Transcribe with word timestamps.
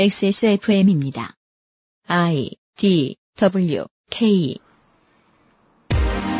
XSFM입니다. 0.00 1.34
I 2.08 2.52
D 2.78 3.16
W 3.36 3.84
K 4.08 4.56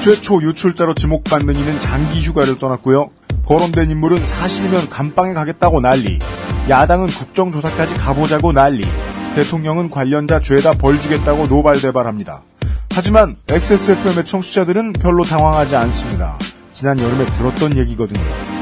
최초 0.00 0.40
유출자로 0.40 0.94
지목받는 0.94 1.56
이는 1.56 1.78
장기 1.78 2.22
휴가를 2.22 2.56
떠났고요. 2.56 3.10
거론된 3.44 3.90
인물은 3.90 4.26
사실이면 4.26 4.88
감방에 4.88 5.34
가겠다고 5.34 5.82
난리. 5.82 6.18
야당은 6.70 7.08
국정조사까지 7.08 7.96
가보자고 7.96 8.52
난리. 8.52 8.82
대통령은 9.34 9.90
관련자 9.90 10.40
죄다 10.40 10.72
벌 10.72 10.98
주겠다고 10.98 11.46
노발대발합니다. 11.48 12.42
하지만 12.92 13.34
XSFM의 13.46 14.24
청취자들은 14.24 14.94
별로 14.94 15.22
당황하지 15.22 15.76
않습니다. 15.76 16.38
지난 16.72 16.98
여름에 16.98 17.26
들었던 17.32 17.76
얘기거든요. 17.76 18.59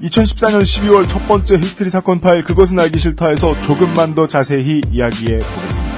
2014년 0.00 0.60
12월 0.60 1.08
첫 1.08 1.26
번째 1.26 1.56
히스테리 1.56 1.88
사건 1.88 2.18
파일 2.18 2.44
그것은 2.44 2.78
알기 2.78 2.98
싫다에서 2.98 3.58
조금만 3.62 4.14
더 4.14 4.26
자세히 4.26 4.82
이야기해 4.90 5.38
보겠습니다. 5.38 5.96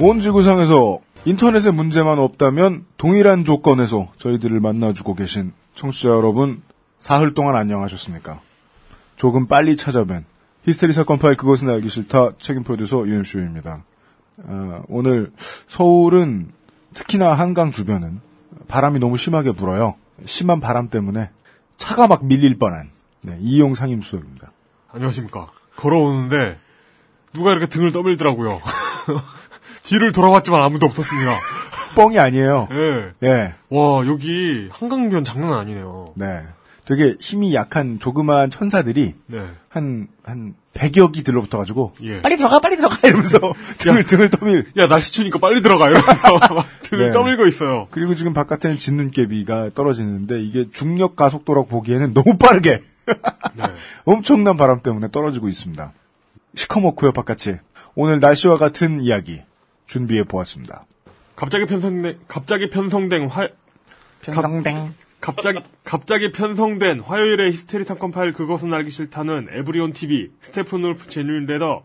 온 0.00 0.20
지구상에서 0.20 1.00
인터넷에 1.24 1.70
문제만 1.70 2.18
없다면 2.18 2.84
동일한 2.96 3.44
조건에서 3.44 4.12
저희들을 4.18 4.60
만나주고 4.60 5.14
계신 5.14 5.52
청취자 5.74 6.10
여러분 6.10 6.62
사흘 7.00 7.34
동안 7.34 7.56
안녕하셨습니까? 7.56 8.40
조금 9.16 9.46
빨리 9.46 9.74
찾아뵌 9.76 10.24
히스테리 10.64 10.92
사건 10.92 11.18
파일 11.18 11.36
그것은 11.36 11.68
알기 11.68 11.88
싫다 11.88 12.32
책임 12.40 12.62
프로듀서 12.62 13.06
유엠쇼입니다. 13.06 13.82
어, 14.38 14.82
오늘 14.88 15.32
서울은 15.66 16.48
특히나 16.94 17.34
한강 17.34 17.70
주변은 17.70 18.20
바람이 18.68 18.98
너무 18.98 19.16
심하게 19.16 19.52
불어요. 19.52 19.94
심한 20.24 20.60
바람 20.60 20.88
때문에 20.88 21.30
차가 21.76 22.06
막 22.06 22.24
밀릴 22.24 22.58
뻔한 22.58 22.90
네, 23.22 23.36
이용 23.40 23.74
상임수석입니다. 23.74 24.52
안녕하십니까. 24.92 25.48
걸어오는데 25.76 26.58
누가 27.32 27.50
이렇게 27.50 27.66
등을 27.66 27.92
떠밀더라고요. 27.92 28.60
뒤를 29.82 30.12
돌아봤지만 30.12 30.62
아무도 30.62 30.86
없었습니다. 30.86 31.32
뻥이 31.96 32.18
아니에요. 32.18 32.68
예. 32.72 33.12
예, 33.22 33.54
와 33.70 34.06
여기 34.06 34.68
한강변 34.72 35.24
장난 35.24 35.52
아니네요. 35.52 36.12
네. 36.16 36.46
되게 36.84 37.16
힘이 37.18 37.54
약한 37.54 37.98
조그마한 37.98 38.50
천사들이 38.50 39.14
네. 39.26 39.50
한, 39.68 40.08
한 40.22 40.54
100여 40.74 41.12
기 41.12 41.22
들러붙어 41.22 41.58
가지고, 41.58 41.94
예. 42.02 42.20
빨리 42.20 42.36
들어가, 42.36 42.60
빨리 42.60 42.76
들어가! 42.76 42.96
이러면서 43.06 43.38
등을, 43.78 44.04
등을 44.04 44.30
떠밀. 44.30 44.66
야 44.76 44.86
날씨 44.86 45.12
추니까 45.12 45.38
빨리 45.38 45.62
들어가 45.62 45.88
이러면서 45.88 46.38
막 46.54 46.66
등을 46.82 47.06
네. 47.06 47.12
떠밀고 47.12 47.46
있어요. 47.46 47.86
그리고 47.90 48.14
지금 48.14 48.32
바깥에는 48.32 48.76
짓눈깨비가 48.76 49.70
떨어지는데, 49.74 50.40
이게 50.40 50.68
중력 50.72 51.16
가속도라고 51.16 51.68
보기에는 51.68 52.12
너무 52.12 52.36
빠르게, 52.36 52.82
네. 53.54 53.64
엄청난 54.04 54.56
바람 54.56 54.82
때문에 54.82 55.10
떨어지고 55.10 55.48
있습니다. 55.48 55.92
시커멓고요, 56.54 57.12
바깥이. 57.12 57.56
오늘 57.94 58.20
날씨와 58.20 58.58
같은 58.58 59.00
이야기, 59.00 59.42
준비해 59.86 60.24
보았습니다. 60.24 60.86
갑자기 61.36 61.66
편성된 61.66 62.18
갑자기 62.28 62.68
편성된 62.70 63.28
화 63.28 63.48
편성댕. 64.22 64.94
갑자기 65.24 65.58
갑자기 65.84 66.32
편성된 66.32 67.00
화요일의 67.00 67.52
히스테리 67.52 67.84
사건 67.84 68.10
파일 68.10 68.34
그것은 68.34 68.74
알기 68.74 68.90
싫다는 68.90 69.48
에브리온 69.52 69.94
TV 69.94 70.30
스테픈 70.42 70.84
울프 70.84 71.08
제뉴인 71.08 71.46
레더 71.46 71.82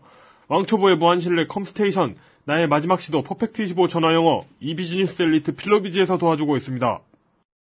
왕초보의 0.48 0.98
무한실내 0.98 1.46
컴스테이션 1.46 2.16
나의 2.44 2.68
마지막 2.68 3.00
시도 3.00 3.22
퍼펙트 3.22 3.62
25 3.62 3.88
전화 3.88 4.12
영어 4.12 4.44
이비즈니스 4.60 5.22
엘리트 5.22 5.54
필로비지에서 5.54 6.18
도와주고 6.18 6.58
있습니다. 6.58 7.00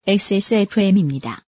XSFM입니다. 0.07 1.43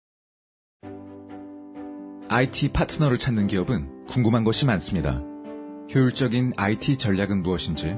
IT 2.30 2.70
파트너를 2.70 3.18
찾는 3.18 3.48
기업은 3.48 4.06
궁금한 4.06 4.44
것이 4.44 4.68
많습니다. 4.68 5.24
효율적인 5.96 6.54
IT 6.56 6.98
전략은 6.98 7.42
무엇인지, 7.42 7.96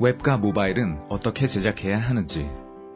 웹과 0.00 0.38
모바일은 0.38 1.00
어떻게 1.10 1.46
제작해야 1.46 1.98
하는지, 1.98 2.48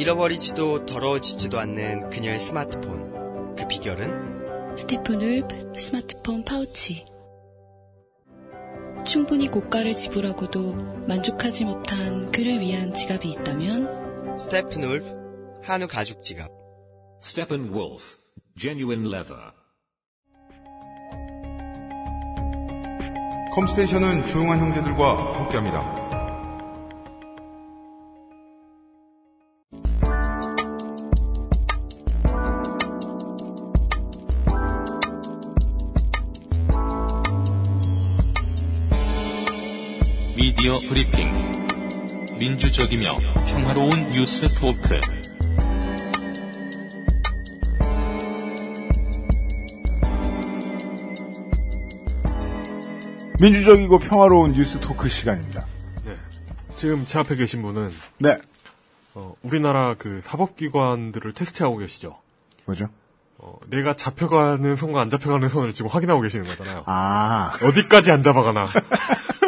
잃어버리지도 0.00 0.86
더러워지지도 0.86 1.58
않는 1.58 2.08
그녀의 2.08 2.38
스마트폰. 2.38 3.54
그 3.54 3.68
비결은 3.68 4.74
Steppenwolf 4.74 5.74
스마트폰 5.76 6.42
파우치. 6.42 7.04
충분히 9.04 9.48
고가를 9.48 9.92
지불하고도 9.92 10.72
만족하지 11.06 11.66
못한 11.66 12.32
그를 12.32 12.60
위한 12.60 12.94
지갑이 12.94 13.28
있다면 13.28 14.38
Steppenwolf 14.38 15.60
한우 15.64 15.86
가죽 15.86 16.22
지갑. 16.22 16.50
Steppenwolf, 17.22 18.16
genuine 18.58 19.06
leather. 19.06 19.52
컴스테이션은 23.52 24.26
조용한 24.28 24.60
형제들과 24.60 25.34
함께합니다. 25.34 25.99
미디어 40.60 40.78
브리핑. 40.78 41.26
민주적이며 42.38 43.16
평화로운 43.46 44.10
뉴스 44.10 44.46
토크. 44.60 45.00
민주적이고 53.40 54.00
평화로운 54.00 54.52
뉴스 54.52 54.78
토크 54.80 55.08
시간입니다. 55.08 55.64
네. 56.04 56.14
지금 56.74 57.06
제 57.06 57.20
앞에 57.20 57.36
계신 57.36 57.62
분은 57.62 57.90
네. 58.18 58.36
어, 59.14 59.34
우리나라 59.40 59.94
그 59.94 60.20
사법기관들을 60.22 61.32
테스트하고 61.32 61.78
계시죠. 61.78 62.18
뭐죠? 62.66 62.90
어, 63.38 63.58
내가 63.68 63.96
잡혀가는 63.96 64.76
손과 64.76 65.00
안 65.00 65.08
잡혀가는 65.08 65.48
손을 65.48 65.72
지금 65.72 65.90
확인하고 65.90 66.20
계시는 66.20 66.44
거잖아요. 66.44 66.82
아, 66.84 67.52
어디까지 67.64 68.12
안 68.12 68.22
잡아가나. 68.22 68.66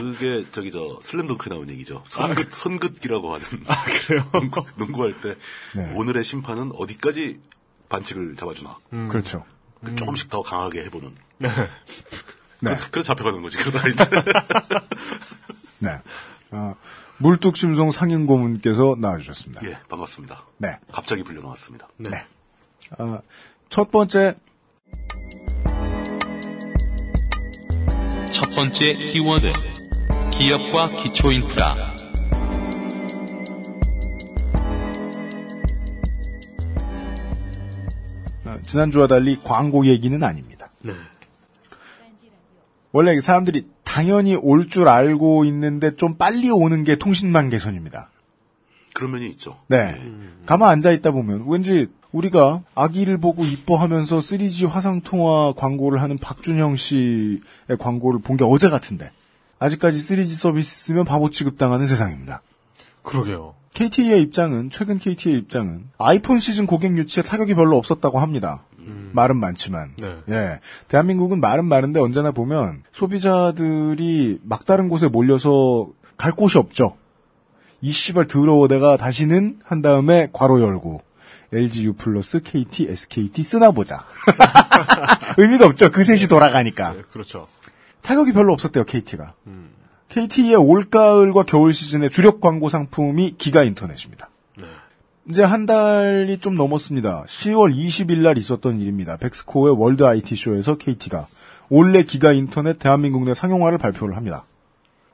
그게 0.00 0.44
저기 0.50 0.70
저 0.70 0.98
슬램덩크에 1.02 1.50
나온 1.54 1.68
얘기죠. 1.70 2.02
선긋 2.06 2.52
선긋기라고 2.54 3.34
하는 3.34 3.46
아, 3.66 3.84
그래요? 3.84 4.24
농구, 4.32 4.64
농구 4.76 5.02
할 5.02 5.14
때 5.20 5.36
네. 5.74 5.92
오늘의 5.94 6.24
심판은 6.24 6.72
어디까지 6.74 7.40
반칙을 7.88 8.36
잡아주나 8.36 8.78
음. 8.92 9.08
그렇죠. 9.08 9.44
그 9.84 9.94
조금씩 9.94 10.28
더 10.30 10.42
강하게 10.42 10.84
해보는. 10.84 11.14
네. 11.38 11.48
네. 12.60 12.74
그래서 12.90 13.02
잡혀가는 13.08 13.42
거지. 13.42 13.58
그러다 13.58 13.86
이제 13.88 14.04
네. 15.78 15.90
어, 16.50 16.74
물뚝심송 17.18 17.90
상인고문께서 17.90 18.96
나와주셨습니다. 18.98 19.66
예 19.68 19.78
반갑습니다. 19.88 20.44
네. 20.58 20.78
갑자기 20.92 21.22
불려 21.22 21.40
나왔습니다. 21.42 21.88
네. 21.98 22.26
어, 22.98 23.20
첫 23.68 23.90
번째, 23.90 24.36
첫 28.32 28.54
번째 28.54 28.92
키워드. 28.94 29.52
기업과 30.38 30.88
기초 31.02 31.32
인프라. 31.32 31.74
어, 38.44 38.56
지난주와 38.66 39.06
달리 39.06 39.36
광고 39.42 39.86
얘기는 39.86 40.22
아닙니다. 40.22 40.68
네. 40.82 40.92
원래 42.92 43.20
사람들이 43.20 43.66
당연히 43.84 44.34
올 44.36 44.68
줄 44.68 44.88
알고 44.88 45.44
있는데 45.46 45.96
좀 45.96 46.16
빨리 46.16 46.50
오는 46.50 46.84
게 46.84 46.96
통신망 46.96 47.50
개선입니다. 47.50 48.10
그런 48.94 49.12
면이 49.12 49.28
있죠. 49.30 49.58
네. 49.68 50.00
가만 50.46 50.70
앉아 50.70 50.90
있다 50.92 51.10
보면 51.10 51.44
왠지 51.46 51.88
우리가 52.12 52.62
아기를 52.74 53.18
보고 53.18 53.44
이뻐하면서 53.44 54.18
3G 54.20 54.68
화상통화 54.68 55.52
광고를 55.54 56.00
하는 56.00 56.16
박준형 56.18 56.76
씨의 56.76 57.40
광고를 57.78 58.20
본 58.20 58.36
게 58.38 58.44
어제 58.44 58.70
같은데 58.70 59.10
아직까지 59.58 59.98
3G 59.98 60.30
서비스 60.30 60.86
쓰면 60.86 61.04
바보 61.04 61.30
취급당하는 61.30 61.86
세상입니다. 61.86 62.42
그러게요. 63.02 63.54
KT의 63.74 64.22
입장은 64.22 64.70
최근 64.70 64.98
KT의 64.98 65.36
입장은 65.38 65.90
아이폰 65.98 66.38
시즌 66.38 66.66
고객 66.66 66.96
유치에 66.96 67.22
타격이 67.22 67.54
별로 67.54 67.76
없었다고 67.76 68.18
합니다. 68.18 68.64
말은 69.12 69.38
많지만 69.38 69.94
네. 69.96 70.16
예 70.28 70.60
대한민국은 70.88 71.40
말은 71.40 71.64
많은데 71.64 72.00
언제나 72.00 72.30
보면 72.30 72.84
소비자들이 72.92 74.38
막다른 74.42 74.88
곳에 74.88 75.08
몰려서 75.08 75.88
갈 76.16 76.32
곳이 76.32 76.58
없죠. 76.58 76.96
이 77.80 77.90
씨발 77.90 78.26
더러워 78.26 78.68
내가 78.68 78.96
다시는 78.96 79.58
한 79.64 79.82
다음에 79.82 80.28
괄호 80.32 80.60
열고 80.60 81.02
LG 81.52 81.86
U 81.86 81.92
플러스 81.94 82.40
KT 82.40 82.88
SKT 82.88 83.42
쓰나 83.42 83.70
보자. 83.70 84.04
의미가 85.38 85.66
없죠. 85.66 85.90
그 85.90 86.02
셋이 86.02 86.28
돌아가니까. 86.28 86.94
네, 86.94 87.02
그렇죠. 87.10 87.48
타격이 88.06 88.32
별로 88.32 88.52
없었대요, 88.52 88.84
KT가. 88.84 89.34
KT의 90.10 90.54
올가을과 90.54 91.42
겨울 91.42 91.72
시즌의 91.72 92.08
주력 92.08 92.40
광고 92.40 92.68
상품이 92.68 93.34
기가 93.36 93.64
인터넷입니다. 93.64 94.30
이제 95.28 95.42
한 95.42 95.66
달이 95.66 96.38
좀 96.38 96.54
넘었습니다. 96.54 97.24
10월 97.24 97.74
20일 97.74 98.18
날 98.18 98.38
있었던 98.38 98.80
일입니다. 98.80 99.16
벡스코의 99.16 99.74
월드 99.76 100.04
IT쇼에서 100.04 100.76
KT가 100.76 101.26
올해 101.68 102.04
기가 102.04 102.32
인터넷 102.32 102.78
대한민국 102.78 103.24
내 103.24 103.34
상용화를 103.34 103.78
발표를 103.78 104.16
합니다. 104.16 104.44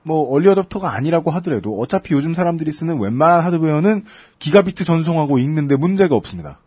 뭐 0.03 0.31
얼리 0.31 0.49
어답터가 0.51 0.95
아니라고 0.95 1.31
하더라도 1.31 1.81
어차피 1.81 2.13
요즘 2.13 2.35
사람들이 2.35 2.71
쓰는 2.73 3.01
웬만한 3.01 3.41
하드웨어는 3.41 4.05
기가비트 4.39 4.85
전송하고 4.85 5.39
읽는데 5.39 5.77
문제가 5.77 6.15
없습니다. 6.15 6.59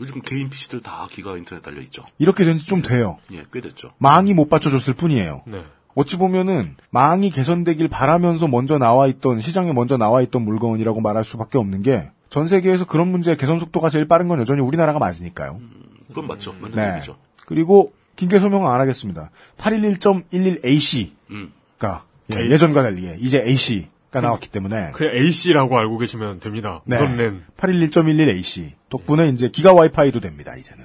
요즘 0.00 0.20
개인 0.22 0.48
PC들 0.50 0.80
다 0.80 1.06
기가 1.10 1.36
인터넷 1.36 1.60
달려 1.62 1.80
있죠. 1.82 2.04
이렇게 2.18 2.44
된 2.44 2.56
지 2.58 2.66
좀 2.66 2.82
돼요. 2.82 3.18
예, 3.32 3.44
꽤 3.52 3.60
됐죠. 3.60 3.90
망이 3.98 4.34
못 4.34 4.48
받쳐줬을 4.48 4.94
뿐이에요. 4.94 5.42
네. 5.46 5.64
어찌 5.94 6.16
보면은 6.16 6.76
망이 6.90 7.30
개선되길 7.30 7.88
바라면서 7.88 8.48
먼저 8.48 8.78
나와 8.78 9.06
있던 9.08 9.40
시장에 9.40 9.72
먼저 9.72 9.96
나와 9.96 10.22
있던 10.22 10.42
물건이라고 10.42 11.00
말할 11.00 11.24
수밖에 11.24 11.58
없는 11.58 11.82
게 11.82 12.10
전 12.30 12.46
세계에서 12.46 12.86
그런 12.86 13.08
문제의 13.08 13.36
개선 13.36 13.58
속도가 13.58 13.90
제일 13.90 14.06
빠른 14.06 14.28
건 14.28 14.38
여전히 14.40 14.60
우리나라가 14.60 15.00
맞으니까요. 15.00 15.58
그건 16.08 16.28
맞죠. 16.28 16.52
맞는 16.52 16.70
네. 16.76 16.94
얘기죠. 16.94 17.16
그리고 17.44 17.92
긴게 18.14 18.38
설명은 18.38 18.70
안 18.70 18.80
하겠습니다. 18.80 19.30
811.11ac가 19.58 21.10
음. 21.30 21.52
예, 22.30 22.56
전과 22.56 22.82
달리 22.82 23.16
이제 23.18 23.42
AC 23.44 23.88
가 24.10 24.20
나왔기 24.20 24.48
때문에 24.48 24.90
그냥 24.92 25.14
AC라고 25.14 25.78
알고 25.78 25.98
계시면 25.98 26.40
됩니다. 26.40 26.82
네. 26.84 26.96
우선 26.96 27.16
랜. 27.16 27.44
811.11ac 27.56 28.72
덕분에 28.88 29.28
이제 29.28 29.50
기가 29.50 29.72
와이파이도 29.72 30.18
됩니다. 30.18 30.56
이제는 30.56 30.84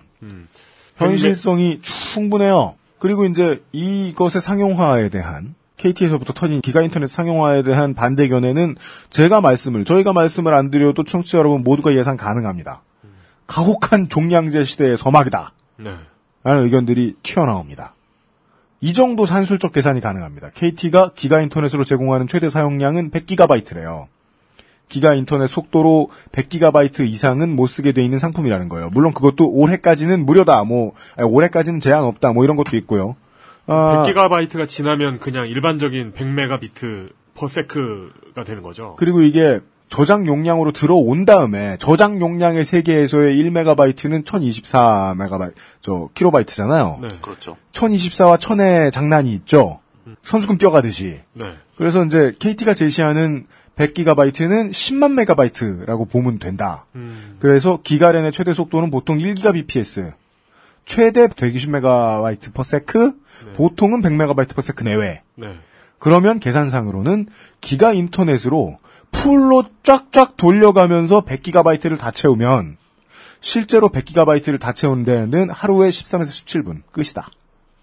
현실성이 0.97 1.81
충분해요. 1.81 2.75
그리고 2.99 3.25
이제 3.25 3.63
이것의 3.71 4.41
상용화에 4.41 5.09
대한 5.09 5.55
KT에서부터 5.77 6.33
터진 6.33 6.61
기가 6.61 6.81
인터넷 6.81 7.07
상용화에 7.07 7.63
대한 7.63 7.95
반대 7.95 8.27
견해는 8.27 8.75
제가 9.09 9.41
말씀을 9.41 9.85
저희가 9.85 10.13
말씀을 10.13 10.53
안 10.53 10.69
드려도 10.69 11.03
청취자 11.03 11.39
여러분 11.39 11.63
모두가 11.63 11.95
예상 11.95 12.17
가능합니다. 12.17 12.83
가혹한 13.47 14.07
종량제 14.07 14.65
시대의 14.65 14.97
서막이다. 14.97 15.51
네. 15.77 15.95
라는 16.43 16.63
의견들이 16.63 17.15
튀어나옵니다. 17.23 17.94
이 18.85 18.93
정도 18.93 19.25
산술적 19.25 19.71
계산이 19.71 19.99
가능합니다. 19.99 20.51
KT가 20.53 21.09
기가 21.15 21.41
인터넷으로 21.41 21.83
제공하는 21.83 22.27
최대 22.27 22.51
사용량은 22.51 23.09
100GB래요. 23.09 24.05
기가 24.89 25.15
인터넷 25.15 25.47
속도로 25.47 26.11
100GB 26.31 27.07
이상은 27.07 27.55
못 27.55 27.65
쓰게 27.65 27.93
돼 27.93 28.03
있는 28.03 28.19
상품이라는 28.19 28.69
거예요. 28.69 28.91
물론 28.91 29.11
그것도 29.15 29.49
올해까지는 29.51 30.23
무료다. 30.27 30.63
뭐 30.65 30.93
아니, 31.17 31.27
올해까지는 31.27 31.79
제한 31.79 32.03
없다. 32.03 32.33
뭐 32.33 32.43
이런 32.43 32.55
것도 32.57 32.77
있고요. 32.77 33.15
아, 33.65 34.05
100기가바이트가 34.05 34.67
지나면 34.67 35.17
그냥 35.19 35.47
일반적인 35.47 36.13
100메가비트 36.13 37.11
퍼 37.33 37.47
세크가 37.47 38.43
되는 38.45 38.61
거죠. 38.61 38.95
그리고 38.99 39.23
이게 39.23 39.61
저장 39.89 40.25
용량으로 40.25 40.71
들어온 40.71 41.25
다음에 41.25 41.77
저장 41.79 42.19
용량의 42.19 42.65
세계에서의 42.65 43.41
1메가바이트는 43.43 44.25
1024메가바이트 44.25 45.53
저 45.81 46.09
킬로바이트잖아요. 46.13 46.99
네. 47.01 47.07
그렇죠. 47.21 47.55
1024와 47.71 48.37
1000의 48.37 48.91
장난이 48.91 49.31
있죠. 49.33 49.79
선수금 50.23 50.57
뛰어가듯이. 50.57 51.19
네. 51.33 51.53
그래서 51.77 52.03
이제 52.03 52.33
KT가 52.39 52.73
제시하는 52.73 53.45
100기가바이트는 53.75 54.71
10만 54.71 55.13
메가바이트라고 55.13 56.05
보면 56.05 56.39
된다. 56.39 56.85
음. 56.95 57.37
그래서 57.39 57.79
기가 57.83 58.04
LAN의 58.04 58.31
최대 58.31 58.53
속도는 58.53 58.89
보통 58.91 59.17
1기가bps. 59.17 60.13
최대 60.85 61.27
120메가바이트 61.27 62.53
per 62.53 62.63
sec, 62.63 63.13
보통은 63.55 64.01
100메가바이트 64.01 64.55
per 64.55 64.61
sec 64.61 64.83
내외. 64.83 65.23
네. 65.35 65.47
그러면 65.99 66.39
계산상으로는 66.39 67.27
기가 67.61 67.93
인터넷으로 67.93 68.77
풀로 69.21 69.63
쫙쫙 69.83 70.37
돌려가면서 70.37 71.25
100기가바이트를 71.25 71.97
다 71.97 72.11
채우면 72.11 72.77
실제로 73.39 73.89
100기가바이트를 73.89 74.59
다 74.59 74.71
채우는 74.71 75.05
데는 75.05 75.49
하루에 75.49 75.89
13에서 75.89 76.27
17분 76.27 76.81
끝이다. 76.91 77.29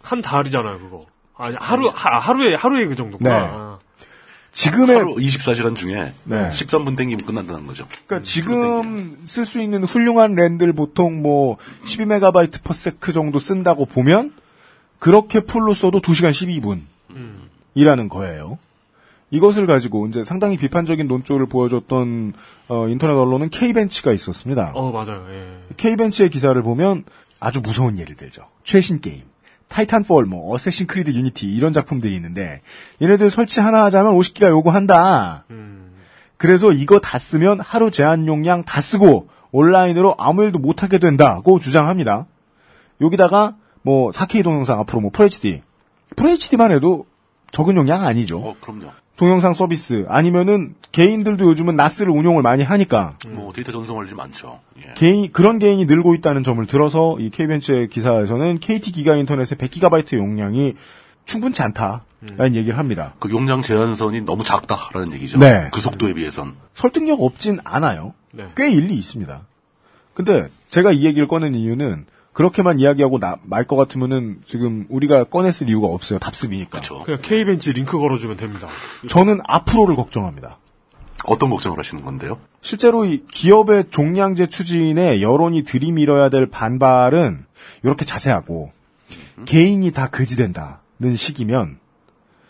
한 0.03 0.21
달이잖아요, 0.21 0.79
그거. 0.81 1.07
아니, 1.37 1.57
하루, 1.59 1.91
하, 1.95 2.19
하루에, 2.19 2.55
하루에 2.55 2.87
그 2.87 2.97
정도구나. 2.97 3.31
네. 3.31 3.51
아. 3.53 3.79
지금의 4.53 4.97
하루 4.97 5.15
24시간 5.17 5.75
중에 5.77 6.13
네. 6.25 6.49
13분 6.51 6.97
땡기면 6.97 7.25
끝난다는 7.25 7.67
거죠. 7.67 7.85
그러니까 8.07 8.21
지금 8.23 9.17
쓸 9.25 9.47
수 9.47 9.61
있는 9.61 9.83
훌륭한 9.83 10.35
LAN들 10.35 10.75
보통 10.75 11.23
뭐 11.23 11.57
12메가바이트 11.87 12.63
per 12.63 12.75
sec 12.75 13.15
정도 13.15 13.39
쓴다고 13.39 13.87
보면 13.87 14.35
그렇게 14.99 15.41
풀로 15.41 15.73
써도 15.73 16.01
2시간 16.01 16.31
12분 16.31 16.83
이라는 17.75 18.09
거예요. 18.11 18.59
이것을 19.33 19.67
가지고 19.67 20.07
이제 20.07 20.25
상당히 20.25 20.59
비판적인 20.59 21.09
논조를 21.09 21.47
보여줬던 21.47 22.35
어, 22.69 22.89
인터넷 22.89 23.15
언론은 23.15 23.49
K벤치가 23.49 24.13
있었습니다. 24.13 24.73
어, 24.75 24.93
맞아요, 24.93 25.27
예. 25.31 25.75
K벤치의 25.77 26.31
기사를 26.31 26.63
보면 26.63 27.05
아주 27.41 27.61
무서운 27.61 27.99
예를 27.99 28.15
들죠. 28.15 28.47
최신 28.63 29.01
게임. 29.01 29.23
타이탄폴, 29.69 30.27
뭐, 30.27 30.53
어쌔신 30.53 30.87
크리드 30.87 31.11
유니티, 31.13 31.51
이런 31.51 31.73
작품들이 31.73 32.15
있는데, 32.17 32.61
얘네들 33.01 33.31
설치 33.31 33.59
하나 33.61 33.85
하자면 33.85 34.13
50기가 34.15 34.51
요구한다. 34.51 35.47
음. 35.51 35.95
그래서 36.37 36.73
이거 36.73 37.01
다 37.01 37.17
쓰면 37.17 37.59
하루 37.61 37.91
제한 37.91 38.27
용량 38.27 38.65
다 38.65 38.83
쓰고, 38.83 39.29
온라인으로 39.51 40.15
아무 40.19 40.45
일도 40.45 40.59
못하게 40.59 40.99
된다고 40.99 41.59
주장합니다. 41.59 42.27
여기다가, 43.01 43.57
뭐, 43.81 44.11
4K 44.11 44.45
동영상 44.45 44.79
앞으로 44.81 45.01
뭐, 45.01 45.11
FHD. 45.15 45.63
FHD만 46.19 46.71
해도 46.71 47.07
적은 47.51 47.75
용량 47.77 48.03
아니죠. 48.03 48.41
어, 48.41 48.55
그럼요. 48.61 48.91
동영상 49.17 49.53
서비스. 49.53 50.07
아니면은, 50.09 50.75
개인들도 50.91 51.45
요즘은 51.45 51.77
나스를 51.77 52.11
운용을 52.11 52.43
많이 52.43 52.63
하니까, 52.63 53.17
뭐 53.29 53.53
데이터 53.53 53.73
전송할 53.73 54.07
일이 54.07 54.15
많죠. 54.15 54.61
예. 54.79 54.95
개인 54.95 55.31
그런 55.33 55.59
개인이 55.59 55.85
늘고 55.85 56.15
있다는 56.15 56.43
점을 56.43 56.65
들어서 56.67 57.17
이 57.19 57.31
K벤츠의 57.31 57.89
기사에서는 57.89 58.59
KT 58.59 58.93
기가 58.93 59.17
인터넷의 59.17 59.59
100기가바이트 59.59 60.17
용량이 60.17 60.75
충분치 61.25 61.63
않다라는 61.63 62.57
얘기를 62.57 62.79
합니다. 62.79 63.15
그 63.19 63.31
용량 63.31 63.63
제한선이 63.63 64.23
너무 64.23 64.45
작다라는 64.45 65.13
얘기죠. 65.15 65.39
네. 65.39 65.69
그 65.73 65.81
속도에 65.81 66.15
비해선. 66.15 66.57
설득력 66.75 67.23
없진 67.23 67.59
않아요. 67.65 68.15
네. 68.33 68.47
꽤 68.57 68.73
일리 68.73 68.95
있습니다. 68.95 69.41
근데 70.15 70.49
제가 70.69 70.93
이 70.93 71.05
얘기를 71.05 71.29
꺼낸 71.29 71.55
이유는 71.55 72.07
그렇게만 72.33 72.79
이야기하고 72.81 73.19
말 73.43 73.65
것 73.65 73.77
같으면은 73.77 74.41
지금 74.45 74.87
우리가 74.89 75.25
꺼냈을 75.25 75.69
이유가 75.69 75.89
없어요. 75.89 76.19
답습이니까. 76.19 76.71
그렇죠. 76.71 77.01
그냥 77.05 77.21
K벤치 77.23 77.73
링크 77.73 77.99
걸어주면 77.99 78.37
됩니다. 78.39 78.69
저는 79.09 79.41
앞으로를 79.47 79.97
걱정합니다. 79.97 80.59
어떤 81.25 81.51
걱정을 81.51 81.79
하시는 81.79 82.05
건데요? 82.05 82.39
실제로 82.63 83.05
이 83.05 83.23
기업의 83.31 83.85
종량제 83.91 84.47
추진에 84.49 85.21
여론이 85.21 85.63
들이밀어야 85.63 86.31
될 86.31 86.47
반발은 86.47 87.45
이렇게 87.85 88.05
자세하고 88.05 88.73
개인이 89.45 89.89
다 89.93 90.09
그지된다는 90.09 91.15
식이면 91.17 91.79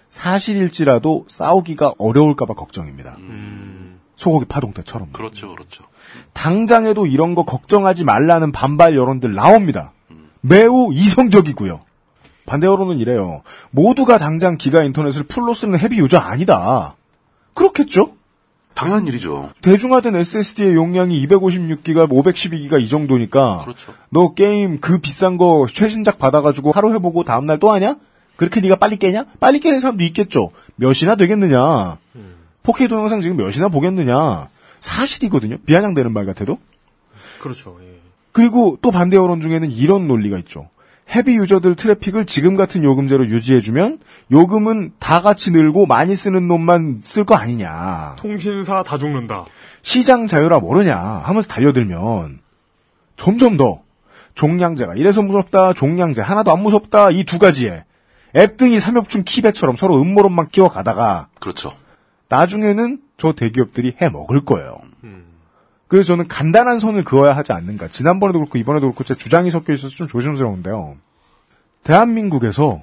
사실일지라도 0.08 1.26
싸우기가 1.28 1.94
어려울까봐 1.98 2.54
걱정입니다. 2.54 3.16
소고기 4.22 4.46
파동 4.46 4.72
때처럼. 4.72 5.08
그렇죠, 5.12 5.48
그렇죠. 5.48 5.82
당장에도 6.32 7.06
이런 7.06 7.34
거 7.34 7.44
걱정하지 7.44 8.04
말라는 8.04 8.52
반발 8.52 8.96
여론들 8.96 9.34
나옵니다. 9.34 9.92
매우 10.40 10.92
이성적이고요. 10.92 11.80
반대 12.46 12.68
여론은 12.68 12.98
이래요. 12.98 13.42
모두가 13.70 14.18
당장 14.18 14.56
기가 14.58 14.84
인터넷을 14.84 15.24
풀로 15.24 15.54
쓰는 15.54 15.78
헤비 15.78 15.98
유저 15.98 16.18
아니다. 16.18 16.94
그렇겠죠? 17.54 18.14
당연한 18.74 19.06
일이죠. 19.08 19.50
대중화된 19.60 20.14
SSD의 20.16 20.74
용량이 20.74 21.26
256기가, 21.26 22.08
512기가 22.08 22.80
이 22.80 22.88
정도니까 22.88 23.62
그렇죠. 23.64 23.92
너 24.08 24.34
게임 24.34 24.80
그 24.80 24.98
비싼 24.98 25.36
거 25.36 25.66
최신작 25.68 26.18
받아가지고 26.18 26.72
하루 26.72 26.94
해보고 26.94 27.24
다음날 27.24 27.58
또 27.58 27.70
하냐? 27.72 27.96
그렇게 28.36 28.60
네가 28.60 28.76
빨리 28.76 28.96
깨냐? 28.96 29.24
빨리 29.40 29.60
깨는 29.60 29.80
사람도 29.80 30.04
있겠죠. 30.04 30.50
몇이나 30.76 31.16
되겠느냐? 31.16 31.98
4K 32.64 32.88
동영상 32.88 33.20
지금 33.20 33.36
몇이나 33.36 33.68
보겠느냐? 33.68 34.48
사실이거든요. 34.80 35.58
비아냥되는 35.66 36.12
말 36.12 36.26
같아도. 36.26 36.58
그렇죠, 37.40 37.76
예. 37.82 37.98
그리고 38.32 38.78
또 38.82 38.90
반대 38.90 39.16
여론 39.16 39.40
중에는 39.40 39.70
이런 39.70 40.08
논리가 40.08 40.38
있죠. 40.38 40.68
헤비 41.14 41.34
유저들 41.36 41.74
트래픽을 41.74 42.24
지금 42.26 42.56
같은 42.56 42.84
요금제로 42.84 43.26
유지해주면 43.26 43.98
요금은 44.30 44.92
다 44.98 45.20
같이 45.20 45.50
늘고 45.50 45.84
많이 45.86 46.14
쓰는 46.14 46.48
놈만 46.48 47.00
쓸 47.04 47.24
거 47.24 47.34
아니냐. 47.34 48.16
통신사 48.18 48.82
다 48.82 48.96
죽는다. 48.96 49.44
시장 49.82 50.26
자유라 50.28 50.60
모르냐 50.60 50.96
하면서 50.96 51.46
달려들면 51.48 52.38
점점 53.16 53.56
더 53.56 53.82
종량제가 54.34 54.94
이래서 54.94 55.20
무섭다 55.22 55.74
종량제 55.74 56.22
하나도 56.22 56.50
안 56.52 56.62
무섭다 56.62 57.10
이 57.10 57.24
두 57.24 57.38
가지에 57.38 57.84
앱 58.34 58.56
등이 58.56 58.80
삼엽충 58.80 59.24
키배처럼 59.24 59.76
서로 59.76 60.00
음모론만 60.00 60.48
끼워가다가 60.48 61.28
그렇죠. 61.38 61.72
나중에는 62.32 63.02
저 63.18 63.34
대기업들이 63.34 63.94
해 64.00 64.08
먹을 64.08 64.42
거예요. 64.42 64.80
그래서 65.86 66.08
저는 66.08 66.28
간단한 66.28 66.78
선을 66.78 67.04
그어야 67.04 67.36
하지 67.36 67.52
않는가. 67.52 67.88
지난번에도 67.88 68.38
그렇고 68.38 68.56
이번에도 68.56 68.86
그렇고 68.86 69.04
제 69.04 69.14
주장이 69.14 69.50
섞여 69.50 69.74
있어서 69.74 69.94
좀 69.94 70.08
조심스러운데요. 70.08 70.96
대한민국에서 71.84 72.80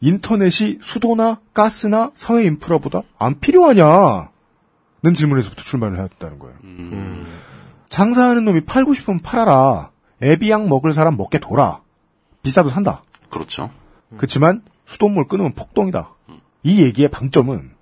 인터넷이 0.00 0.78
수도나 0.80 1.40
가스나 1.52 2.12
사회 2.14 2.44
인프라보다 2.44 3.02
안 3.18 3.38
필요하냐 3.38 4.30
는 5.02 5.14
질문에서부터 5.14 5.62
출발을 5.62 5.98
해왔다는 5.98 6.38
거예요. 6.38 6.56
장사하는 7.90 8.44
놈이 8.46 8.62
팔고 8.62 8.94
싶으면 8.94 9.20
팔아라. 9.20 9.90
애비양 10.22 10.68
먹을 10.68 10.94
사람 10.94 11.16
먹게 11.16 11.38
둬라. 11.38 11.82
비싸도 12.42 12.70
산다. 12.70 13.02
그렇죠. 13.28 13.70
그렇지만 14.16 14.62
수돗물 14.86 15.28
끊으면 15.28 15.52
폭동이다. 15.52 16.14
이 16.62 16.82
얘기의 16.82 17.08
방점은 17.10 17.77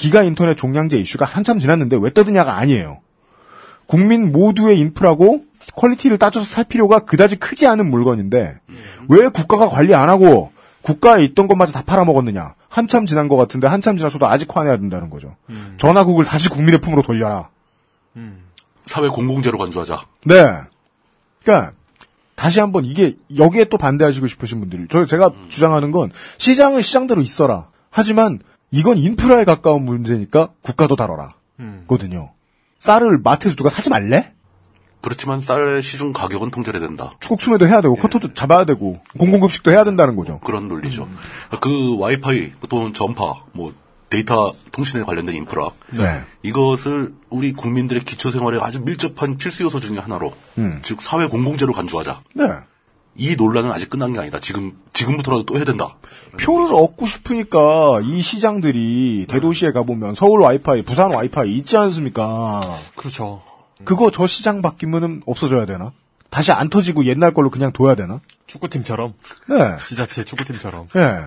기가 0.00 0.22
인터넷 0.22 0.56
종량제 0.56 0.98
이슈가 0.98 1.26
한참 1.26 1.58
지났는데 1.58 1.98
왜 2.00 2.10
떠드냐가 2.10 2.56
아니에요. 2.56 3.00
국민 3.86 4.32
모두의 4.32 4.78
인프라고 4.78 5.44
퀄리티를 5.76 6.16
따져서 6.16 6.46
살 6.46 6.64
필요가 6.64 7.00
그다지 7.00 7.36
크지 7.36 7.66
않은 7.66 7.90
물건인데 7.90 8.58
왜 9.08 9.28
국가가 9.28 9.68
관리 9.68 9.94
안 9.94 10.08
하고 10.08 10.52
국가에 10.82 11.22
있던 11.24 11.48
것마저 11.48 11.72
다 11.72 11.82
팔아먹었느냐. 11.84 12.54
한참 12.68 13.04
지난 13.04 13.28
것 13.28 13.36
같은데 13.36 13.66
한참 13.66 13.98
지나서도 13.98 14.26
아직 14.26 14.56
화내야 14.56 14.78
된다는 14.78 15.10
거죠. 15.10 15.36
전화국을 15.76 16.24
다시 16.24 16.48
국민의 16.48 16.80
품으로 16.80 17.02
돌려라. 17.02 17.50
사회 18.86 19.08
공공재로 19.08 19.58
간주하자. 19.58 19.98
네. 20.24 20.50
그러니까 21.42 21.72
다시 22.36 22.58
한번 22.58 22.86
이게 22.86 23.16
여기에 23.36 23.66
또 23.66 23.76
반대하시고 23.76 24.26
싶으신 24.28 24.60
분들, 24.60 24.88
저 24.88 25.04
제가 25.04 25.30
주장하는 25.50 25.90
건 25.90 26.10
시장은 26.38 26.80
시장대로 26.80 27.20
있어라. 27.20 27.66
하지만 27.90 28.38
이건 28.70 28.98
인프라에 28.98 29.44
가까운 29.44 29.84
문제니까 29.84 30.50
국가도 30.62 30.96
다뤄라. 30.96 31.34
거든요. 31.86 32.32
쌀을 32.78 33.18
마트에서 33.18 33.56
누가 33.56 33.68
사지 33.68 33.90
말래? 33.90 34.32
그렇지만 35.02 35.40
쌀 35.40 35.82
시중 35.82 36.12
가격은 36.12 36.50
통제해야 36.50 36.80
된다. 36.80 37.12
축구춤에도 37.20 37.66
해야 37.66 37.80
되고 37.80 37.96
커터도 37.96 38.34
잡아야 38.34 38.64
되고 38.64 39.00
공공급식도 39.18 39.70
해야 39.70 39.84
된다는 39.84 40.16
거죠. 40.16 40.40
그런 40.40 40.68
논리죠. 40.68 41.08
그 41.60 41.98
와이파이 41.98 42.52
또는 42.68 42.92
전파, 42.92 43.44
뭐 43.52 43.72
데이터 44.10 44.52
통신에 44.72 45.04
관련된 45.04 45.36
인프라 45.36 45.70
네. 45.90 46.22
이것을 46.42 47.14
우리 47.30 47.52
국민들의 47.52 48.02
기초 48.02 48.30
생활에 48.30 48.58
아주 48.60 48.82
밀접한 48.82 49.36
필수 49.36 49.62
요소 49.62 49.78
중의 49.80 50.00
하나로 50.00 50.34
음. 50.58 50.80
즉 50.82 51.00
사회 51.00 51.26
공공재로 51.26 51.72
간주하자. 51.72 52.20
네. 52.34 52.44
이 53.16 53.36
논란은 53.36 53.70
아직 53.70 53.90
끝난 53.90 54.12
게 54.12 54.18
아니다. 54.18 54.38
지금 54.38 54.78
지금부터라도 54.92 55.44
또 55.44 55.56
해야 55.56 55.64
된다. 55.64 55.96
표를 56.40 56.74
얻고 56.74 57.06
싶으니까 57.06 58.00
이 58.02 58.22
시장들이 58.22 59.26
대도시에 59.28 59.72
가보면 59.72 60.14
서울 60.14 60.40
와이파이, 60.40 60.82
부산 60.82 61.12
와이파이 61.12 61.52
있지 61.58 61.76
않습니까? 61.76 62.60
그렇죠. 62.96 63.42
그거 63.84 64.10
저 64.10 64.26
시장 64.26 64.62
바뀌면은 64.62 65.22
없어져야 65.26 65.66
되나? 65.66 65.92
다시 66.30 66.52
안 66.52 66.68
터지고 66.68 67.04
옛날 67.06 67.34
걸로 67.34 67.50
그냥 67.50 67.72
둬야 67.72 67.94
되나? 67.94 68.20
축구팀처럼. 68.46 69.14
네. 69.48 69.56
지자체 69.86 70.24
축구팀처럼. 70.24 70.86
예. 70.96 71.22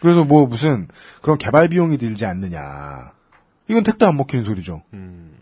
그래서 0.00 0.24
뭐 0.24 0.46
무슨 0.46 0.88
그런 1.22 1.38
개발 1.38 1.68
비용이 1.68 1.98
들지 1.98 2.26
않느냐. 2.26 3.12
이건 3.68 3.82
택도 3.82 4.06
안 4.06 4.16
먹히는 4.16 4.44
소리죠. 4.44 4.82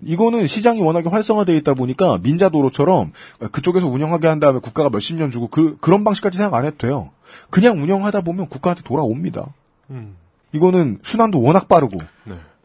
이거는 0.03 0.47
시장이 0.47 0.81
워낙에 0.81 1.09
활성화되어 1.09 1.55
있다 1.57 1.75
보니까 1.75 2.19
민자도로처럼 2.23 3.13
그쪽에서 3.53 3.87
운영하게 3.87 4.29
한 4.29 4.41
다음에 4.41 4.61
국가가 4.61 4.91
몇십 4.91 5.17
년 5.17 5.31
주고 5.31 5.49
그, 5.49 5.77
그런 5.81 6.05
방식까지 6.05 6.39
생각 6.39 6.57
안 6.57 6.65
해도 6.65 6.77
돼요. 6.77 7.11
그냥 7.51 7.83
운영하다 7.83 8.23
보면 8.23 8.49
국가한테 8.49 8.83
돌아옵니다. 8.83 9.47
음. 9.91 10.17
이거는 10.53 10.99
순환도 11.03 11.43
워낙 11.43 11.69
빠르고. 11.69 11.99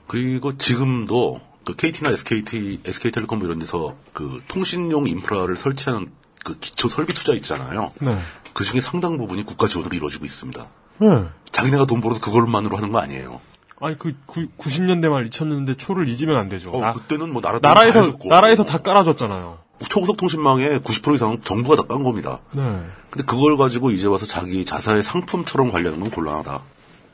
그리고 0.08 0.58
지금도 0.58 1.42
그 1.66 1.76
KT나 1.76 2.12
SKT, 2.12 2.82
SK텔레콤 2.86 3.44
이런 3.44 3.60
데서 3.60 3.96
그 4.14 4.40
통신용 4.48 5.08
인프라를 5.08 5.56
설치하는 5.56 6.08
그 6.44 6.58
기초 6.58 6.88
설비 6.88 7.14
투자 7.14 7.34
있잖아요. 7.34 7.92
네. 8.02 8.18
그 8.54 8.64
중에 8.64 8.82
상당 8.82 9.18
부분이 9.18 9.44
국가 9.44 9.68
지원으로 9.68 9.96
이루어지고 9.96 10.26
있습니다. 10.26 10.66
네. 11.00 11.08
자기네가 11.52 11.86
돈 11.86 12.02
벌어서 12.02 12.22
그걸만으로 12.22 12.78
하는 12.78 12.92
거 12.92 13.00
아니에요. 13.00 13.42
아니 13.82 13.98
그 13.98 14.14
90년대 14.28 15.08
말 15.10 15.26
2000년대 15.30 15.78
초를 15.78 16.08
잊으면 16.10 16.38
안 16.38 16.50
되죠. 16.50 16.72
어, 16.72 16.82
나, 16.82 16.92
그때는 16.92 17.32
뭐 17.32 17.42
나라 17.42 17.60
나라에서. 17.62 18.18
나라에서 18.26 18.66
다 18.66 18.80
깔아줬잖아요. 18.80 19.60
초고속 19.90 20.18
통신망의 20.18 20.80
90% 20.82 21.16
이상은 21.16 21.42
정부가 21.42 21.78
다 21.78 21.84
깐 21.84 22.04
겁니다. 22.04 22.42
네. 22.54 22.62
근데 23.10 23.24
그걸 23.26 23.56
가지고 23.56 23.92
이제 23.92 24.08
와서 24.08 24.26
자기 24.26 24.66
자사의 24.66 25.04
상품처럼 25.04 25.72
관리하는 25.72 26.02
건 26.02 26.12
곤란하다. 26.12 26.62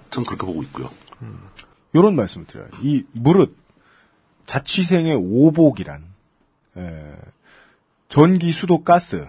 저는 0.09 0.25
그렇게 0.25 0.45
보고 0.45 0.63
있고요. 0.63 0.89
요런 1.93 2.15
말씀을 2.15 2.47
드려요. 2.47 2.67
이 2.81 3.03
무릇 3.11 3.55
자취생의 4.47 5.15
오복이란 5.15 6.03
에, 6.77 7.15
전기, 8.09 8.51
수도, 8.51 8.83
가스, 8.83 9.27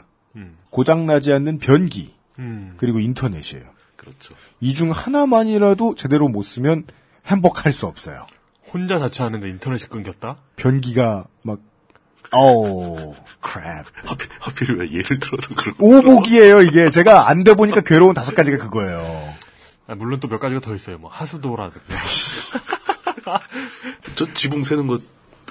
고장나지 0.71 1.33
않는 1.33 1.59
변기, 1.59 2.14
음. 2.38 2.75
그리고 2.76 2.99
인터넷이에요. 3.00 3.64
그렇죠. 3.97 4.35
이 4.61 4.73
중 4.75 4.90
하나만이라도 4.90 5.95
제대로 5.95 6.28
못 6.28 6.43
쓰면 6.43 6.85
행복할 7.26 7.73
수 7.73 7.87
없어요. 7.87 8.26
혼자 8.73 8.99
자취하는데 8.99 9.49
인터넷이 9.49 9.88
끊겼다? 9.88 10.37
변기가 10.56 11.25
막 11.45 11.59
어우 12.33 13.14
크랩 13.40 13.85
하필, 14.04 14.28
하필 14.40 14.76
왜 14.78 14.90
예를 14.90 15.21
들어도 15.21 15.54
그렇고. 15.54 15.87
오복이에요 15.87 16.62
이게 16.62 16.90
제가 16.90 17.28
안 17.28 17.45
돼 17.45 17.54
보니까 17.54 17.80
괴로운 17.83 18.14
다섯 18.14 18.35
가지가 18.35 18.56
그거예요. 18.59 19.35
아, 19.87 19.95
물론 19.95 20.18
또 20.18 20.26
몇 20.28 20.40
가지가 20.40 20.61
더 20.61 20.75
있어요. 20.75 20.99
뭐 20.99 21.09
하수도라든가. 21.11 21.95
저 24.16 24.33
지붕 24.35 24.64
세는 24.64 24.87
것, 24.88 25.00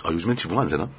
아, 0.03 0.12
요즘엔 0.12 0.36
지붕 0.36 0.60
안 0.60 0.67
세나? 0.70 0.89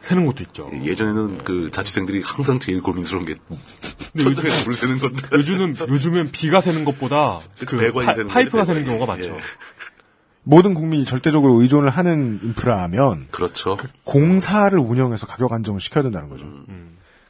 새는 0.00 0.26
것도 0.26 0.42
있죠. 0.44 0.68
예전에는 0.82 1.38
그 1.44 1.70
자취생들이 1.70 2.22
항상 2.24 2.58
제일 2.58 2.82
고민스러운 2.82 3.24
게 3.24 3.34
근데 3.46 4.24
요즘, 4.28 4.34
천장에 4.34 4.64
물 4.64 4.74
새는 4.74 4.98
건데. 4.98 5.28
요즘은 5.32 5.76
요즘엔 5.88 6.32
비가 6.32 6.60
새는 6.60 6.84
것보다 6.84 7.38
그 7.66 7.76
배관이 7.76 8.06
파, 8.06 8.14
새는 8.14 8.28
파이프가 8.28 8.64
새는 8.64 8.84
경우가. 8.84 9.06
많죠. 9.06 9.36
예. 9.36 9.40
모든 10.44 10.74
국민이 10.74 11.04
절대적으로 11.04 11.60
의존을 11.62 11.88
하는 11.90 12.40
인프라면 12.42 13.28
그렇죠. 13.30 13.76
공사를 14.04 14.76
운영해서 14.78 15.26
가격 15.26 15.52
안정을 15.52 15.80
시켜야 15.80 16.02
된다는 16.02 16.28
거죠. 16.28 16.44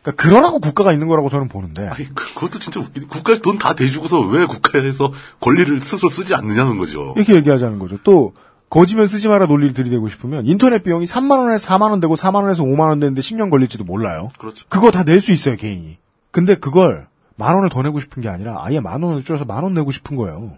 그러니까 0.02 0.22
그러라고 0.22 0.58
국가가 0.60 0.92
있는 0.92 1.06
거라고 1.08 1.28
저는 1.28 1.48
보는데 1.48 1.86
아니, 1.86 2.06
그- 2.14 2.34
그것도 2.34 2.58
진짜 2.58 2.80
웃기네. 2.80 3.06
국가에서 3.06 3.42
돈 3.42 3.58
다 3.58 3.74
대주고서 3.74 4.20
왜 4.20 4.46
국가에서 4.46 5.12
권리를 5.40 5.80
스스로 5.80 6.08
쓰지 6.08 6.34
않느냐는 6.34 6.78
거죠. 6.78 7.12
이렇게 7.16 7.34
얘기하자는 7.36 7.78
거죠. 7.78 7.98
또 8.02 8.32
거지면 8.70 9.06
쓰지 9.06 9.28
마라 9.28 9.46
논리를 9.46 9.74
들이대고 9.74 10.08
싶으면 10.08 10.46
인터넷 10.46 10.82
비용이 10.82 11.04
3만 11.04 11.38
원에서 11.38 11.68
4만 11.76 11.90
원 11.90 12.00
되고 12.00 12.14
4만 12.16 12.36
원에서 12.42 12.62
5만 12.64 12.88
원 12.88 12.98
되는데 12.98 13.20
10년 13.20 13.50
걸릴지도 13.50 13.84
몰라요. 13.84 14.30
그렇죠. 14.38 14.64
그거 14.70 14.90
다 14.90 15.04
낼 15.04 15.20
수 15.20 15.30
있어요 15.32 15.56
개인이. 15.56 15.98
근데 16.30 16.54
그걸 16.56 17.06
만 17.36 17.54
원을 17.54 17.68
더 17.68 17.82
내고 17.82 18.00
싶은 18.00 18.22
게 18.22 18.28
아니라 18.30 18.56
아예 18.60 18.80
만 18.80 19.02
원을 19.02 19.22
줄여서 19.22 19.44
만 19.44 19.62
원 19.62 19.74
내고 19.74 19.92
싶은 19.92 20.16
거예요. 20.16 20.52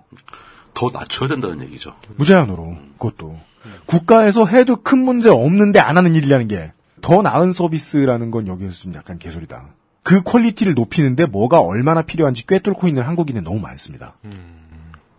더 0.74 0.90
낮춰야 0.92 1.28
된다는 1.28 1.62
얘기죠. 1.62 1.94
무제한으로 2.16 2.76
그것도 2.98 3.38
국가에서 3.86 4.46
해도 4.46 4.76
큰 4.76 4.98
문제 4.98 5.30
없는데 5.30 5.78
안 5.78 5.96
하는 5.96 6.14
일이라는 6.14 6.48
게 6.48 6.72
더 7.04 7.20
나은 7.20 7.52
서비스라는 7.52 8.30
건 8.30 8.48
여기에서 8.48 8.72
좀 8.72 8.94
약간 8.94 9.18
개소리다. 9.18 9.68
그 10.02 10.22
퀄리티를 10.22 10.72
높이는데 10.72 11.26
뭐가 11.26 11.60
얼마나 11.60 12.00
필요한지 12.00 12.46
꿰뚫고 12.46 12.88
있는 12.88 13.02
한국인은 13.02 13.44
너무 13.44 13.60
많습니다. 13.60 14.16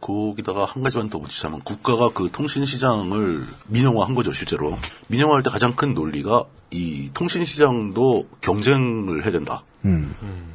거기다가 0.02 0.66
한 0.66 0.82
가지만 0.82 1.10
더 1.10 1.20
붙이자면 1.20 1.60
국가가 1.62 2.10
그 2.10 2.32
통신 2.32 2.66
시장을 2.66 3.44
민영화한 3.68 4.16
거죠 4.16 4.34
실제로 4.34 4.76
민영화할 5.10 5.44
때 5.44 5.52
가장 5.52 5.76
큰 5.76 5.94
논리가 5.94 6.46
이 6.72 7.12
통신 7.14 7.46
시장도 7.46 8.30
경쟁을 8.42 9.24
해야 9.24 9.32
된다. 9.32 9.64
음. 9.86 10.12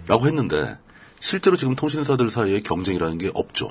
라고 0.09 0.26
했는데 0.26 0.78
실제로 1.21 1.57
지금 1.57 1.76
통신사들 1.76 2.28
사이에 2.28 2.61
경쟁이라는 2.61 3.19
게 3.19 3.30
없죠. 3.35 3.71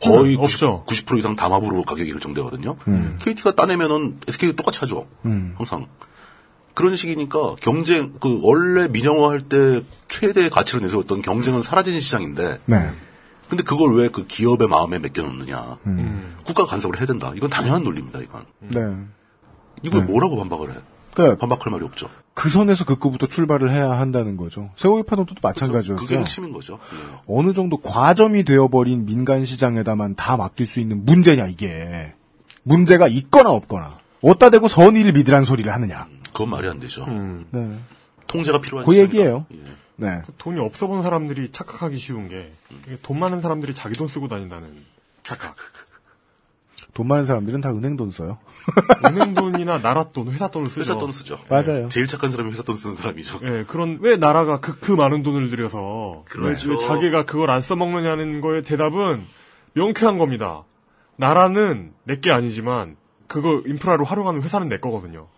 거의 0.00 0.36
음, 0.36 0.40
90, 0.40 0.62
없죠. 0.62 0.84
90% 0.86 1.18
이상 1.18 1.36
담합으로 1.36 1.82
가격이 1.82 2.10
결정되거든요. 2.12 2.76
KT가 3.20 3.54
따내면은 3.54 4.18
SK도 4.28 4.56
똑같이 4.56 4.78
하죠. 4.80 5.06
음. 5.24 5.54
항상. 5.56 5.86
그런 6.74 6.94
식이니까 6.94 7.56
경쟁 7.60 8.12
그 8.20 8.38
원래 8.42 8.86
민영화 8.88 9.30
할 9.30 9.40
때 9.40 9.82
최대 10.08 10.48
가치로 10.48 10.80
내세웠던 10.80 11.22
경쟁은 11.22 11.62
사라지는 11.62 12.00
시장인데 12.00 12.60
네. 12.66 12.92
근데 13.48 13.64
그걸 13.64 13.96
왜 13.96 14.08
그 14.10 14.26
기업의 14.26 14.68
마음에 14.68 14.98
맡겨놓느냐. 14.98 15.78
음. 15.86 16.36
국가가 16.44 16.68
간섭을 16.70 16.98
해야 16.98 17.06
된다. 17.06 17.32
이건 17.34 17.50
당연한 17.50 17.82
논리입니다, 17.82 18.20
이건. 18.20 18.44
네. 18.60 18.80
이걸 19.82 20.00
네. 20.00 20.06
뭐라고 20.12 20.36
반박을 20.36 20.70
해? 20.72 20.74
그러니까 21.24 21.46
반박할 21.46 21.72
말이 21.72 21.84
없죠. 21.84 22.08
그 22.34 22.48
선에서 22.48 22.84
극구부터 22.84 23.26
출발을 23.26 23.70
해야 23.70 23.90
한다는 23.90 24.36
거죠. 24.36 24.70
세월호 24.76 25.02
파동도 25.04 25.34
그게 25.34 25.40
마찬가지였어요. 25.46 26.18
핵심인 26.20 26.52
거죠. 26.52 26.78
예. 26.92 26.98
어느 27.26 27.52
정도 27.52 27.78
과점이 27.78 28.44
되어버린 28.44 29.06
민간 29.06 29.44
시장에다만 29.44 30.14
다 30.14 30.36
맡길 30.36 30.66
수 30.66 30.80
있는 30.80 31.04
문제냐 31.04 31.46
이게 31.46 32.14
문제가 32.62 33.08
있거나 33.08 33.50
없거나 33.50 33.98
어따 34.22 34.50
대고 34.50 34.68
선의를 34.68 35.12
믿으란 35.12 35.44
소리를 35.44 35.72
하느냐. 35.72 36.06
그건 36.32 36.50
말이 36.50 36.68
안 36.68 36.80
되죠. 36.80 37.04
음. 37.04 37.46
네. 37.50 37.78
통제가 38.26 38.60
필요한 38.60 38.86
그 38.86 38.92
시장이다. 38.92 39.14
얘기예요. 39.14 39.46
예. 39.52 39.62
네. 39.96 40.22
돈이 40.38 40.60
없어 40.60 40.86
본 40.86 41.02
사람들이 41.02 41.50
착각하기 41.50 41.96
쉬운 41.96 42.28
게, 42.28 42.52
돈 43.02 43.18
많은 43.18 43.40
사람들이 43.40 43.74
자기 43.74 43.94
돈 43.94 44.06
쓰고 44.06 44.28
다닌다는 44.28 44.84
착각. 45.24 45.56
돈 46.94 47.08
많은 47.08 47.24
사람들은 47.24 47.60
다 47.60 47.70
은행 47.70 47.96
돈 47.96 48.10
써요. 48.10 48.38
은행 49.06 49.34
돈이나 49.34 49.80
나라 49.80 50.04
돈, 50.04 50.30
회사 50.30 50.48
돈을 50.48 50.68
쓰죠. 50.68 50.80
회사 50.80 50.98
돈 50.98 51.12
쓰죠. 51.12 51.38
맞아요. 51.48 51.88
제일 51.88 52.06
착한 52.06 52.30
사람이 52.30 52.50
회사 52.50 52.62
돈 52.62 52.76
쓰는 52.76 52.96
사람이죠. 52.96 53.40
예, 53.44 53.64
그런, 53.66 53.98
왜 54.00 54.16
나라가 54.16 54.60
그, 54.60 54.78
그 54.78 54.92
많은 54.92 55.22
돈을 55.22 55.50
들여서, 55.50 56.24
왜, 56.26 56.40
그렇죠. 56.42 56.70
왜 56.70 56.76
자기가 56.76 57.24
그걸 57.24 57.50
안 57.50 57.60
써먹느냐는 57.60 58.40
거에 58.40 58.62
대답은 58.62 59.24
명쾌한 59.74 60.18
겁니다. 60.18 60.64
나라는 61.16 61.92
내게 62.04 62.30
아니지만, 62.30 62.96
그거 63.26 63.62
인프라로 63.66 64.04
활용하는 64.04 64.42
회사는 64.42 64.68
내 64.68 64.78
거거든요. 64.78 65.28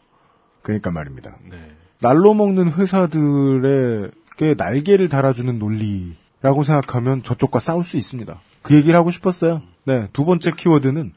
그러니까 0.63 0.91
말입니다. 0.91 1.37
네. 1.51 1.73
날로 2.01 2.35
먹는 2.35 2.73
회사들에게 2.73 4.55
날개를 4.57 5.09
달아주는 5.09 5.59
논리라고 5.59 6.65
생각하면 6.65 7.23
저쪽과 7.23 7.59
싸울 7.59 7.85
수 7.85 7.97
있습니다. 7.97 8.41
그 8.63 8.75
얘기를 8.75 8.97
하고 8.97 9.11
싶었어요. 9.11 9.63
네. 9.85 10.09
두 10.13 10.25
번째 10.25 10.53
키워드는 10.57 11.13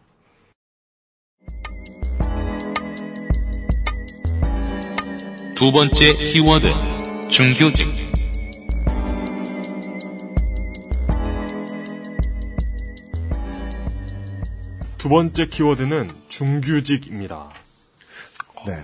두 5.63 5.72
번째 5.72 6.13
키워드 6.17 6.67
중교직 7.29 7.88
두 14.98 15.08
번째 15.08 15.46
키워드는 15.48 16.10
중규직입니다. 16.27 17.50
네. 18.67 18.84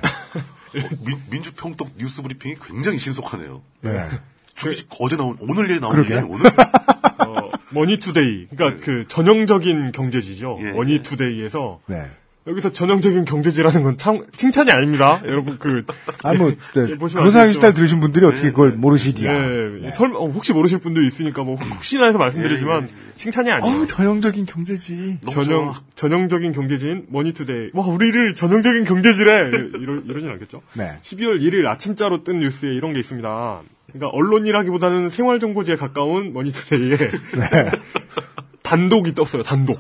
민, 1.30 1.44
주평독 1.44 1.98
뉴스 1.98 2.22
브리핑이 2.22 2.56
굉장히 2.66 2.98
신속하네요. 2.98 3.62
네. 3.82 4.08
주기 4.56 4.86
어제 5.02 5.18
나온 5.18 5.36
오늘 5.42 5.70
얘 5.70 5.80
나온. 5.80 6.00
얘기는 6.00 6.24
오늘 6.24 6.46
어, 7.28 7.52
머니투데이. 7.72 8.48
그러니까 8.56 8.82
그 8.86 9.06
전형적인 9.10 9.92
경제지죠. 9.92 10.60
예, 10.62 10.68
예. 10.68 10.72
머니투데이에서 10.72 11.82
네. 11.88 12.10
여기서 12.50 12.72
전형적인 12.72 13.26
경제지라는 13.26 13.84
건 13.84 13.98
참 13.98 14.26
칭찬이 14.36 14.72
아닙니다. 14.72 15.22
여러분 15.26 15.58
그 15.60 15.84
아, 16.24 16.34
뭐, 16.34 16.50
네. 16.74 16.82
예, 16.90 17.08
사람 17.10 17.48
알겠지만- 17.50 17.54
스타일 17.54 17.74
들으신 17.74 18.00
분들이 18.00 18.26
어떻게 18.26 18.44
네, 18.48 18.50
그걸 18.52 18.72
네. 18.72 18.76
모르시디야. 18.78 19.32
예, 19.86 19.92
설마 19.92 20.18
어, 20.18 20.28
혹시 20.30 20.54
모르실 20.54 20.80
분도 20.80 21.02
있으니까 21.02 21.44
뭐 21.44 21.56
혹시나 21.58 22.06
해서 22.06 22.18
말씀드리지만 22.18 22.88
칭찬이 23.16 23.52
아니에요. 23.52 23.76
어우, 23.76 23.88
전형적인 23.88 24.46
경제지. 24.46 25.18
전형 25.30 25.66
좋아. 25.66 25.82
전형적인 25.96 26.54
경제지인 26.54 27.06
머니투데이. 27.10 27.72
와 27.74 27.86
우리를 27.86 28.34
전형적인 28.36 28.86
경제지래 28.86 29.50
이러 29.80 29.98
이러진 30.06 30.30
않겠죠. 30.30 30.62
네. 30.74 30.98
12월 31.02 31.42
1일 31.42 31.66
아침자로 31.68 32.24
뜬 32.24 32.40
뉴스에 32.40 32.70
이런 32.70 32.94
게 32.94 33.00
있습니다. 33.00 33.62
그러니까 33.88 34.08
언론이라기보다는 34.16 35.10
생활정보지에 35.10 35.76
가까운 35.76 36.32
머니투데이에 36.34 36.96
네. 36.96 37.72
단독이 38.64 39.14
떴어요. 39.16 39.44
단독. 39.44 39.80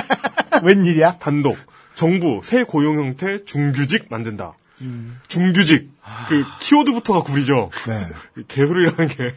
웬일이야? 0.62 1.18
단독. 1.18 1.56
정부 1.96 2.40
새 2.44 2.62
고용 2.62 2.98
형태 2.98 3.44
중규직 3.44 4.06
만든다. 4.10 4.52
음. 4.82 5.18
중규직. 5.26 5.90
그 6.28 6.44
키워드부터가 6.60 7.22
구리죠. 7.22 7.70
네. 7.88 8.44
개소리라는 8.46 9.08
게. 9.08 9.34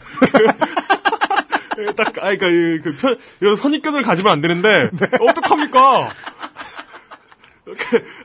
딱, 1.95 2.17
아, 2.19 2.35
그니까, 2.35 2.47
그, 2.83 2.95
편, 2.99 3.17
이런 3.39 3.55
선입견을 3.55 4.03
가지면 4.03 4.33
안 4.33 4.41
되는데, 4.41 4.89
네. 4.91 5.07
어떡합니까? 5.21 6.09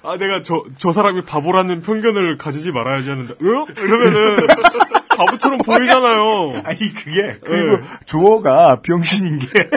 아, 0.03 0.17
내가 0.17 0.43
저, 0.43 0.65
저 0.77 0.91
사람이 0.91 1.23
바보라는 1.23 1.83
편견을 1.83 2.37
가지지 2.37 2.73
말아야지 2.73 3.11
하는데, 3.11 3.35
응? 3.41 3.65
이러면은, 3.77 4.47
바보처럼 5.17 5.59
보이잖아요. 5.59 6.63
아니, 6.65 6.93
그게, 6.93 7.39
그리고 7.45 7.81
조어가 8.07 8.83
병신인 8.83 9.39
게. 9.39 9.71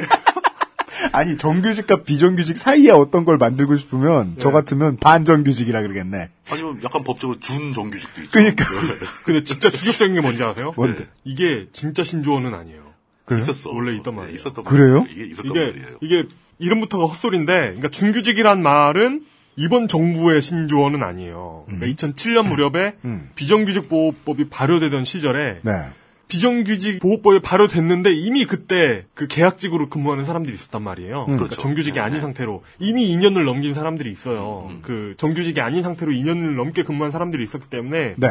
아니, 1.12 1.38
정규직과 1.38 2.04
비정규직 2.04 2.58
사이에 2.58 2.92
어떤 2.92 3.26
걸 3.26 3.38
만들고 3.38 3.78
싶으면, 3.78 4.36
저 4.40 4.52
같으면 4.52 4.98
반정규직이라 4.98 5.82
그러겠네. 5.82 6.30
아니면 6.52 6.80
약간 6.84 7.04
법적으로 7.04 7.40
준정규직도 7.40 8.22
있죠. 8.24 8.32
그러니까. 8.32 8.66
근데 9.26 9.44
진짜 9.44 9.70
충격적인 9.70 10.16
게 10.16 10.22
뭔지 10.22 10.44
아세요? 10.44 10.74
뭔데? 10.76 11.08
이게 11.24 11.68
진짜 11.72 12.04
신조어는 12.04 12.54
아니에요. 12.54 12.88
그래요? 13.26 13.42
있었어. 13.42 13.72
원래 13.72 13.96
있단 13.98 14.14
네, 14.14 14.20
말이에요. 14.22 14.36
있었던 14.36 14.64
그래요? 14.64 15.02
말이에요. 15.02 15.22
이게 15.22 15.32
있었던 15.32 15.52
이게, 15.52 15.60
말이에요. 15.60 15.98
이게, 16.02 16.24
이름부터가 16.60 17.06
헛소리인데, 17.06 17.54
그러니까 17.54 17.90
중규직이란 17.90 18.62
말은 18.62 19.24
이번 19.58 19.88
정부의 19.88 20.42
신조어는 20.42 21.04
아니에요. 21.04 21.66
그러니까 21.68 21.88
2007년 21.88 22.48
무렵에 22.48 22.94
음. 23.06 23.30
비정규직 23.36 23.90
보호법이 23.90 24.50
발효되던 24.50 25.04
시절에 25.04 25.60
네. 25.64 25.72
비정규직 26.28 27.00
보호법이 27.00 27.42
발효됐는데 27.42 28.12
이미 28.12 28.46
그때 28.46 29.06
그 29.14 29.28
계약직으로 29.28 29.90
근무하는 29.90 30.26
사람들이 30.26 30.54
있었단 30.54 30.82
말이에요. 30.82 31.26
그러니까 31.26 31.46
그렇죠. 31.46 31.62
정규직이 31.62 31.96
네, 31.96 32.02
아닌 32.02 32.16
네. 32.16 32.22
상태로 32.22 32.64
이미 32.80 33.08
2년을 33.16 33.46
넘긴 33.46 33.74
사람들이 33.74 34.12
있어요. 34.12 34.70
그 34.82 35.14
정규직이 35.18 35.62
아닌 35.62 35.84
상태로 35.84 36.12
2년을 36.12 36.56
넘게 36.56 36.84
근무한 36.84 37.12
사람들이 37.12 37.44
있었기 37.44 37.70
때문에 37.70 38.16
네. 38.18 38.28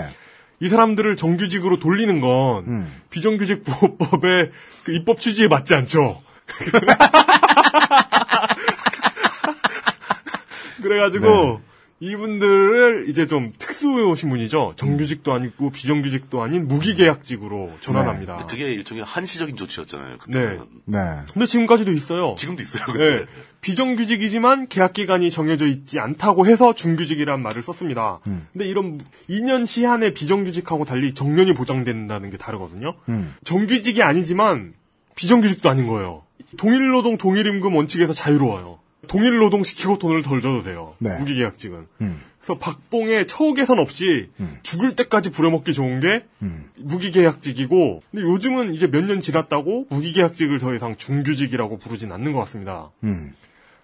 이 0.60 0.68
사람들을 0.68 1.16
정규직으로 1.16 1.78
돌리는 1.78 2.20
건 2.20 2.64
음. 2.66 2.92
비정규직 3.10 3.64
보호법의 3.64 4.50
그 4.84 4.92
입법 4.92 5.20
취지에 5.20 5.48
맞지 5.48 5.74
않죠. 5.74 6.20
그래가지고 10.82 11.26
네. 11.26 11.58
이분들을 11.98 13.06
이제 13.08 13.26
좀 13.26 13.52
특수 13.58 14.14
신 14.16 14.28
분이죠. 14.28 14.74
정규직도 14.76 15.32
아니고 15.32 15.70
비정규직도 15.70 16.42
아닌 16.42 16.68
무기계약직으로 16.68 17.72
전환합니다. 17.80 18.36
근데 18.36 18.50
그게 18.50 18.72
일종의 18.72 19.04
한시적인 19.04 19.56
조치였잖아요. 19.56 20.10
네. 20.10 20.16
그때는. 20.18 20.60
네. 20.84 20.98
근데 21.32 21.46
지금까지도 21.46 21.92
있어요. 21.92 22.34
지금도 22.36 22.62
있어요. 22.62 22.84
네. 22.86 22.92
근데. 22.92 23.26
비정규직이지만 23.62 24.68
계약 24.68 24.92
기간이 24.92 25.30
정해져 25.30 25.66
있지 25.66 25.98
않다고 25.98 26.46
해서 26.46 26.74
중규직이라는 26.74 27.42
말을 27.42 27.62
썼습니다. 27.62 28.20
음. 28.26 28.46
근데 28.52 28.66
이런 28.66 29.00
2년 29.28 29.66
시한의 29.66 30.12
비정규직하고 30.12 30.84
달리 30.84 31.14
정년이 31.14 31.54
보장된다는 31.54 32.30
게 32.30 32.36
다르거든요. 32.36 32.94
음. 33.08 33.34
정규직이 33.44 34.02
아니지만 34.02 34.74
비정규직도 35.16 35.68
아닌 35.68 35.86
거예요. 35.86 36.22
동일노동 36.58 37.16
동일임금 37.18 37.74
원칙에서 37.74 38.12
자유로워요. 38.12 38.78
동일 39.06 39.38
노동 39.38 39.62
시키고 39.64 39.98
돈을 39.98 40.22
덜 40.22 40.40
줘도 40.40 40.62
돼요. 40.62 40.94
네. 40.98 41.16
무기계약직은. 41.18 41.86
음. 42.00 42.20
그래서 42.40 42.58
박봉의 42.60 43.26
처우 43.26 43.54
개선 43.54 43.78
없이 43.80 44.28
죽을 44.62 44.94
때까지 44.94 45.30
부려먹기 45.30 45.72
좋은 45.72 46.00
게 46.00 46.24
음. 46.42 46.70
무기계약직이고 46.78 48.02
근데 48.10 48.22
요즘은 48.22 48.72
이제 48.74 48.86
몇 48.86 49.04
년 49.06 49.20
지났다고 49.20 49.86
무기계약직을 49.90 50.58
더 50.60 50.74
이상 50.74 50.96
중규직이라고 50.96 51.78
부르진 51.78 52.12
않는 52.12 52.32
것 52.32 52.38
같습니다. 52.40 52.90
음. 53.04 53.32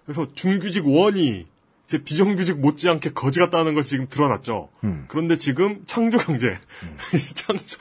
그래서 0.05 0.27
중규직 0.33 0.85
원이 0.87 1.45
이제 1.87 1.97
비정규직 2.01 2.59
못지않게 2.61 3.11
거지 3.11 3.39
같다는 3.41 3.73
것이 3.73 3.89
지금 3.89 4.07
드러났죠. 4.09 4.69
음. 4.85 5.05
그런데 5.09 5.35
지금 5.35 5.81
창조경제 5.85 6.53
이 7.13 7.17
창조 7.35 7.77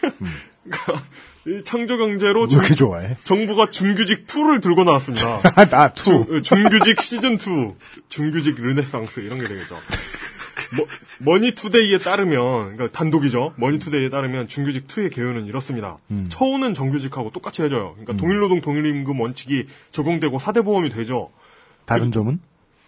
그러니까 0.64 0.92
이 0.94 1.35
창조경제로 1.64 2.42
왜 2.42 2.48
이렇게 2.50 2.74
좋아해? 2.74 3.16
정부가 3.24 3.70
중규직 3.70 4.26
2를 4.26 4.60
들고 4.60 4.84
나왔습니다. 4.84 5.40
나 5.70 5.92
two. 5.92 6.42
중, 6.42 6.64
규직 6.64 7.02
시즌 7.02 7.34
2, 7.34 7.74
중규직 8.08 8.60
르네상스 8.60 9.20
이런 9.20 9.38
게 9.38 9.46
되겠죠. 9.46 9.76
머, 11.24 11.38
니투데이에 11.38 11.98
따르면 11.98 12.76
그러니까 12.76 12.88
단독이죠. 12.90 13.54
머니투데이에 13.56 14.08
따르면 14.08 14.48
중규직 14.48 14.88
2의 14.88 15.14
개요는 15.14 15.46
이렇습니다. 15.46 15.98
처우는 16.28 16.74
정규직하고 16.74 17.30
똑같이 17.30 17.62
해줘요. 17.62 17.94
그러니까 17.96 18.16
동일노동 18.16 18.60
동일임금 18.60 19.20
원칙이 19.20 19.66
적용되고 19.92 20.38
4대 20.38 20.64
보험이 20.64 20.90
되죠. 20.90 21.30
다른 21.84 22.10
점은? 22.10 22.40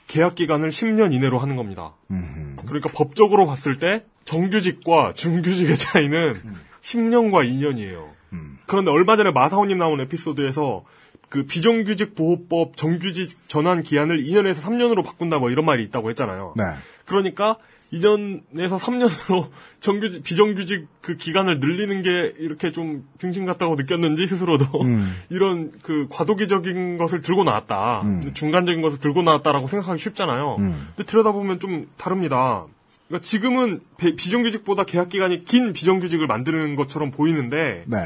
계약 0.09 0.35
기간을 0.35 0.71
10년 0.71 1.13
이내로 1.13 1.39
하는 1.39 1.55
겁니다. 1.57 1.95
음. 2.11 2.57
그러니까 2.67 2.91
법적으로 2.93 3.47
봤을 3.47 3.79
때 3.79 4.05
정규직과 4.25 5.13
중규직의 5.15 5.77
차이는 5.77 6.35
10년과 6.81 7.49
2년이에요. 7.49 8.18
그런데 8.67 8.91
얼마 8.91 9.17
전에 9.17 9.31
마사오님 9.31 9.79
나온 9.79 10.01
에피소드에서 10.01 10.85
그 11.29 11.45
비정규직 11.45 12.15
보호법 12.15 12.77
정규직 12.77 13.49
전환 13.49 13.83
기한을 13.83 14.23
2년에서 14.23 14.63
3년으로 14.63 15.05
바꾼다 15.05 15.39
뭐 15.39 15.51
이런 15.51 15.65
말이 15.65 15.85
있다고 15.85 16.11
했잖아요. 16.11 16.55
네. 16.57 16.65
그러니까 17.05 17.57
2년에서 17.93 18.79
3년으로 18.79 19.49
정규직 19.81 20.23
비정규직 20.23 20.87
그 21.01 21.17
기간을 21.17 21.61
늘리는 21.61 22.03
게 22.03 22.35
이렇게 22.39 22.71
좀 22.71 23.07
중심 23.19 23.47
같다고 23.47 23.77
느꼈는지 23.77 24.27
스스로도 24.27 24.83
음. 24.83 25.15
이런 25.31 25.73
그 25.83 26.07
과도기적인 26.11 26.99
것을 26.99 27.23
들고 27.23 27.45
나왔다 27.45 28.03
중간적인 28.35 28.83
것을 28.83 28.99
들고 28.99 29.23
나왔다라고 29.23 29.69
생각하기 29.69 30.03
쉽잖아요 30.03 30.57
음. 30.59 30.89
근데 30.97 31.11
들여다보면 31.11 31.61
좀 31.61 31.89
다릅니다 31.97 32.67
그러니까 33.09 33.25
지금은 33.25 33.81
배- 33.97 34.15
비정규직보다 34.15 34.85
계약 34.85 35.09
기간이 35.09 35.45
긴 35.45 35.73
비정규직을 35.73 36.27
만드는 36.27 36.77
것처럼 36.77 37.11
보이는데 37.11 37.85
네. 37.87 37.97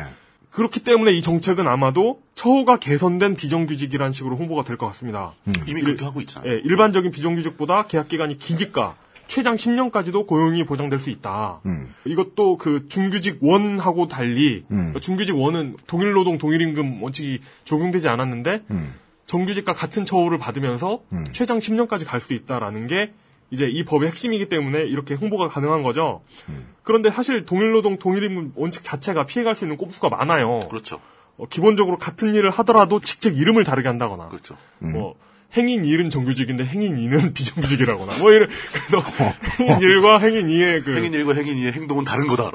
그렇기 0.51 0.81
때문에 0.85 1.13
이 1.13 1.23
정책은 1.23 1.67
아마도 1.67 2.21
처우가 2.35 2.77
개선된 2.79 3.37
비정규직이라는 3.37 4.13
식으로 4.13 4.37
홍보가 4.37 4.65
될 4.65 4.77
것 4.77 4.87
같습니다. 4.89 5.33
이미 5.67 5.81
그렇게 5.81 6.05
하고 6.05 6.21
있잖아요. 6.21 6.53
예, 6.53 6.57
일반적인 6.65 7.11
비정규직보다 7.11 7.87
계약 7.87 8.09
기간이 8.09 8.39
기니까 8.39 8.95
최장 9.29 9.57
10년까지도 9.57 10.27
고용이 10.27 10.65
보장될 10.67 10.99
수 10.99 11.09
있다. 11.09 11.61
음. 11.65 11.95
이것도 12.05 12.59
그 12.59 12.87
중규직 12.89 13.39
원하고 13.41 14.07
달리 14.09 14.65
음. 14.71 14.77
그러니까 14.77 15.01
중규직 15.01 15.35
원은 15.37 15.77
동일 15.87 16.13
노동 16.13 16.37
동일 16.37 16.61
임금 16.61 17.03
원칙이 17.03 17.41
적용되지 17.65 18.09
않았는데 18.09 18.63
음. 18.71 18.93
정규직과 19.25 19.73
같은 19.73 20.05
처우를 20.05 20.37
받으면서 20.39 21.01
음. 21.13 21.25
최장 21.33 21.59
10년까지 21.61 22.05
갈 22.07 22.21
수 22.21 22.35
있다라는 22.35 22.87
게 22.89 23.13
이제 23.53 23.67
이 23.71 23.85
법의 23.85 24.09
핵심이기 24.09 24.49
때문에 24.49 24.81
이렇게 24.85 25.15
홍보가 25.15 25.47
가능한 25.49 25.83
거죠. 25.83 26.23
음. 26.49 26.67
그런데 26.83 27.11
사실 27.11 27.45
동일노동 27.45 27.99
동일임금 27.99 28.53
원칙 28.57 28.83
자체가 28.83 29.27
피해갈 29.27 29.55
수 29.55 29.65
있는 29.65 29.77
꼼수가 29.77 30.09
많아요. 30.09 30.61
그렇죠. 30.71 30.99
어, 31.37 31.45
기본적으로 31.49 31.99
같은 31.99 32.35
일을 32.35 32.51
하더라도 32.51 32.99
직책 32.99 33.39
이름을 33.39 33.65
다르게 33.65 33.89
한다거나 33.89 34.29
그렇죠. 34.29 34.57
뭐 34.81 35.15
행인 35.55 35.83
1은 35.83 36.11
정규직인데 36.11 36.65
행인 36.65 36.97
2는 36.97 37.33
비정규직이라거나 37.37 38.13
뭐 38.21 38.33
이런 38.33 38.49
그래서 38.73 39.05
행인 39.61 39.79
1과 39.81 40.21
행인 40.23 40.47
2의 40.49 40.83
그 40.83 40.97
행인 40.97 41.13
1과 41.13 41.37
행인 41.37 41.57
2의 41.57 41.73
행동은 41.75 42.05
다른 42.05 42.27
거다. 42.29 42.51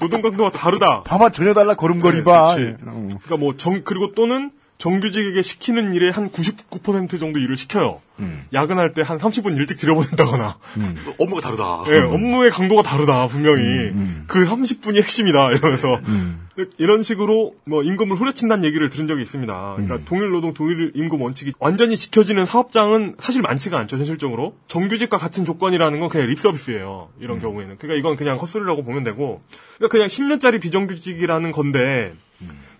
노동 0.00 0.22
강도가 0.22 0.50
다르다. 0.50 1.02
봐봐 1.02 1.30
전혀 1.30 1.52
달라 1.52 1.74
걸음걸이 1.74 2.18
네, 2.18 2.24
봐. 2.24 2.54
그치. 2.54 2.66
예. 2.68 2.76
어. 2.86 2.92
그러니까 3.22 3.36
뭐 3.36 3.52
정 3.58 3.82
그리고 3.84 4.14
또는 4.14 4.50
정규직에게 4.78 5.42
시키는 5.42 5.92
일의 5.92 6.12
한 6.12 6.30
99% 6.30 7.18
정도 7.18 7.40
일을 7.40 7.56
시켜요. 7.56 8.00
음. 8.20 8.44
야근할 8.52 8.94
때 8.94 9.02
한 9.02 9.18
30분 9.18 9.56
일찍 9.56 9.76
들여보낸다거나. 9.78 10.56
업무가 11.18 11.40
다르다. 11.40 11.84
예, 11.88 11.98
업무의 11.98 12.50
강도가 12.50 12.82
다르다 12.82 13.26
분명히 13.26 13.62
음, 13.62 14.24
그 14.28 14.44
30분이 14.46 14.96
핵심이다 15.02 15.52
이러면서 15.52 16.00
이런 16.78 17.02
식으로 17.02 17.54
뭐 17.64 17.82
임금을 17.82 18.16
후려친다는 18.16 18.64
얘기를 18.64 18.88
들은 18.88 19.06
적이 19.08 19.22
있습니다. 19.22 19.72
그러니까 19.74 19.96
음. 19.96 20.02
동일 20.04 20.30
노동 20.30 20.54
동일 20.54 20.92
임금 20.94 21.20
원칙이 21.20 21.52
완전히 21.58 21.96
지켜지는 21.96 22.44
사업장은 22.46 23.16
사실 23.18 23.42
많지가 23.42 23.78
않죠 23.78 23.96
현실적으로 23.98 24.54
정규직과 24.68 25.16
같은 25.16 25.44
조건이라는 25.44 25.98
건 26.00 26.08
그냥 26.08 26.28
립 26.28 26.38
서비스예요 26.38 27.08
이런 27.20 27.36
음. 27.38 27.40
경우에는 27.42 27.76
그러니까 27.78 27.98
이건 27.98 28.16
그냥 28.16 28.38
헛소리라고 28.38 28.84
보면 28.84 29.04
되고 29.04 29.42
그러니까 29.76 29.92
그냥 29.92 30.08
10년짜리 30.08 30.60
비정규직이라는 30.60 31.50
건데 31.52 32.12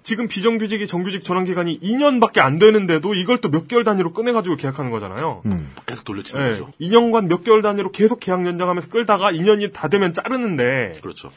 지금 0.08 0.26
비정규직이 0.26 0.86
정규직 0.86 1.22
전환 1.22 1.44
기간이 1.44 1.80
2년밖에 1.80 2.38
안 2.38 2.58
되는데도 2.58 3.12
이걸 3.12 3.36
또 3.42 3.50
몇 3.50 3.68
개월 3.68 3.84
단위로 3.84 4.14
꺼내가지고 4.14 4.56
계약하는 4.56 4.90
거잖아요. 4.90 5.42
음. 5.44 5.70
계속 5.84 6.06
돌려치는 6.06 6.46
예, 6.46 6.48
거죠. 6.48 6.70
2년간 6.80 7.26
몇 7.26 7.44
개월 7.44 7.60
단위로 7.60 7.92
계속 7.92 8.18
계약 8.18 8.46
연장하면서 8.46 8.88
끌다가 8.88 9.30
2년이 9.30 9.74
다 9.74 9.88
되면 9.88 10.14
자르는데 10.14 10.92
그렇죠. 11.02 11.30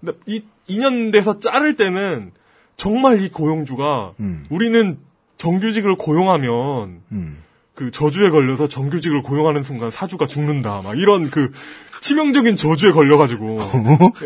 근데 0.00 0.16
이 0.24 0.42
2년 0.70 1.12
돼서 1.12 1.38
자를 1.38 1.76
때는 1.76 2.32
정말 2.78 3.20
이 3.20 3.28
고용주가 3.28 4.14
음. 4.20 4.46
우리는 4.48 4.96
정규직을 5.36 5.96
고용하면 5.96 7.02
음. 7.12 7.42
그 7.74 7.90
저주에 7.90 8.30
걸려서 8.30 8.68
정규직을 8.68 9.22
고용하는 9.22 9.62
순간 9.64 9.90
사주가 9.90 10.26
죽는다 10.26 10.80
막 10.82 10.98
이런 10.98 11.28
그 11.30 11.52
치명적인 12.04 12.56
저주에 12.56 12.92
걸려가지고 12.92 13.58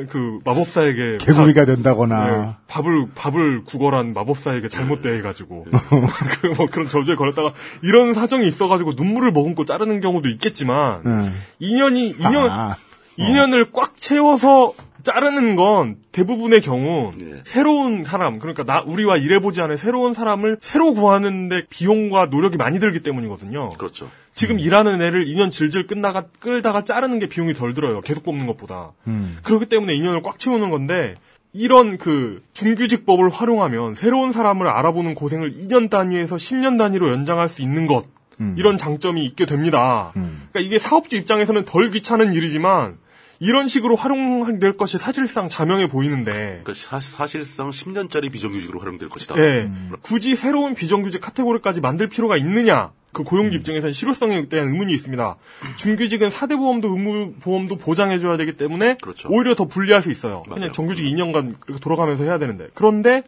그 0.09 0.41
마법사에게 0.45 1.19
개구리가 1.21 1.61
밥- 1.61 1.67
된다거나. 1.67 2.25
네, 2.47 2.51
밥을 2.67 3.07
밥을 3.15 3.63
구걸한 3.65 4.15
마법사에게 4.15 4.69
잘못 4.69 5.01
대해가지고 5.01 5.67
그 6.43 6.49
뭐 6.59 6.67
그런 6.69 6.89
저주에 6.89 7.15
걸렸다가 7.15 7.53
이런 7.83 8.15
사정이 8.15 8.49
있어가지고 8.49 8.95
눈물을 8.97 9.31
머금고 9.31 9.65
자르는 9.65 10.01
경우도 10.01 10.29
있겠지만 10.29 11.03
네. 11.05 11.31
2년이 11.63 12.19
2년 12.19 12.49
아, 12.51 12.77
2년을 13.17 13.69
꽉 13.73 13.97
채워서 13.97 14.75
자르는 15.05 15.55
건 15.55 15.97
대부분의 16.11 16.61
경우 16.61 17.13
예. 17.21 17.41
새로운 17.45 18.03
사람 18.05 18.41
그러니까 18.41 18.65
나 18.65 18.83
우리와 18.85 19.17
일해보지 19.17 19.63
않은 19.63 19.77
새로운 19.77 20.13
사람을 20.15 20.59
새로 20.61 20.93
구하는데 20.93 21.67
비용과 21.71 22.27
노력이 22.27 22.57
많이 22.57 22.81
들기 22.81 23.01
때문이거든요. 23.05 23.69
그렇죠. 23.79 24.09
지금 24.39 24.61
일하는 24.61 25.03
애를 25.03 25.27
2년 25.27 25.51
질질 25.51 25.89
끝나가 25.89 26.23
끌다가 26.39 26.85
자르는 26.85 27.19
게 27.19 27.27
비용이 27.29 27.55
덜 27.55 27.75
들어요. 27.75 28.01
계속 28.03 28.23
뽑는 28.23 28.47
것보다. 28.47 28.93
음. 29.09 29.37
그렇기 29.43 29.67
때문에 29.67 29.93
2년을 29.95 30.23
꽉 30.23 30.39
채우는 30.39 30.71
건데 30.71 31.17
이런 31.53 31.99
그 31.99 32.41
중규직법을 32.53 33.31
활용하면 33.31 33.95
새로운 33.95 34.31
사람을 34.31 34.69
알아보는 34.69 35.15
고생을 35.15 35.55
2년 35.55 35.91
단위에서 35.91 36.37
10년 36.37 36.79
단위로 36.79 37.11
연장할 37.11 37.49
수 37.49 37.63
있는 37.63 37.89
것 37.89 38.05
음. 38.41 38.55
이런 38.57 38.79
장점이 38.79 39.25
있게 39.25 39.45
됩니다. 39.45 40.13
음. 40.15 40.47
그러니까 40.53 40.61
이게 40.61 40.79
사업주 40.79 41.17
입장에서는 41.17 41.65
덜 41.65 41.91
귀찮은 41.91 42.33
일이지만 42.33 42.97
이런 43.41 43.69
식으로 43.69 43.95
활용될 43.97 44.77
것이 44.77 44.99
사실상 44.99 45.49
자명해 45.49 45.89
보이는데 45.89 46.33
그러니까 46.65 46.75
사, 46.75 47.01
사실상 47.01 47.71
10년짜리 47.71 48.33
비정규직으로 48.33 48.81
활용될 48.81 49.09
것이다. 49.09 49.37
예, 49.39 49.71
굳이 50.03 50.35
새로운 50.35 50.75
비정규직 50.75 51.21
카테고리까지 51.21 51.81
만들 51.81 52.09
필요가 52.09 52.37
있느냐? 52.37 52.91
그 53.13 53.23
고용주 53.23 53.57
입장에서는 53.59 53.93
실효성에 53.93 54.49
대한 54.49 54.69
의문이 54.69 54.93
있습니다. 54.93 55.37
중규직은 55.77 56.29
4대 56.29 56.57
보험도 56.57 56.89
의무 56.89 57.33
보험도 57.41 57.77
보장해줘야 57.77 58.37
되기 58.37 58.57
때문에 58.57 58.97
그렇죠. 59.01 59.29
오히려 59.31 59.55
더 59.55 59.65
불리할 59.65 60.03
수 60.03 60.11
있어요. 60.11 60.43
맞아요. 60.47 60.55
그냥 60.55 60.73
정규직 60.73 61.05
2년간 61.07 61.57
이렇게 61.67 61.81
돌아가면서 61.81 62.25
해야 62.25 62.39
되는데 62.39 62.69
그런데 62.75 63.23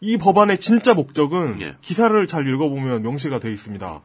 이 0.00 0.18
법안의 0.18 0.58
진짜 0.58 0.92
목적은 0.92 1.60
예. 1.62 1.76
기사를 1.80 2.26
잘 2.26 2.46
읽어보면 2.46 3.02
명시가 3.02 3.38
되어 3.38 3.50
있습니다. 3.50 4.00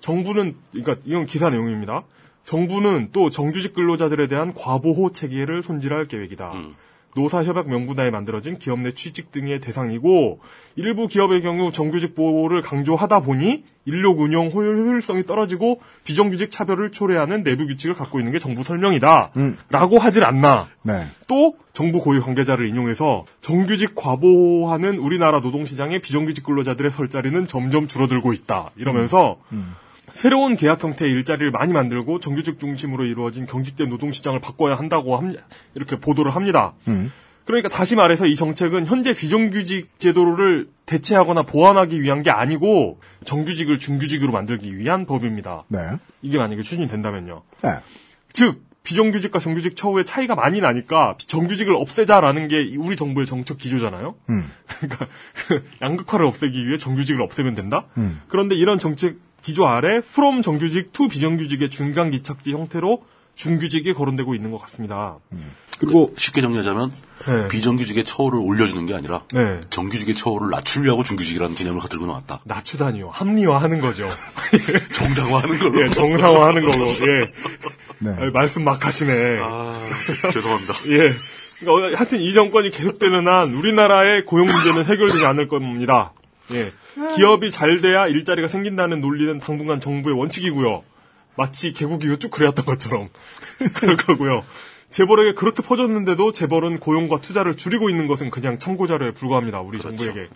정부는 0.00 0.56
그러니까 0.72 0.96
이건 1.04 1.26
기사 1.26 1.50
내용입니다. 1.50 2.02
정부는 2.48 3.10
또 3.12 3.28
정규직 3.28 3.74
근로자들에 3.74 4.26
대한 4.26 4.54
과보호 4.54 5.12
체계를 5.12 5.62
손질할 5.62 6.06
계획이다. 6.06 6.52
음. 6.52 6.74
노사협약 7.14 7.68
명분하에 7.68 8.10
만들어진 8.10 8.58
기업 8.58 8.80
내 8.80 8.92
취직 8.92 9.32
등의 9.32 9.60
대상이고 9.60 10.40
일부 10.76 11.08
기업의 11.08 11.42
경우 11.42 11.72
정규직 11.72 12.14
보호를 12.14 12.62
강조하다 12.62 13.20
보니 13.20 13.64
인력 13.84 14.20
운영 14.20 14.50
효율, 14.50 14.78
효율성이 14.78 15.24
떨어지고 15.24 15.80
비정규직 16.04 16.50
차별을 16.50 16.92
초래하는 16.92 17.42
내부 17.42 17.66
규칙을 17.66 17.94
갖고 17.94 18.18
있는 18.18 18.32
게 18.32 18.38
정부 18.38 18.62
설명이다. 18.62 19.32
음. 19.36 19.58
라고 19.68 19.98
하질 19.98 20.24
않나. 20.24 20.68
네. 20.82 21.02
또 21.26 21.56
정부 21.74 22.00
고위 22.00 22.18
관계자를 22.20 22.66
인용해서 22.66 23.26
정규직 23.42 23.94
과보하는 23.94 24.98
우리나라 24.98 25.40
노동시장의 25.40 26.00
비정규직 26.00 26.44
근로자들의 26.44 26.92
설 26.92 27.10
자리는 27.10 27.46
점점 27.46 27.88
줄어들고 27.88 28.32
있다. 28.32 28.70
이러면서 28.76 29.36
새로운 30.18 30.56
계약 30.56 30.82
형태의 30.82 31.12
일자리를 31.12 31.52
많이 31.52 31.72
만들고 31.72 32.18
정규직 32.18 32.58
중심으로 32.58 33.04
이루어진 33.04 33.46
경직된 33.46 33.88
노동시장을 33.88 34.40
바꿔야 34.40 34.74
한다고 34.74 35.16
함- 35.16 35.36
이렇게 35.76 35.94
보도를 35.96 36.34
합니다. 36.34 36.74
음. 36.88 37.12
그러니까 37.44 37.68
다시 37.68 37.94
말해서 37.94 38.26
이 38.26 38.34
정책은 38.34 38.84
현재 38.86 39.14
비정규직 39.14 39.96
제도를 40.00 40.66
대체하거나 40.86 41.42
보완하기 41.44 42.02
위한 42.02 42.22
게 42.24 42.30
아니고 42.32 42.98
정규직을 43.26 43.78
중규직으로 43.78 44.32
만들기 44.32 44.76
위한 44.76 45.06
법입니다. 45.06 45.62
네. 45.68 45.78
이게 46.20 46.36
만약에 46.36 46.62
추진된다면요. 46.62 47.42
네. 47.62 47.70
즉 48.32 48.64
비정규직과 48.82 49.38
정규직 49.38 49.76
처우의 49.76 50.04
차이가 50.04 50.34
많이 50.34 50.60
나니까 50.60 51.14
정규직을 51.18 51.76
없애자라는 51.76 52.48
게 52.48 52.74
우리 52.76 52.96
정부의 52.96 53.24
정책 53.26 53.58
기조잖아요. 53.58 54.16
음. 54.30 54.50
그러니까 54.80 55.06
그 55.46 55.64
양극화를 55.80 56.26
없애기 56.26 56.66
위해 56.66 56.76
정규직을 56.76 57.22
없애면 57.22 57.54
된다. 57.54 57.84
음. 57.98 58.20
그런데 58.26 58.56
이런 58.56 58.80
정책 58.80 59.16
기조 59.42 59.66
아래 59.66 60.00
from 60.00 60.42
정규직 60.42 60.92
to 60.92 61.08
비정규직의 61.08 61.70
중간 61.70 62.10
기착지 62.10 62.52
형태로 62.52 63.02
중규직이 63.34 63.94
거론되고 63.94 64.34
있는 64.34 64.50
것 64.50 64.60
같습니다. 64.62 65.16
그리고 65.78 66.12
쉽게 66.16 66.40
정리하자면 66.40 66.90
네. 67.26 67.48
비정규직의 67.48 68.04
처우를 68.04 68.40
올려주는 68.40 68.84
게 68.86 68.94
아니라 68.94 69.22
네. 69.32 69.60
정규직의 69.70 70.16
처우를 70.16 70.50
낮추려고 70.50 71.04
중규직이라는 71.04 71.54
개념을 71.54 71.80
들고 71.88 72.06
나왔다. 72.06 72.40
낮추다니요. 72.44 73.10
합리화하는 73.10 73.80
거죠. 73.80 74.08
정상화하는 74.92 75.58
걸로. 75.58 75.84
예, 75.84 75.90
정상화하는 75.90 76.68
걸로. 76.68 76.86
예. 76.90 77.32
네. 78.00 78.10
아, 78.10 78.30
말씀 78.32 78.64
막 78.64 78.84
하시네. 78.84 79.38
아, 79.40 79.88
죄송합니다. 80.32 80.74
예. 80.90 81.14
그러니까 81.60 81.98
하여튼 81.98 82.20
이 82.20 82.32
정권이 82.32 82.70
계속되는 82.70 83.26
한 83.26 83.52
우리나라의 83.52 84.24
고용 84.24 84.46
문제는 84.46 84.84
해결되지 84.84 85.24
않을 85.26 85.48
겁니다. 85.48 86.12
예. 86.52 86.70
기업이 87.16 87.50
잘 87.50 87.80
돼야 87.80 88.06
일자리가 88.06 88.48
생긴다는 88.48 89.00
논리는 89.00 89.38
당분간 89.38 89.80
정부의 89.80 90.16
원칙이고요. 90.18 90.82
마치 91.36 91.72
개국 91.72 92.04
이후 92.04 92.18
쭉 92.18 92.30
그래왔던 92.30 92.64
것처럼 92.64 93.08
그럴 93.74 93.96
거고요. 93.96 94.44
재벌에게 94.90 95.34
그렇게 95.34 95.62
퍼졌는데도 95.62 96.32
재벌은 96.32 96.80
고용과 96.80 97.20
투자를 97.20 97.56
줄이고 97.56 97.90
있는 97.90 98.06
것은 98.06 98.30
그냥 98.30 98.58
참고 98.58 98.86
자료에 98.86 99.12
불과합니다. 99.12 99.60
우리 99.60 99.78
정부에게. 99.80 100.28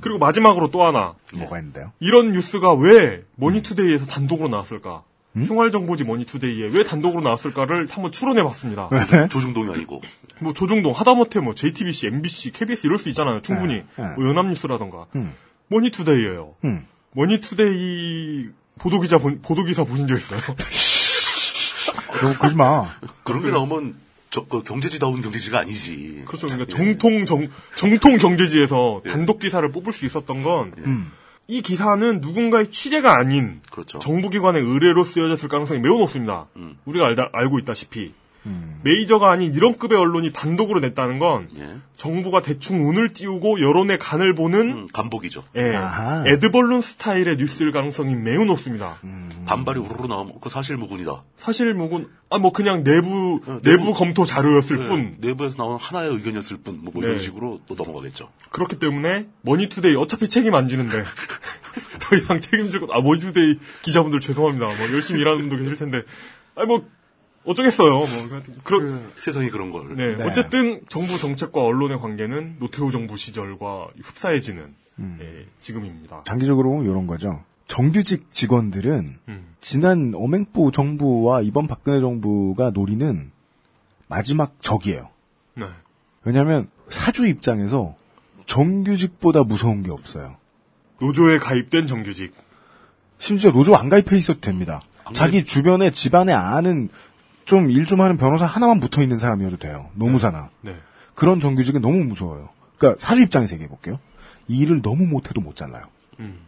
그리고 0.00 0.18
마지막으로 0.18 0.70
또 0.72 0.84
하나. 0.84 1.14
뭐가 1.36 1.58
있는데요? 1.58 1.92
이런 2.00 2.32
뉴스가 2.32 2.74
왜 2.74 3.22
머니투데이에서 3.36 4.06
단독으로 4.06 4.48
나왔을까? 4.48 5.04
생활정보지 5.34 6.04
머니투데이에 6.04 6.68
왜 6.72 6.84
단독으로 6.84 7.22
나왔을까를 7.22 7.86
한번 7.90 8.12
추론해봤습니다. 8.12 8.88
네. 8.90 9.28
조중동이 9.28 9.72
아니고. 9.72 10.02
뭐 10.40 10.52
조중동 10.52 10.92
하다못해 10.92 11.40
뭐 11.40 11.54
JTBC, 11.54 12.08
MBC, 12.08 12.50
KBS 12.50 12.86
이럴 12.86 12.98
수 12.98 13.08
있잖아요. 13.08 13.40
충분히 13.40 13.76
네, 13.76 13.84
네. 13.96 14.10
뭐 14.16 14.28
연합뉴스라던가 14.28 15.06
음. 15.16 15.32
머니투데이예요. 15.72 16.54
음. 16.64 16.86
머니투데이 17.12 18.48
보도기자 18.78 19.18
본- 19.18 19.40
보도기사 19.42 19.84
보신 19.84 20.06
적 20.06 20.16
있어요? 20.16 20.40
너 22.22 22.38
그러지 22.38 22.56
마. 22.56 22.84
그런 23.24 23.42
게 23.42 23.50
나오면 23.50 23.94
저, 24.30 24.44
그 24.46 24.62
경제지다운 24.62 25.20
경제지가 25.22 25.58
아니지. 25.60 26.22
그렇죠. 26.26 26.46
그러니까 26.46 26.68
정통 26.74 27.26
정, 27.26 27.48
정통 27.76 28.16
경제지에서 28.18 29.02
예. 29.06 29.10
단독 29.10 29.40
기사를 29.40 29.68
뽑을 29.70 29.92
수 29.92 30.06
있었던 30.06 30.42
건이 30.42 30.70
음. 30.86 31.10
기사는 31.62 32.20
누군가의 32.20 32.70
취재가 32.70 33.14
아닌 33.18 33.60
그렇죠. 33.70 33.98
정부기관의 33.98 34.62
의뢰로 34.62 35.04
쓰여졌을 35.04 35.48
가능성이 35.50 35.80
매우 35.80 35.98
높습니다. 35.98 36.46
음. 36.56 36.78
우리가 36.86 37.04
알다, 37.06 37.28
알고 37.32 37.58
있다시피 37.58 38.14
음. 38.46 38.80
메이저가 38.82 39.30
아닌 39.30 39.54
이런 39.54 39.78
급의 39.78 39.96
언론이 39.96 40.32
단독으로 40.32 40.80
냈다는 40.80 41.18
건 41.20 41.46
예. 41.58 41.76
정부가 41.96 42.42
대충 42.42 42.88
운을 42.88 43.12
띄우고 43.12 43.60
여론의 43.60 43.98
간을 44.00 44.34
보는 44.34 44.60
음, 44.70 44.86
간복이죠. 44.92 45.44
예. 45.56 45.78
애드벌룬 46.26 46.80
스타일의 46.80 47.36
뉴스일 47.36 47.70
가능성이 47.70 48.16
매우 48.16 48.44
높습니다. 48.44 48.98
음. 49.04 49.44
반발이 49.46 49.78
우르르 49.78 50.06
나오면 50.08 50.34
그 50.40 50.48
사실 50.48 50.76
무근이다. 50.76 51.22
사실무근 51.36 51.72
아 51.74 52.08
뭐 52.30 52.50
그냥 52.52 52.82
내부 52.82 53.40
어, 53.46 53.58
내부 53.62 53.84
내부- 53.84 53.94
검토 53.94 54.24
자료였을 54.24 54.78
네, 54.78 54.84
뿐 54.86 55.14
내부에서 55.18 55.56
나온 55.56 55.78
하나의 55.78 56.10
의견이었을 56.12 56.56
뿐, 56.64 56.80
뭐, 56.82 56.92
뭐 56.92 57.02
이런 57.02 57.16
네. 57.16 57.22
식으로 57.22 57.60
또 57.68 57.74
넘어가겠죠. 57.76 58.28
그렇기 58.50 58.78
때문에 58.80 59.26
머니투데이 59.42 59.94
어차피 59.96 60.28
책임 60.28 60.54
안 60.54 60.66
지는데 60.66 61.04
더 62.00 62.16
이상 62.16 62.40
책임질 62.40 62.80
것. 62.80 62.90
아 62.92 63.00
머니투데이 63.00 63.58
기자분들 63.82 64.18
죄송합니다. 64.20 64.66
뭐 64.66 64.92
열심히 64.92 65.20
일하는 65.20 65.48
분도 65.48 65.56
계실 65.58 65.76
텐데. 65.76 66.02
아니 66.56 66.66
뭐 66.66 66.84
어쩌겠어요. 67.44 67.90
뭐 67.90 68.42
그런 68.62 69.10
세상이 69.16 69.50
그런 69.50 69.70
걸. 69.70 69.96
네. 69.96 70.16
네. 70.16 70.24
어쨌든 70.24 70.80
정부 70.88 71.18
정책과 71.18 71.60
언론의 71.60 72.00
관계는 72.00 72.56
노태우 72.58 72.90
정부 72.90 73.16
시절과 73.16 73.88
흡사해지는 74.02 74.74
예, 75.20 75.46
지금입니다. 75.58 76.22
장기적으로 76.24 76.70
보면 76.70 76.84
이런 76.84 77.06
거죠. 77.06 77.42
정규직 77.66 78.30
직원들은 78.30 79.18
음. 79.28 79.54
지난 79.60 80.12
어맹부 80.14 80.72
정부와 80.72 81.40
이번 81.42 81.66
박근혜 81.66 82.00
정부가 82.00 82.70
노리는 82.70 83.30
마지막 84.08 84.60
적이에요. 84.60 85.08
네. 85.54 85.66
왜냐하면 86.24 86.68
사주 86.90 87.26
입장에서 87.26 87.96
정규직보다 88.46 89.44
무서운 89.44 89.82
게 89.82 89.90
없어요. 89.90 90.36
노조에 91.00 91.38
가입된 91.38 91.86
정규직. 91.86 92.34
심지어 93.18 93.50
노조 93.50 93.74
안 93.74 93.88
가입해 93.88 94.16
있어도 94.18 94.40
됩니다. 94.40 94.82
자기 95.12 95.44
주변에 95.44 95.90
집안에 95.90 96.32
아는 96.32 96.88
좀일좀 97.44 98.00
하는 98.00 98.16
변호사 98.16 98.46
하나만 98.46 98.80
붙어 98.80 99.02
있는 99.02 99.18
사람이어도 99.18 99.56
돼요. 99.58 99.90
노무사나. 99.94 100.50
네. 100.60 100.76
그런 101.14 101.40
정규직은 101.40 101.82
너무 101.82 102.04
무서워요. 102.04 102.48
그러니까 102.78 103.04
사주 103.04 103.22
입장에서 103.22 103.54
얘기해 103.54 103.68
볼게요. 103.68 103.98
일을 104.48 104.82
너무 104.82 105.06
못해도 105.06 105.40
못 105.40 105.56
잘라요. 105.56 105.84
음. 106.20 106.46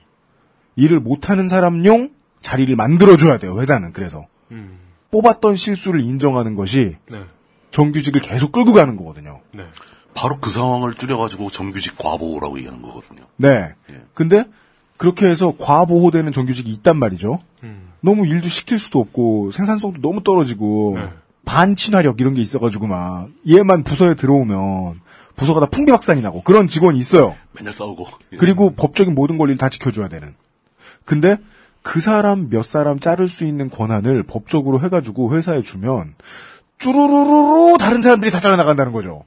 일을 0.77 1.01
못하는 1.01 1.49
사람용 1.49 2.11
자리를 2.41 2.75
만들어줘야 2.77 3.39
돼요. 3.39 3.61
회사는 3.61 3.93
그래서 3.93 4.27
음. 4.51 4.79
뽑았던 5.11 5.57
실수를 5.57 6.01
인정하는 6.01 6.55
것이 6.55 6.97
네. 7.11 7.25
정규직을 7.71 8.21
계속 8.21 8.53
끌고 8.53 8.73
가는 8.73 8.97
거거든요. 8.97 9.41
네. 9.53 9.65
바로 10.15 10.39
그 10.41 10.51
상황을 10.51 10.95
줄여가지고 10.95 11.51
정규직 11.51 11.99
과보라고 11.99 12.59
얘기하는 12.59 12.83
거거든요. 12.83 13.23
네. 13.37 13.75
예. 13.91 14.03
근데 14.15 14.45
그렇게 14.97 15.27
해서 15.27 15.55
과보호되는 15.59 16.31
정규직이 16.31 16.71
있단 16.71 16.99
말이죠. 16.99 17.41
음. 17.65 17.84
너무 18.05 18.27
일도 18.27 18.49
시킬 18.49 18.79
수도 18.79 19.01
없고 19.01 19.51
생산성도 19.53 20.03
너무 20.03 20.23
떨어지고 20.23 20.95
네. 20.97 21.09
반친화력 21.47 22.21
이런 22.21 22.35
게 22.35 22.43
있어가지고 22.43 22.87
막 22.87 23.29
얘만 23.49 23.83
부서에 23.83 24.15
들어오면 24.15 25.01
부서가 25.37 25.61
다 25.61 25.67
풍비박산이 25.67 26.21
나고 26.21 26.43
그런 26.43 26.69
직원이 26.69 26.99
있어요. 26.99 27.35
맨날 27.53 27.73
싸우고. 27.73 28.07
예. 28.33 28.37
그리고 28.37 28.75
법적인 28.75 29.15
모든 29.15 29.39
권리를 29.39 29.57
다 29.57 29.71
지켜줘야 29.71 30.09
되는. 30.09 30.35
근데 31.07 31.39
그 31.83 32.01
사람 32.01 32.51
몇 32.51 32.65
사람 32.65 33.01
자를 33.01 33.29
수 33.29 33.45
있는 33.45 33.71
권한을 33.71 34.23
법적으로 34.23 34.81
해가지고 34.81 35.35
회사에 35.35 35.63
주면 35.63 36.15
쭈루루루루 36.79 37.79
다른 37.79 38.03
사람들이 38.03 38.31
다 38.31 38.41
잘라나간다는 38.41 38.93
거죠. 38.93 39.25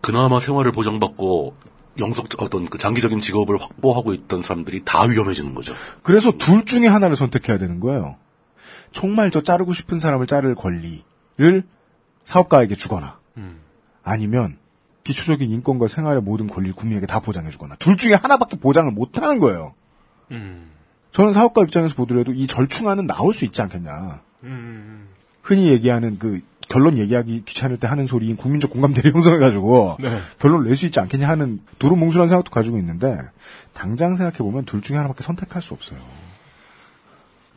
그나마 0.00 0.40
생활을 0.40 0.72
보장받고 0.72 1.54
영속 1.98 2.28
어떤 2.42 2.66
그 2.66 2.78
장기적인 2.78 3.20
직업을 3.20 3.56
확보하고 3.60 4.12
있던 4.14 4.42
사람들이 4.42 4.84
다 4.84 5.02
위험해지는 5.02 5.54
거죠. 5.54 5.74
그래서 6.02 6.32
둘 6.32 6.64
중에 6.64 6.86
하나를 6.86 7.16
선택해야 7.16 7.58
되는 7.58 7.80
거예요. 7.80 8.16
정말 8.92 9.30
저 9.30 9.42
자르고 9.42 9.72
싶은 9.72 9.98
사람을 9.98 10.26
자를 10.26 10.54
권리를 10.54 11.02
사업가에게 12.24 12.74
주거나 12.74 13.18
음. 13.36 13.60
아니면 14.02 14.58
기초적인 15.04 15.50
인권과 15.50 15.88
생활의 15.88 16.22
모든 16.22 16.46
권리를 16.48 16.74
국민에게 16.74 17.06
다 17.06 17.20
보장해 17.20 17.50
주거나 17.50 17.76
둘 17.76 17.96
중에 17.96 18.14
하나밖에 18.14 18.56
보장을 18.56 18.90
못 18.90 19.22
하는 19.22 19.38
거예요. 19.38 19.74
음. 20.32 20.70
저는 21.12 21.32
사업가 21.32 21.62
입장에서 21.62 21.94
보더라도 21.94 22.32
이 22.32 22.46
절충안은 22.46 23.06
나올 23.06 23.32
수 23.32 23.44
있지 23.44 23.62
않겠냐. 23.62 24.20
음. 24.42 25.08
흔히 25.42 25.68
얘기하는 25.68 26.18
그 26.18 26.40
결론 26.68 26.98
얘기하기 26.98 27.44
귀찮을 27.44 27.78
때 27.78 27.86
하는 27.86 28.06
소리인 28.06 28.36
국민적 28.36 28.70
공감대를 28.70 29.12
형성해가지고 29.14 29.98
네. 30.00 30.18
결론을 30.38 30.66
낼수 30.66 30.86
있지 30.86 31.00
않겠냐 31.00 31.28
하는 31.28 31.60
두루뭉술한 31.78 32.28
생각도 32.28 32.50
가지고 32.50 32.78
있는데 32.78 33.16
당장 33.72 34.14
생각해보면 34.16 34.64
둘 34.64 34.82
중에 34.82 34.96
하나밖에 34.96 35.22
선택할 35.22 35.62
수 35.62 35.74
없어요. 35.74 35.98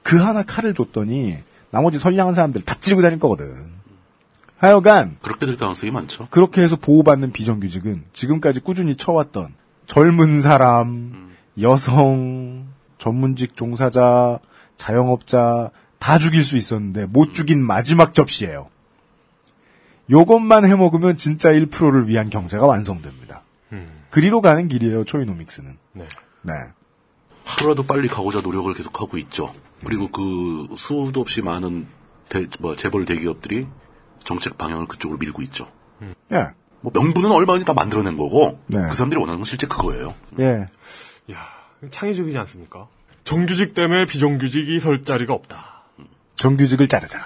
그 0.04 0.17
하나 0.17 0.43
칼을 0.43 0.74
줬더니 0.74 1.38
나머지 1.72 2.00
선량한 2.00 2.34
사람들 2.34 2.62
다 2.62 2.76
찌르고 2.80 3.02
다닐 3.02 3.19
거거든. 3.19 3.72
하여간 4.58 5.17
그렇게 5.22 5.45
될 5.45 5.56
가능성이 5.56 5.91
많죠. 5.91 6.28
그렇게 6.30 6.62
해서 6.62 6.76
보호받는 6.76 7.32
비정규직은 7.32 8.04
지금까지 8.12 8.60
꾸준히 8.60 8.95
쳐왔던 8.95 9.54
젊은 9.86 10.41
사람, 10.41 11.32
여성, 11.62 12.67
전문직 12.98 13.56
종사자, 13.56 14.39
자영업자 14.78 15.72
다 15.98 16.19
죽일 16.19 16.43
수 16.43 16.58
있었는데 16.58 17.06
못 17.06 17.34
죽인 17.34 17.65
마지막 17.65 18.13
접시예요. 18.13 18.69
요것만 20.10 20.65
해먹으면 20.65 21.17
진짜 21.17 21.50
1%를 21.50 22.08
위한 22.08 22.30
경제가 22.30 22.65
완성됩니다. 22.65 23.43
음. 23.72 24.04
그리로 24.10 24.41
가는 24.41 24.67
길이에요, 24.67 25.06
초이노믹스는. 25.06 25.78
네. 25.93 26.08
네. 26.41 26.54
하루라도 27.45 27.84
빨리 27.84 28.08
가고자 28.08 28.41
노력을 28.41 28.72
계속하고 28.74 29.17
있죠. 29.17 29.54
그리고 29.86 30.08
그 30.10 30.76
수도 30.76 31.22
없이 31.22 31.41
많은 31.41 31.88
대, 32.28 32.45
뭐 32.60 32.76
재벌 32.76 33.06
대기업들이 33.06 33.67
정책 34.19 34.58
방향을 34.58 34.88
그쪽으로 34.88 35.17
밀고 35.17 35.41
있죠. 35.43 35.72
예. 36.32 36.48
뭐 36.82 36.91
명분은 36.93 37.32
얼마든지 37.32 37.65
다 37.65 37.74
만들어낸 37.74 38.17
거고 38.17 38.60
네. 38.67 38.78
그 38.78 38.93
사람들이 38.93 39.19
원하는 39.19 39.39
건 39.39 39.45
실제 39.45 39.67
그거예요. 39.67 40.13
예. 40.39 40.65
야, 41.34 41.48
창의적이지 41.89 42.38
않습니까? 42.38 42.88
정규직 43.24 43.74
때문에 43.74 44.06
비정규직이 44.06 44.80
설 44.80 45.04
자리가 45.04 45.34
없다. 45.34 45.84
정규직을 46.36 46.88
자르자. 46.88 47.19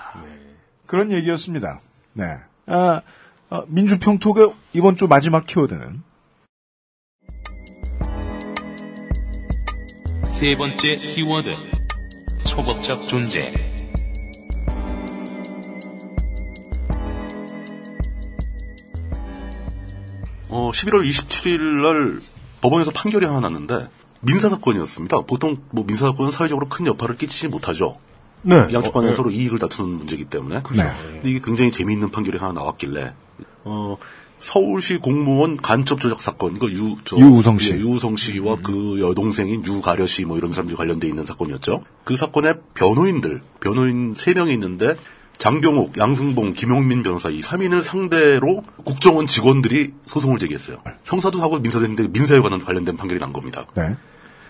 그런 0.86 1.12
얘기였습니다. 1.12 1.82
네. 2.14 2.26
아, 2.66 3.02
아, 3.50 3.64
민주평톡의 3.68 4.54
이번 4.74 4.96
주 4.96 5.08
마지막 5.08 5.46
키워드는 5.46 6.04
세 10.30 10.58
번째 10.58 10.96
키워드. 10.96 11.56
초법적 12.48 13.08
존재. 13.08 13.54
어, 20.50 20.72
11월 20.72 21.08
27일 21.08 21.62
날 21.62 22.22
법원에서 22.62 22.92
판결이 22.92 23.26
하나 23.26 23.42
났는데 23.42 23.88
민사 24.22 24.50
사건이었습니다. 24.50 25.22
보통 25.22 25.58
뭐 25.72 25.86
민사 25.86 26.08
사건은 26.08 26.32
사회적으로 26.32 26.68
큰 26.68 26.88
여파를 26.88 27.18
끼치지 27.18 27.50
못하죠. 27.50 28.00
네. 28.44 28.68
양쪽 28.74 28.94
간에 28.94 29.10
어, 29.10 29.14
서로 29.14 29.32
이익을 29.32 29.58
다투는 29.60 29.98
문제이기 30.00 30.26
때문에. 30.26 30.56
네. 30.56 30.62
근데 30.64 31.30
이게 31.30 31.40
굉장히 31.44 31.72
재미있는 31.72 32.12
판결이 32.12 32.38
하나 32.38 32.54
나왔길래 32.54 33.14
어, 33.64 33.98
서울시 34.40 34.98
공무원 34.98 35.56
간첩 35.58 36.00
조작 36.02 36.20
사건 36.22 36.56
이거 36.58 36.70
유 36.70 36.98
저, 37.06 37.16
유우성 37.18 37.58
씨. 37.60 37.72
음. 37.74 37.78
예, 37.78 37.82
유우성 37.82 38.16
씨와 38.18 38.58
그 38.62 39.00
여동생인 39.00 39.64
유가려 39.66 40.06
씨 40.06 40.26
뭐 40.26 40.38
이런 40.38 40.52
사람들이 40.52 40.76
관련돼 40.76 41.08
있는 41.08 41.26
사건이었죠. 41.26 41.84
그 42.04 42.18
사건의 42.18 42.56
변호인들 42.74 43.42
변호인 43.62 44.16
세 44.18 44.34
명이 44.34 44.52
있는데 44.54 44.96
장경욱, 45.38 45.98
양승봉, 45.98 46.54
김용민 46.54 47.04
변호사 47.04 47.30
이 47.30 47.42
3인을 47.42 47.82
상대로 47.82 48.64
국정원 48.84 49.26
직원들이 49.28 49.94
소송을 50.04 50.38
제기했어요. 50.40 50.78
형사도 51.06 51.42
하고 51.42 51.60
민사도 51.60 51.86
했는데 51.86 52.08
민사에 52.08 52.40
관한 52.40 52.64
관련된 52.64 52.98
판결이 52.98 53.20
난 53.20 53.34
겁니다. 53.34 53.66
네. 53.76 53.96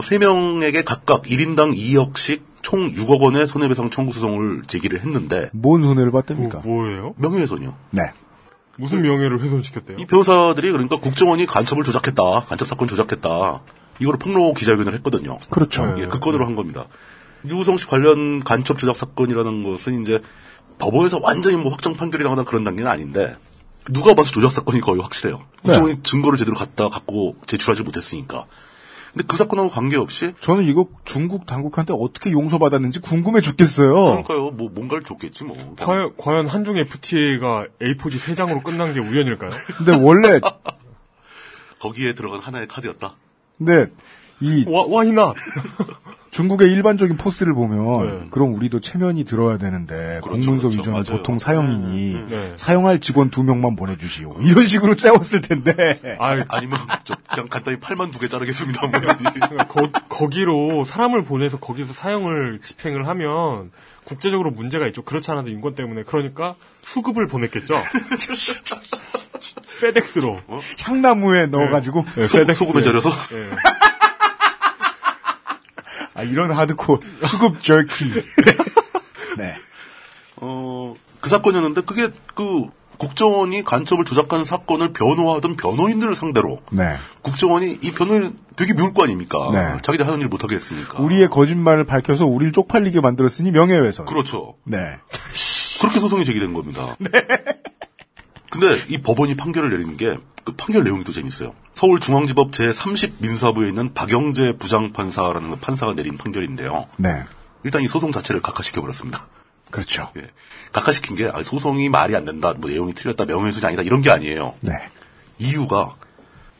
세 0.01 0.17
명에게 0.19 0.83
각각 0.83 1.23
1인당 1.23 1.75
2억씩 1.77 2.41
총 2.63 2.91
6억 2.93 3.21
원의 3.21 3.45
손해배상 3.45 3.91
청구 3.91 4.13
소송을 4.13 4.63
제기를 4.65 5.01
했는데 5.01 5.49
뭔 5.53 5.83
손해를 5.83 6.11
봤답니까? 6.11 6.61
뭐, 6.63 6.87
예요 6.87 7.13
명예훼손이요. 7.17 7.75
네. 7.91 8.01
무슨 8.77 9.03
명예를 9.03 9.39
훼손시켰대요? 9.41 9.97
이 9.99 10.05
변호사들이 10.05 10.71
그러니까 10.71 10.97
국정원이 10.97 11.45
간첩을 11.45 11.83
조작했다, 11.83 12.23
간첩 12.47 12.67
사건 12.67 12.87
조작했다. 12.87 13.61
이거를 13.99 14.17
폭로 14.17 14.53
기자회견을 14.53 14.93
했거든요. 14.95 15.37
그렇죠. 15.51 15.95
예, 15.99 16.07
그 16.07 16.19
건으로 16.19 16.47
한 16.47 16.55
겁니다. 16.55 16.87
유우성 17.45 17.77
씨 17.77 17.85
관련 17.85 18.43
간첩 18.43 18.79
조작 18.79 18.95
사건이라는 18.95 19.63
것은 19.63 20.01
이제 20.01 20.21
법원에서 20.79 21.19
완전히 21.21 21.57
뭐 21.57 21.71
확정 21.71 21.95
판결이 21.95 22.23
나거나 22.23 22.43
그런 22.43 22.63
단계는 22.63 22.89
아닌데 22.89 23.35
누가 23.91 24.13
봐서 24.15 24.31
조작 24.31 24.51
사건이 24.51 24.79
거의 24.81 25.01
확실해요. 25.01 25.41
국정원이 25.61 26.01
증거를 26.01 26.37
제대로 26.37 26.55
갖다 26.55 26.89
갖고 26.89 27.35
제출하지 27.45 27.83
못했으니까. 27.83 28.45
근데 29.13 29.27
그 29.27 29.37
사건하고 29.37 29.69
관계없이 29.69 30.33
저는 30.39 30.65
이거 30.65 30.87
중국 31.05 31.45
당국한테 31.45 31.93
어떻게 31.95 32.31
용서받았는지 32.31 32.99
궁금해 32.99 33.41
죽겠어요. 33.41 33.93
그러니까요. 33.93 34.49
뭐 34.49 34.69
뭔가를 34.73 35.03
줬겠지 35.03 35.43
뭐. 35.43 35.75
과연, 35.79 36.13
과연 36.17 36.47
한중 36.47 36.77
FTA가 36.77 37.67
A4지 37.79 38.17
3장으로 38.17 38.63
끝난 38.63 38.93
게 38.93 38.99
우연일까요? 38.99 39.51
근데 39.77 39.95
원래 39.95 40.39
거기에 41.79 42.15
들어간 42.15 42.39
하나의 42.39 42.67
카드였다. 42.67 43.15
근데 43.59 43.87
이 44.43 44.65
와, 44.67 44.85
와이나! 44.87 45.33
중국의 46.31 46.67
일반적인 46.71 47.15
포스를 47.17 47.53
보면 47.53 48.07
네. 48.23 48.27
그럼 48.31 48.55
우리도 48.55 48.79
체면이 48.79 49.23
들어야 49.23 49.59
되는데 49.59 50.19
그렇죠, 50.23 50.29
공문서 50.47 50.67
그렇죠. 50.69 50.79
위조는 50.79 50.91
맞아요. 50.93 51.17
보통 51.17 51.37
사형이니 51.37 52.25
네. 52.27 52.53
사용할 52.55 52.97
직원 52.99 53.29
두 53.29 53.43
명만 53.43 53.75
보내주시오. 53.75 54.37
이런 54.43 54.65
식으로 54.65 54.95
째웠을 54.95 55.41
텐데. 55.41 55.99
아, 56.19 56.43
아니면 56.49 56.79
저 57.03 57.15
그냥 57.29 57.47
간단히 57.49 57.79
팔만 57.79 58.09
두 58.09 58.17
개 58.19 58.27
자르겠습니다. 58.27 58.81
뭐. 58.87 58.99
거, 59.69 59.89
거기로 60.09 60.85
사람을 60.85 61.23
보내서 61.23 61.59
거기서 61.59 61.93
사형을 61.93 62.61
집행을 62.63 63.07
하면 63.07 63.69
국제적으로 64.05 64.49
문제가 64.49 64.87
있죠. 64.87 65.03
그렇지 65.03 65.29
않아도 65.31 65.49
인권 65.49 65.75
때문에. 65.75 66.01
그러니까 66.01 66.55
수급을 66.83 67.27
보냈겠죠. 67.27 67.75
페덱스로. 69.81 70.39
향나무에 70.79 71.45
넣어가지고 71.47 72.05
네, 72.15 72.25
소. 72.25 72.53
소금에 72.53 72.81
절여서 72.81 73.09
예. 73.33 73.49
아 76.15 76.23
이런 76.23 76.51
하드코 76.51 76.99
수급 77.25 77.61
절키. 77.61 78.05
네. 79.37 79.55
어, 80.37 80.93
그 81.21 81.29
사건이었는데 81.29 81.81
그게 81.81 82.09
그 82.35 82.67
국정원이 82.97 83.63
간첩을 83.63 84.05
조작하는 84.05 84.45
사건을 84.45 84.93
변호하던 84.93 85.55
변호인들을 85.55 86.13
상대로 86.15 86.61
네. 86.71 86.95
국정원이 87.21 87.79
이 87.81 87.91
변호인 87.91 88.37
되게 88.55 88.73
미울 88.73 88.93
거 88.93 89.03
아닙니까? 89.03 89.49
네. 89.51 89.81
자기들 89.81 90.05
하는 90.07 90.21
일 90.21 90.27
못하게 90.27 90.55
했으니까. 90.55 91.01
우리의 91.01 91.29
거짓말을 91.29 91.85
밝혀서 91.85 92.25
우리를 92.25 92.53
쪽팔리게 92.53 93.01
만들었으니 93.01 93.51
명예훼손. 93.51 94.05
그렇죠. 94.05 94.55
네. 94.63 94.77
그렇게 95.81 95.99
소송이 95.99 96.23
제기된 96.23 96.53
겁니다. 96.53 96.95
근데 98.51 98.77
이 98.89 99.01
법원이 99.01 99.35
판결을 99.35 99.69
내리는 99.71 99.97
게 99.97 100.17
그 100.43 100.53
판결 100.53 100.83
내용이 100.83 101.03
또 101.03 101.11
재밌어요. 101.11 101.53
서울중앙지법 101.75 102.51
제30민사부에 102.51 103.67
있는 103.69 103.93
박영재 103.93 104.57
부장판사라는 104.57 105.49
그 105.51 105.55
판사가 105.57 105.93
내린 105.95 106.17
판결인데요. 106.17 106.85
네. 106.97 107.09
일단 107.63 107.81
이 107.81 107.87
소송 107.87 108.11
자체를 108.11 108.41
각하시켜버렸습니다. 108.41 109.27
그렇죠. 109.71 110.11
예. 110.17 110.29
각하시킨 110.71 111.15
게 111.15 111.27
아, 111.33 111.41
소송이 111.41 111.89
말이 111.89 112.15
안 112.15 112.25
된다, 112.25 112.53
뭐 112.57 112.69
내용이 112.69 112.93
틀렸다, 112.93 113.25
명예훼손이 113.25 113.65
아니다 113.65 113.81
이런 113.83 114.01
게 114.01 114.11
아니에요. 114.11 114.53
네. 114.61 114.73
이유가 115.39 115.95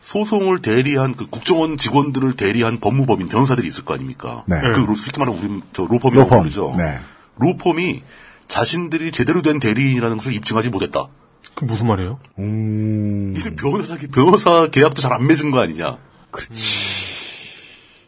소송을 0.01 0.61
대리한 0.61 1.15
그 1.15 1.27
국정원 1.27 1.77
직원들을 1.77 2.35
대리한 2.35 2.79
법무법인 2.79 3.27
변호사들이 3.29 3.67
있을 3.67 3.85
거 3.85 3.93
아닙니까? 3.93 4.43
네. 4.47 4.55
그 4.73 4.79
로- 4.81 4.95
솔직히 4.95 5.19
말하면 5.19 5.39
우리 5.43 5.61
저 5.73 5.83
로펌이라고 5.83 6.29
로펌. 6.29 6.37
부르죠. 6.39 6.73
네. 6.77 6.99
로펌이 7.37 8.01
자신들이 8.47 9.11
제대로 9.11 9.41
된 9.41 9.59
대리인이라는 9.59 10.17
것을 10.17 10.33
입증하지 10.33 10.69
못했다. 10.69 11.07
그 11.55 11.65
무슨 11.65 11.87
말이에요? 11.87 12.19
음. 12.39 13.33
이들 13.37 13.55
변호사 13.55 13.95
변호사 14.11 14.67
계약도 14.67 15.01
잘 15.01 15.13
안 15.13 15.27
맺은 15.27 15.51
거 15.51 15.59
아니냐? 15.59 15.97
그렇지. 16.31 16.53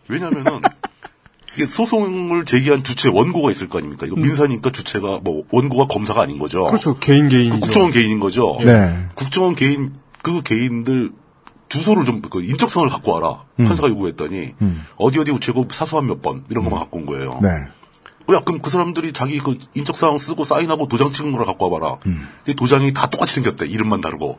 왜냐하면은 0.07 0.61
이게 1.53 1.65
소송을 1.67 2.45
제기한 2.45 2.83
주체 2.83 3.09
원고가 3.09 3.49
있을 3.51 3.69
거 3.69 3.77
아닙니까? 3.77 4.05
이거 4.05 4.15
민사니까 4.15 4.71
주체가 4.71 5.19
뭐 5.23 5.43
원고가 5.51 5.87
검사가 5.87 6.21
아닌 6.21 6.37
거죠. 6.39 6.65
그렇죠. 6.65 6.97
개인 6.99 7.29
개인이죠. 7.29 7.55
그 7.55 7.59
국정원 7.61 7.91
개인인 7.91 8.19
거죠. 8.19 8.57
네. 8.63 9.05
국정원 9.15 9.55
개인 9.55 9.93
그 10.21 10.41
개인들 10.41 11.11
주소를 11.69 12.05
좀 12.05 12.21
그 12.29 12.43
인적성을 12.43 12.87
갖고 12.89 13.13
와라. 13.13 13.43
판사가 13.57 13.89
요구했더니 13.89 14.53
어디 14.97 15.19
어디 15.19 15.31
우체국 15.31 15.73
사수한 15.73 16.07
몇 16.07 16.21
번 16.21 16.43
이런 16.49 16.63
것만 16.63 16.79
갖고 16.79 16.99
온 16.99 17.05
거예요. 17.05 17.39
네. 17.41 17.49
야 18.33 18.39
그럼 18.43 18.61
그 18.61 18.69
사람들이 18.69 19.13
자기 19.13 19.39
그 19.39 19.57
인적사항 19.75 20.17
쓰고 20.17 20.45
사인하고 20.45 20.87
도장 20.87 21.11
찍은 21.11 21.31
거를 21.31 21.45
갖고 21.45 21.69
와봐라. 21.69 21.97
이 22.47 22.53
도장이 22.55 22.93
다 22.93 23.07
똑같이 23.07 23.35
생겼대. 23.35 23.67
이름만 23.67 24.01
다르고. 24.01 24.37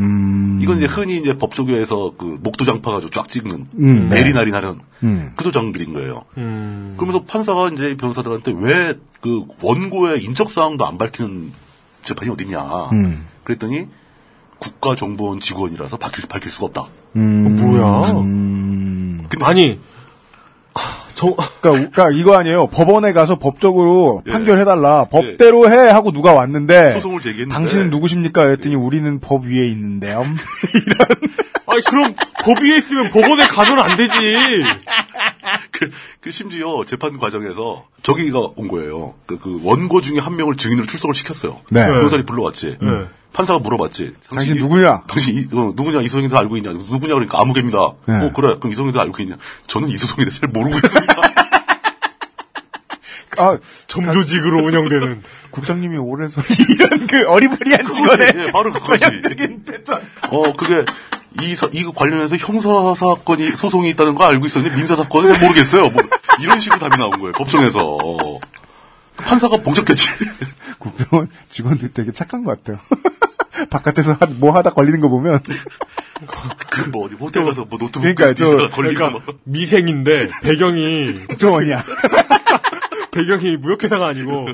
음. 0.00 0.60
이건 0.62 0.76
이제 0.76 0.86
흔히 0.86 1.16
이제 1.16 1.36
법조계에서 1.36 2.14
그 2.16 2.38
목도장 2.40 2.82
파가지고 2.82 3.10
쫙 3.10 3.28
찍는 3.28 3.66
음, 3.80 4.08
네. 4.08 4.16
내리날이 4.22 4.52
나는 4.52 4.78
음. 5.02 5.32
그 5.34 5.42
도장들인 5.42 5.92
거예요. 5.92 6.22
음. 6.36 6.94
그러면서 6.96 7.24
판사가 7.24 7.68
이제 7.68 7.96
변호사들한테 7.96 8.54
왜 8.56 8.94
그 9.20 9.46
원고의 9.62 10.22
인적 10.22 10.50
사항도 10.50 10.86
안 10.86 10.98
밝히는 10.98 11.52
재판이 12.04 12.30
어딨냐. 12.30 12.90
음. 12.92 13.26
그랬더니 13.44 13.88
국가정보원 14.58 15.40
직원이라서 15.40 15.96
밝힐, 15.98 16.26
밝힐 16.26 16.50
수가 16.50 16.66
없다. 16.66 16.86
음. 17.16 17.56
뭐야? 17.56 18.02
아니, 19.40 19.78
저, 21.14 21.34
그러니까, 21.34 21.50
그러니까 21.60 22.10
이거 22.12 22.36
아니에요. 22.36 22.68
법원에 22.68 23.12
가서 23.12 23.36
법적으로 23.36 24.22
예. 24.28 24.30
판결해달라. 24.30 25.06
법대로 25.10 25.68
해 25.68 25.76
하고 25.88 26.12
누가 26.12 26.32
왔는데 26.32 26.92
소송을 26.92 27.20
제기했는데 27.20 27.52
당신은 27.54 27.90
누구십니까? 27.90 28.44
그랬더니 28.44 28.76
우리는 28.76 29.18
법 29.18 29.44
위에 29.44 29.66
있는데요. 29.68 30.20
아니, 31.66 31.82
그럼 31.82 32.14
법 32.42 32.60
위에 32.62 32.78
있으면 32.78 33.10
법원에 33.10 33.46
가면 33.46 33.78
안 33.80 33.96
되지. 33.96 34.12
그, 35.70 35.90
그 36.20 36.30
심지어 36.30 36.84
재판 36.86 37.18
과정에서 37.18 37.86
저기가 38.02 38.38
온 38.56 38.68
거예요. 38.68 39.14
그, 39.26 39.38
그 39.38 39.60
원고 39.62 40.00
중에 40.00 40.18
한 40.18 40.36
명을 40.36 40.56
증인으로 40.56 40.86
출석을 40.86 41.14
시켰어요. 41.14 41.60
네. 41.70 41.86
변호사님 41.86 42.26
불러왔지. 42.26 42.78
네. 42.80 43.04
판사가 43.32 43.58
물어봤지. 43.60 44.14
당신 44.32 44.56
이- 44.56 44.58
누구냐? 44.60 45.02
당신 45.06 45.36
이, 45.36 45.40
어, 45.54 45.72
누구냐? 45.76 46.00
이소송이 46.00 46.28
다 46.28 46.38
알고 46.40 46.56
있냐? 46.56 46.72
누구냐? 46.72 47.14
그러니까 47.14 47.40
아무개입니다. 47.40 47.78
네. 48.06 48.14
어 48.26 48.32
그래. 48.32 48.56
그럼 48.58 48.72
이소송이도 48.72 49.00
알고 49.00 49.22
있냐? 49.22 49.36
저는 49.66 49.88
대해서 49.88 50.40
잘 50.40 50.48
모르고 50.50 50.74
있습니다. 50.76 51.14
아, 53.40 53.56
점조직으로 53.86 54.64
운영되는. 54.64 55.22
국장님이 55.52 55.96
오래 55.98 56.26
서 56.28 56.40
이런 56.68 57.06
그 57.06 57.28
어리버리한 57.28 57.88
직원의 57.88 58.32
예, 58.36 58.52
바로 58.52 58.72
그거지. 58.72 58.98
전형적인 59.00 59.64
패턴. 59.64 60.00
어 60.30 60.52
그게 60.54 60.84
이 61.42 61.54
사, 61.54 61.68
이거 61.72 61.92
관련해서 61.92 62.36
형사 62.36 62.68
사건이 62.94 63.48
소송이 63.50 63.90
있다는 63.90 64.14
거 64.14 64.24
알고 64.24 64.46
있었는데 64.46 64.76
민사 64.76 64.96
사건은 64.96 65.34
잘 65.34 65.46
모르겠어요. 65.46 65.90
뭐 65.90 66.02
이런 66.40 66.58
식으로 66.58 66.78
답이 66.80 66.96
나온 66.96 67.10
거예요. 67.18 67.32
법정에서. 67.32 67.98
판사가 69.16 69.56
봉적됐지. 69.58 70.08
국정원 70.78 71.28
직원들 71.50 71.92
되게 71.92 72.12
착한 72.12 72.44
것 72.44 72.62
같아요. 72.62 72.80
바깥에서 73.70 74.12
하- 74.12 74.26
뭐 74.38 74.52
하다 74.52 74.70
걸리는 74.70 75.00
거 75.00 75.08
보면 75.08 75.40
그 76.70 76.90
뭐 76.90 77.06
어디 77.06 77.14
호텔 77.16 77.44
가서 77.44 77.64
뭐 77.64 77.78
노트북 77.78 78.14
그러니까 78.14 78.34
저- 78.34 78.68
그러니까 78.74 79.10
뭐. 79.10 79.20
미생인데 79.44 80.30
배경이 80.42 81.26
국정원이야. 81.28 81.82
배경이 83.10 83.56
무역회사가 83.56 84.06
아니고 84.06 84.46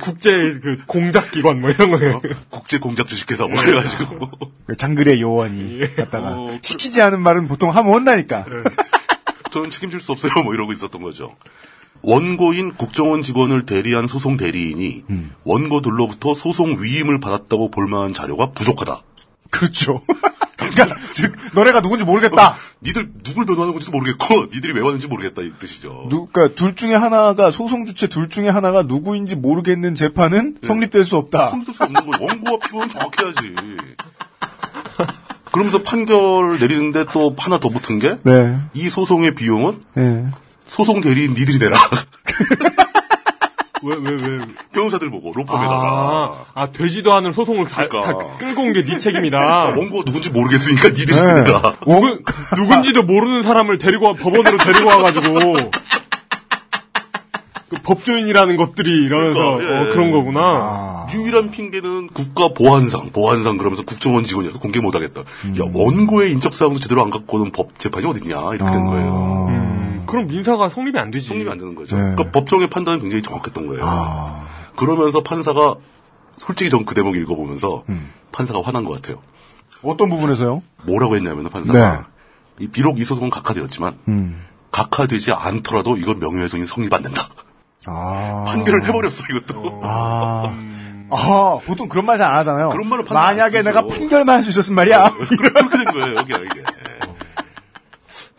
국제 0.00 0.58
그 0.62 0.78
공작 0.86 1.30
기관 1.32 1.60
뭐 1.60 1.70
이런 1.70 1.90
거예요. 1.90 2.20
국제 2.50 2.78
공작 2.78 3.08
주식회사 3.08 3.46
뭐 3.46 3.60
해가지고 3.60 4.30
장글의 4.76 5.20
요원이 5.20 5.96
갔다가 5.96 6.28
어, 6.32 6.46
그- 6.46 6.58
시키지 6.62 7.00
않은 7.02 7.20
말은 7.20 7.48
보통 7.48 7.70
하면 7.74 7.92
혼나니까. 7.92 8.44
저는 9.52 9.70
책임질 9.70 10.00
수 10.00 10.12
없어요 10.12 10.32
뭐 10.44 10.54
이러고 10.54 10.72
있었던 10.72 11.02
거죠. 11.02 11.34
원고인 12.02 12.72
국정원 12.74 13.22
직원을 13.22 13.66
대리한 13.66 14.06
소송 14.06 14.36
대리인이 14.36 15.04
원고들로부터 15.44 16.34
소송 16.34 16.76
위임을 16.82 17.20
받았다고 17.20 17.70
볼 17.70 17.86
만한 17.88 18.12
자료가 18.12 18.52
부족하다. 18.52 19.02
그렇죠. 19.50 20.02
그러니까 20.70 20.96
즉 21.12 21.34
너네가 21.54 21.80
누군지 21.80 22.04
모르겠다. 22.04 22.56
니들 22.82 23.10
누굴 23.22 23.46
변호하는 23.46 23.74
건지도 23.74 23.92
모르겠고 23.92 24.46
니들이 24.52 24.72
왜 24.72 24.80
왔는지 24.80 25.06
모르겠다 25.06 25.42
이 25.42 25.52
뜻이죠. 25.58 26.06
누, 26.08 26.26
그러니까 26.26 26.54
둘 26.56 26.74
중에 26.74 26.94
하나가 26.94 27.50
소송 27.50 27.84
주체 27.84 28.06
둘 28.06 28.28
중에 28.28 28.48
하나가 28.48 28.82
누구인지 28.82 29.36
모르겠는 29.36 29.94
재판은 29.94 30.58
성립될 30.62 31.04
수 31.04 31.16
없다. 31.16 31.48
성립될 31.48 31.74
수 31.74 31.82
없는 31.84 32.06
거예요. 32.06 32.26
원고와 32.26 32.58
피고는 32.64 32.88
정확해야지. 32.88 33.54
그러면서 35.52 35.82
판결 35.82 36.58
내리는데 36.60 37.06
또 37.12 37.34
하나 37.38 37.58
더 37.58 37.68
붙은 37.68 37.98
게이 37.98 38.16
네. 38.24 38.88
소송의 38.88 39.34
비용은 39.34 39.82
네. 39.94 40.26
소송 40.64 41.00
대리인 41.00 41.34
니들이 41.34 41.58
내라. 41.58 41.76
왜 43.82 43.96
왜 43.96 44.10
왜? 44.20 44.40
변호사들 44.72 45.10
보고 45.10 45.32
로펌에다가 45.34 45.74
아, 45.74 46.44
아 46.54 46.66
되지도 46.70 47.12
않은 47.14 47.32
소송을 47.32 47.66
다, 47.66 47.86
그러니까. 47.88 48.18
다 48.18 48.36
끌고 48.38 48.62
온 48.62 48.72
게 48.72 48.82
네 48.82 48.98
책임이다. 48.98 49.38
원고가 49.76 50.04
누군지 50.04 50.30
모르겠으니까 50.30 50.88
니들이 50.90 51.14
네. 51.14 51.42
내라. 51.44 51.76
누구, 51.86 52.18
누군지도 52.56 53.02
모르는 53.04 53.42
사람을 53.42 53.78
데리고 53.78 54.06
와, 54.06 54.12
법원으로 54.14 54.58
데리고 54.58 54.88
와가지고 54.88 55.70
그 57.70 57.76
법조인이라는 57.84 58.56
것들이 58.56 58.90
이러면서 58.90 59.38
그러니까, 59.38 59.64
예. 59.86 59.90
어, 59.90 59.92
그런 59.92 60.10
거구나. 60.10 60.40
아. 60.42 61.06
유일한 61.14 61.50
핑계는 61.52 62.08
국가 62.08 62.48
보안상, 62.52 63.10
보안상 63.12 63.58
그러면서 63.58 63.84
국정원 63.84 64.24
직원이어서 64.24 64.58
공개 64.58 64.80
못하겠다. 64.80 65.20
야 65.20 65.24
원고의 65.72 66.32
인적 66.32 66.52
사항도 66.52 66.80
제대로 66.80 67.02
안 67.02 67.10
갖고 67.10 67.38
오는 67.38 67.52
법 67.52 67.78
재판이 67.78 68.06
어딨냐 68.06 68.36
이렇게 68.54 68.70
된 68.72 68.86
거예요. 68.86 69.46
음, 69.50 69.89
그럼 70.06 70.26
민사가 70.26 70.68
성립이 70.68 70.98
안 70.98 71.10
되지. 71.10 71.26
성립이 71.28 71.50
안 71.50 71.58
되는 71.58 71.74
거죠. 71.74 71.96
네. 71.96 72.02
그러니까 72.14 72.30
법정의 72.32 72.68
판단은 72.70 73.00
굉장히 73.00 73.22
정확했던 73.22 73.66
거예요. 73.66 73.82
아. 73.84 74.44
그러면서 74.76 75.22
판사가 75.22 75.74
솔직히 76.36 76.70
전 76.70 76.84
그 76.84 76.94
대목 76.94 77.16
읽어보면서 77.16 77.84
음. 77.88 78.10
판사가 78.32 78.60
화난 78.62 78.84
것 78.84 78.92
같아요. 78.94 79.20
어떤 79.82 80.08
부분에서요? 80.10 80.62
뭐라고 80.84 81.16
했냐면 81.16 81.48
판사가 81.48 82.06
이 82.58 82.68
비록 82.68 82.98
이 83.00 83.04
소송은 83.04 83.30
각하되었지만 83.30 83.98
음. 84.08 84.44
각하되지 84.72 85.32
않더라도 85.32 85.96
이건 85.96 86.18
명예훼손이 86.20 86.64
성립 86.66 86.92
안 86.94 87.02
된다. 87.02 87.28
아. 87.86 88.44
판결을 88.48 88.84
해버렸어 88.86 89.24
이것도. 89.30 89.80
아. 89.82 90.54
아, 91.12 91.58
보통 91.66 91.88
그런 91.88 92.06
말 92.06 92.18
잘 92.18 92.30
안 92.30 92.36
하잖아요. 92.38 92.68
그런 92.70 92.88
말은 92.88 93.04
판사 93.04 93.20
안 93.20 93.36
만약에 93.36 93.58
쓰죠. 93.58 93.68
내가 93.68 93.82
판결만 93.86 94.36
할수 94.36 94.50
있었으면 94.50 94.76
말이야. 94.76 95.10
그렇게 95.28 95.76
된 95.76 95.84
거예요 95.86 96.16
여기가 96.16 96.38
이게. 96.38 96.62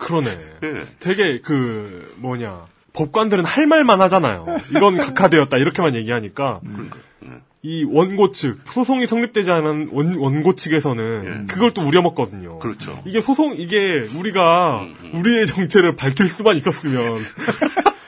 그러네. 0.02 0.30
예. 0.64 0.82
되게 1.00 1.40
그 1.42 2.14
뭐냐 2.18 2.66
법관들은 2.94 3.46
할 3.46 3.68
말만 3.68 4.02
하잖아요. 4.02 4.46
이건 4.72 4.98
각하되었다 4.98 5.58
이렇게만 5.58 5.96
얘기하니까 5.96 6.60
이 7.64 7.84
원고 7.84 8.32
측 8.32 8.60
소송이 8.66 9.06
성립되지 9.06 9.52
않은 9.52 9.90
원, 9.92 10.16
원고 10.16 10.56
측에서는 10.56 11.46
그걸 11.46 11.72
또 11.72 11.84
우려먹거든요. 11.84 12.60
그렇죠. 12.60 13.00
이게 13.06 13.22
소송 13.22 13.56
이게 13.56 14.00
우리가 14.18 14.88
우리의 15.14 15.46
정체를 15.46 15.96
밝힐 15.96 16.28
수만 16.28 16.58
있었으면 16.58 17.20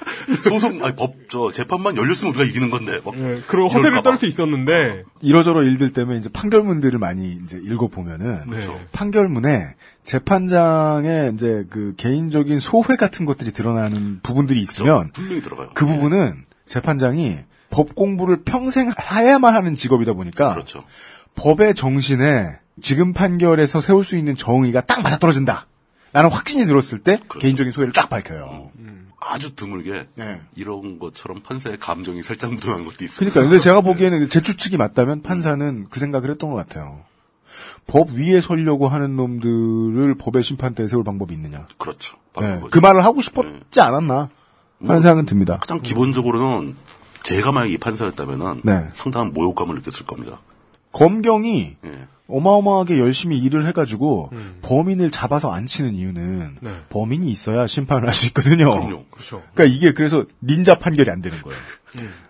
소송 0.44 0.84
아니 0.84 0.96
법 0.96 1.14
저 1.34 1.52
재판만 1.52 1.98
열렸으면 1.98 2.36
우리가 2.36 2.48
이기는 2.48 2.70
건데. 2.70 3.00
뭐. 3.04 3.12
예, 3.18 3.42
그런 3.48 3.68
허세를. 3.68 4.04
떨 4.04 4.18
수 4.18 4.28
있었는데 4.28 5.04
이러저러 5.22 5.64
일들 5.64 5.92
때문에 5.92 6.20
이제 6.20 6.30
판결문들을 6.32 7.00
많이 7.00 7.40
이제 7.44 7.58
읽어 7.60 7.88
보면은 7.88 8.42
네. 8.52 8.60
판결문에 8.92 9.74
재판장의 10.04 11.32
이제 11.34 11.66
그 11.70 11.94
개인적인 11.98 12.60
소회 12.60 12.96
같은 12.98 13.26
것들이 13.26 13.52
드러나는 13.52 14.20
부분들이 14.22 14.62
있으면 14.62 15.12
분명히 15.12 15.42
들어가요. 15.42 15.70
그 15.74 15.86
부분은 15.88 16.46
재판장이 16.68 17.38
법 17.70 17.96
공부를 17.96 18.44
평생 18.44 18.92
해야만 19.12 19.56
하는 19.56 19.74
직업이다 19.76 20.14
보니까 20.14 20.54
그렇죠. 20.54 20.84
법의 21.36 21.74
정신에 21.74 22.60
지금 22.82 23.14
판결에서 23.14 23.82
세울 23.82 24.04
수 24.04 24.18
있는 24.18 24.36
정의가 24.36 24.82
딱 24.82 25.02
맞아떨어진다. 25.02 25.66
라는 26.12 26.30
확신이 26.30 26.64
들었을 26.66 27.00
때 27.00 27.18
그렇죠. 27.28 27.40
개인적인 27.40 27.72
소회를 27.72 27.92
쫙 27.92 28.08
밝혀요. 28.08 28.70
아주 29.26 29.56
드물게 29.56 30.08
네. 30.16 30.42
이런 30.56 31.00
것처럼 31.00 31.42
판사의 31.42 31.78
감정이 31.80 32.24
살짝 32.24 32.54
묻어나는 32.54 32.86
것도 32.86 33.04
있어요. 33.04 33.30
그러니까 33.30 33.42
근데 33.42 33.60
제가 33.60 33.82
보기에는 33.82 34.30
제 34.30 34.42
추측이 34.42 34.78
맞다면 34.78 35.22
판사는 35.22 35.88
그 35.90 36.00
생각을 36.00 36.30
했던 36.32 36.50
것 36.50 36.56
같아요. 36.56 37.02
법 37.88 38.12
위에 38.12 38.42
서려고 38.42 38.88
하는 38.88 39.16
놈들을 39.16 40.16
법의 40.16 40.44
심판대에 40.44 40.88
세울 40.88 41.04
방법이 41.04 41.34
있느냐. 41.36 41.68
그렇죠. 41.78 42.18
네. 42.40 42.62
그 42.72 42.80
말을 42.80 43.04
하고 43.04 43.22
싶었지 43.22 43.80
않았나 43.80 44.30
하는 44.82 45.02
생각은 45.02 45.26
듭니다. 45.26 45.58
가장 45.60 45.82
기본적으로는 45.82 46.76
제가 47.24 47.52
만약 47.52 47.72
이 47.72 47.78
판사였다면은 47.78 48.62
네. 48.64 48.90
상당한 48.92 49.34
모욕감을 49.34 49.76
느꼈을 49.76 50.06
겁니다. 50.06 50.40
검경이 50.92 51.78
예. 51.86 52.08
어마어마하게 52.38 53.00
열심히 53.00 53.38
일을 53.40 53.68
해가지고 53.68 54.32
범인을 54.62 55.12
잡아서 55.12 55.52
안 55.52 55.66
치는 55.66 55.96
이유는 55.96 56.58
네. 56.62 56.72
범인이 56.90 57.30
있어야 57.30 57.68
심판을 57.68 58.08
할 58.08 58.14
수 58.14 58.28
있거든요. 58.28 58.72
그럼요. 58.72 59.06
그렇죠. 59.12 59.42
그러니까 59.54 59.76
이게 59.76 59.94
그래서 59.94 60.26
닌자 60.44 60.80
판결이 60.80 61.10
안 61.10 61.22
되는 61.22 61.42
거예요. 61.42 61.60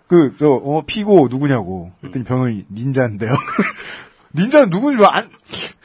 그저 0.06 0.48
어, 0.48 0.82
피고 0.86 1.28
누구냐고 1.30 1.92
그랬더니 2.00 2.24
변호인이 2.24 2.66
닌자인데요. 2.70 3.32
닌자는 4.36 4.70
누구인지 4.70 5.04
안 5.04 5.30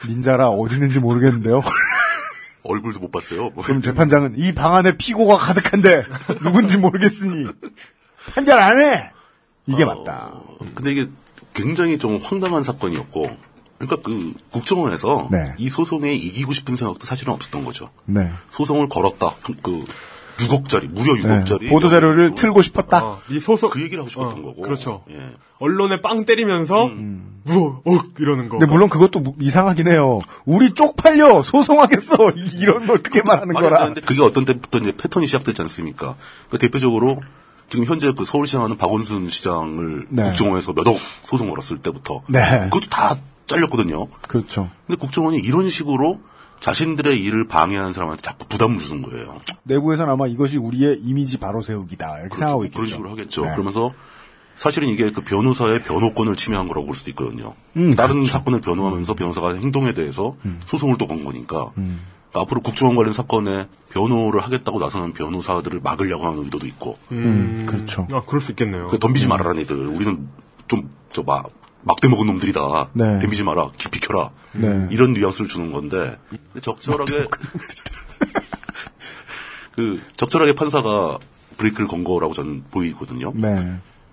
닌자라 0.06 0.48
어디 0.50 0.74
있는지 0.74 0.98
모르겠는데요. 1.00 1.62
얼굴도 2.62 3.00
못 3.00 3.10
봤어요. 3.10 3.50
뭐. 3.50 3.64
그럼 3.64 3.80
재판장은 3.80 4.34
이 4.36 4.52
방 4.52 4.74
안에 4.74 4.96
피고가 4.98 5.36
가득한데 5.38 6.04
누군지 6.42 6.76
모르겠으니 6.78 7.46
판결 8.34 8.58
안 8.58 8.78
해. 8.80 9.10
이게 9.66 9.84
맞다. 9.84 10.34
근데 10.74 10.92
이게 10.92 11.08
굉장히 11.54 11.98
좀 11.98 12.18
황당한 12.22 12.62
사건이었고, 12.62 13.22
그러니까 13.80 13.96
그 14.06 14.34
국정원에서 14.50 15.28
네. 15.30 15.54
이 15.56 15.70
소송에 15.70 16.12
이기고 16.12 16.52
싶은 16.52 16.76
생각도 16.76 17.06
사실은 17.06 17.32
없었던 17.32 17.64
거죠. 17.64 17.88
네. 18.04 18.30
소송을 18.50 18.88
걸었다. 18.88 19.32
그 19.62 19.82
6억짜리 20.36 20.88
무려 20.90 21.12
6억짜리 21.14 21.62
네. 21.62 21.68
보도 21.70 21.88
자료를 21.88 22.34
틀고 22.34 22.60
싶었다. 22.62 23.04
어, 23.04 23.20
이 23.30 23.40
소송 23.40 23.70
그 23.70 23.80
얘기를 23.82 24.00
하고 24.00 24.08
싶었던 24.10 24.38
어, 24.38 24.42
거고. 24.42 24.62
그렇죠. 24.62 25.02
예. 25.10 25.16
언론에 25.58 26.00
빵 26.02 26.24
때리면서 26.26 26.88
무서워 27.44 27.80
억 27.84 28.04
이러는 28.18 28.48
거. 28.50 28.58
근데 28.58 28.70
물론 28.70 28.88
그것도 28.90 29.20
무- 29.20 29.34
이상하긴 29.40 29.88
해요. 29.88 30.18
우리 30.44 30.72
쪽팔려 30.74 31.42
소송하겠어 31.42 32.30
이- 32.36 32.56
이런 32.60 32.86
걸 32.86 32.98
크게 33.02 33.22
말하는 33.22 33.54
거라. 33.54 33.78
되는데 33.80 34.00
그게 34.02 34.22
어떤 34.22 34.44
때부터 34.44 34.78
이제 34.78 34.92
패턴이 34.96 35.26
시작되지 35.26 35.60
않습니까? 35.62 36.16
그 36.50 36.58
대표적으로 36.58 37.20
지금 37.70 37.84
현재 37.86 38.12
그 38.16 38.24
서울시장 38.26 38.62
하는 38.62 38.76
박원순 38.76 39.30
시장을 39.30 40.06
네. 40.10 40.22
국정원에서 40.24 40.72
몇 40.74 40.86
억 40.88 40.96
소송 40.98 41.48
걸었을 41.50 41.78
때부터 41.78 42.22
네. 42.28 42.40
그것도 42.64 42.88
다 42.88 43.16
잘렸거든요. 43.50 44.06
그렇죠. 44.28 44.70
근데 44.86 44.98
국정원이 44.98 45.38
이런 45.38 45.68
식으로 45.68 46.20
자신들의 46.60 47.20
일을 47.20 47.48
방해하는 47.48 47.92
사람한테 47.92 48.22
자꾸 48.22 48.46
부담을 48.46 48.78
주는 48.78 49.02
거예요. 49.02 49.40
내부에서는 49.64 50.12
아마 50.12 50.26
이것이 50.26 50.56
우리의 50.58 51.00
이미지 51.02 51.38
바로 51.38 51.62
세우기다 51.62 52.20
이렇게 52.20 52.36
생각하고 52.36 52.64
있겠죠. 52.64 52.76
그런 52.78 52.88
식으로 52.90 53.10
하겠죠. 53.10 53.44
네. 53.44 53.50
그러면서 53.52 53.92
사실은 54.56 54.88
이게 54.88 55.10
그 55.10 55.22
변호사의 55.22 55.82
변호권을 55.84 56.36
침해한 56.36 56.68
거라고 56.68 56.86
볼 56.86 56.94
수도 56.94 57.10
있거든요. 57.10 57.54
음, 57.76 57.90
다른 57.92 58.16
그렇죠. 58.16 58.32
사건을 58.32 58.60
변호하면서 58.60 59.14
변호사가 59.14 59.54
행동에 59.54 59.94
대해서 59.94 60.36
음. 60.44 60.60
소송을 60.66 60.98
또 60.98 61.06
건 61.06 61.24
거니까 61.24 61.70
그러니까 61.74 62.40
앞으로 62.42 62.60
국정원 62.60 62.94
관련 62.94 63.14
사건에 63.14 63.68
변호를 63.90 64.42
하겠다고 64.42 64.78
나서는 64.78 65.14
변호사들을 65.14 65.80
막으려고 65.82 66.26
하는 66.26 66.44
의도도 66.44 66.66
있고 66.66 66.98
음, 67.10 67.64
그렇죠. 67.66 68.06
아 68.12 68.22
그럴 68.26 68.42
수 68.42 68.52
있겠네요. 68.52 68.86
그 68.88 68.98
덤비지 68.98 69.28
말아라는 69.28 69.62
애들 69.62 69.86
우리는 69.86 70.28
좀 70.68 70.90
저 71.10 71.22
막 71.24 71.50
막대 71.82 72.08
먹은 72.08 72.26
놈들이다. 72.26 72.90
네. 72.92 73.20
덤비지 73.20 73.44
마라. 73.44 73.70
깊이 73.78 74.00
켜라. 74.00 74.30
네. 74.52 74.88
이런 74.90 75.14
뉘앙스를 75.14 75.48
주는 75.48 75.72
건데 75.72 76.18
적절하게 76.60 77.26
그 79.76 80.00
적절하게 80.16 80.54
판사가 80.54 81.18
브레이크를 81.56 81.86
건 81.88 82.04
거라고 82.04 82.34
저는 82.34 82.64
보이거든요. 82.70 83.32
네. 83.34 83.54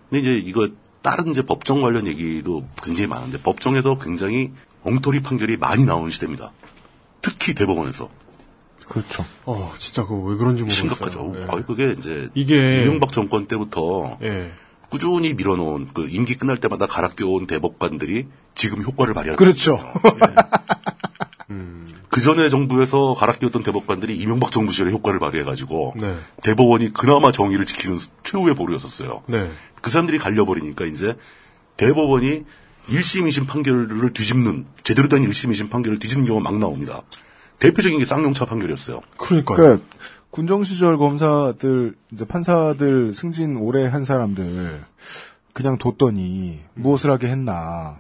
근데 0.10 0.20
이제 0.22 0.38
이거 0.38 0.70
다른 1.02 1.30
이제 1.32 1.42
법정 1.42 1.82
관련 1.82 2.08
얘기도 2.08 2.68
굉장히 2.82 3.08
많은데 3.08 3.40
법정에서 3.42 3.98
굉장히 3.98 4.52
엉터리 4.84 5.22
판결이 5.22 5.58
많이 5.58 5.86
나오는 5.86 6.10
시대입니다. 6.10 6.52
특히 7.22 7.54
대법원에서 7.54 8.10
그렇죠. 8.88 9.26
어 9.46 9.74
진짜 9.78 10.04
그거 10.04 10.16
왜 10.16 10.38
그런지 10.38 10.64
모르겠어요. 10.64 10.90
심각하죠. 10.90 11.34
예. 11.40 11.44
아, 11.50 11.62
그게 11.66 11.94
이제 11.98 12.30
이게- 12.36 12.82
이명박 12.84 13.12
정권 13.12 13.48
때부터 13.48 14.18
예. 14.24 14.50
꾸준히 14.90 15.34
밀어놓은 15.34 15.90
그 15.94 16.08
임기 16.10 16.36
끝날 16.36 16.58
때마다 16.58 16.88
갈아 16.88 17.08
껴온 17.10 17.48
대법관들이 17.48 18.28
지금 18.56 18.84
효과를 18.84 19.14
발휘하는 19.14 19.38
그렇죠. 19.38 19.80
그 22.18 22.22
전에 22.22 22.50
정부에서 22.50 23.14
갈아 23.14 23.34
끼웠던 23.34 23.62
대법관들이 23.62 24.18
이명박 24.18 24.52
정부 24.52 24.72
시절에 24.72 24.92
효과를 24.92 25.20
발휘해가지고 25.20 25.94
네. 25.98 26.18
대법원이 26.42 26.92
그나마 26.92 27.32
정의를 27.32 27.64
지키는 27.64 28.00
최후의 28.24 28.56
보루였었어요. 28.56 29.22
네. 29.28 29.52
그 29.84 29.92
사람들이 29.92 30.18
갈려버리니까 30.18 30.86
이제 30.86 31.16
대법원이 31.78 32.44
1심, 32.90 33.28
2심 33.28 33.48
판결을 33.48 34.14
뒤집는 34.14 34.66
제대로 34.82 35.10
된 35.10 35.30
1심, 35.30 35.52
2심 35.52 35.70
판결을 35.70 36.00
뒤집는 36.00 36.26
경우가 36.26 36.50
막 36.50 36.58
나옵니다. 36.58 37.04
대표적인 37.60 38.00
게 38.00 38.06
쌍용차 38.06 38.46
판결이었어요. 38.46 39.02
그러니까요. 39.18 39.56
그러니까 39.56 39.86
군정 40.32 40.64
시절 40.64 40.98
검사들 40.98 41.96
이제 42.12 42.26
판사들 42.26 43.16
승진 43.16 43.58
오래 43.58 43.86
한 43.88 44.04
사람들 44.04 44.84
그냥 45.54 45.78
뒀더니 45.78 46.60
무엇을 46.76 47.10
하게 47.12 47.28
했나 47.28 48.00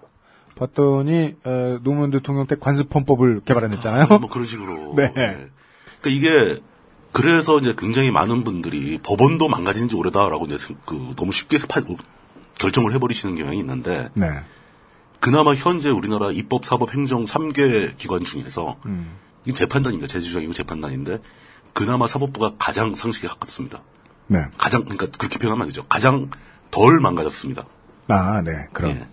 봤더니 0.55 1.35
에, 1.45 1.77
노무현 1.83 2.11
대통령 2.11 2.45
때 2.47 2.55
관습헌법을 2.59 3.41
개발해냈잖아요. 3.45 4.07
뭐 4.19 4.29
그런 4.29 4.45
식으로. 4.45 4.93
네. 4.97 5.11
그러니까 5.13 5.49
이게 6.05 6.61
그래서 7.11 7.57
이제 7.59 7.73
굉장히 7.77 8.11
많은 8.11 8.43
분들이 8.43 8.99
법원도 9.01 9.47
망가진 9.47 9.87
지 9.87 9.95
오래다라고 9.95 10.45
이제 10.45 10.57
생- 10.57 10.77
그 10.85 11.13
너무 11.15 11.31
쉽게 11.31 11.57
파- 11.67 11.81
결정을 12.59 12.93
해버리시는 12.93 13.35
경향이 13.35 13.59
있는데 13.59 14.09
네. 14.13 14.27
그나마 15.19 15.55
현재 15.55 15.89
우리나라 15.89 16.31
입법, 16.31 16.65
사법, 16.65 16.93
행정 16.93 17.25
3개 17.25 17.95
기관 17.97 18.23
중에서 18.23 18.77
음. 18.85 19.11
이 19.45 19.53
재판단입니다. 19.53 20.07
제 20.07 20.19
주장이고 20.19 20.53
재판단인데 20.53 21.19
그나마 21.77 22.07
사법부가 22.07 22.55
가장 22.57 22.95
상식에 22.95 23.27
가깝습니다. 23.27 23.83
네. 24.25 24.39
가장 24.57 24.83
그러니까 24.83 25.05
그렇게 25.15 25.37
표현하면 25.37 25.61
안 25.61 25.67
되죠. 25.67 25.85
가장 25.85 26.31
덜 26.71 26.99
망가졌습니다. 26.99 27.65
아, 28.07 28.41
네. 28.41 28.51
그럼. 28.73 28.91
예. 28.91 29.07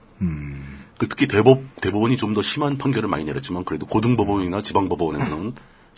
그 0.96 1.06
특히 1.06 1.28
대법 1.28 1.60
대법원이 1.82 2.16
좀 2.16 2.32
더 2.32 2.40
심한 2.40 2.78
판결을 2.78 3.06
많이 3.06 3.26
내렸지만 3.26 3.64
그래도 3.64 3.84
고등법원이나 3.84 4.62
지방법원에서는 4.62 5.52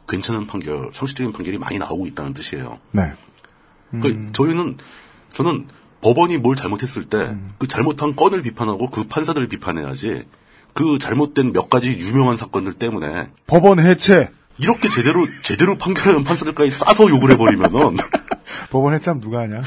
괜찮은 0.09 0.49
판결, 0.49 0.91
상식적인 0.93 1.33
판결이 1.33 1.59
많이 1.59 1.79
나오고 1.79 2.09
있다는 2.09 2.35
뜻이에요. 2.35 2.81
네. 2.91 3.03
그 4.03 4.33
저희는 4.33 4.79
저는 5.35 5.69
법원이 6.01 6.39
뭘 6.39 6.57
잘못했을 6.57 7.05
때그 7.05 7.69
잘못한 7.69 8.17
건을 8.17 8.43
비판하고 8.43 8.91
그 8.91 9.05
판사들을 9.05 9.47
비판해야지 9.47 10.25
그 10.75 10.99
잘못된 10.99 11.53
몇 11.53 11.71
가지 11.71 11.97
유명한 11.97 12.37
사건들 12.37 12.73
때문에 12.75 13.31
법원 13.47 13.79
해체. 13.79 14.31
이렇게 14.59 14.89
제대로 14.89 15.27
제대로 15.43 15.77
판결하는 15.77 16.25
판사들까지 16.25 16.71
싸서 16.71 17.09
욕을 17.11 17.31
해버리면은 17.33 17.97
법원 18.71 18.95
해체하면 18.95 19.21
누가 19.21 19.41
하냐? 19.41 19.63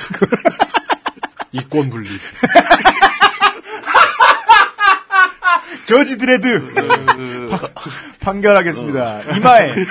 이권 1.51 1.89
분리. 1.89 2.09
저지 5.89 6.17
드레드 6.19 6.63
판결하겠습니다. 8.21 9.21
이마에 9.37 9.73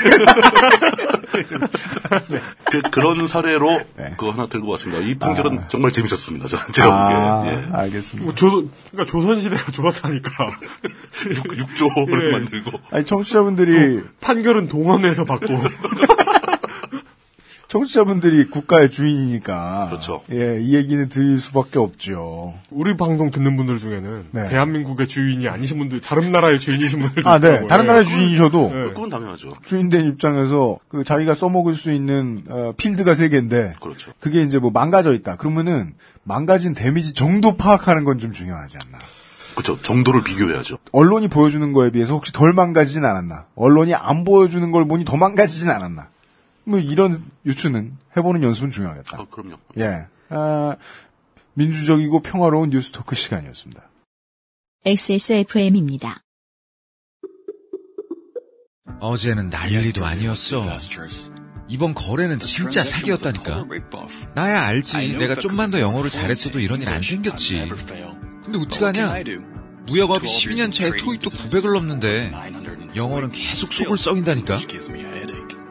그, 2.93 3.01
런 3.01 3.27
사례로 3.27 3.81
네. 3.97 4.11
그거 4.17 4.31
하나 4.31 4.47
들고 4.47 4.69
왔습니다. 4.71 5.03
이 5.03 5.17
판결은 5.17 5.65
정말 5.69 5.91
재밌었습니다. 5.91 6.47
저- 6.47 6.59
제가 6.73 6.89
아, 6.89 7.43
보기에. 7.43 7.53
예. 7.53 7.65
알겠습니다. 7.73 8.25
뭐 8.27 8.35
조, 8.37 8.69
그러니까 8.93 9.11
조선시대가 9.11 9.73
좋았다니까. 9.73 10.31
6, 11.57 11.77
조를 11.77 12.29
예. 12.29 12.33
만들고. 12.33 12.79
아니 12.93 13.05
청취자분들이 13.05 14.03
판결은 14.21 14.69
동원해서 14.69 15.25
받고. 15.25 15.47
청취자분들이 17.69 18.49
국가의 18.49 18.91
주인이니까 18.91 19.89
그렇죠. 19.91 20.23
예, 20.33 20.59
이 20.61 20.75
얘기는 20.75 21.07
드릴 21.11 21.39
수밖에 21.39 21.79
없죠. 21.79 22.55
우리 22.71 22.97
방송 22.97 23.31
듣는 23.31 23.57
분들 23.57 23.79
중에는 23.79 24.29
네. 24.33 24.49
대한민국의 24.49 25.07
주인이 25.07 25.47
아니신 25.49 25.79
분들, 25.79 26.01
다른 26.01 26.33
나라의 26.33 26.59
주인이신 26.59 26.99
분들도 27.01 27.29
아, 27.29 27.39
네. 27.39 27.67
다른 27.67 27.87
나라의 27.87 28.07
주인이셔도 28.07 28.71
네. 28.75 28.85
그건 28.95 29.11
당연하죠. 29.11 29.55
주인된 29.63 30.07
입장에서 30.07 30.79
그 30.89 31.05
자기가 31.05 31.35
써먹을 31.35 31.75
수 31.75 31.93
있는 31.93 32.43
어, 32.49 32.73
필드가 32.77 33.15
세 33.15 33.29
개인데 33.29 33.75
그렇죠. 33.83 34.13
그게 34.19 34.43
이제 34.43 34.59
뭐 34.59 34.71
망가져 34.71 35.13
있다. 35.13 35.37
그러면은 35.37 35.93
망가진 36.25 36.73
대미지 36.75 37.13
정도 37.13 37.57
파악하는 37.57 38.05
건 38.05 38.19
좀 38.19 38.33
중요하지 38.33 38.79
않나. 38.85 38.99
그렇죠. 39.55 39.81
정도를 39.83 40.25
비교해야죠. 40.25 40.79
언론이 40.93 41.29
보여주는 41.29 41.73
거에 41.73 41.91
비해서 41.91 42.15
혹시 42.15 42.33
덜 42.33 42.53
망가지진 42.55 43.05
않았나. 43.05 43.45
언론이 43.57 43.95
안 43.95 44.25
보여주는 44.25 44.69
걸 44.71 44.89
보니 44.89 45.05
더 45.05 45.17
망가지진 45.17 45.69
않았나. 45.69 46.09
뭐 46.69 46.79
이런 46.79 47.25
유추는 47.47 47.97
해보는 48.17 48.43
연습은 48.43 48.71
중요하겠다. 48.71 49.17
아, 49.19 49.27
그럼요. 49.31 49.57
예. 49.79 50.07
아, 50.29 50.77
민주적이고 51.55 52.21
평화로운 52.21 52.69
뉴스 52.71 52.91
토크 52.93 53.17
시간이었습니다. 53.17 53.89
XSFM입니다. 54.85 56.21
어제는 59.01 59.49
난리도 59.49 60.05
아니었어. 60.05 60.67
이번 61.69 61.95
거래는 61.95 62.39
진짜 62.41 62.85
사기였다니까. 62.85 63.67
나야 64.35 64.63
알지. 64.65 65.17
내가 65.17 65.37
좀만 65.37 65.71
더 65.71 65.81
영어를 65.81 66.11
잘했어도 66.11 66.61
이런 66.61 66.83
일 66.83 66.89
안 66.89 67.03
생겼지. 67.03 67.67
근데 68.45 68.59
어떡하냐? 68.59 69.15
무역업이 69.87 70.27
12년 70.27 70.71
차에 70.73 70.91
토익도 70.99 71.31
900을 71.31 71.73
넘는데 71.75 72.31
영어는 72.95 73.31
계속 73.33 73.73
속을 73.73 73.97
썩인다니까. 73.97 74.59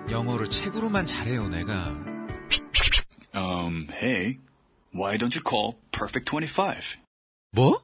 영어를 0.10 0.50
책으로만 0.50 1.06
잘해요, 1.06 1.48
내가. 1.50 1.96
Um, 3.36 3.88
hey, 3.92 4.40
why 4.94 5.18
don't 5.18 5.36
you 5.36 5.44
call 5.44 5.76
Perfect 5.92 6.26
25? 6.26 6.98
뭐? 7.52 7.84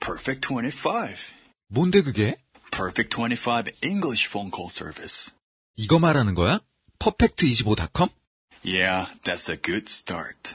Perfect 0.00 0.48
25. 0.48 1.32
뭔데 1.68 2.02
그게? 2.02 2.36
Perfect 2.72 3.14
25 3.14 3.70
English 3.82 4.26
phone 4.28 4.50
call 4.50 4.68
service. 4.70 5.32
이거 5.76 5.98
말하는 5.98 6.34
거야? 6.34 6.60
퍼펙트25.com? 6.98 8.10
Yeah, 8.64 9.06
that's 9.22 9.48
a 9.50 9.56
good 9.56 9.86
start. 9.88 10.54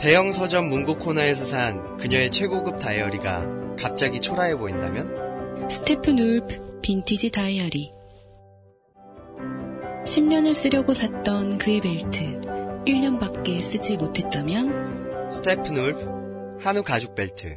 대형 0.00 0.32
서점 0.32 0.68
문구 0.68 0.98
코너에서 0.98 1.44
산 1.44 1.96
그녀의 1.96 2.30
최고급 2.32 2.76
다이어리가 2.76 3.76
갑자기 3.76 4.20
초라해 4.20 4.56
보인다면? 4.56 5.68
스테픈 5.70 6.18
울프 6.18 6.80
빈티지 6.82 7.30
다이어리 7.30 7.92
10년을 10.04 10.52
쓰려고 10.52 10.92
샀던 10.92 11.58
그의 11.58 11.80
벨트 11.80 12.40
1년밖에 12.86 13.60
쓰지 13.60 13.96
못했다면 13.96 15.30
스테픈 15.32 15.76
울프 15.76 16.58
한우 16.60 16.82
가죽 16.82 17.14
벨트 17.14 17.56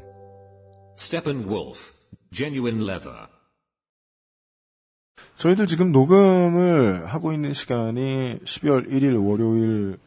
Steppenwolf, 0.98 1.94
genuine 2.32 2.84
leather. 2.84 3.28
저희들 5.38 5.66
지금 5.66 5.92
녹음을 5.92 7.08
하고 7.08 7.34
있는 7.34 7.52
시간이 7.52 8.40
12월 8.46 8.90
1일 8.90 9.28
월요일 9.28 9.98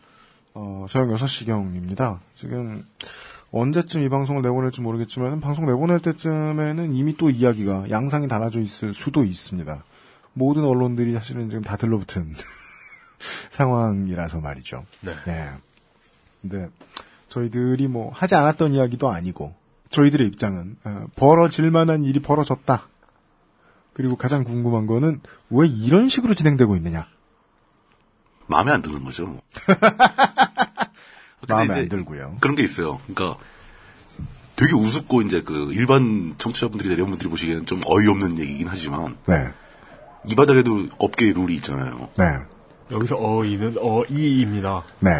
어, 0.54 0.86
저녁 0.88 1.14
6시경입니다. 1.16 2.20
지금 2.34 2.84
언제쯤 3.50 4.02
이 4.02 4.08
방송을 4.08 4.42
내보낼지 4.42 4.80
모르겠지만 4.80 5.40
방송 5.40 5.66
내보낼 5.66 5.98
때쯤에는 6.00 6.94
이미 6.94 7.16
또 7.16 7.30
이야기가 7.30 7.90
양상이 7.90 8.28
달라져 8.28 8.60
있을 8.60 8.94
수도 8.94 9.24
있습니다. 9.24 9.84
모든 10.38 10.64
언론들이 10.64 11.12
사실은 11.12 11.50
지금 11.50 11.62
다 11.62 11.76
들러붙은 11.76 12.34
상황이라서 13.50 14.40
말이죠. 14.40 14.86
네. 15.00 15.50
근데 16.40 16.70
저희들이 17.28 17.88
뭐 17.88 18.12
하지 18.12 18.36
않았던 18.36 18.74
이야기도 18.74 19.10
아니고 19.10 19.54
저희들의 19.90 20.26
입장은 20.28 20.76
어, 20.84 21.06
벌어질 21.16 21.70
만한 21.70 22.04
일이 22.04 22.20
벌어졌다. 22.20 22.88
그리고 23.92 24.16
가장 24.16 24.44
궁금한 24.44 24.86
거는 24.86 25.20
왜 25.50 25.66
이런 25.66 26.08
식으로 26.08 26.34
진행되고 26.34 26.76
있느냐. 26.76 27.08
마음에 28.46 28.70
안 28.70 28.80
드는 28.80 29.04
거죠. 29.04 29.26
뭐. 29.26 29.42
마음에 31.48 31.74
안 31.74 31.88
들고요. 31.88 32.36
그런 32.40 32.54
게 32.54 32.62
있어요. 32.62 33.00
그러니까 33.06 33.38
되게 34.54 34.74
우습고 34.74 35.22
이제 35.22 35.42
그 35.42 35.72
일반 35.72 36.34
청취자분들이 36.38 36.92
이런 36.92 37.10
분들이 37.10 37.28
보시기에는 37.28 37.66
좀 37.66 37.80
어이없는 37.84 38.38
얘기긴 38.38 38.68
하지만 38.68 39.16
네, 39.26 39.52
이 40.30 40.34
바닥에도 40.34 40.86
업계의 40.98 41.32
룰이 41.34 41.54
있잖아요. 41.56 42.08
네, 42.16 42.24
여기서 42.90 43.16
어이는 43.18 43.76
어이입니다. 43.78 44.82
네, 45.00 45.10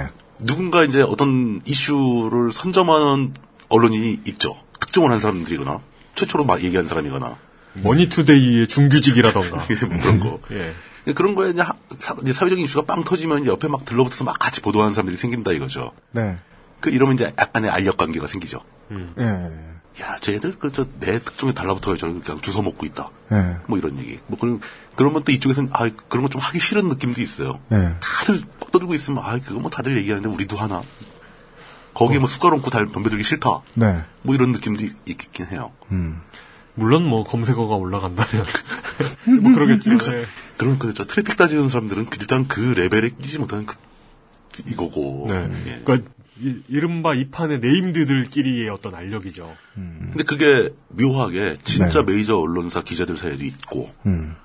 누군가 0.45 0.85
이제 0.85 1.03
어떤 1.03 1.61
이슈를 1.65 2.53
선점하는 2.53 3.35
언론이 3.69 4.21
있죠. 4.27 4.57
특종을 4.81 5.11
한 5.13 5.21
사람들이거나 5.21 5.81
최초로 6.15 6.45
막 6.45 6.63
얘기한 6.63 6.87
사람이거나 6.89 7.37
머니투데이의 7.83 8.67
중규직이라던가. 8.69 9.57
뭐 9.89 9.99
그런 10.01 10.21
거. 10.21 10.41
예. 10.53 10.75
그런 11.15 11.35
거에 11.35 11.51
이제, 11.51 11.63
하- 11.63 11.75
사, 11.99 12.15
이제 12.23 12.33
사회적인 12.33 12.63
이슈가 12.65 12.85
빵 12.85 13.03
터지면 13.03 13.41
이제 13.43 13.51
옆에 13.51 13.67
막 13.69 13.85
들러붙어서 13.87 14.25
막 14.25 14.39
같이 14.39 14.61
보도하는 14.61 14.93
사람들이 14.95 15.17
생긴다 15.17 15.53
이거죠. 15.53 15.93
네, 16.11 16.37
그 16.81 16.91
이러면 16.91 17.15
이제 17.15 17.33
약간의 17.39 17.71
알력 17.71 17.97
관계가 17.97 18.27
생기죠. 18.27 18.61
예, 18.93 19.25
야, 20.01 20.17
쟤들 20.21 20.59
그 20.59 20.71
저 20.71 20.87
내 21.01 21.19
특종에 21.19 21.53
달라붙어요. 21.53 21.97
저 21.97 22.07
그냥 22.07 22.41
주워 22.41 22.63
먹고 22.63 22.87
있다. 22.87 23.11
예, 23.33 23.57
뭐 23.67 23.79
이런 23.79 23.99
얘기. 23.99 24.19
뭐 24.27 24.39
그런 24.39 24.61
그러면 24.97 25.25
또 25.25 25.33
이쪽에서는 25.33 25.71
아 25.73 25.89
그런 26.09 26.23
거 26.25 26.29
좀 26.29 26.41
하기 26.41 26.59
싫은 26.61 26.89
느낌도 26.89 27.21
있어요. 27.21 27.59
예. 27.73 27.97
다들 28.01 28.41
떠들고 28.73 28.95
있으면 28.95 29.23
아 29.25 29.39
그거 29.39 29.59
뭐 29.61 29.71
다들 29.71 29.97
얘기하는데 29.97 30.29
우리도 30.29 30.57
하나. 30.57 30.83
거기에 31.95 32.19
뭐 32.21 32.29
숟가락 32.29 32.55
얹고 32.59 32.71
달 32.71 32.87
덤벼들기 32.93 33.25
싫다. 33.25 33.61
네, 33.75 34.05
뭐 34.23 34.35
이런 34.37 34.53
느낌도 34.53 34.85
있, 34.85 34.93
있긴 35.07 35.47
해요. 35.47 35.73
물론 36.75 37.09
뭐 37.09 37.25
검색어가 37.25 37.75
올라간다면. 37.75 38.45
뭐 39.43 39.53
그러겠죠. 39.53 39.93
예. 39.95 40.25
그러면 40.57 40.79
그저 40.79 41.05
트래픽 41.07 41.37
따지는 41.37 41.69
사람들은 41.69 42.09
일단 42.21 42.47
그 42.47 42.61
레벨에 42.61 43.09
끼지 43.11 43.39
못하는 43.41 43.67
그 43.67 43.75
이거고. 44.69 45.27
네. 45.29 45.51
예. 45.67 45.81
그러니까 45.85 46.09
이, 46.41 46.63
이른바 46.69 47.15
이 47.15 47.29
판의 47.31 47.61
named들끼리의 47.61 48.69
어떤 48.69 48.95
알력이죠. 48.95 49.55
근데 49.75 50.25
그게 50.25 50.75
묘하게 50.89 51.59
진짜 51.65 52.03
메이저 52.03 52.37
언론사 52.37 52.83
기자들 52.83 53.17
사이에도 53.17 53.45
있고, 53.45 53.91
음, 54.07 54.37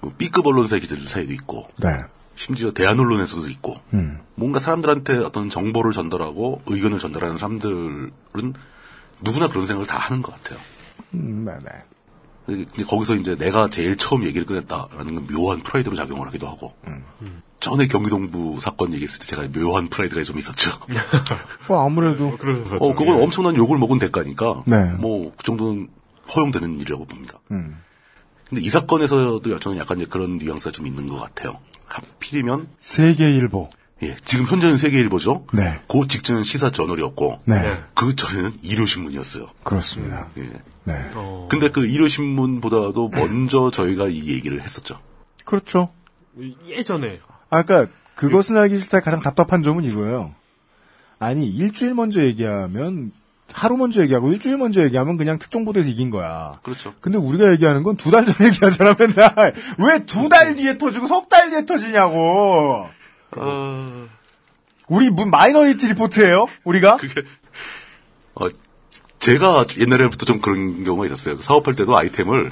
뭐 0.00 0.12
B급 0.16 0.46
언론사 0.46 0.78
기자들 0.78 1.06
사이에도 1.08 1.32
있고, 1.32 1.68
네, 1.78 1.88
심지어 2.34 2.70
대한 2.70 2.98
언론에서도 2.98 3.48
있고, 3.48 3.76
음, 3.94 4.18
뭔가 4.34 4.60
사람들한테 4.60 5.18
어떤 5.18 5.50
정보를 5.50 5.92
전달하고 5.92 6.62
의견을 6.66 6.98
전달하는 6.98 7.36
사람들은 7.36 8.10
누구나 9.22 9.48
그런 9.48 9.66
생각을 9.66 9.86
다 9.86 9.98
하는 9.98 10.22
것 10.22 10.34
같아요. 10.34 10.58
음, 11.14 11.44
네, 11.44 11.52
네. 11.64 11.70
근데 12.56 12.84
거기서 12.84 13.16
이제 13.16 13.36
내가 13.36 13.68
제일 13.68 13.96
처음 13.96 14.24
얘기를 14.24 14.46
꺼냈다라는 14.46 15.14
건 15.14 15.26
묘한 15.26 15.62
프라이드로 15.62 15.96
작용을 15.96 16.26
하기도 16.28 16.48
하고, 16.48 16.74
전에 17.60 17.86
경기동부 17.86 18.58
사건 18.60 18.92
얘기했을 18.94 19.20
때 19.20 19.26
제가 19.26 19.48
묘한 19.52 19.88
프라이드가 19.88 20.22
좀 20.22 20.38
있었죠. 20.38 20.70
뭐 21.68 21.84
아무래도 21.84 22.36
그러셨었죠. 22.38 22.76
어, 22.76 22.94
그건 22.94 23.18
예. 23.18 23.22
엄청난 23.22 23.54
욕을 23.54 23.78
먹은 23.78 23.98
대가니까, 23.98 24.62
네. 24.66 24.92
뭐, 24.94 25.32
그 25.36 25.44
정도는 25.44 25.88
허용되는 26.34 26.80
일이라고 26.80 27.04
봅니다. 27.04 27.38
음, 27.50 27.76
근데 28.48 28.62
이 28.62 28.70
사건에서도 28.70 29.58
저는 29.58 29.78
약간 29.78 29.98
이제 29.98 30.06
그런 30.08 30.38
뉘앙스가 30.38 30.72
좀 30.72 30.86
있는 30.86 31.06
것 31.06 31.20
같아요. 31.20 31.58
하필이면, 31.86 32.68
세계일보. 32.78 33.70
예, 34.02 34.16
지금 34.24 34.46
현재는 34.46 34.78
세계일보죠? 34.78 35.44
네. 35.52 35.80
그 35.86 36.08
직전은 36.08 36.42
시사 36.42 36.70
저널이었고, 36.70 37.40
네, 37.44 37.60
네. 37.60 37.80
그 37.94 38.16
전에는 38.16 38.52
일요신문이었어요. 38.62 39.46
그렇습니다. 39.62 40.28
예. 40.38 40.50
네, 40.84 40.94
어, 41.14 41.46
근데 41.50 41.70
그 41.70 41.86
일요신문보다도 41.86 43.08
먼저 43.10 43.70
저희가 43.70 44.08
이 44.08 44.28
얘기를 44.28 44.62
했었죠. 44.62 44.98
그렇죠. 45.44 45.90
예전에 46.66 47.20
아, 47.50 47.62
그러니까 47.62 47.92
그것은 48.14 48.56
알기 48.56 48.78
싫다의 48.78 49.02
가장 49.02 49.20
답답한 49.20 49.62
점은 49.62 49.84
이거예요. 49.84 50.34
아니 51.18 51.46
일주일 51.48 51.94
먼저 51.94 52.22
얘기하면 52.22 53.12
하루 53.52 53.76
먼저 53.76 54.00
얘기하고 54.02 54.30
일주일 54.32 54.56
먼저 54.56 54.82
얘기하면 54.82 55.16
그냥 55.16 55.38
특종보도에서 55.38 55.88
이긴 55.90 56.10
거야. 56.10 56.60
그렇죠. 56.62 56.94
근데 57.00 57.18
우리가 57.18 57.50
얘기하는 57.52 57.82
건 57.82 57.96
두 57.96 58.10
달 58.10 58.24
전에 58.26 58.46
얘기하잖아 58.48 58.94
맨날. 58.98 59.54
왜 59.78 59.98
두 60.06 60.28
달 60.28 60.54
뒤에 60.56 60.78
터지고 60.78 61.06
석 61.08 61.28
달 61.28 61.50
뒤에 61.50 61.66
터지냐고. 61.66 62.88
어, 63.36 64.08
우리 64.88 65.10
문 65.10 65.30
마이너리티 65.30 65.88
리포트예요? 65.88 66.46
우리가? 66.64 66.96
어, 68.36 68.46
제가 69.20 69.64
옛날에부터 69.78 70.24
좀 70.26 70.40
그런 70.40 70.82
경우가 70.84 71.06
있었어요. 71.06 71.36
사업할 71.40 71.74
때도 71.76 71.96
아이템을 71.96 72.50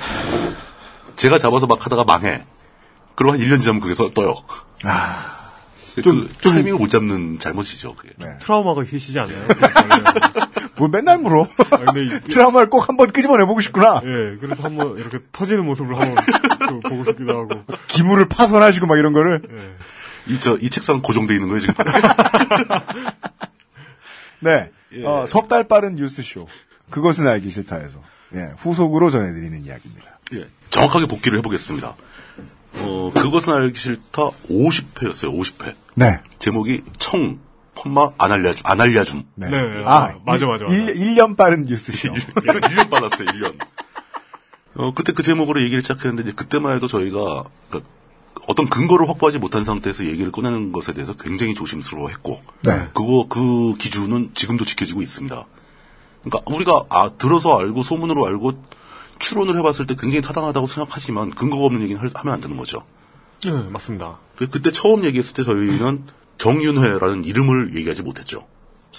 제가 1.17 1.39
잡아서 1.39 1.67
막 1.67 1.85
하다가 1.85 2.05
망해. 2.05 2.45
그리고 3.17 3.33
한 3.33 3.41
1년 3.41 3.61
지나면 3.61 3.81
그게서 3.81 4.11
떠요. 4.11 4.37
아. 4.85 5.35
좀, 6.05 6.29
그 6.41 6.49
타이밍을 6.51 6.79
못 6.79 6.89
잡는 6.91 7.41
잘못이죠. 7.41 7.97
그게. 7.97 8.11
트라우마가 8.41 8.85
있으시지 8.85 9.19
않나요? 9.19 9.49
뭘 10.77 10.91
맨날 10.93 11.19
물어. 11.19 11.49
아, 11.71 11.77
근데 11.79 12.05
이- 12.05 12.21
트라우마를 12.31 12.71
꼭 12.71 12.89
한번 12.89 13.11
끄집어내보고 13.11 13.61
싶구나. 13.63 14.01
예, 14.05 14.37
그래서 14.39 14.63
한번 14.63 14.97
이렇게 14.97 15.19
터지는 15.33 15.65
모습을 15.67 15.99
한번 15.99 16.25
그 16.69 16.89
보고 16.89 17.05
싶기도 17.05 17.37
하고. 17.37 17.65
기물을 17.89 18.29
파손하시고 18.29 18.87
막 18.87 18.97
이런 18.97 19.13
거를. 19.13 19.43
예. 19.51 20.33
이, 20.33 20.39
저, 20.39 20.57
이 20.61 20.71
책상 20.71 21.01
고정돼 21.03 21.35
있는 21.35 21.49
거예요, 21.49 21.61
지금. 21.63 21.75
네. 24.41 24.71
예. 24.93 25.05
어, 25.05 25.27
석달 25.27 25.69
빠른 25.69 25.97
뉴스쇼. 25.97 26.47
그것은 26.91 27.27
알기 27.27 27.51
싫다에서. 27.51 28.01
예, 28.35 28.53
후속으로 28.59 29.11
전해드리는 29.11 29.65
이야기입니다. 29.65 30.19
예, 30.35 30.49
정확하게 30.71 31.07
복귀를 31.07 31.39
해보겠습니다. 31.39 31.95
어, 32.81 33.11
그것은 33.15 33.53
알기 33.53 33.79
싫다 33.79 34.23
50회였어요, 34.51 35.39
50회. 35.39 35.75
네. 35.95 36.21
제목이 36.39 36.83
청, 36.99 37.39
펌마, 37.75 38.11
안 38.19 38.33
알려줌, 38.33 38.63
안 38.65 38.81
알려줌. 38.81 39.25
네. 39.35 39.49
네, 39.49 39.83
아, 39.85 40.15
맞아, 40.25 40.47
맞아, 40.47 40.65
맞아. 40.65 40.75
1, 40.75 41.15
년 41.15 41.37
빠른 41.37 41.65
뉴스쇼. 41.65 42.13
1년, 42.13 42.61
1년 42.61 42.91
빨랐어요, 42.91 43.27
1년. 43.29 43.59
어, 44.75 44.93
그때 44.95 45.13
그 45.13 45.23
제목으로 45.23 45.63
얘기를 45.63 45.83
시작했는데, 45.83 46.23
이제 46.23 46.33
그때만 46.37 46.77
해도 46.77 46.87
저희가, 46.87 47.45
그러니까 47.69 47.91
어떤 48.49 48.69
근거를 48.71 49.07
확보하지 49.11 49.39
못한 49.39 49.63
상태에서 49.65 50.07
얘기를 50.07 50.33
꺼내는 50.33 50.73
것에 50.73 50.95
대해서 50.95 51.13
굉장히 51.13 51.55
조심스러워 51.55 52.09
했고, 52.09 52.41
네. 52.63 52.89
그거, 52.95 53.27
그 53.29 53.75
기준은 53.77 54.31
지금도 54.35 54.65
지켜지고 54.65 55.03
있습니다. 55.03 55.45
그러니까 56.25 56.53
우리가, 56.53 56.87
아, 56.89 57.11
들어서 57.11 57.59
알고, 57.59 57.83
소문으로 57.83 58.27
알고, 58.27 58.65
추론을 59.19 59.55
해봤을 59.59 59.87
때 59.87 59.95
굉장히 59.99 60.23
타당하다고 60.23 60.67
생각하지만, 60.67 61.31
근거가 61.31 61.67
없는 61.67 61.83
얘기는 61.83 62.01
할- 62.01 62.11
하면 62.15 62.33
안 62.35 62.41
되는 62.41 62.57
거죠. 62.57 62.85
예, 63.45 63.51
맞습니다. 63.51 64.19
그- 64.37 64.49
그때 64.49 64.73
처음 64.73 65.05
얘기했을 65.05 65.35
때 65.35 65.43
저희는 65.43 66.05
정윤회라는 66.39 67.25
이름을 67.25 67.77
얘기하지 67.77 68.03
못했죠. 68.03 68.47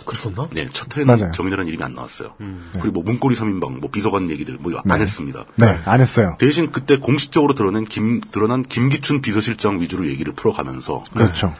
그랬었나? 0.05 0.47
네, 0.51 0.67
첫 0.71 0.95
회는 0.95 1.07
맞아요. 1.07 1.31
정윤회라는 1.33 1.67
이름이 1.67 1.83
안 1.83 1.93
나왔어요. 1.93 2.35
그리고 2.73 3.01
뭐 3.01 3.03
문고리 3.03 3.35
3인방, 3.35 3.79
뭐 3.79 3.89
비서관 3.91 4.29
얘기들 4.29 4.57
뭐안 4.59 4.81
네. 4.85 4.95
했습니다. 4.95 5.45
네, 5.55 5.79
안 5.85 6.01
했어요. 6.01 6.35
대신 6.39 6.71
그때 6.71 6.97
공식적으로 6.97 7.53
드러낸 7.53 7.83
김, 7.83 8.21
드러난 8.21 8.63
김기춘 8.63 9.21
비서실장 9.21 9.81
위주로 9.81 10.07
얘기를 10.07 10.33
풀어가면서 10.33 11.03
그렇죠. 11.13 11.53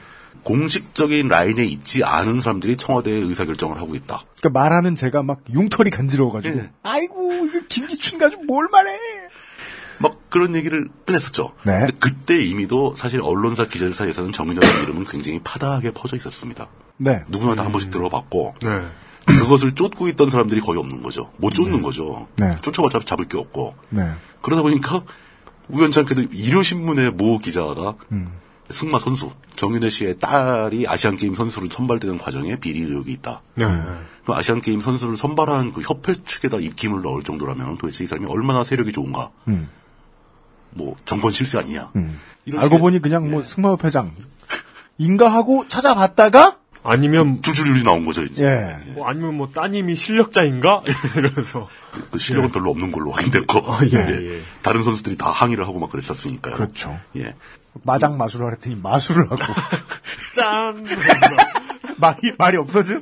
공식적인 0.43 1.27
라인에 1.27 1.65
있지 1.65 2.03
않은 2.03 2.41
사람들이 2.41 2.77
청와대에 2.77 3.13
의사결정을 3.13 3.77
하고 3.77 3.95
있다. 3.95 4.21
그러니까 4.39 4.59
말하는 4.59 4.95
제가 4.95 5.21
막 5.21 5.41
융털이 5.51 5.89
간지러워가지고. 5.89 6.55
네. 6.55 6.71
아이고, 6.81 7.45
이거 7.45 7.59
김기춘 7.67 8.19
가지고 8.19 8.43
뭘 8.43 8.67
말해. 8.71 8.97
막 9.99 10.29
그런 10.29 10.55
얘기를 10.55 10.89
꺼냈었죠. 11.05 11.53
네. 11.63 11.79
근데 11.79 11.93
그때 11.99 12.41
이미도 12.41 12.95
사실 12.95 13.21
언론사 13.21 13.65
기자들 13.65 13.93
사이에서는 13.93 14.31
정윤회라는 14.31 14.83
이름은 14.83 15.05
굉장히 15.05 15.39
파다하게 15.43 15.91
퍼져 15.91 16.15
있었습니다. 16.15 16.67
네. 16.97 17.23
누구나 17.27 17.55
다한 17.55 17.71
번씩 17.71 17.91
들어봤고 17.91 18.55
네. 18.61 18.87
그것을 19.25 19.75
쫓고 19.75 20.07
있던 20.09 20.29
사람들이 20.29 20.61
거의 20.61 20.79
없는 20.79 21.03
거죠. 21.03 21.31
못 21.37 21.53
쫓는 21.53 21.81
거죠. 21.81 22.27
네. 22.37 22.55
쫓아봤자 22.61 22.99
잡을 22.99 23.25
게 23.25 23.37
없고. 23.37 23.75
네. 23.89 24.01
그러다 24.41 24.61
보니까 24.63 25.03
우연찮게도 25.67 26.21
일요신문의 26.31 27.11
모 27.11 27.37
기자가 27.37 27.95
음. 28.11 28.31
승마 28.71 28.99
선수 28.99 29.31
정윤혜 29.55 29.89
씨의 29.89 30.19
딸이 30.19 30.87
아시안 30.87 31.15
게임 31.15 31.33
선수로 31.33 31.69
선발되는 31.69 32.17
과정에 32.17 32.55
비리 32.55 32.81
의혹이 32.81 33.11
있다. 33.13 33.41
네. 33.55 33.65
그 34.25 34.33
아시안 34.33 34.61
게임 34.61 34.79
선수를 34.79 35.17
선발한 35.17 35.73
그 35.73 35.81
협회 35.81 36.13
측에다 36.23 36.57
입김을 36.57 37.01
넣을 37.01 37.23
정도라면 37.23 37.77
도대체 37.77 38.03
이 38.03 38.07
사람이 38.07 38.27
얼마나 38.27 38.63
세력이 38.63 38.91
좋은가? 38.91 39.31
음. 39.47 39.69
뭐 40.71 40.95
정권 41.05 41.31
실세 41.31 41.57
아니냐? 41.59 41.91
이런 42.45 42.63
알고 42.63 42.79
보니 42.79 42.99
그냥 42.99 43.25
예. 43.25 43.29
뭐 43.29 43.43
승마협 43.43 43.83
회장. 43.83 44.11
인가 44.97 45.29
하고 45.31 45.65
찾아봤다가, 45.69 46.57
아니면, 46.83 47.41
줄줄줄이 47.41 47.83
나온 47.83 48.05
거죠 48.05 48.23
이제. 48.23 48.45
예. 48.45 48.91
뭐 48.93 49.07
아니면 49.07 49.35
뭐 49.35 49.49
따님이 49.53 49.95
실력자인가? 49.95 50.81
이러면서. 51.15 51.67
그 52.11 52.19
실력은 52.19 52.51
별로 52.51 52.71
없는 52.71 52.91
걸로 52.91 53.11
확인됐고 53.11 53.73
아, 53.73 53.79
예, 53.85 53.97
예. 53.97 54.41
다른 54.61 54.83
선수들이 54.83 55.17
다 55.17 55.29
항의를 55.31 55.67
하고 55.67 55.79
막 55.79 55.91
그랬었으니까요. 55.91 56.55
그렇죠. 56.55 56.97
예. 57.17 57.35
마장 57.83 58.17
마술을 58.17 58.51
했더니 58.53 58.75
마술을 58.75 59.25
하고. 59.29 59.37
짠! 60.35 60.85
말이, 61.97 62.33
말이 62.37 62.57
없어져? 62.57 63.01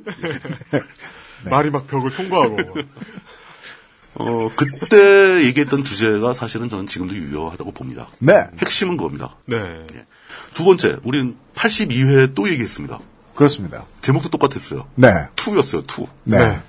말이 1.46 1.70
막 1.70 1.88
벽을 1.88 2.12
통과하고. 2.12 2.58
어, 4.20 4.50
그때 4.56 5.44
얘기했던 5.46 5.84
주제가 5.84 6.34
사실은 6.34 6.70
저는 6.70 6.88
지금도 6.88 7.16
유효하다고 7.16 7.72
봅니다. 7.72 8.08
네. 8.20 8.48
핵심은 8.60 8.98
그겁니다. 8.98 9.36
네. 9.46 9.58
두 10.54 10.64
번째, 10.64 10.98
우린 11.04 11.38
82회에 11.56 12.34
또 12.34 12.50
얘기했습니다. 12.50 13.00
그렇습니다. 13.36 13.86
제목도 14.02 14.30
똑같았어요. 14.30 14.88
네. 14.96 15.10
two였어요, 15.36 15.84
two. 15.84 16.08
네. 16.24 16.38
네. 16.38 16.60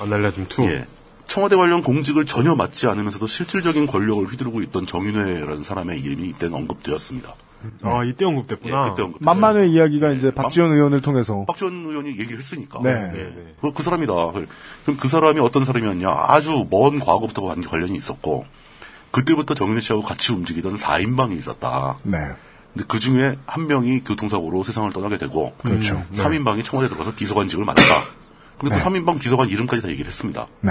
안알랴줌 0.00 0.46
two. 0.48 0.64
예. 0.64 0.86
청와대 1.26 1.54
관련 1.54 1.82
공직을 1.82 2.26
전혀 2.26 2.56
맡지 2.56 2.88
않으면서도 2.88 3.28
실질적인 3.28 3.86
권력을 3.86 4.24
휘두르고 4.26 4.62
있던 4.62 4.86
정윤회라는 4.86 5.62
사람의 5.62 6.00
이름이 6.00 6.28
이때는 6.30 6.54
언급되었습니다. 6.54 7.32
아, 7.82 8.02
이때 8.04 8.24
언급됐구나. 8.24 8.84
예, 8.86 8.90
그때 8.90 9.02
언급. 9.02 9.22
만만의 9.24 9.70
이야기가 9.70 10.10
이제 10.12 10.30
박지원 10.30 10.72
의원을 10.72 11.00
통해서. 11.02 11.44
박지원 11.46 11.84
의원이 11.86 12.10
얘기를 12.10 12.38
했으니까. 12.38 12.80
네. 12.82 12.94
네, 12.94 13.12
네. 13.12 13.54
그, 13.60 13.72
그 13.72 13.82
사람이다. 13.82 14.12
그럼 14.12 14.46
그 14.98 15.08
사람이 15.08 15.40
어떤 15.40 15.64
사람이었냐? 15.64 16.08
아주 16.08 16.66
먼 16.70 16.98
과거부터 16.98 17.42
관- 17.42 17.62
관련이 17.62 17.94
있었고, 17.96 18.46
그때부터 19.10 19.54
정윤회 19.54 19.80
씨하고 19.80 20.02
같이 20.02 20.32
움직이던 20.32 20.76
4인방이 20.76 21.36
있었다. 21.38 21.98
네. 22.04 22.16
근데 22.72 22.84
그 22.86 22.98
중에 23.00 23.36
한 23.46 23.66
명이 23.66 24.04
교통사고로 24.04 24.62
세상을 24.62 24.90
떠나게 24.92 25.18
되고, 25.18 25.52
그렇죠. 25.58 26.02
3인방이 26.14 26.62
청와대 26.64 26.86
에 26.86 26.88
들어가서 26.88 27.14
비서관직을 27.16 27.64
맡았다. 27.64 27.94
근데 28.58 28.76
그 28.76 28.80
3인방 28.82 29.18
비서관 29.18 29.48
이름까지 29.48 29.82
다 29.82 29.88
얘기를 29.88 30.06
했습니다. 30.06 30.46
네. 30.60 30.70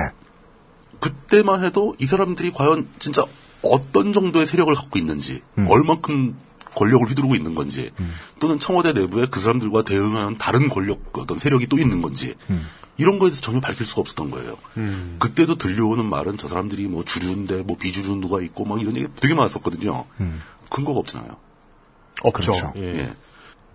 그때만 1.00 1.64
해도 1.64 1.96
이 2.00 2.06
사람들이 2.06 2.52
과연 2.52 2.88
진짜 3.00 3.24
어떤 3.62 4.14
정도의 4.14 4.46
세력을 4.46 4.74
갖고 4.74 4.98
있는지, 5.00 5.42
음. 5.58 5.68
얼만큼 5.70 6.38
권력을 6.76 7.08
휘두르고 7.08 7.36
있는 7.36 7.56
건지, 7.56 7.92
또는 8.40 8.60
청와대 8.60 8.94
내부에 8.94 9.28
그 9.30 9.40
사람들과 9.40 9.84
대응하는 9.84 10.38
다른 10.38 10.70
권력, 10.70 11.18
어떤 11.18 11.40
세력이 11.40 11.68
또 11.68 11.78
있는 11.78 12.02
건지, 12.02 12.36
음. 12.50 12.68
이런 12.98 13.18
거에 13.18 13.30
대해서 13.30 13.42
전혀 13.42 13.62
밝힐 13.62 13.86
수가 13.86 14.02
없었던 14.02 14.30
거예요. 14.30 14.58
그때도 15.20 15.56
들려오는 15.56 16.06
말은 16.06 16.38
저 16.38 16.48
사람들이 16.48 16.88
뭐 16.88 17.04
주류인데 17.04 17.64
뭐 17.64 17.78
비주류 17.78 18.16
누가 18.16 18.42
있고 18.42 18.66
막 18.66 18.82
이런 18.82 18.96
얘기 18.98 19.08
되게 19.20 19.34
많았었거든요. 19.34 20.06
근거가 20.70 21.00
없잖아요. 21.00 21.32
없죠. 22.24 22.52
그렇죠. 22.52 22.74
예. 22.76 22.82
예. 22.82 23.14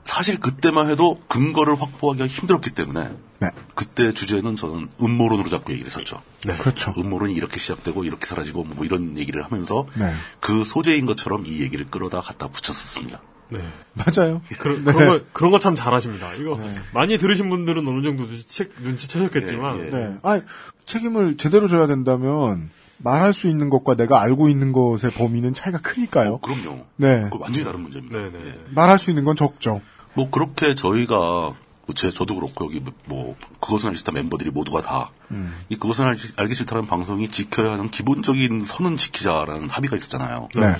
사실 0.04 0.38
그때만 0.38 0.90
해도 0.90 1.18
근거를 1.28 1.80
확보하기가 1.80 2.26
힘들었기 2.26 2.70
때문에 2.72 3.10
네. 3.44 3.62
그때 3.74 4.12
주제는 4.12 4.56
저는 4.56 4.88
음모론으로 5.02 5.48
자꾸 5.48 5.72
얘기를 5.72 5.90
했었죠. 5.90 6.20
네. 6.46 6.56
그렇죠. 6.56 6.92
음모론이 6.96 7.34
이렇게 7.34 7.58
시작되고 7.58 8.04
이렇게 8.04 8.26
사라지고 8.26 8.64
뭐 8.64 8.84
이런 8.84 9.16
얘기를 9.16 9.42
하면서 9.44 9.86
네. 9.94 10.12
그 10.40 10.64
소재인 10.64 11.06
것처럼 11.06 11.44
이 11.46 11.60
얘기를 11.60 11.86
끌어다 11.86 12.20
갖다 12.20 12.48
붙였었습니다. 12.48 13.20
네. 13.50 13.58
맞아요. 13.92 14.40
그런, 14.58 14.84
그런 14.84 15.06
거, 15.06 15.24
그런 15.32 15.50
거 15.52 15.58
참 15.58 15.74
잘하십니다. 15.74 16.34
이거, 16.34 16.58
많이 16.92 17.18
들으신 17.18 17.48
분들은 17.50 17.86
어느 17.86 18.02
정도 18.02 18.26
눈치, 18.26 18.68
눈치채셨겠지만, 18.80 19.78
예, 19.80 19.86
예. 19.86 19.90
네. 19.90 20.16
아 20.22 20.40
책임을 20.86 21.36
제대로 21.36 21.68
져야 21.68 21.86
된다면 21.86 22.70
말할 22.98 23.34
수 23.34 23.48
있는 23.48 23.68
것과 23.70 23.96
내가 23.96 24.20
알고 24.22 24.48
있는 24.48 24.72
것의 24.72 25.12
범위는 25.14 25.52
차이가 25.54 25.78
크니까요. 25.78 26.34
어, 26.34 26.40
그럼요. 26.40 26.84
네. 26.96 27.28
그 27.30 27.38
완전히 27.38 27.64
다른 27.64 27.80
문제입니다. 27.80 28.16
네네. 28.18 28.38
예. 28.46 28.54
말할 28.70 28.98
수 28.98 29.10
있는 29.10 29.24
건 29.24 29.36
적죠. 29.36 29.80
뭐 30.14 30.30
그렇게 30.30 30.74
저희가 30.74 31.16
뭐 31.16 31.56
제 31.94 32.10
저도 32.10 32.34
그렇고 32.36 32.64
여기 32.66 32.82
뭐 33.06 33.36
그것은 33.60 33.88
알기 33.88 33.98
싫다 33.98 34.12
멤버들이 34.12 34.50
모두가 34.50 34.82
다이 34.82 35.76
그것은 35.78 36.06
알기, 36.06 36.28
알기 36.36 36.54
싫다는 36.54 36.86
방송이 36.86 37.28
지켜야 37.28 37.72
하는 37.72 37.90
기본적인 37.90 38.64
선은 38.64 38.96
지키자라는 38.96 39.68
합의가 39.68 39.96
있었잖아요. 39.96 40.48
네. 40.54 40.76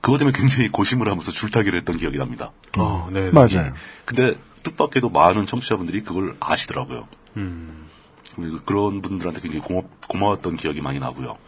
그것 0.00 0.18
때문에 0.18 0.38
굉장히 0.38 0.68
고심을 0.68 1.08
하면서 1.08 1.32
줄타기를 1.32 1.78
했던 1.78 1.96
기억이 1.96 2.18
납니다. 2.18 2.52
어, 2.78 3.08
네. 3.12 3.30
맞아요. 3.30 3.72
근데 4.04 4.36
뜻밖에도 4.62 5.08
많은 5.08 5.46
청취자분들이 5.46 6.02
그걸 6.02 6.36
아시더라고요. 6.38 7.08
음. 7.36 7.86
그래서 8.36 8.58
그런 8.64 9.02
분들한테 9.02 9.40
굉장히 9.40 9.64
고마, 9.64 9.82
고마웠던 10.08 10.56
기억이 10.56 10.80
많이 10.80 10.98
나고요. 11.00 11.38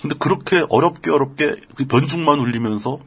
근데 0.00 0.16
그렇게 0.18 0.64
어렵게 0.68 1.10
어렵게 1.10 1.56
그 1.74 1.86
변죽만 1.86 2.38
울리면서 2.40 3.00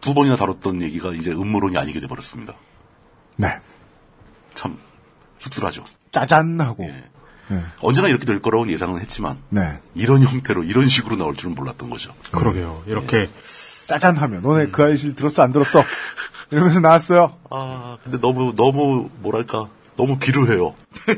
두 0.00 0.14
번이나 0.14 0.36
다뤘던 0.36 0.82
얘기가 0.82 1.12
이제 1.12 1.32
음모론이 1.32 1.76
아니게 1.76 2.00
돼버렸습니다. 2.00 2.54
네. 3.36 3.48
참 4.56 4.78
씁쓸하죠. 5.38 5.84
짜잔 6.10 6.60
하고. 6.60 6.84
예. 6.84 7.04
네. 7.48 7.62
언제나 7.80 8.08
이렇게 8.08 8.24
될 8.24 8.42
거라고는 8.42 8.72
예상은 8.72 9.00
했지만 9.00 9.38
네. 9.50 9.80
이런 9.94 10.20
형태로 10.22 10.64
이런 10.64 10.88
식으로 10.88 11.14
나올 11.16 11.36
줄은 11.36 11.54
몰랐던 11.54 11.90
거죠. 11.90 12.12
그러게요. 12.32 12.82
이렇게, 12.86 13.28
짜잔 13.86 14.16
하면 14.16 14.42
너네 14.42 14.70
그 14.70 14.82
아이실 14.82 15.14
들었어 15.14 15.44
안 15.44 15.52
들었어? 15.52 15.84
이러면서 16.50 16.80
나왔어요. 16.80 17.36
아 17.50 17.98
근데 18.02 18.18
너무 18.18 18.52
너무 18.56 19.10
뭐랄까 19.20 19.68
너무 19.94 20.18
비루해요. 20.18 20.74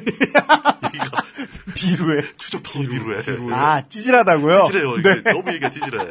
비루해. 1.75 2.23
추적 2.37 2.63
너무 2.63 2.87
비루해. 2.89 3.23
아, 3.53 3.83
찌질하다고요? 3.89 4.65
찌질해요. 4.65 4.97
이게 4.97 5.23
너무 5.33 5.49
얘기가 5.51 5.71
찌질해. 5.71 6.05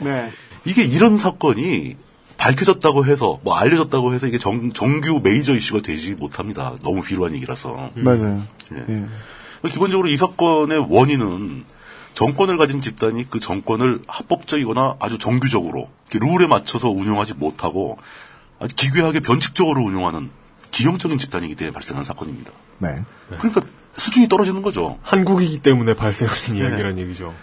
네. 0.00 0.32
이게 0.64 0.82
이런 0.82 1.18
사건이 1.18 1.96
밝혀졌다고 2.40 3.04
해서 3.04 3.38
뭐 3.42 3.54
알려졌다고 3.54 4.14
해서 4.14 4.26
이게 4.26 4.38
정, 4.38 4.72
정규 4.72 5.20
메이저 5.22 5.54
이슈가 5.54 5.82
되지 5.82 6.14
못합니다. 6.14 6.74
너무 6.82 7.02
비루한 7.02 7.34
얘기라서. 7.34 7.90
맞아요. 7.94 8.42
예. 8.72 8.84
예. 8.88 9.68
기본적으로 9.68 10.08
이 10.08 10.16
사건의 10.16 10.86
원인은 10.88 11.64
정권을 12.14 12.56
가진 12.56 12.80
집단이 12.80 13.28
그 13.28 13.40
정권을 13.40 14.02
합법적이거나 14.08 14.96
아주 15.00 15.18
정규적으로 15.18 15.90
이렇게 16.10 16.26
룰에 16.26 16.46
맞춰서 16.48 16.88
운영하지 16.88 17.34
못하고 17.34 17.98
아주 18.58 18.74
기괴하게 18.74 19.20
변칙적으로 19.20 19.82
운영하는 19.82 20.30
기형적인 20.70 21.18
집단이기 21.18 21.56
때문에 21.56 21.74
발생한 21.74 22.04
사건입니다. 22.04 22.52
네. 22.78 23.04
그러니까 23.38 23.60
수준이 23.98 24.28
떨어지는 24.28 24.62
거죠. 24.62 24.98
한국이기 25.02 25.60
때문에 25.60 25.94
발생하는 25.94 26.54
네. 26.54 26.58
이야기란 26.58 26.98
얘기죠. 26.98 27.34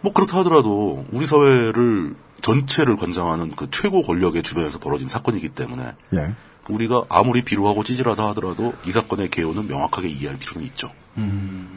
뭐 0.00 0.12
그렇다 0.12 0.38
하더라도 0.38 1.04
우리 1.10 1.26
사회를 1.26 2.14
전체를 2.42 2.96
관장하는 2.96 3.50
그 3.56 3.68
최고 3.70 4.02
권력의 4.02 4.42
주변에서 4.42 4.78
벌어진 4.78 5.08
사건이기 5.08 5.50
때문에 5.50 5.94
예. 6.14 6.34
우리가 6.68 7.04
아무리 7.08 7.42
비루하고 7.42 7.82
찌질하다 7.84 8.28
하더라도 8.30 8.74
이 8.84 8.92
사건의 8.92 9.30
개요는 9.30 9.66
명확하게 9.66 10.08
이해할 10.08 10.38
필요는 10.38 10.66
있죠. 10.68 10.90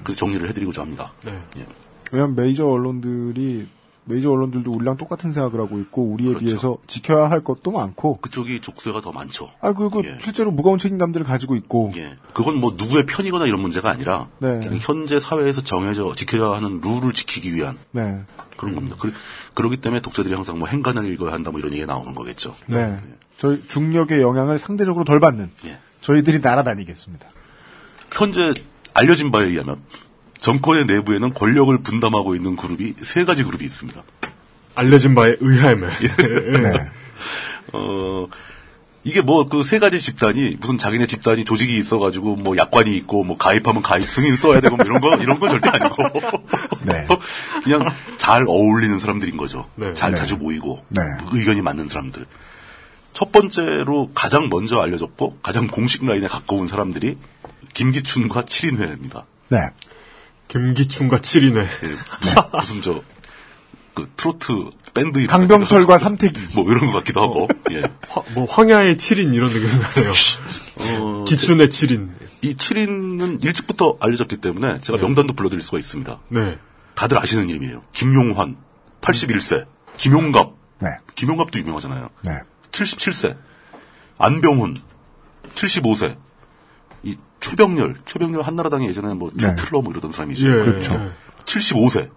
그래서 0.04 0.20
정리를 0.20 0.48
해드리고자 0.50 0.82
합니다. 0.82 1.14
네. 1.24 1.40
예. 1.58 1.66
왜냐면 2.12 2.36
메이저 2.36 2.66
언론들이 2.66 3.68
메이저 4.06 4.30
언론들도 4.32 4.72
우리랑 4.72 4.98
똑같은 4.98 5.32
생각을 5.32 5.60
하고 5.60 5.80
있고 5.80 6.04
우리에 6.04 6.30
그렇죠. 6.30 6.46
비해서 6.46 6.78
지켜야 6.88 7.30
할 7.30 7.44
것도 7.44 7.72
많고 7.72 8.18
그쪽이 8.18 8.62
족쇄가 8.62 9.02
더 9.02 9.12
많죠. 9.12 9.50
아 9.62 9.74
그리고 9.74 10.04
예. 10.06 10.18
실제로 10.22 10.52
무거운 10.52 10.78
책임감들을 10.78 11.26
가지고 11.26 11.56
있고 11.56 11.92
예. 11.98 12.16
그건 12.34 12.56
뭐 12.56 12.76
누구의 12.78 13.06
편이거나 13.08 13.48
이런 13.48 13.62
문제가 13.62 13.90
아니라 13.90 14.30
네. 14.40 14.60
현재 14.80 15.20
사회에서 15.20 15.62
정해져 15.62 16.14
지켜야 16.16 16.56
하는 16.56 16.82
룰을 16.82 17.14
지키기 17.14 17.54
위한 17.56 17.78
네. 17.92 18.22
그런 18.58 18.76
겁니다. 18.76 18.96
그, 19.00 19.12
그렇기 19.56 19.78
때문에 19.78 20.02
독자들이 20.02 20.34
항상 20.36 20.60
뭐 20.60 20.68
행간을 20.68 21.12
읽어야 21.12 21.34
한다 21.34 21.50
뭐 21.50 21.60
이런 21.60 21.74
얘기가 21.74 21.92
나오는 21.92 22.14
거겠죠. 22.14 22.56
네. 22.68 22.98
저희 23.38 23.68
중력의 23.68 24.22
영향을 24.22 24.60
상대적으로 24.60 25.04
덜 25.04 25.20
받는 25.20 25.50
예. 25.66 25.80
저희들이 26.02 26.40
날아다니겠습니다. 26.40 27.28
현재 28.12 28.54
알려진 28.94 29.32
바에 29.32 29.48
의하면 29.48 29.82
정권의 30.46 30.86
내부에는 30.86 31.34
권력을 31.34 31.76
분담하고 31.80 32.36
있는 32.36 32.56
그룹이 32.56 32.94
세 33.02 33.26
가지 33.26 33.44
그룹이 33.44 33.66
있습니다. 33.66 34.00
알려진 34.76 35.16
바에 35.16 35.36
의하면. 35.40 35.90
네. 35.90 36.72
어, 37.74 38.28
이게 39.04 39.22
뭐 39.22 39.50
그 39.50 39.64
세 39.64 39.80
가지 39.80 40.00
집단이 40.00 40.58
무슨 40.60 40.78
자기네 40.78 41.08
집단이 41.08 41.46
조직이 41.46 41.80
있어가지고 41.80 42.36
뭐 42.36 42.58
약관이 42.58 42.96
있고 42.98 43.24
뭐 43.24 43.38
가입하면 43.38 43.82
가입 43.82 44.06
승인 44.08 44.38
써야 44.38 44.62
되고 44.62 44.76
뭐 44.76 44.86
이런 44.86 45.02
거 45.02 45.16
이런 45.16 45.40
건 45.40 45.50
절대 45.50 45.68
아니고 45.72 46.04
네. 46.84 47.08
그냥 47.64 47.90
잘 48.18 48.46
어울리는 48.48 49.00
사람들인 49.00 49.38
거죠. 49.38 49.68
네. 49.74 49.96
잘 49.96 50.12
네. 50.12 50.16
자주 50.18 50.38
모이고 50.38 50.86
네. 50.90 51.02
의견이 51.32 51.64
맞는 51.64 51.88
사람들. 51.88 52.24
첫 53.14 53.32
번째로 53.32 54.12
가장 54.14 54.50
먼저 54.50 54.80
알려졌고 54.80 55.40
가장 55.42 55.66
공식 55.66 56.06
라인에 56.06 56.28
가까운 56.28 56.68
사람들이 56.68 57.18
김기춘과 57.74 58.44
7인회입니다. 58.44 59.24
네. 59.50 59.58
김기춘과 60.48 61.18
7인회. 61.20 61.66
예, 61.84 62.58
무슨 62.58 62.82
저 62.82 63.04
그 63.96 64.12
트로트 64.18 64.72
밴드 64.94 65.20
이름 65.20 65.28
강병철과 65.30 65.98
삼태기. 65.98 66.50
뭐 66.54 66.70
이런 66.70 66.88
것 66.88 66.98
같기도 66.98 67.22
하고 67.22 67.48
예. 67.72 67.82
화- 68.10 68.24
뭐 68.34 68.44
황야의 68.46 68.98
7인 68.98 69.34
이런 69.34 69.50
느낌이 69.54 69.72
나네요. 69.72 70.12
어, 71.00 71.24
기춘의 71.28 71.70
7인. 71.70 72.10
이 72.42 72.56
7인은 72.56 73.42
일찍부터 73.46 73.96
알려졌기 74.02 74.36
때문에 74.42 74.82
제가 74.82 74.98
명단도 75.00 75.34
불러드릴 75.34 75.64
수가 75.64 75.78
있습니다. 75.80 76.20
네. 76.28 76.58
다들 76.94 77.18
아시는 77.18 77.48
이름이에요. 77.48 77.84
김용환, 77.94 78.58
81세. 79.00 79.66
김용갑, 79.96 80.52
네. 80.80 80.90
김용갑도 81.16 81.58
유명하잖아요. 81.60 82.10
네. 82.26 82.32
77세. 82.72 83.38
안병훈, 84.18 84.76
75세. 85.56 86.18
이 87.36 87.46
최병렬, 87.46 87.96
최병렬 88.06 88.42
한나라당에 88.42 88.88
예전에 88.88 89.14
뭐 89.14 89.30
네. 89.34 89.40
최틀러 89.40 89.82
뭐 89.82 89.92
이러던 89.92 90.12
사람이죠. 90.12 90.48
예. 90.48 90.52
그렇죠. 90.52 91.12
75세. 91.46 92.10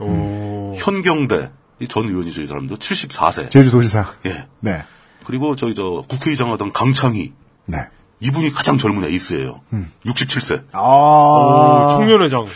오. 0.00 0.74
현경대, 0.76 1.50
이전 1.80 2.08
의원이죠, 2.08 2.42
이 2.42 2.46
사람도 2.46 2.76
74세. 2.76 3.50
제주도지사. 3.50 4.14
예. 4.26 4.46
네. 4.60 4.84
그리고 5.24 5.56
저희 5.56 5.74
저 5.74 6.02
국회의장 6.08 6.52
하던 6.52 6.72
강창희, 6.72 7.32
네. 7.66 7.78
이분이 8.20 8.50
가장 8.52 8.78
젊은 8.78 9.04
에이스예요. 9.04 9.60
67세. 10.04 10.64
아. 10.72 10.80
오, 10.80 11.88
청년회장. 11.90 12.46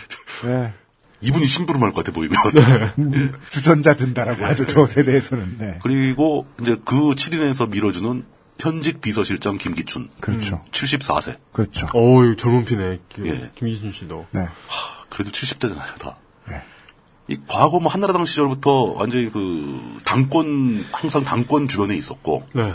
네. 0.43 0.73
이분이 1.21 1.47
심부름할 1.47 1.91
것 1.91 2.03
같아 2.03 2.13
보이면. 2.13 2.37
음, 2.99 3.33
주전자 3.49 3.95
든다라고 3.95 4.45
하죠. 4.45 4.65
저 4.67 4.85
세대에서는. 4.85 5.55
네. 5.57 5.79
그리고 5.81 6.45
이제 6.61 6.75
그 6.85 6.95
7인에서 7.15 7.69
밀어주는 7.69 8.23
현직 8.59 9.01
비서실장 9.01 9.57
김기춘. 9.57 10.09
그렇죠. 10.19 10.63
74세. 10.71 11.37
그렇죠. 11.51 11.87
어우, 11.93 12.35
젊은 12.35 12.65
피네. 12.65 12.99
기- 13.09 13.23
예. 13.25 13.51
김기춘 13.55 13.91
씨도. 13.91 14.27
네. 14.31 14.45
그래도 15.09 15.31
70대잖아요, 15.31 15.99
다. 15.99 16.15
네. 16.47 16.61
이 17.27 17.37
과거 17.47 17.79
뭐 17.79 17.91
한나라당 17.91 18.25
시절부터 18.25 18.93
완전히 18.95 19.31
그 19.31 19.79
당권 20.05 20.85
항상 20.91 21.23
당권 21.23 21.67
주변에 21.67 21.95
있었고 21.95 22.47
네. 22.53 22.73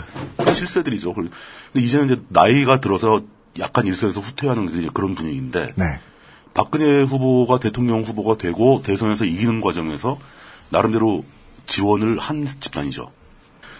실세들이죠. 0.53 1.13
그리고 1.13 1.33
근데 1.71 1.85
이제는 1.85 2.05
이제 2.07 2.21
나이가 2.29 2.79
들어서 2.81 3.21
약간 3.59 3.85
일선에서 3.87 4.19
후퇴하는 4.21 4.77
이제 4.77 4.89
그런 4.93 5.15
분위기인데 5.15 5.73
네. 5.75 5.85
박근혜 6.53 7.01
후보가 7.03 7.59
대통령 7.59 8.01
후보가 8.01 8.37
되고 8.37 8.81
대선에서 8.83 9.23
이기는 9.25 9.61
과정에서 9.61 10.19
나름대로 10.69 11.23
지원을 11.65 12.19
한 12.19 12.45
집단이죠. 12.45 13.09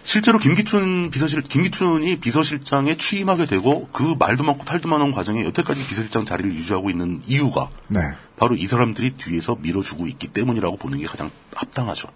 실제로 0.04 0.40
김기춘 0.40 1.12
비서실 1.12 1.42
김기춘이 1.42 2.18
비서실장에 2.18 2.96
취임하게 2.96 3.46
되고 3.46 3.88
그 3.92 4.16
말도 4.18 4.44
많고 4.44 4.66
탈도 4.66 4.90
많은 4.90 5.12
과정에 5.12 5.44
여태까지 5.46 5.86
비서실장 5.88 6.26
자리를 6.26 6.52
유지하고 6.54 6.90
있는 6.90 7.22
이유가 7.28 7.70
네. 7.88 8.02
바로 8.36 8.56
이 8.56 8.66
사람들이 8.66 9.12
뒤에서 9.12 9.56
밀어주고 9.60 10.08
있기 10.08 10.30
때문이라고 10.30 10.78
보는 10.78 11.00
게 11.00 11.06
가장 11.06 11.30
합당하죠. 11.54 12.10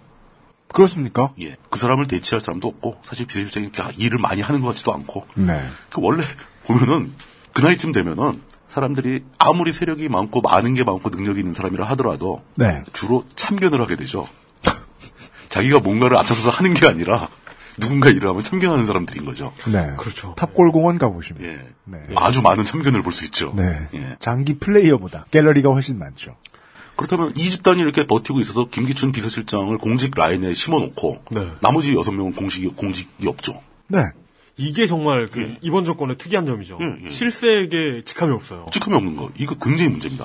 그렇습니까? 0.68 1.32
예, 1.40 1.56
그 1.70 1.78
사람을 1.78 2.06
대체할 2.06 2.40
사람도 2.40 2.68
없고 2.68 2.98
사실 3.02 3.26
비서실장이 3.26 3.70
일을 3.98 4.18
많이 4.18 4.42
하는 4.42 4.60
것 4.60 4.68
같지도 4.68 4.92
않고 4.92 5.26
네. 5.34 5.58
그 5.90 6.00
원래 6.02 6.24
보면은 6.64 7.12
그 7.52 7.62
나이쯤 7.62 7.92
되면은 7.92 8.42
사람들이 8.68 9.24
아무리 9.38 9.72
세력이 9.72 10.10
많고 10.10 10.42
많은 10.42 10.74
게 10.74 10.84
많고 10.84 11.08
능력이 11.08 11.40
있는 11.40 11.54
사람이라 11.54 11.86
하더라도 11.90 12.42
네. 12.56 12.84
주로 12.92 13.24
참견을 13.34 13.80
하게 13.80 13.96
되죠. 13.96 14.28
자기가 15.48 15.78
뭔가를 15.78 16.18
앞장서서 16.18 16.50
하는 16.50 16.74
게 16.74 16.86
아니라 16.86 17.28
누군가 17.78 18.08
일을 18.08 18.28
하면 18.28 18.42
참견하는 18.42 18.86
사람들인 18.86 19.24
거죠. 19.24 19.52
네. 19.66 19.94
그렇죠. 19.98 20.34
탑골공원 20.36 20.98
가보시면. 20.98 21.42
예. 21.44 21.58
네. 21.84 21.98
아주 22.16 22.42
많은 22.42 22.64
참견을 22.64 23.02
볼 23.02 23.12
수 23.12 23.24
있죠. 23.26 23.52
네. 23.56 23.88
예. 23.94 24.16
장기 24.18 24.58
플레이어보다 24.58 25.26
갤러리가 25.30 25.70
훨씬 25.70 25.98
많죠. 25.98 26.36
그렇다면 26.96 27.32
이 27.36 27.50
집단이 27.50 27.80
이렇게 27.82 28.06
버티고 28.06 28.40
있어서 28.40 28.68
김기춘 28.70 29.12
비서실장을 29.12 29.76
공직 29.78 30.12
라인에 30.16 30.54
심어놓고 30.54 31.24
네. 31.30 31.50
나머지 31.60 31.94
여섯 31.94 32.12
명은 32.12 32.32
공식이 32.32 32.68
공직이 32.68 33.28
없죠. 33.28 33.60
네. 33.88 33.98
이게 34.56 34.86
정말 34.86 35.26
그 35.30 35.56
이번 35.60 35.84
정권의 35.84 36.16
특이한 36.16 36.46
점이죠. 36.46 36.78
예, 36.80 37.04
예. 37.04 37.10
실세에게 37.10 38.00
직함이 38.06 38.32
없어요. 38.32 38.64
직함이 38.72 38.96
없는 38.96 39.16
거. 39.16 39.30
이거 39.36 39.54
굉장히 39.56 39.90
문제입니다. 39.90 40.24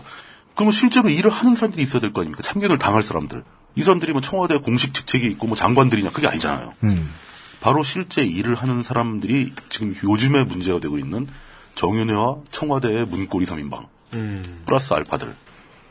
그러면 0.56 0.72
실제로 0.72 1.10
일을 1.10 1.30
하는 1.30 1.56
사람들이 1.56 1.84
있어야 1.84 2.00
될 2.00 2.14
거 2.14 2.22
아닙니까? 2.22 2.42
참견을 2.42 2.78
당할 2.78 3.04
사람들. 3.04 3.44
이 3.76 3.84
사람들이 3.84 4.14
뭐 4.14 4.22
청와대 4.22 4.58
공식 4.58 4.94
직책이 4.94 5.28
있고 5.32 5.48
뭐 5.48 5.58
장관들이냐 5.58 6.12
그게 6.12 6.28
아니잖아요. 6.28 6.74
음. 6.84 7.12
바로 7.62 7.84
실제 7.84 8.24
일을 8.24 8.56
하는 8.56 8.84
사람들이 8.84 9.54
지금 9.70 9.96
요즘에 10.04 10.44
문제가 10.44 10.80
되고 10.80 10.98
있는 10.98 11.28
정윤회와 11.76 12.38
청와대의 12.52 13.06
문고리 13.06 13.46
3인방 13.46 13.88
음. 14.16 14.64
플러스 14.66 14.94
알파들. 14.94 15.34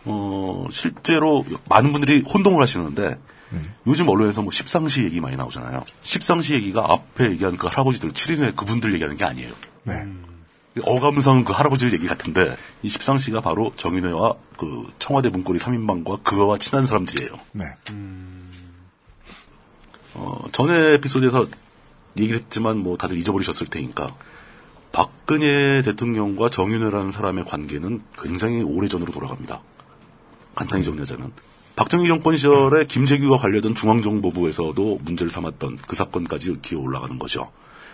어, 0.04 0.66
실제로 0.70 1.44
많은 1.68 1.92
분들이 1.92 2.22
혼동을 2.22 2.60
하시는데 2.60 3.18
요즘 3.86 4.08
언론에서 4.08 4.42
뭐 4.42 4.50
십상시 4.52 5.04
얘기 5.04 5.20
많이 5.20 5.36
나오잖아요. 5.36 5.84
십상시 6.02 6.54
얘기가 6.54 6.84
앞에 6.88 7.30
얘기한 7.30 7.56
그 7.56 7.66
할아버지들 7.66 8.10
7인회 8.12 8.54
그분들 8.56 8.92
얘기하는 8.94 9.16
게 9.16 9.24
아니에요. 9.24 9.52
네. 9.84 10.06
어감상 10.82 11.44
그 11.44 11.52
할아버지들 11.52 11.92
얘기 11.92 12.06
같은데 12.06 12.56
이 12.82 12.88
십상시가 12.88 13.40
바로 13.40 13.72
정윤회와 13.76 14.34
그 14.56 14.86
청와대 14.98 15.28
문고리 15.28 15.58
3인방과 15.58 16.22
그거와 16.22 16.58
친한 16.58 16.86
사람들이에요. 16.86 17.32
네. 17.52 17.64
어, 20.14 20.44
전에 20.52 20.94
에피소드에서 20.94 21.46
얘기를 22.18 22.38
했지만 22.38 22.78
뭐 22.78 22.96
다들 22.96 23.16
잊어버리셨을 23.18 23.68
테니까 23.68 24.14
박근혜 24.92 25.82
대통령과 25.82 26.48
정윤회라는 26.50 27.12
사람의 27.12 27.44
관계는 27.44 28.02
굉장히 28.20 28.62
오래전으로 28.62 29.12
돌아갑니다. 29.12 29.60
간단히 30.54 30.84
정리하자면 30.84 31.32
박정희 31.76 32.08
정권 32.08 32.36
시절에 32.36 32.84
김재규와 32.84 33.38
관련된 33.38 33.74
중앙정보부에서도 33.74 34.98
문제를 35.02 35.30
삼았던 35.30 35.78
그 35.86 35.96
사건까지 35.96 36.56
기어 36.60 36.80
올라가는 36.80 37.18
거죠. 37.18 37.52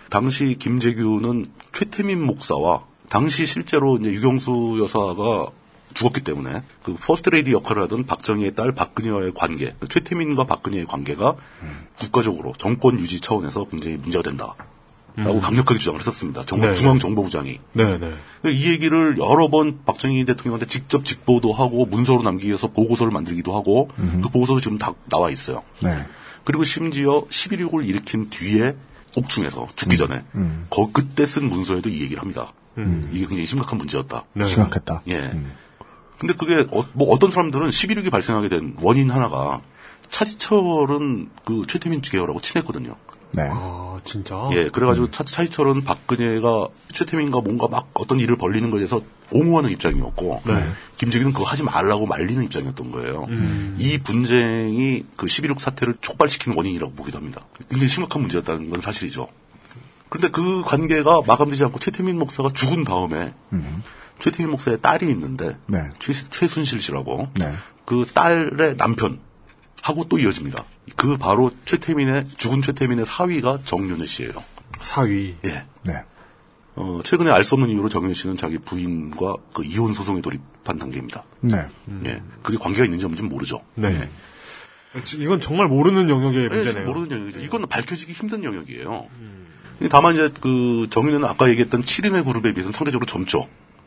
당시 0.09 0.57
김재규는 0.59 1.51
최태민 1.73 2.23
목사와 2.25 2.85
당시 3.09 3.47
실제로 3.47 3.99
이제 3.99 4.11
육영수 4.11 4.79
여사가 4.81 5.51
죽었기 5.97 6.21
때문에 6.21 6.63
그 6.83 6.95
퍼스트 6.95 7.31
레이디 7.31 7.53
역할을 7.53 7.83
하던 7.85 8.07
박정희의 8.07 8.55
딸 8.55 8.73
박근혜와의 8.73 9.33
관계, 9.35 9.75
그 9.81 9.89
최태민과 9.89 10.45
박근혜의 10.45 10.87
관계가 10.87 11.35
국가적으로 11.99 12.53
정권 12.59 13.01
유지 13.01 13.21
차원에서 13.21 13.67
굉장히 13.69 13.97
문제가 13.97 14.23
된다. 14.23 14.55
라고 15.17 15.37
음. 15.37 15.41
강력하게 15.41 15.79
주장을 15.79 15.99
했었습니다. 15.99 16.43
정부, 16.43 16.67
네. 16.67 16.75
중앙정보부장이. 16.75 17.59
네, 17.73 17.99
네. 17.99 18.13
이 18.53 18.71
얘기를 18.71 19.17
여러 19.17 19.49
번 19.49 19.79
박정희 19.87 20.27
대통령한테 20.27 20.67
직접 20.67 21.07
직보도 21.07 21.55
하고 21.55 21.87
문서로 21.87 22.21
남기기 22.21 22.49
위해서 22.49 22.69
보고서를 22.69 23.11
만들기도 23.13 23.57
하고 23.57 23.89
그 23.97 24.29
보고서도 24.29 24.61
지금 24.61 24.77
다 24.77 24.93
나와 25.09 25.31
있어요. 25.31 25.63
네. 25.81 26.05
그리고 26.45 26.65
심지어 26.65 27.25
11.6을 27.31 27.87
일으킨 27.87 28.29
뒤에 28.29 28.77
옥중에서 29.17 29.69
죽기 29.75 29.97
전에 29.97 30.23
음. 30.35 30.67
거 30.69 30.91
그때 30.93 31.25
쓴 31.25 31.49
문서에도 31.49 31.89
이 31.89 32.03
얘기를 32.03 32.21
합니다. 32.21 32.53
이게 33.11 33.21
굉장히 33.21 33.47
심각한 33.47 33.79
문제였다. 33.79 34.25
심각했다. 34.45 35.01
예. 35.09 35.33
근데 36.19 36.35
그게 36.35 36.67
어, 36.71 36.85
뭐 36.93 37.13
어떤 37.13 37.31
사람들은 37.31 37.69
11.6이 37.69 38.11
발생하게 38.11 38.49
된 38.49 38.77
원인 38.81 39.11
하나가 39.11 39.61
차지철은 40.11 41.31
그 41.45 41.65
최태민 41.67 42.01
계열하고 42.01 42.41
친했거든요. 42.41 42.97
네. 43.33 43.49
아, 43.51 43.99
진짜? 44.05 44.49
예, 44.53 44.69
그래가지고 44.69 45.11
차, 45.11 45.23
차지철은 45.25 45.85
박근혜가 45.85 46.69
최태민과 46.93 47.41
뭔가 47.43 47.69
막 47.69 47.91
어떤 47.93 48.19
일을 48.19 48.37
벌리는 48.37 48.71
것에 48.71 48.81
대해서 48.81 49.03
옹호하는 49.31 49.71
입장이었고, 49.71 50.43
네. 50.47 50.71
김정일은 50.97 51.33
그거 51.33 51.45
하지 51.45 51.65
말라고 51.65 52.07
말리는 52.07 52.43
입장이었던 52.45 52.93
거예요. 52.93 53.27
음. 53.29 53.77
이 53.79 53.99
분쟁이 53.99 55.05
그 55.17 55.27
11.6 55.27 55.59
사태를 55.59 55.97
촉발시키는 56.01 56.57
원인이라고 56.57 56.95
보기도 56.95 57.19
합니다. 57.19 57.43
굉장히 57.69 57.89
심각한 57.89 58.23
문제였다는 58.23 58.71
건 58.71 58.81
사실이죠. 58.81 59.29
그런데 60.09 60.31
그 60.31 60.63
관계가 60.63 61.23
마감되지 61.27 61.65
않고 61.65 61.81
최태민 61.81 62.19
목사가 62.19 62.49
죽은 62.51 62.85
다음에 62.85 63.35
최태민 64.19 64.51
목사의 64.51 64.81
딸이 64.81 65.09
있는데 65.11 65.57
네. 65.67 65.91
최, 65.99 66.13
최순실 66.13 66.81
씨라고 66.81 67.29
네. 67.35 67.53
그 67.85 68.07
딸의 68.13 68.77
남편 68.77 69.21
하고 69.83 70.05
또 70.09 70.19
이어집니다. 70.19 70.65
그 70.97 71.17
바로 71.17 71.51
최태민의 71.65 72.29
죽은 72.37 72.63
최태민의 72.63 73.07
사위가 73.07 73.59
정윤회 73.65 74.07
씨예요. 74.07 74.33
사위. 74.81 75.37
예. 75.45 75.65
네. 75.85 76.05
어, 76.75 77.01
최근에 77.05 77.31
알 77.31 77.45
수 77.45 77.55
없는 77.55 77.71
이유로 77.71 77.89
정윤회 77.89 78.13
씨는 78.15 78.37
자기 78.37 78.59
부인과 78.59 79.37
그 79.55 79.65
이혼 79.65 79.93
소송에 79.93 80.21
돌입한 80.21 80.79
단계입니다. 80.79 81.25
네. 81.41 81.69
예. 82.07 82.23
그게 82.43 82.59
관계가 82.59 82.85
있는지 82.85 83.05
없는지 83.07 83.23
모르죠. 83.23 83.63
네. 83.77 84.09
이건 85.19 85.41
정말 85.41 85.69
모르는 85.69 86.09
영역의 86.09 86.45
예, 86.45 86.49
문제네요. 86.49 86.69
지금 86.69 86.85
모르는 86.85 87.11
영역이죠. 87.11 87.41
이건 87.41 87.67
밝혀지기 87.67 88.13
힘든 88.13 88.45
영역이에요. 88.45 89.07
다만 89.91 90.15
이제 90.15 90.31
그 90.41 90.87
정윤회는 90.91 91.29
아까 91.29 91.49
얘기했던 91.51 91.83
7인의 91.83 92.25
그룹에 92.25 92.53
비해서는 92.53 92.73
상대적으로 92.73 93.07
젊죠. 93.07 93.47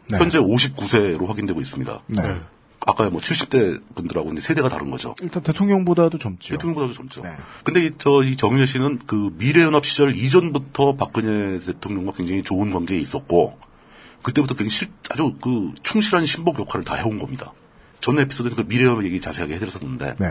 네. 0.09 0.17
현재 0.17 0.39
59세로 0.39 1.27
확인되고 1.27 1.61
있습니다. 1.61 2.01
네. 2.07 2.41
아까 2.85 3.09
뭐 3.09 3.19
70대 3.19 3.81
분들하고 3.93 4.31
이제 4.31 4.41
세대가 4.41 4.69
다른 4.69 4.89
거죠. 4.89 5.13
일단 5.21 5.43
대통령보다도 5.43 6.17
젊죠. 6.17 6.53
대통령보다도 6.53 6.93
젊죠. 6.93 7.23
근데 7.63 7.85
이, 7.85 7.91
저, 7.97 8.23
이 8.23 8.37
정윤혜 8.37 8.65
씨는 8.65 8.99
그 9.05 9.33
미래연합 9.37 9.85
시절 9.85 10.15
이전부터 10.15 10.95
박근혜 10.95 11.59
대통령과 11.59 12.13
굉장히 12.13 12.41
좋은 12.43 12.71
관계에 12.71 12.97
있었고, 12.97 13.57
그때부터 14.23 14.55
굉장히 14.55 14.69
실, 14.69 14.87
아주 15.09 15.35
그 15.41 15.73
충실한 15.83 16.25
신복 16.25 16.59
역할을 16.59 16.85
다 16.85 16.95
해온 16.95 17.19
겁니다. 17.19 17.53
전 17.99 18.17
에피소드에서 18.17 18.55
그 18.55 18.61
미래연합 18.61 19.03
얘기 19.03 19.19
자세하게 19.19 19.55
해드렸었는데, 19.55 20.15
네. 20.17 20.27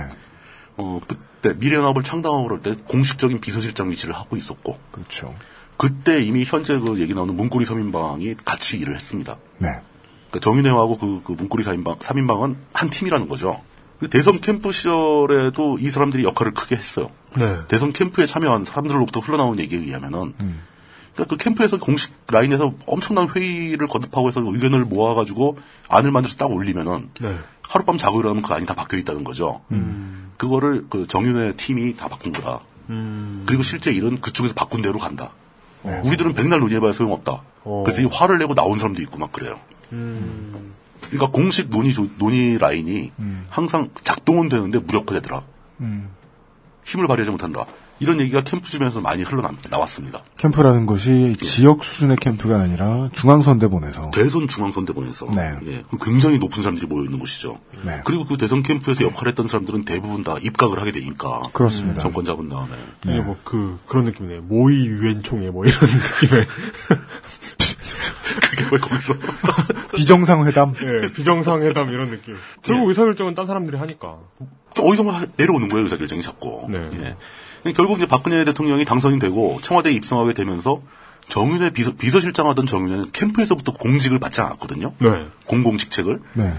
어, 0.79 0.99
그때 1.07 1.53
미래연합을 1.53 2.03
창당하고 2.03 2.45
그럴 2.45 2.63
때 2.63 2.75
공식적인 2.87 3.41
비서실장 3.41 3.91
위치를 3.91 4.15
하고 4.15 4.37
있었고, 4.37 4.79
그렇죠. 4.91 5.35
그때 5.79 6.21
이미 6.21 6.45
현재 6.45 6.79
그 6.79 6.99
얘기 6.99 7.15
나오는 7.15 7.35
문고리 7.35 7.65
3인방이 7.65 8.37
같이 8.45 8.79
일을 8.79 8.95
했습니다. 8.97 9.39
네. 9.59 9.69
그러니까 10.29 10.41
정윤회하고 10.41 10.99
그, 10.99 11.23
그 11.23 11.33
문고리 11.33 11.65
4인방, 11.65 11.99
3인방은 11.99 12.57
한 12.75 12.91
팀이라는 12.91 13.29
거죠. 13.29 13.63
그 14.01 14.11
대선 14.11 14.41
캠프 14.41 14.73
시절에도 14.73 15.79
이 15.79 15.89
사람들이 15.89 16.25
역할을 16.25 16.53
크게 16.53 16.77
했어요. 16.77 17.11
네. 17.37 17.61
대선 17.69 17.93
캠프에 17.93 18.27
참여한 18.27 18.65
사람들로부터 18.65 19.21
흘러나온 19.21 19.59
얘기에 19.59 19.79
의하면은, 19.79 20.35
그러니까 21.15 21.25
그 21.29 21.37
캠프에서 21.37 21.79
공식 21.79 22.13
라인에서 22.29 22.75
엄청난 22.87 23.29
회의를 23.29 23.87
거듭하고 23.87 24.29
해서 24.29 24.43
의견을 24.45 24.85
모아가지고 24.85 25.59
안을 25.89 26.11
만들어서 26.13 26.37
딱 26.37 26.51
올리면은, 26.51 27.11
네. 27.21 27.39
하룻밤 27.69 27.97
자고 27.99 28.21
일어나면 28.21 28.43
그 28.43 28.53
안이 28.53 28.67
다 28.67 28.75
바뀌어 28.75 28.99
있다는 28.99 29.25
거죠. 29.25 29.61
그거를 30.37 30.87
그 30.91 31.07
정윤회 31.07 31.53
팀이 31.53 31.97
다 31.97 32.09
바꾼 32.09 32.33
거다. 32.33 32.61
그리고 33.47 33.63
실제 33.63 33.93
일은 33.93 34.21
그쪽에서 34.21 34.55
바꾼 34.55 34.83
대로 34.83 34.99
간다. 34.99 35.33
우리들은 36.05 36.35
백날 36.35 36.61
논의해봐야 36.61 36.93
소용없다. 36.93 37.43
어. 37.65 37.83
그래서 37.85 38.03
이 38.03 38.07
화를 38.07 38.39
내고 38.39 38.55
나온 38.55 38.79
사람도 38.79 39.01
있고 39.03 39.19
막 39.19 39.33
그래요. 39.33 39.59
그러니까 41.03 41.31
공식 41.31 41.71
논의 41.71 41.93
조- 41.95 42.09
논의 42.19 42.59
라인이 42.59 43.13
항상 43.49 43.89
작동은 44.03 44.49
되는데 44.49 44.79
무력화되더라. 44.81 45.43
음. 45.81 46.09
힘을 46.85 47.07
발휘하지 47.07 47.31
못한다. 47.31 47.65
이런 48.01 48.21
얘기가 48.21 48.43
캠프 48.43 48.71
주변에서 48.71 49.01
많이 49.01 49.23
흘러나왔습니다. 49.23 50.23
캠프라는 50.37 50.87
것이 50.87 51.35
지역 51.41 51.85
수준의 51.85 52.17
캠프가 52.19 52.61
아니라 52.61 53.09
중앙선대본에서 53.13 54.11
대선 54.13 54.47
중앙선대본에서 54.49 55.27
네. 55.35 55.57
예, 55.67 55.85
그럼 55.89 56.01
굉장히 56.03 56.39
높은 56.39 56.63
사람들이 56.63 56.87
모여 56.87 57.05
있는 57.05 57.19
곳이죠. 57.19 57.59
네. 57.83 58.01
그리고 58.05 58.25
그 58.25 58.37
대선 58.37 58.63
캠프에서 58.63 59.05
역할했던 59.05 59.49
사람들은 59.49 59.85
대부분 59.85 60.23
다 60.23 60.37
입각을 60.41 60.81
하게 60.81 60.93
되니까 60.93 61.41
그렇습니다. 61.53 62.01
정권 62.01 62.25
잡은 62.25 62.49
다음에 62.49 62.73
이게 63.05 63.21
뭐그 63.21 63.81
그런 63.87 64.05
느낌이네요. 64.05 64.43
모의 64.43 64.87
유엔총회 64.87 65.51
뭐 65.51 65.65
이런 65.65 65.79
느낌의 66.23 66.47
그게 68.41 68.65
왜 68.73 68.79
거기서 68.79 69.15
비정상회담. 69.97 70.75
예, 70.83 71.13
비정상회담 71.13 71.89
이런 71.91 72.11
느낌. 72.11 72.37
결국 72.63 72.89
의사결정은 72.89 73.35
딴 73.35 73.47
사람들이 73.47 73.77
하니까. 73.77 74.19
어디선가 74.79 75.27
내려오는 75.37 75.69
거예요 75.69 75.85
의사결정이 75.85 76.23
자꾸. 76.23 76.69
예. 76.73 77.17
결국 77.73 77.99
이제 77.99 78.07
박근혜 78.07 78.45
대통령이 78.45 78.85
당선이 78.85 79.19
되고 79.19 79.59
청와대에 79.63 79.93
입성하게 79.93 80.35
되면서 80.35 80.81
정윤회 81.29 81.71
비서, 81.71 81.95
비서실장 81.95 82.49
하던 82.49 82.67
정윤회는 82.67 83.11
캠프에서부터 83.13 83.73
공직을 83.73 84.19
받지 84.19 84.41
않았거든요. 84.41 84.95
네. 84.99 85.27
공공직책을. 85.47 86.21
네. 86.35 86.55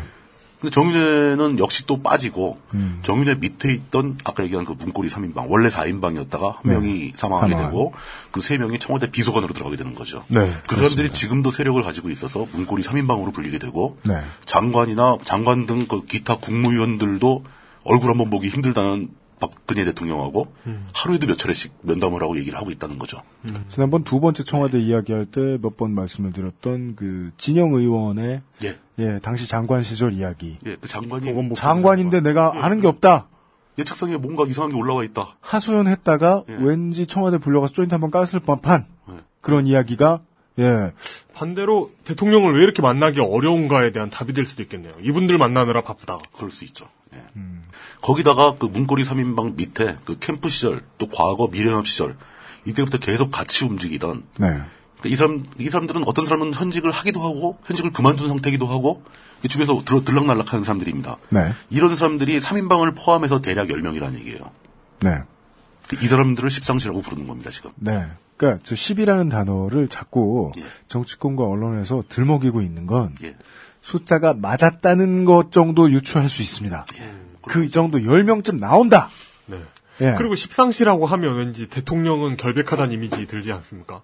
근데 0.61 0.71
정윤회는 0.73 1.57
역시 1.57 1.85
또 1.87 2.03
빠지고 2.03 2.59
음. 2.73 2.99
정윤회 3.01 3.35
밑에 3.35 3.71
있던 3.73 4.17
아까 4.25 4.43
얘기한 4.43 4.65
그 4.65 4.73
문고리 4.77 5.07
3인방 5.09 5.45
원래 5.47 5.69
4인방이었다가 5.69 6.41
한 6.55 6.61
네. 6.65 6.73
명이 6.73 7.13
사망하게 7.15 7.51
사망한. 7.53 7.71
되고 7.71 7.93
그 8.31 8.41
세 8.41 8.57
명이 8.57 8.77
청와대 8.79 9.09
비서관으로 9.09 9.53
들어가게 9.53 9.77
되는 9.77 9.95
거죠. 9.95 10.23
네, 10.27 10.53
그 10.67 10.75
사람들이 10.75 11.13
지금도 11.13 11.49
세력을 11.49 11.81
가지고 11.81 12.09
있어서 12.09 12.45
문고리 12.51 12.83
3인방으로 12.83 13.33
불리게 13.33 13.57
되고 13.57 13.97
네. 14.05 14.15
장관이나 14.45 15.17
장관 15.23 15.65
등 15.65 15.87
그 15.87 16.03
기타 16.05 16.35
국무위원들도 16.35 17.43
얼굴 17.85 18.11
한번 18.11 18.29
보기 18.29 18.49
힘들다는 18.49 19.09
박근혜 19.39 19.85
대통령하고 19.85 20.47
하루에도 20.93 21.27
몇 21.27 21.37
차례씩 21.37 21.73
면담을 21.81 22.21
하고 22.21 22.37
얘기를 22.37 22.57
하고 22.59 22.71
있다는 22.71 22.99
거죠. 22.99 23.21
지난번 23.69 24.03
두 24.03 24.19
번째 24.19 24.43
청와대 24.43 24.79
이야기할 24.79 25.25
때 25.25 25.57
몇 25.57 25.77
번 25.77 25.91
말씀을 25.95 26.33
드렸던 26.33 26.95
그 26.95 27.31
진영 27.37 27.73
의원의 27.73 28.41
예. 28.63 28.77
예, 28.99 29.19
당시 29.21 29.47
장관 29.47 29.81
시절 29.83 30.13
이야기. 30.13 30.57
예, 30.65 30.75
그 30.75 30.87
장관이 30.87 31.55
장관인데 31.55 32.19
내가 32.21 32.51
아는 32.65 32.81
게 32.81 32.87
없다. 32.87 33.27
내 33.75 33.85
책상에 33.85 34.17
뭔가 34.17 34.43
이상한 34.45 34.71
게 34.71 34.75
올라와 34.77 35.05
있다. 35.05 35.37
하소연했다가 35.39 36.43
예. 36.49 36.53
왠지 36.59 37.07
청와대 37.07 37.37
불려가서 37.37 37.71
조인트 37.73 37.93
한번 37.93 38.11
깠을 38.11 38.43
법한 38.45 38.85
그런 39.41 39.67
이야기가 39.67 40.19
예. 40.59 40.91
반대로 41.33 41.91
대통령을 42.03 42.57
왜 42.57 42.63
이렇게 42.63 42.81
만나기 42.81 43.19
어려운가에 43.19 43.91
대한 43.91 44.09
답이 44.09 44.33
될 44.33 44.45
수도 44.45 44.61
있겠네요. 44.63 44.91
이분들 45.01 45.37
만나느라 45.37 45.81
바쁘다. 45.81 46.17
그럴 46.33 46.51
수 46.51 46.65
있죠. 46.65 46.87
예. 47.13 47.23
거기다가 48.01 48.55
그 48.59 48.65
문고리 48.65 49.03
3인방 49.03 49.55
밑에 49.55 49.97
그 50.05 50.17
캠프 50.19 50.49
시절 50.49 50.83
또 50.97 51.07
과거 51.07 51.47
미래연합 51.47 51.87
시절 51.87 52.15
이때부터 52.65 52.97
계속 52.97 53.31
같이 53.31 53.65
움직이던 53.65 54.23
네. 54.37 54.47
그러니까 54.47 55.05
이 55.05 55.15
사람 55.15 55.45
이 55.57 55.69
사람들은 55.69 56.03
어떤 56.05 56.25
사람은 56.25 56.53
현직을 56.53 56.91
하기도 56.91 57.21
하고 57.21 57.57
현직을 57.65 57.91
그만둔 57.91 58.27
상태이기도 58.27 58.67
하고 58.67 59.03
이 59.43 59.47
주변에서 59.47 59.83
들어 59.85 60.03
들락날락하는 60.03 60.63
사람들입니다. 60.63 61.17
네. 61.29 61.53
이런 61.69 61.95
사람들이 61.95 62.39
3인방을 62.39 62.95
포함해서 62.97 63.41
대략 63.41 63.67
10명이라는 63.67 64.15
얘기예요. 64.19 64.51
네. 65.01 65.23
이 66.01 66.07
사람들을 66.07 66.49
십상시라고 66.49 67.01
부르는 67.01 67.27
겁니다, 67.27 67.49
지금. 67.49 67.71
네. 67.75 68.05
그러니까 68.39 68.63
저 68.63 68.73
10이라는 68.73 69.29
단어를 69.29 69.89
자꾸 69.89 70.53
정치권과 70.87 71.45
언론에서 71.45 72.05
들먹이고 72.07 72.61
있는 72.61 72.87
건 72.87 73.13
예. 73.21 73.35
숫자가 73.81 74.33
맞았다는 74.33 75.25
것 75.25 75.51
정도 75.51 75.91
유추할 75.91 76.29
수 76.29 76.41
있습니다. 76.41 76.85
그 77.41 77.69
정도 77.69 77.97
10명쯤 77.97 78.59
나온다. 78.59 79.09
네. 79.45 79.61
예. 79.99 80.15
그리고 80.17 80.35
십상시라고 80.35 81.05
하면 81.05 81.35
왠지 81.35 81.67
대통령은 81.67 82.37
결백하다는 82.37 82.93
이미지 82.93 83.27
들지 83.27 83.51
않습니까? 83.51 84.01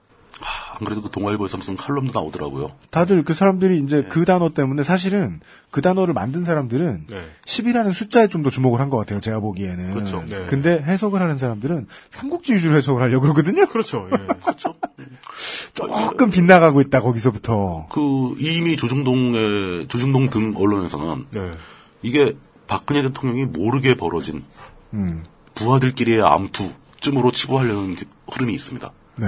안 0.78 0.84
그래도 0.84 1.02
그 1.02 1.10
동아일보에서 1.10 1.58
무슨 1.58 1.76
칼럼도 1.78 2.12
나오더라고요. 2.14 2.72
다들 2.92 3.24
그 3.24 3.34
사람들이 3.34 3.80
이제 3.80 4.04
그 4.10 4.26
단어 4.26 4.50
때문에 4.54 4.84
사실은 4.84 5.40
그 5.72 5.82
단어를 5.82 6.14
만든 6.14 6.44
사람들은 6.44 7.08
네. 7.10 7.22
10이라는 7.46 7.94
숫자에 7.94 8.28
좀 8.28 8.44
더 8.44 8.50
주목을 8.50 8.80
한 8.80 8.90
것 8.90 8.98
같아요. 8.98 9.20
제가 9.20 9.40
보기에는. 9.40 9.94
그렇죠. 9.94 10.24
네. 10.28 10.46
근데 10.48 10.78
해석을 10.80 11.22
하는 11.22 11.38
사람들은 11.38 11.88
삼국지 12.10 12.54
위주로 12.54 12.76
해석을 12.78 13.02
하려고 13.02 13.22
그러거든요. 13.24 13.66
그렇죠. 13.68 14.08
예. 14.12 14.28
조금 15.74 16.30
빗나가고 16.30 16.82
있다 16.82 17.02
거기서부터. 17.02 17.88
그 17.92 18.36
이미 18.40 18.76
조중동의 18.78 19.88
조중동 19.88 20.30
등 20.30 20.54
언론에서는 20.56 21.26
네. 21.32 21.52
이게 22.02 22.36
박근혜 22.68 23.02
대통령이 23.02 23.46
모르게 23.46 23.96
벌어진 23.96 24.44
음. 24.94 25.24
부하들끼리의 25.56 26.22
암투쯤으로 26.22 27.32
치부하려는 27.32 27.96
그 27.96 28.06
흐름이 28.32 28.54
있습니다. 28.54 28.92
네. 29.18 29.28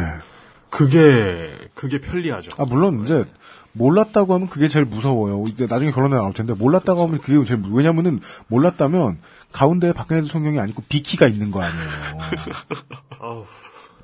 그게 0.70 1.58
그게 1.74 2.00
편리하죠. 2.00 2.52
아 2.58 2.66
물론 2.68 3.04
이제 3.04 3.26
몰랐다고 3.74 4.34
하면 4.34 4.50
그게 4.50 4.68
제일 4.68 4.86
무서워요. 4.86 5.44
이제 5.48 5.68
나중에 5.70 5.92
결론에 5.92 6.16
나올 6.16 6.34
텐데 6.34 6.54
몰랐다고 6.54 7.04
하면 7.04 7.20
그게 7.22 7.44
제일 7.46 7.60
무- 7.60 7.76
왜냐면은 7.78 8.20
몰랐다면 8.48 9.20
가운데에 9.52 9.94
박근혜 9.94 10.22
대통령이 10.24 10.60
아니고 10.60 10.84
비키가 10.90 11.28
있는 11.28 11.52
거 11.52 11.62
아니에요. 11.62 11.86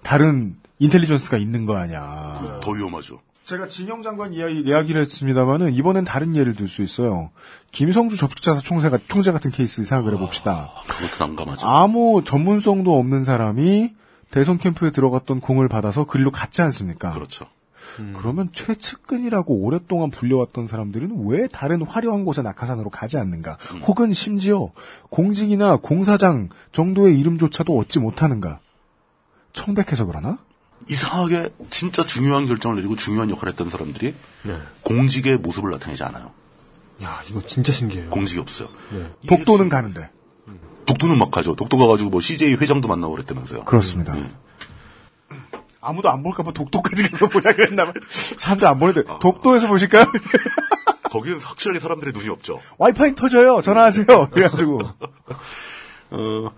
다른 0.04 0.56
인텔리전스가 0.80 1.38
있는 1.38 1.66
거 1.66 1.78
아니야. 1.78 2.60
더 2.62 2.72
위험하죠. 2.72 3.20
제가 3.46 3.68
진영 3.68 4.02
장관 4.02 4.34
이야기, 4.34 4.62
이야기를 4.62 5.02
했습니다만은 5.02 5.74
이번엔 5.74 6.06
다른 6.06 6.34
예를 6.36 6.56
들 6.56 6.68
수 6.70 6.82
있어요. 6.82 7.30
김성주 7.72 8.16
접촉자사 8.16 8.62
총재가 8.62 9.00
총재 9.10 9.32
같은 9.34 9.52
케이스 9.52 9.84
생각을 9.84 10.14
해봅시다. 10.16 10.72
그것도 10.88 11.26
난감하죠. 11.28 11.68
아무 11.68 12.22
전문성도 12.24 12.98
없는 12.98 13.24
사람이 13.26 13.94
대선 14.34 14.58
캠프에 14.58 14.90
들어갔던 14.90 15.42
공을 15.42 15.70
받아서 15.70 16.06
그리로 16.06 16.32
갔지 16.32 16.64
않습니까? 16.64 17.12
그렇죠. 17.12 17.46
그러면 18.16 18.50
최측근이라고 18.52 19.54
오랫동안 19.64 20.10
불려왔던 20.10 20.66
사람들은 20.66 21.28
왜 21.28 21.48
다른 21.48 21.84
화려한 21.84 22.26
곳에 22.26 22.42
낙하산으로 22.42 22.90
가지 22.90 23.18
않는가? 23.18 23.60
혹은 23.86 24.12
심지어 24.12 24.72
공직이나 25.12 25.78
공사장 25.78 26.50
정도의 26.72 27.20
이름조차도 27.20 27.78
얻지 27.78 28.00
못하는가? 28.00 28.60
청백해서 29.54 30.06
그러나? 30.06 30.40
이상하게 30.90 31.52
진짜 31.70 32.04
중요한 32.04 32.48
결정을 32.48 32.78
내리고 32.78 32.96
중요한 32.96 33.30
역할을 33.30 33.52
했던 33.52 33.70
사람들이 33.70 34.16
네. 34.46 34.58
공직의 34.82 35.38
모습을 35.38 35.70
나타내지 35.70 36.04
않아요. 36.06 36.32
야, 37.04 37.22
이거 37.30 37.46
진짜 37.46 37.72
신기해요. 37.72 38.10
공직이 38.10 38.40
없어요. 38.40 38.70
네. 38.92 39.12
독도는 39.28 39.70
가는데. 39.70 40.10
독도는 40.86 41.18
막 41.18 41.32
가죠. 41.32 41.56
독도 41.56 41.78
가가지고 41.78 42.10
뭐 42.10 42.22
CJ 42.22 42.54
회장도 42.56 42.88
만나고 42.88 43.14
그랬다면서요. 43.14 43.64
그렇습니다. 43.66 44.14
네. 44.16 44.32
아무도 45.82 46.10
안 46.10 46.24
볼까 46.24 46.44
봐 46.44 46.52
독도까지 46.54 47.10
가서 47.12 47.28
보자 47.28 47.54
그랬나 47.54 47.84
봐요. 47.84 47.94
사람들 48.10 48.68
안 48.68 48.80
보는데 48.80 49.04
독도에서 49.22 49.68
보실까요? 49.68 50.06
거기는 51.12 51.40
확실하게 51.40 51.80
사람들의 51.80 52.14
눈이 52.14 52.30
없죠. 52.30 52.60
와이파이 52.78 53.16
터져요. 53.16 53.62
전화하세요. 53.62 54.30
그래가지고. 54.32 54.80
어, 56.12 56.52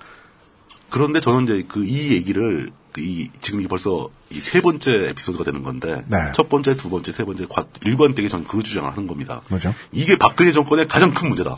그런데 0.90 1.20
저는 1.20 1.44
이제 1.46 1.64
그 1.68 1.84
이 1.86 2.14
얘기를 2.14 2.72
그이 2.94 3.30
지금 3.42 3.62
이 3.62 3.68
벌써 3.68 4.10
이 4.30 4.40
세 4.40 4.62
번째 4.62 5.10
에피소드가 5.10 5.44
되는 5.44 5.64
건데 5.64 6.06
네. 6.08 6.18
첫 6.34 6.48
번째, 6.48 6.78
두 6.78 6.90
번째, 6.90 7.12
세 7.12 7.26
번째 7.26 7.46
과- 7.50 7.66
일관되게 7.84 8.28
저는 8.30 8.46
그 8.48 8.62
주장을 8.64 8.90
하는 8.90 9.08
겁니다. 9.08 9.42
뭐죠? 9.50 9.74
이게 9.92 10.18
박근혜 10.18 10.52
정권의 10.52 10.88
가장 10.88 11.14
큰 11.14 11.28
문제다. 11.30 11.58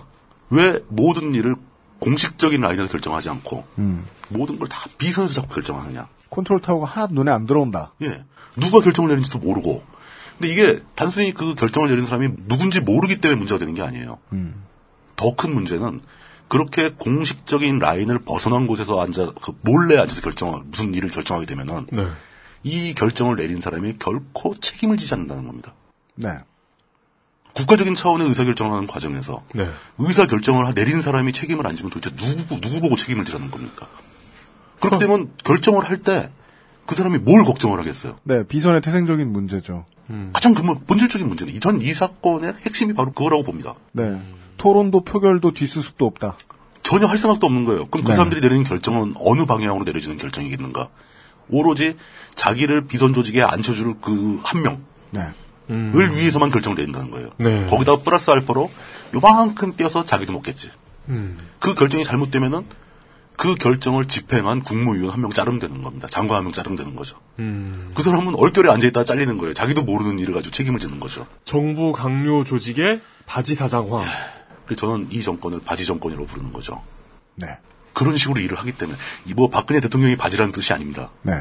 왜 0.49 0.79
모든 0.87 1.35
일을 1.35 1.55
공식적인 1.99 2.61
라인에서 2.61 2.87
결정하지 2.89 3.29
않고 3.29 3.65
음. 3.79 4.05
모든 4.29 4.59
걸 4.59 4.67
다 4.67 4.85
비선에서 4.97 5.33
자꾸 5.33 5.55
결정하느냐? 5.55 6.07
컨트롤 6.29 6.59
타워가 6.61 6.85
하나도 6.85 7.13
눈에 7.13 7.31
안 7.31 7.45
들어온다. 7.45 7.93
예. 8.01 8.23
누가 8.59 8.81
결정을 8.81 9.09
내린지도 9.09 9.39
모르고. 9.39 9.83
근데 10.37 10.51
이게 10.51 10.81
단순히 10.95 11.33
그 11.33 11.55
결정을 11.55 11.89
내린 11.89 12.05
사람이 12.05 12.29
누군지 12.47 12.81
모르기 12.81 13.19
때문에 13.21 13.37
문제가 13.37 13.57
되는 13.59 13.73
게 13.73 13.81
아니에요. 13.81 14.19
음. 14.33 14.63
더 15.15 15.31
큰 15.31 15.53
문제는 15.53 16.01
그렇게 16.47 16.91
공식적인 16.91 17.79
라인을 17.79 18.19
벗어난 18.19 18.67
곳에서 18.67 19.01
앉아 19.01 19.33
그 19.41 19.53
몰래 19.63 19.97
앉아서 19.97 20.21
결정 20.21 20.63
무슨 20.67 20.93
일을 20.93 21.09
결정하게 21.09 21.45
되면은 21.45 21.87
네. 21.91 22.07
이 22.63 22.93
결정을 22.93 23.35
내린 23.37 23.61
사람이 23.61 23.95
결코 23.99 24.53
책임을 24.55 24.97
지지 24.97 25.13
않는다는 25.13 25.45
겁니다. 25.47 25.73
네. 26.15 26.29
국가적인 27.57 27.95
차원의 27.95 28.27
의사결정을 28.29 28.71
하는 28.73 28.87
과정에서 28.87 29.43
네. 29.55 29.67
의사결정을 29.97 30.73
내린 30.75 31.01
사람이 31.01 31.33
책임을 31.33 31.65
안 31.65 31.75
지면 31.75 31.89
도대체 31.89 32.15
누구, 32.15 32.61
누구 32.61 32.79
보고 32.81 32.95
책임을 32.95 33.25
지라는 33.25 33.49
겁니까? 33.51 33.87
그렇기 34.79 34.99
때문에 34.99 35.25
결정을 35.43 35.89
할 35.89 35.97
때 36.03 36.29
그 36.85 36.95
사람이 36.95 37.17
뭘 37.17 37.43
걱정을 37.43 37.79
하겠어요? 37.79 38.17
네, 38.23 38.43
비선의 38.47 38.79
태생적인 38.81 39.33
문제죠. 39.33 39.83
가장 40.31 40.53
근본, 40.53 40.79
본질적인 40.87 41.27
문제는 41.27 41.59
전 41.59 41.81
이 41.81 41.93
사건의 41.93 42.53
핵심이 42.65 42.93
바로 42.93 43.11
그거라고 43.11 43.43
봅니다. 43.43 43.73
네. 43.91 44.21
토론도 44.55 45.01
표결도 45.03 45.51
뒷수습도 45.51 46.05
없다. 46.05 46.37
전혀 46.83 47.05
할 47.07 47.17
생각도 47.17 47.45
없는 47.45 47.65
거예요. 47.65 47.87
그럼 47.87 48.05
그 48.05 48.11
네. 48.11 48.15
사람들이 48.15 48.39
내리는 48.39 48.63
결정은 48.63 49.15
어느 49.17 49.45
방향으로 49.45 49.83
내려지는 49.83 50.15
결정이겠는가? 50.17 50.87
오로지 51.49 51.97
자기를 52.35 52.87
비선 52.87 53.13
조직에 53.13 53.41
앉혀줄 53.41 53.95
그 53.99 54.39
한 54.45 54.61
명 54.63 54.81
을 55.69 56.09
네. 56.09 56.15
위해서만 56.21 56.49
결정을 56.49 56.77
내린다는 56.77 57.09
거예요. 57.09 57.29
네. 57.37 57.65
거기다가 57.65 58.01
플러스 58.03 58.29
알파로 58.31 58.71
요만큼 59.13 59.75
떼어서 59.75 60.05
자기도 60.05 60.33
먹겠지. 60.33 60.69
음. 61.09 61.37
그 61.59 61.73
결정이 61.75 62.03
잘못되면은 62.03 62.65
그 63.35 63.53
결정을 63.55 64.05
집행한 64.05 64.61
국무위원 64.63 65.11
한 65.11 65.21
명 65.21 65.29
자르면 65.31 65.59
되는 65.59 65.83
겁니다. 65.83 66.07
장관 66.09 66.37
한 66.37 66.43
명 66.45 66.53
자르면 66.53 66.75
되는 66.77 66.95
거죠. 66.95 67.17
음. 67.39 67.89
그 67.95 68.01
사람은 68.01 68.33
얼결에 68.35 68.69
앉아있다가 68.71 69.03
잘리는 69.03 69.37
거예요. 69.37 69.53
자기도 69.53 69.83
모르는 69.83 70.17
일을 70.19 70.33
가지고 70.33 70.51
책임을 70.53 70.79
지는 70.79 70.99
거죠. 70.99 71.27
정부 71.45 71.91
강요 71.91 72.43
조직의 72.43 73.01
바지 73.25 73.53
사장화. 73.55 74.05
그래서 74.65 74.79
저는 74.87 75.07
이 75.11 75.21
정권을 75.21 75.59
바지 75.65 75.85
정권이라고 75.85 76.25
부르는 76.27 76.51
거죠. 76.53 76.81
네. 77.35 77.47
그런 77.93 78.15
식으로 78.17 78.39
일을 78.41 78.57
하기 78.59 78.71
때문에 78.73 78.97
이 79.27 79.33
뭐 79.33 79.49
박근혜 79.49 79.79
대통령이 79.81 80.15
바지라는 80.17 80.51
뜻이 80.51 80.73
아닙니다. 80.73 81.09
네. 81.23 81.33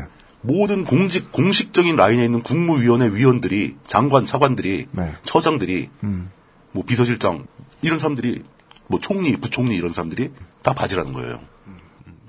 모든 0.47 0.84
공직 0.84 1.32
공식적인 1.32 1.97
라인에 1.97 2.24
있는 2.24 2.42
국무위원회 2.42 3.09
위원들이 3.09 3.76
장관 3.84 4.26
차관들이 4.26 4.86
네. 4.92 5.14
처장들이 5.24 5.90
음. 6.05 6.30
뭐 6.70 6.84
비서실장 6.84 7.47
이런 7.82 7.99
사람들이 7.99 8.44
뭐 8.86 9.01
총리 9.01 9.36
부총리 9.36 9.74
이런 9.74 9.92
사람들이 9.92 10.30
다 10.62 10.72
바지라는 10.72 11.12
거예요. 11.12 11.40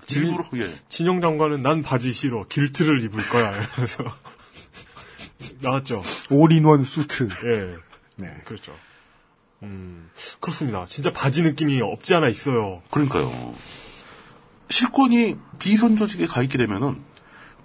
일부러 0.10 0.46
예. 0.56 0.66
진영 0.90 1.22
장관은 1.22 1.62
난 1.62 1.82
바지 1.84 2.12
싫어. 2.12 2.46
킬트를 2.48 3.04
입을 3.04 3.28
거야. 3.30 3.52
그래서 3.76 4.04
나왔죠. 5.60 6.02
all-in-one 6.30 6.86
suit. 6.86 7.30
예. 7.44 7.76
네. 8.16 8.34
그렇죠. 8.46 8.74
음, 9.64 10.10
그렇습니다. 10.40 10.86
진짜 10.88 11.12
바지 11.12 11.44
느낌이 11.44 11.82
없지 11.82 12.16
않아 12.16 12.30
있어요. 12.30 12.82
그러니까요. 12.90 13.54
실권이 14.70 15.38
비선 15.60 15.98
조직에 15.98 16.26
가 16.26 16.42
있게 16.42 16.58
되면은 16.58 17.04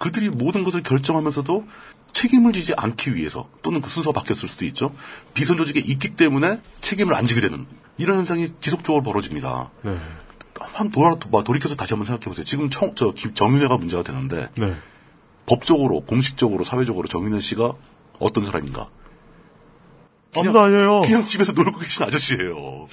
그들이 0.03 0.29
모든 0.29 0.65
것을 0.65 0.83
결정하면서도 0.83 1.65
책임을 2.11 2.51
지지 2.51 2.73
않기 2.75 3.15
위해서 3.15 3.47
또는 3.61 3.79
그 3.79 3.89
순서가 3.89 4.19
바뀌었을 4.19 4.49
수도 4.49 4.65
있죠. 4.65 4.93
비선 5.33 5.55
조직에 5.55 5.79
있기 5.79 6.17
때문에 6.17 6.59
책임을 6.81 7.15
안 7.15 7.25
지게 7.25 7.39
되는 7.39 7.65
이런 7.97 8.17
현상이 8.17 8.49
지속적으로 8.59 9.01
벌어집니다. 9.01 9.71
네. 9.85 9.97
한 10.59 10.89
돌아 10.91 11.15
뭐 11.29 11.41
돌이켜서 11.45 11.75
다시 11.75 11.93
한번 11.93 12.05
생각해 12.05 12.25
보세요. 12.25 12.43
지금 12.43 12.69
청, 12.69 12.95
저 12.95 13.13
김- 13.13 13.33
정윤회가 13.33 13.77
문제가 13.77 14.03
되는데 14.03 14.49
네. 14.57 14.75
법적으로 15.45 16.01
공식적으로 16.01 16.65
사회적으로 16.65 17.07
정윤회 17.07 17.39
씨가 17.39 17.71
어떤 18.19 18.43
사람인가? 18.43 18.89
아무도 20.35 20.59
아니에요. 20.59 21.01
그냥 21.01 21.23
집에서 21.23 21.53
놀고 21.53 21.79
계신 21.79 22.03
아저씨예요. 22.03 22.87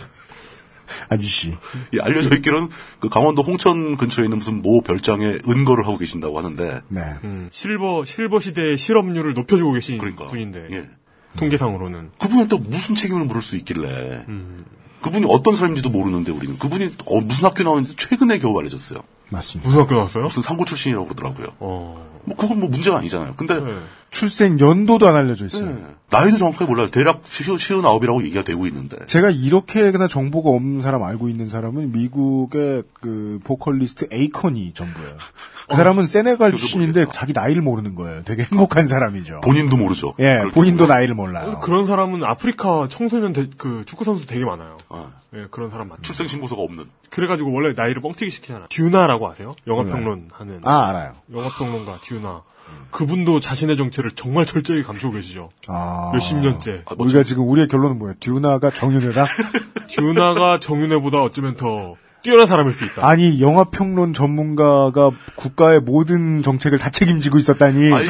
아저씨. 1.08 1.56
예, 1.94 2.00
알려져 2.00 2.34
있기로는 2.36 2.68
그 3.00 3.08
강원도 3.08 3.42
홍천 3.42 3.96
근처에 3.96 4.24
있는 4.24 4.38
무슨 4.38 4.62
모 4.62 4.80
별장에 4.82 5.38
은거를 5.48 5.86
하고 5.86 5.98
계신다고 5.98 6.38
하는데 6.38 6.80
네. 6.88 7.00
음, 7.24 7.48
실버 7.50 8.04
실버 8.04 8.40
시대의 8.40 8.78
실업률을 8.78 9.34
높여주고 9.34 9.72
계신 9.72 9.98
그러니까. 9.98 10.26
분인데 10.26 10.68
예. 10.72 10.88
통계상으로는 11.36 12.10
그분한테 12.18 12.58
무슨 12.58 12.94
책임을 12.94 13.24
물을 13.24 13.42
수 13.42 13.56
있길래 13.56 14.24
음. 14.28 14.64
그분이 15.02 15.26
어떤 15.28 15.56
사람인지도 15.56 15.90
모르는데 15.90 16.32
우리는 16.32 16.58
그분이 16.58 16.90
어, 17.06 17.20
무슨 17.20 17.46
학교 17.46 17.62
나오는지 17.62 17.96
최근에 17.96 18.38
겨우 18.38 18.58
알려졌어요. 18.58 19.02
맞습니다. 19.30 19.68
무슨 19.68 19.82
학교 19.82 19.94
나왔어요? 19.94 20.24
무슨 20.24 20.42
상고 20.42 20.64
출신이라고 20.64 21.06
그러더라고요. 21.06 21.46
어. 21.60 22.10
뭐 22.24 22.36
그건 22.36 22.60
뭐 22.60 22.68
문제가 22.68 22.98
아니잖아요. 22.98 23.34
근데 23.36 23.60
네. 23.60 23.78
출생 24.10 24.58
연도도 24.58 25.08
안 25.08 25.16
알려져 25.16 25.46
있어요. 25.46 25.66
네. 25.66 25.84
나이도 26.10 26.36
정확하게 26.36 26.66
몰라요. 26.66 26.88
대략 26.88 27.22
시은, 27.24 27.84
아홉이라고 27.84 28.22
얘기가 28.24 28.42
되고 28.42 28.66
있는데. 28.66 28.98
제가 29.06 29.30
이렇게 29.30 29.90
그냥 29.92 30.08
정보가 30.08 30.50
없는 30.50 30.80
사람 30.80 31.02
알고 31.02 31.28
있는 31.28 31.48
사람은 31.48 31.92
미국의 31.92 32.82
그 33.00 33.38
보컬리스트 33.44 34.08
에이컨이 34.10 34.72
전부예요. 34.74 35.16
그 35.70 35.76
사람은 35.76 36.06
세네갈 36.08 36.52
출신인데 36.54 37.06
자기 37.12 37.32
나이를 37.32 37.62
모르는 37.62 37.94
거예요. 37.94 38.22
되게 38.24 38.42
행복한 38.42 38.88
사람이죠. 38.88 39.40
본인도 39.42 39.76
모르죠. 39.76 40.14
예, 40.18 40.42
본인도. 40.52 40.86
나이를 40.86 41.14
몰라요. 41.14 41.60
그런 41.60 41.86
사람은 41.86 42.24
아프리카 42.24 42.88
청소년 42.90 43.32
대- 43.32 43.48
그 43.56 43.84
축구 43.86 44.04
선수 44.04 44.26
되게 44.26 44.44
많아요. 44.44 44.78
아, 44.88 45.06
예, 45.34 45.46
그런 45.50 45.70
사람 45.70 45.88
많죠. 45.88 46.02
출생 46.02 46.26
신고서가 46.26 46.60
없는. 46.60 46.84
그래가지고 47.10 47.52
원래 47.52 47.72
나이를 47.76 48.02
뻥튀기 48.02 48.30
시키잖아. 48.30 48.66
듀나라고 48.68 49.30
아세요? 49.30 49.54
영화 49.68 49.84
평론 49.84 50.28
하는 50.32 50.60
아, 50.64 50.88
알아요. 50.88 51.12
영화 51.32 51.48
평론가 51.48 51.98
듀나. 52.02 52.42
그분도 52.90 53.40
자신의 53.40 53.76
정체를 53.76 54.12
정말 54.12 54.46
철저히 54.46 54.82
감추고 54.82 55.14
계시죠. 55.14 55.50
아. 55.68 56.10
몇십 56.12 56.38
년째. 56.38 56.84
우리가 56.98 57.22
지금 57.24 57.48
우리의 57.48 57.68
결론은 57.68 57.98
뭐예요? 57.98 58.14
듀나가 58.20 58.70
정윤회다? 58.70 59.26
듀나가 59.88 60.58
정윤회보다 60.60 61.22
어쩌면 61.22 61.56
더 61.56 61.94
뛰어난 62.22 62.46
사람일 62.46 62.72
수 62.72 62.84
있다. 62.84 63.06
아니 63.06 63.40
영화 63.40 63.64
평론 63.64 64.12
전문가가 64.12 65.10
국가의 65.36 65.80
모든 65.80 66.42
정책을 66.42 66.78
다 66.78 66.90
책임지고 66.90 67.38
있었다니. 67.38 67.92
아니, 67.94 68.08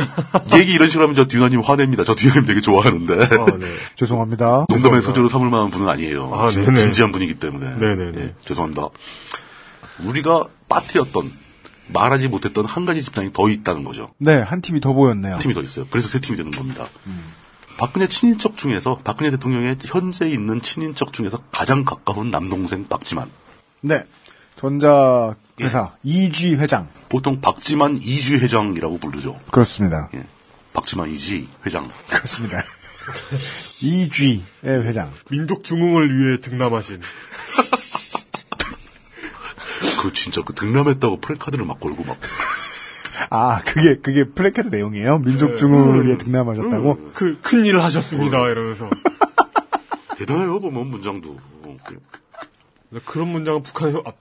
얘기 0.60 0.72
이런 0.72 0.88
식으로 0.88 1.04
하면 1.04 1.14
저 1.14 1.26
듀나님 1.26 1.60
화냅니다. 1.60 2.02
저 2.04 2.14
듀나님 2.14 2.44
되게 2.44 2.60
좋아하는데. 2.60 3.14
아, 3.14 3.44
네. 3.58 3.66
죄송합니다. 3.96 4.66
농담의 4.68 5.02
소재로 5.02 5.28
삼을 5.28 5.48
만한 5.50 5.70
분은 5.70 5.88
아니에요. 5.88 6.30
아, 6.34 6.48
진- 6.48 6.64
네네. 6.64 6.76
진지한 6.76 7.12
분이기 7.12 7.34
때문에. 7.34 7.76
네네네. 7.76 8.20
예, 8.20 8.34
죄송합니다. 8.40 8.88
우리가 10.04 10.46
빠뜨렸던, 10.68 11.30
말하지 11.92 12.28
못했던 12.28 12.64
한 12.64 12.84
가지 12.84 13.02
집단이 13.02 13.32
더 13.32 13.48
있다는 13.48 13.84
거죠. 13.84 14.10
네, 14.18 14.40
한 14.40 14.60
팀이 14.62 14.80
더 14.80 14.92
보였네요. 14.92 15.34
한 15.34 15.40
팀이 15.40 15.54
더 15.54 15.62
있어요. 15.62 15.86
그래서 15.90 16.08
세 16.08 16.20
팀이 16.20 16.36
되는 16.36 16.50
겁니다. 16.52 16.86
박근혜 17.78 18.06
친인척 18.06 18.56
중에서, 18.56 19.00
박근혜 19.04 19.30
대통령의 19.30 19.76
현재 19.86 20.28
있는 20.28 20.60
친인척 20.62 21.12
중에서 21.12 21.38
가장 21.52 21.84
가까운 21.84 22.28
남동생 22.28 22.86
박지만. 22.88 23.28
네. 23.80 24.04
전자회사 24.56 25.92
이쥐 26.02 26.56
회장. 26.56 26.88
보통 27.08 27.40
박지만 27.40 27.96
이주 27.96 28.36
회장이라고 28.38 28.98
부르죠. 28.98 29.38
그렇습니다. 29.50 30.10
예. 30.14 30.24
박지만 30.72 31.08
이지 31.10 31.48
회장. 31.64 31.88
그렇습니다. 32.08 32.62
이쥐의 33.82 34.42
회장. 34.64 35.10
민족 35.30 35.64
중흥을 35.64 36.18
위해 36.18 36.40
등남하신. 36.40 37.00
그 40.02 40.12
진짜 40.12 40.42
그 40.42 40.54
득남했다고 40.54 41.20
플래카드를 41.20 41.64
막 41.64 41.80
걸고 41.80 42.04
막. 42.04 42.18
아, 43.30 43.62
그게, 43.62 43.96
그게 43.96 44.24
플래카드 44.24 44.68
내용이에요? 44.68 45.18
민족 45.18 45.56
중흥에 45.56 46.16
득남하셨다고? 46.18 47.12
그, 47.14 47.38
큰 47.42 47.64
일을 47.64 47.82
하셨습니다. 47.82 48.48
이러면서. 48.48 48.88
대단해요, 50.16 50.60
보면 50.60 50.88
문장도. 50.88 51.36
그- 52.90 53.00
그런 53.04 53.28
문장은 53.28 53.62
북한에, 53.62 53.92
아, 54.04 54.12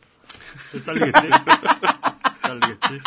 잘리겠지? 0.86 1.12
잘리겠지? 2.44 3.02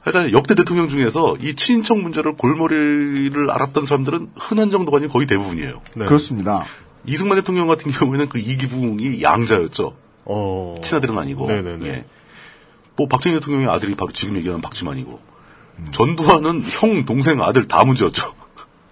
하여간 0.00 0.32
역대 0.32 0.54
대통령 0.54 0.88
중에서 0.88 1.36
이 1.40 1.54
친인척 1.54 1.98
문제를 1.98 2.34
골머리를 2.36 3.50
앓았던 3.50 3.84
사람들은 3.86 4.30
흔한 4.38 4.70
정도가 4.70 4.98
아닌 4.98 5.08
거의 5.10 5.26
대부분이에요. 5.26 5.82
네. 5.96 6.06
그렇습니다. 6.06 6.64
이승만 7.04 7.36
대통령 7.36 7.66
같은 7.66 7.90
경우에는 7.90 8.28
그 8.28 8.38
이기붕이 8.38 9.22
양자였죠. 9.22 9.96
어. 10.24 10.74
친아들은 10.82 11.18
아니고. 11.18 11.46
네네네. 11.48 11.86
예. 11.88 12.04
뭐 12.96 13.06
박정희 13.08 13.36
대통령의 13.36 13.68
아들이 13.68 13.94
바로 13.94 14.12
지금 14.12 14.36
얘기하는 14.36 14.60
박지만이고. 14.60 15.20
전두환은 15.92 16.62
형, 16.62 17.04
동생, 17.04 17.40
아들 17.42 17.68
다 17.68 17.84
문제였죠. 17.84 18.34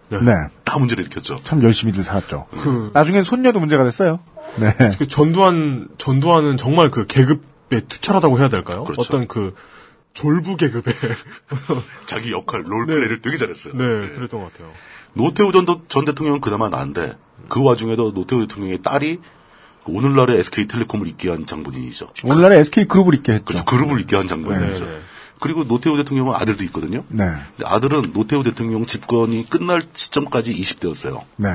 네. 0.09 0.32
다 0.64 0.78
문제를 0.78 1.04
일으켰죠. 1.04 1.36
참 1.42 1.62
열심히들 1.62 2.02
살았죠. 2.02 2.46
그, 2.50 2.90
나중엔 2.94 3.24
손녀도 3.24 3.59
문제가 3.61 3.84
됐어요. 3.84 4.20
네. 4.57 4.72
그 4.98 5.09
전두환, 5.09 5.88
전두환은 5.98 6.57
정말 6.57 6.90
그 6.90 7.07
계급에 7.07 7.80
투철하다고 7.88 8.38
해야 8.38 8.48
될까요? 8.48 8.84
그렇죠. 8.84 9.00
어떤 9.02 9.26
그, 9.26 9.54
졸부 10.14 10.57
계급에. 10.57 10.92
자기 12.07 12.32
역할, 12.32 12.62
롤플레이를 12.64 13.20
되게 13.20 13.36
잘했어요. 13.36 13.74
네, 13.74 13.84
예. 13.84 14.09
그랬던 14.16 14.40
것 14.40 14.52
같아요. 14.52 14.70
노태우 15.14 15.52
전, 15.52 15.64
도- 15.64 15.82
전 15.88 16.04
대통령은 16.04 16.40
그나마 16.40 16.68
나은데 16.68 17.14
그 17.48 17.62
와중에도 17.62 18.12
노태우 18.12 18.40
대통령의 18.46 18.82
딸이 18.82 19.18
그 19.84 19.92
오늘날의 19.92 20.38
SK텔레콤을 20.40 21.07
있게 21.09 21.30
한 21.30 21.46
장본인이죠. 21.46 22.09
오늘날에 22.24 22.59
SK그룹을 22.61 23.14
있게 23.16 23.32
했죠. 23.32 23.44
그렇죠. 23.44 23.64
그룹을 23.64 24.00
있게 24.00 24.16
한 24.16 24.26
장본인이죠. 24.26 24.84
네, 24.84 24.90
네. 24.90 24.98
그리고 25.41 25.64
노태우 25.64 25.97
대통령은 25.97 26.34
아들도 26.34 26.64
있거든요. 26.64 27.05
네. 27.09 27.24
근데 27.57 27.64
아들은 27.66 28.12
노태우 28.12 28.43
대통령 28.43 28.87
집권이 28.87 29.49
끝날 29.51 29.82
시점까지 29.93 30.55
20대였어요. 30.55 31.22
네. 31.37 31.49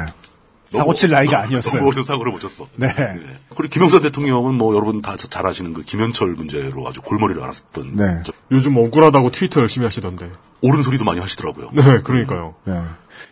사고 0.69 0.93
칠 0.93 1.09
나이가 1.09 1.41
아니었어요. 1.43 1.81
너무 1.81 1.89
어려운 1.91 2.05
사고를 2.05 2.31
못 2.31 2.39
쳤어. 2.39 2.67
네. 2.77 2.87
네. 2.95 3.19
그리고 3.55 3.69
김영삼 3.73 4.03
대통령은 4.03 4.53
뭐 4.55 4.73
여러분 4.75 5.01
다 5.01 5.17
잘 5.17 5.45
아시는 5.45 5.73
그 5.73 5.81
김현철 5.81 6.29
문제로 6.33 6.87
아주 6.87 7.01
골머리를 7.01 7.41
앓았던 7.43 7.95
네. 7.95 8.21
저- 8.25 8.31
요즘 8.51 8.77
억울하다고 8.77 9.31
트위터 9.31 9.59
열심히 9.59 9.85
하시던데. 9.85 10.31
옳은 10.61 10.83
소리도 10.83 11.03
많이 11.03 11.19
하시더라고요. 11.19 11.71
네, 11.73 12.01
그러니까요. 12.03 12.55
네. 12.65 12.81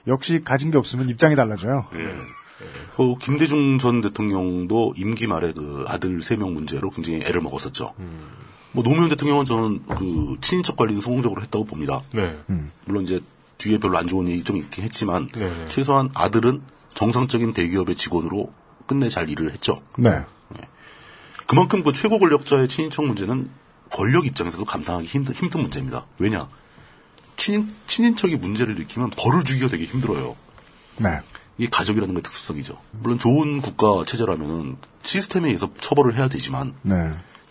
역시 0.07 0.41
가진 0.43 0.71
게 0.71 0.77
없으면 0.77 1.07
입장이 1.09 1.35
달라져요. 1.35 1.85
예. 1.95 2.13
그 2.97 3.15
김대중 3.19 3.77
전 3.79 4.01
대통령도 4.01 4.93
임기 4.97 5.27
말에 5.27 5.53
그 5.53 5.85
아들 5.87 6.21
세 6.21 6.35
명 6.35 6.53
문제로 6.53 6.89
굉장히 6.89 7.21
애를 7.23 7.39
먹었었죠. 7.39 7.93
뭐 8.71 8.83
노무현 8.83 9.09
대통령은 9.09 9.45
저는 9.45 9.85
그 9.87 10.37
친인척 10.41 10.75
관리는 10.75 11.01
성공적으로 11.01 11.41
했다고 11.41 11.65
봅니다. 11.65 12.01
네. 12.13 12.37
물론 12.85 13.03
이제 13.03 13.21
뒤에 13.57 13.77
별로 13.77 13.97
안 13.97 14.07
좋은 14.07 14.27
일이 14.27 14.43
좀 14.43 14.57
있긴 14.57 14.83
했지만 14.83 15.29
네네. 15.29 15.65
최소한 15.69 16.09
아들은 16.13 16.61
정상적인 16.93 17.53
대기업의 17.53 17.95
직원으로 17.95 18.53
끝내 18.85 19.09
잘 19.09 19.29
일을 19.29 19.51
했죠. 19.53 19.81
네. 19.97 20.11
그만큼 21.45 21.83
그 21.83 21.93
최고 21.93 22.19
권력자의 22.19 22.67
친인척 22.67 23.05
문제는 23.05 23.49
권력 23.91 24.25
입장에서도 24.27 24.65
감당하기 24.65 25.07
힘든, 25.07 25.33
힘든 25.33 25.61
문제입니다. 25.61 26.05
왜냐? 26.19 26.47
친인, 27.37 27.73
친인척이 27.87 28.35
문제를 28.35 28.75
일으키면 28.75 29.09
벌을 29.11 29.43
주기가 29.43 29.67
되게 29.67 29.85
힘들어요. 29.85 30.35
네. 30.97 31.09
이게 31.57 31.69
가족이라는 31.69 32.13
게 32.15 32.21
특수성이죠. 32.21 32.79
물론 32.91 33.17
좋은 33.17 33.61
국가 33.61 34.03
체제라면은 34.05 34.77
시스템에 35.03 35.47
의해서 35.47 35.69
처벌을 35.81 36.15
해야 36.15 36.27
되지만 36.27 36.75
네. 36.83 36.95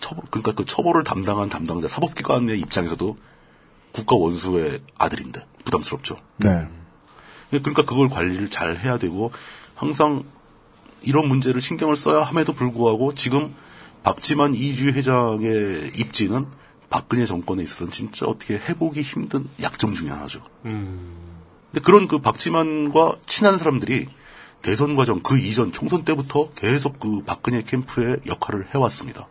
처벌 0.01 0.25
그러니까 0.31 0.53
그 0.53 0.65
처벌을 0.65 1.03
담당한 1.05 1.49
담당자 1.49 1.89
사법기관의 1.89 2.59
입장에서도 2.61 3.17
국가 3.93 4.17
원수의 4.17 4.81
아들인데 4.97 5.45
부담스럽죠. 5.65 6.17
네. 6.37 6.69
그러니까 7.51 7.85
그걸 7.85 8.09
관리를 8.09 8.51
잘 8.51 8.77
해야 8.77 8.99
되고 8.99 9.33
항상 9.75 10.25
이런 11.03 11.29
문제를 11.29 11.61
신경을 11.61 11.97
써야 11.97 12.23
함에도 12.23 12.53
불구하고 12.53 13.15
지금 13.15 13.55
박지만 14.03 14.55
이주 14.55 14.89
회장의 14.89 15.93
입지는 15.97 16.47
박근혜 16.91 17.27
정권에 17.27 17.63
있어서는 17.63 17.91
진짜 17.91 18.27
어떻게 18.27 18.55
해보기 18.55 19.03
힘든 19.03 19.49
약점 19.63 19.95
중에 19.95 20.11
하나죠. 20.11 20.43
근데 20.63 21.81
그런 21.83 22.09
그 22.09 22.19
박지만과 22.19 23.17
친한 23.27 23.59
사람들이 23.59 24.09
대선 24.63 24.97
과정 24.97 25.21
그 25.21 25.39
이전 25.39 25.73
총선 25.73 26.05
때부터 26.05 26.51
계속 26.53 26.99
그 26.99 27.23
박근혜 27.25 27.63
캠프의 27.63 28.19
역할을 28.27 28.75
해왔습니다. 28.75 29.27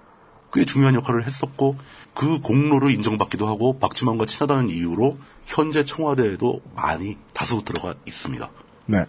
꽤 0.58 0.66
중요한 0.66 0.96
역할을 0.96 1.24
했었고 1.24 1.78
그 2.16 2.40
공로를 2.40 2.90
인정받기도 2.90 3.48
하고 3.48 3.78
박지만과 3.78 4.26
친하다는 4.26 4.70
이유로 4.70 5.20
현재 5.46 5.86
청와대에도 5.86 6.62
많이 6.76 7.16
다수 7.32 7.64
들어가 7.64 7.94
있습니다. 8.08 8.50
네. 8.88 9.06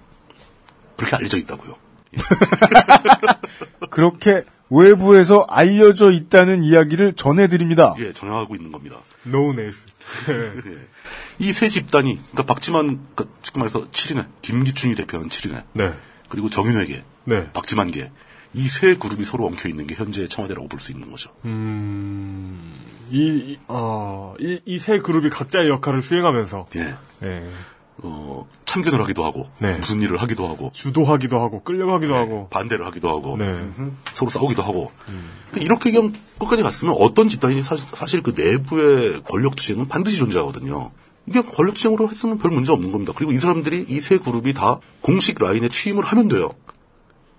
그렇게 0.99 1.17
알려져 1.17 1.39
있다고요. 1.39 1.75
그렇게 3.89 4.45
외부에서 4.69 5.47
알려져 5.49 6.11
있다는 6.11 6.63
이야기를 6.63 7.15
전해드립니다. 7.15 7.95
예, 7.99 8.13
전향하고 8.13 8.55
있는 8.55 8.71
겁니다. 8.71 8.99
노네스. 9.23 9.87
이세 11.39 11.71
집단이 11.71 12.17
그러니까 12.17 12.43
박지만 12.43 13.01
그러니까 13.15 13.39
쉽게 13.43 13.59
말해서 13.59 13.89
7인회 13.89 14.27
김기춘이 14.43 14.95
대표하는 14.97 15.31
7인회 15.31 15.63
네. 15.73 15.95
그리고 16.29 16.51
정윤회계 16.51 17.05
네. 17.25 17.51
박지만계 17.53 18.11
이 18.59 18.69
세 18.69 18.97
그룹이 18.97 19.25
서로 19.25 19.47
엉켜 19.47 19.69
있는 19.69 19.87
게 19.87 19.95
현재 19.95 20.27
청와대라고 20.27 20.69
볼 20.69 20.81
수 20.81 20.93
있는 20.93 21.11
거죠. 21.11 21.31
음, 21.45 22.73
이, 23.11 23.17
이, 23.19 23.59
아, 23.69 24.35
이, 24.41 24.61
이 24.67 24.79
세 24.79 24.99
그룹이 24.99 25.31
각자의 25.31 25.69
역할을 25.69 26.03
수행하면서, 26.03 26.67
예. 26.77 26.95
예, 27.23 27.51
어, 27.99 28.47
참견을 28.65 29.01
하기도 29.03 29.25
하고 29.25 29.49
네. 29.61 29.77
무슨 29.77 30.01
일을 30.03 30.23
하기도 30.23 30.47
하고 30.49 30.71
주도하기도 30.73 31.41
하고, 31.41 31.63
끌려가기도 31.65 32.15
하고, 32.15 32.49
반대를 32.49 32.87
하기도 32.87 33.09
하고 33.09 33.37
네. 33.37 33.53
서로 34.13 34.31
싸우기도 34.31 34.63
하고 34.63 34.93
그러니까 35.51 35.61
이렇게 35.65 35.91
그냥 35.91 36.13
끝까지 36.39 36.63
갔으면 36.63 36.95
어떤 36.99 37.29
집단이 37.29 37.61
사실, 37.63 37.89
사실 37.89 38.23
그 38.23 38.35
내부의 38.37 39.23
권력 39.25 39.57
투쟁은 39.57 39.89
반드시 39.89 40.19
존재하거든요. 40.19 40.91
이게 41.27 41.43
권력 41.43 41.75
투쟁으로 41.75 42.09
했으면 42.09 42.39
별 42.39 42.53
문제 42.53 42.71
없는 42.73 42.93
겁니다. 42.93 43.13
그리고 43.17 43.33
이 43.33 43.39
사람들이 43.39 43.87
이 43.89 44.01
세 44.01 44.19
그룹이 44.19 44.53
다 44.55 44.79
공식 45.01 45.39
라인에 45.41 45.69
취임을 45.69 46.05
하면 46.05 46.29
돼요. 46.29 46.51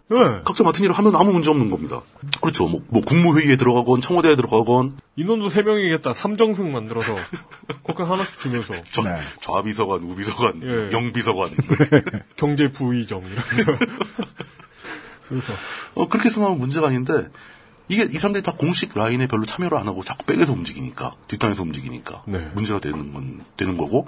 네. 0.09 0.41
각자 0.43 0.63
맡은 0.63 0.83
일을 0.83 0.95
하면 0.97 1.15
아무 1.15 1.31
문제 1.31 1.49
없는 1.51 1.69
겁니다. 1.69 2.01
그렇죠. 2.41 2.67
뭐, 2.67 2.81
뭐 2.87 3.01
국무회의에 3.03 3.57
들어가건 3.57 4.01
청와대에 4.01 4.35
들어가건 4.35 4.97
인원도 5.15 5.49
세명이겠다 5.51 6.13
삼정승 6.13 6.71
만들어서, 6.71 7.15
그렇게 7.83 8.03
하나씩 8.03 8.39
주면서, 8.39 8.73
저- 8.91 9.03
네. 9.03 9.15
좌비서관, 9.41 10.01
우비서관, 10.01 10.61
예. 10.63 10.91
영비서관 10.91 11.49
경제부의정, 12.37 13.21
이러면서. 13.21 13.77
그래서, 15.29 15.53
어, 15.95 16.07
그렇게 16.07 16.29
했으면 16.29 16.57
문제가 16.57 16.87
아닌데 16.87 17.27
이게 17.87 18.03
이 18.03 18.13
사람들이 18.13 18.43
다 18.43 18.51
공식 18.57 18.97
라인에 18.97 19.27
별로 19.27 19.45
참여를 19.45 19.77
안 19.77 19.87
하고 19.87 20.03
자꾸 20.03 20.25
백에서 20.25 20.53
움직이니까 20.53 21.13
뒷단에서 21.27 21.63
움직이니까 21.63 22.23
네. 22.25 22.49
문제가 22.55 22.79
되는 22.79 23.13
건 23.13 23.41
되는 23.57 23.77
거고 23.77 24.07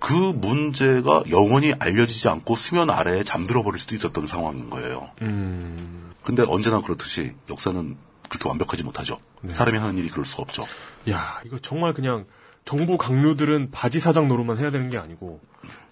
그 0.00 0.12
문제가 0.14 1.22
영원히 1.30 1.72
알려지지 1.78 2.28
않고 2.28 2.56
수면 2.56 2.90
아래에 2.90 3.22
잠들어 3.22 3.62
버릴 3.62 3.78
수도 3.78 3.94
있었던 3.94 4.26
상황인 4.26 4.70
거예요. 4.70 5.10
음, 5.22 6.10
근데 6.24 6.42
언제나 6.42 6.80
그렇듯이 6.80 7.34
역사는 7.48 7.96
그렇게 8.28 8.48
완벽하지 8.48 8.82
못하죠. 8.82 9.18
네. 9.42 9.52
사람이 9.52 9.78
하는 9.78 9.98
일이 9.98 10.08
그럴 10.08 10.24
수가 10.24 10.42
없죠. 10.42 10.66
야, 11.10 11.40
이거 11.44 11.58
정말 11.58 11.92
그냥, 11.92 12.26
정부 12.64 12.98
강요들은 12.98 13.70
바지 13.70 14.00
사장 14.00 14.28
노릇만 14.28 14.58
해야 14.58 14.70
되는 14.70 14.88
게 14.90 14.98
아니고 14.98 15.40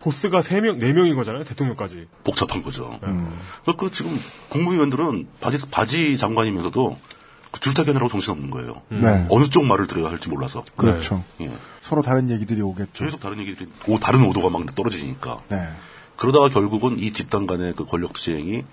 보스가 0.00 0.40
3명, 0.40 0.80
4명인 0.80 1.16
거잖아요. 1.16 1.44
대통령까지. 1.44 2.06
복잡한 2.24 2.62
거죠. 2.62 2.98
음. 3.02 3.38
그그 3.64 3.90
지금 3.90 4.18
국무위원들은 4.50 5.28
바지, 5.40 5.70
바지 5.70 6.16
장관이면서도 6.16 6.90
그 6.90 7.17
줄타기하느라고 7.52 8.10
정신없는 8.10 8.50
거예요. 8.50 8.82
네. 8.88 9.26
어느 9.30 9.44
쪽 9.44 9.64
말을 9.64 9.86
들어야 9.86 10.10
할지 10.10 10.28
몰라서. 10.28 10.64
그렇죠. 10.76 11.24
예. 11.40 11.50
서로 11.80 12.02
다른 12.02 12.30
얘기들이 12.30 12.60
오겠죠. 12.60 13.04
계속 13.04 13.20
다른 13.20 13.38
얘기들이, 13.40 13.68
오, 13.86 13.98
다른 13.98 14.24
오도가 14.24 14.50
막 14.50 14.74
떨어지니까. 14.74 15.38
네. 15.48 15.68
그러다가 16.16 16.48
결국은 16.48 16.98
이 16.98 17.12
집단 17.12 17.46
간의 17.46 17.74
그 17.74 17.84
권력 17.84 18.12
투쟁이 18.12 18.64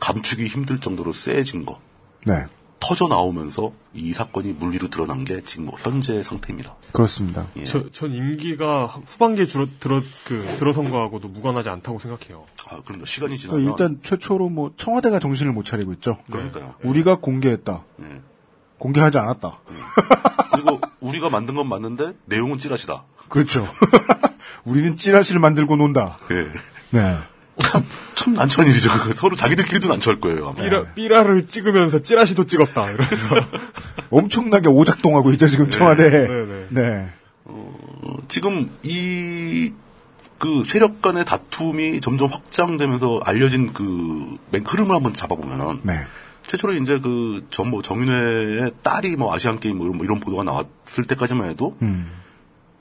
감추기 0.00 0.46
힘들 0.46 0.78
정도로 0.78 1.12
세진 1.12 1.66
거. 1.66 1.80
네. 2.24 2.46
터져 2.82 3.06
나오면서 3.08 3.72
이 3.94 4.12
사건이 4.12 4.54
물리로 4.54 4.88
드러난 4.88 5.24
게 5.24 5.42
지금 5.42 5.66
뭐 5.66 5.74
현재 5.78 6.22
상태입니다. 6.22 6.74
그렇습니다. 6.92 7.46
예. 7.56 7.64
저, 7.64 7.90
전 7.90 8.12
임기가 8.12 8.86
후반기에 9.06 9.46
줄어, 9.46 9.66
들어, 9.78 10.02
그, 10.24 10.44
들어선 10.58 10.90
거하고도 10.90 11.28
무관하지 11.28 11.68
않다고 11.68 11.98
생각해요. 12.00 12.44
아, 12.68 12.80
그럼 12.84 13.04
시간이 13.04 13.34
어, 13.34 13.36
지나면 13.36 13.64
일단 13.64 14.00
최초로 14.02 14.48
뭐 14.48 14.72
청와대가 14.76 15.18
정신을 15.18 15.52
못 15.52 15.64
차리고 15.64 15.92
있죠. 15.94 16.18
그러니까요. 16.30 16.74
우리가 16.82 17.16
공개했다. 17.16 17.84
예. 18.02 18.20
공개하지 18.78 19.18
않았다. 19.18 19.60
그리고 20.52 20.80
우리가 21.00 21.30
만든 21.30 21.54
건 21.54 21.68
맞는데 21.68 22.12
내용은 22.24 22.58
찌라시다. 22.58 23.04
그렇죠. 23.28 23.66
우리는 24.64 24.96
찌라시를 24.96 25.40
만들고 25.40 25.76
논다. 25.76 26.18
예. 26.30 26.98
네. 26.98 27.18
참 28.14 28.34
난처한 28.34 28.70
일이죠. 28.70 28.90
그거 28.90 29.12
서로 29.12 29.36
자기들끼리도 29.36 29.88
난처할 29.88 30.20
거예요. 30.20 30.48
아마. 30.48 30.62
삐라, 30.62 30.84
삐라를 30.94 31.46
찍으면서 31.46 32.02
찌라시도 32.02 32.46
찍었다. 32.46 32.90
이러면서. 32.90 33.26
엄청나게 34.10 34.68
오작동하고 34.68 35.32
있죠, 35.32 35.46
지금 35.46 35.70
청와대. 35.70 36.08
네, 36.10 36.26
네. 36.28 36.66
네. 36.70 37.08
어, 37.44 38.16
지금 38.28 38.70
이, 38.82 39.72
그 40.38 40.64
세력 40.64 41.02
간의 41.02 41.24
다툼이 41.24 42.00
점점 42.00 42.30
확장되면서 42.32 43.20
알려진 43.24 43.72
그 43.72 44.36
맹- 44.50 44.64
흐름을 44.66 44.94
한번 44.94 45.14
잡아보면은 45.14 45.80
네. 45.82 45.94
최초로 46.46 46.74
이제 46.74 46.98
그 46.98 47.42
전 47.50 47.70
뭐 47.70 47.80
정윤회의 47.82 48.72
딸이 48.82 49.16
뭐 49.16 49.32
아시안 49.34 49.60
게임 49.60 49.76
뭐 49.78 49.86
이런, 49.86 49.96
뭐 49.96 50.04
이런 50.04 50.20
보도가 50.20 50.42
나왔을 50.42 51.04
때까지만 51.06 51.48
해도 51.50 51.76
음. 51.82 52.10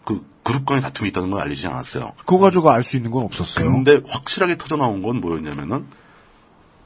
그 0.03 0.25
그룹 0.43 0.65
간의 0.65 0.81
다툼이 0.81 1.09
있다는 1.09 1.31
건 1.31 1.41
알려지지 1.41 1.67
않았어요. 1.67 2.13
그거 2.19 2.39
가지고 2.39 2.71
알 2.71 2.83
수 2.83 2.97
있는 2.97 3.11
건 3.11 3.23
없었어요. 3.23 3.65
근데 3.71 4.01
확실하게 4.07 4.57
터져 4.57 4.75
나온 4.75 5.01
건 5.01 5.21
뭐였냐면은 5.21 5.85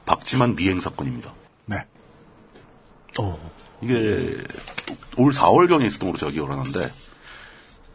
박지만 0.04 0.56
미행 0.56 0.80
사건입니다. 0.80 1.32
네. 1.66 1.78
이게 3.82 4.36
올 5.16 5.32
4월경에 5.32 5.84
있었던 5.86 6.08
걸로 6.10 6.18
제가 6.18 6.32
기억을 6.32 6.52
하는데 6.56 6.92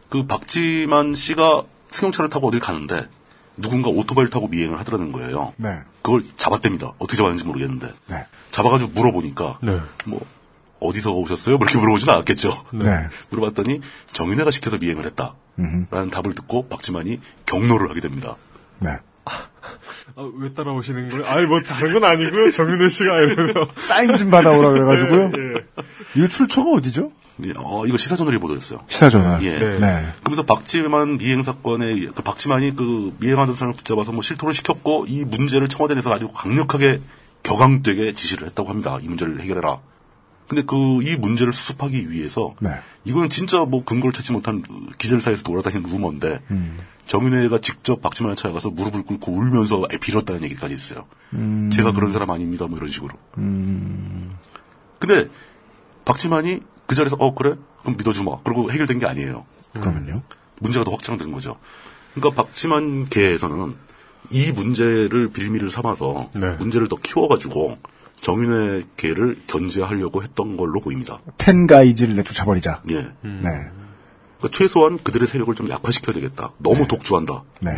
그 0.08 0.26
박지만 0.26 1.14
씨가 1.14 1.62
승용차를 1.90 2.28
타고 2.28 2.48
어딜 2.48 2.60
가는데 2.60 3.08
누군가 3.56 3.88
오토바이를 3.90 4.30
타고 4.30 4.48
미행을 4.48 4.78
하더라는 4.80 5.12
거예요. 5.12 5.52
네. 5.56 5.68
그걸 6.02 6.24
잡았답니다. 6.36 6.92
어떻게 6.98 7.16
잡았는지 7.16 7.44
모르겠는데 7.44 7.92
네. 8.06 8.26
잡아가지고 8.50 8.90
물어보니까 8.92 9.58
네. 9.62 9.80
뭐 10.06 10.20
어디서 10.80 11.12
오셨어요? 11.12 11.58
뭐 11.58 11.66
이렇게 11.66 11.78
물어보진 11.78 12.10
않았겠죠. 12.10 12.64
네. 12.72 12.86
물어봤더니 13.30 13.80
정윤회가 14.12 14.50
시켜서 14.50 14.78
미행을 14.78 15.06
했다. 15.06 15.34
라는 15.56 16.10
답을 16.10 16.34
듣고 16.34 16.68
박지만이 16.68 17.20
경로를 17.46 17.90
하게 17.90 18.00
됩니다. 18.00 18.36
네. 18.78 18.90
아, 20.16 20.30
왜 20.38 20.52
따라오시는 20.52 21.08
거예요? 21.08 21.24
아니, 21.26 21.46
뭐, 21.46 21.60
다른 21.62 21.92
건 21.92 22.04
아니고요. 22.04 22.50
정윤호 22.50 22.88
씨가 22.88 23.20
이러면서. 23.20 23.68
사인 23.80 24.14
좀 24.16 24.30
받아오라 24.30 24.70
그래가지고요. 24.70 25.32
예, 25.38 25.58
예. 25.58 25.64
이거 26.16 26.28
출처가 26.28 26.70
어디죠? 26.72 27.12
예, 27.44 27.52
어, 27.56 27.86
이거 27.86 27.96
시사저널이 27.96 28.38
보도했어요. 28.38 28.80
시사전화. 28.88 29.42
예. 29.42 29.58
네. 29.58 29.78
네. 29.78 30.06
그러면서 30.20 30.44
박지만 30.44 31.18
미행 31.18 31.42
사건에 31.42 31.94
그 32.14 32.22
박지만이 32.22 32.74
그 32.74 33.14
미행하던 33.20 33.54
사람을 33.54 33.76
붙잡아서 33.76 34.12
뭐 34.12 34.22
실토를 34.22 34.52
시켰고 34.52 35.06
이 35.08 35.24
문제를 35.24 35.68
청와대 35.68 35.94
내에서 35.94 36.12
아주 36.12 36.28
강력하게 36.28 37.00
격앙되게 37.42 38.12
지시를 38.12 38.48
했다고 38.48 38.68
합니다. 38.68 38.98
이 39.00 39.08
문제를 39.08 39.40
해결해라. 39.40 39.78
근데 40.52 40.64
그 40.64 40.76
이 41.02 41.16
문제를 41.16 41.50
수습하기 41.50 42.10
위해서 42.10 42.54
네. 42.60 42.68
이거는 43.06 43.30
진짜 43.30 43.64
뭐 43.64 43.82
근거를 43.86 44.12
찾지 44.12 44.32
못한 44.32 44.62
기자들사이에서 44.98 45.44
돌아다니는 45.44 45.88
루머인데 45.88 46.42
음. 46.50 46.78
정윤회가 47.06 47.58
직접 47.60 48.02
박지만을 48.02 48.36
찾아가서 48.36 48.68
무릎을 48.68 49.04
꿇고 49.04 49.32
울면서 49.32 49.88
빌었다는 49.98 50.44
얘기까지 50.44 50.74
있어요. 50.74 51.06
음. 51.32 51.70
제가 51.72 51.92
그런 51.92 52.12
사람 52.12 52.30
아닙니다. 52.30 52.66
뭐 52.66 52.76
이런 52.76 52.90
식으로. 52.90 53.14
근데 54.98 55.30
박지만이 56.04 56.60
그 56.86 56.94
자리에서 56.96 57.16
어 57.18 57.34
그래? 57.34 57.54
그럼 57.80 57.96
믿어주마. 57.96 58.42
그리고 58.44 58.70
해결된 58.70 58.98
게 58.98 59.06
아니에요. 59.06 59.46
그러면요. 59.72 60.20
문제가 60.60 60.84
더 60.84 60.90
확장된 60.90 61.32
거죠. 61.32 61.56
그러니까 62.14 62.42
박지만 62.42 63.06
계에서는 63.06 63.74
이 64.30 64.52
문제를 64.52 65.30
빌미를 65.30 65.70
삼아서 65.70 66.28
네. 66.34 66.52
문제를 66.56 66.88
더 66.88 66.96
키워가지고 66.96 67.78
정윤회 68.22 68.84
계를 68.96 69.42
견제하려고 69.46 70.22
했던 70.22 70.56
걸로 70.56 70.80
보입니다. 70.80 71.18
텐가이즈를 71.38 72.16
내쫓아버리자. 72.16 72.82
예. 72.90 72.94
네. 72.94 73.12
그러니까 74.38 74.48
최소한 74.52 74.98
그들의 75.02 75.26
세력을 75.28 75.54
좀 75.54 75.68
약화시켜야 75.68 76.14
되겠다. 76.14 76.52
너무 76.58 76.86
독주한다. 76.86 77.42
네. 77.60 77.70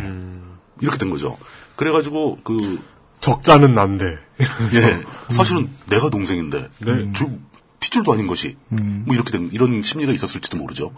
이렇게 0.81 0.97
된 0.97 1.09
거죠. 1.09 1.37
그래가지고 1.75 2.39
그 2.43 2.79
적자는 3.19 3.73
난데. 3.73 4.05
예, 4.05 5.33
사실은 5.33 5.69
내가 5.89 6.09
동생인데 6.09 6.69
네. 6.79 7.11
줄, 7.13 7.39
핏줄도 7.79 8.13
아닌 8.13 8.27
것이 8.27 8.55
뭐 8.69 9.15
이렇게 9.15 9.31
된 9.31 9.49
이런 9.51 9.81
심리가 9.81 10.11
있었을지도 10.11 10.57
모르죠. 10.57 10.91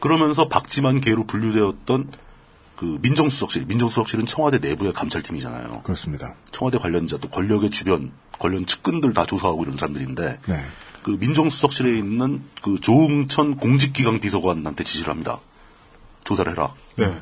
그러면서 0.00 0.48
박지만 0.48 1.00
계로 1.00 1.24
분류되었던 1.24 2.10
그 2.82 2.98
민정수석실, 3.00 3.66
민정수석실은 3.66 4.26
청와대 4.26 4.58
내부의 4.58 4.92
감찰팀이잖아요. 4.92 5.82
그렇습니다. 5.84 6.34
청와대 6.50 6.78
관련자 6.78 7.16
또 7.18 7.28
권력의 7.28 7.70
주변 7.70 8.10
관련 8.40 8.66
측근들 8.66 9.14
다 9.14 9.24
조사하고 9.24 9.62
이런 9.62 9.76
사람들인데 9.76 10.40
네. 10.46 10.64
그 11.04 11.12
민정수석실에 11.12 11.96
있는 11.96 12.42
그 12.60 12.80
조응천 12.80 13.58
공직기강 13.58 14.18
비서관한테 14.18 14.82
지시를 14.82 15.10
합니다. 15.10 15.38
조사를 16.24 16.50
해라. 16.50 16.74
네. 16.96 17.18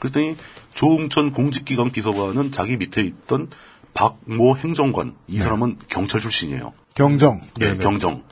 그랬더니 0.00 0.36
조응천 0.74 1.32
공직기강 1.32 1.90
비서관은 1.90 2.52
자기 2.52 2.76
밑에 2.76 3.00
있던 3.00 3.48
박모 3.94 4.58
행정관 4.58 5.14
이 5.28 5.38
사람은 5.38 5.78
경찰 5.88 6.20
출신이에요. 6.20 6.74
경정. 6.94 7.40
예. 7.62 7.74
경정. 7.78 8.22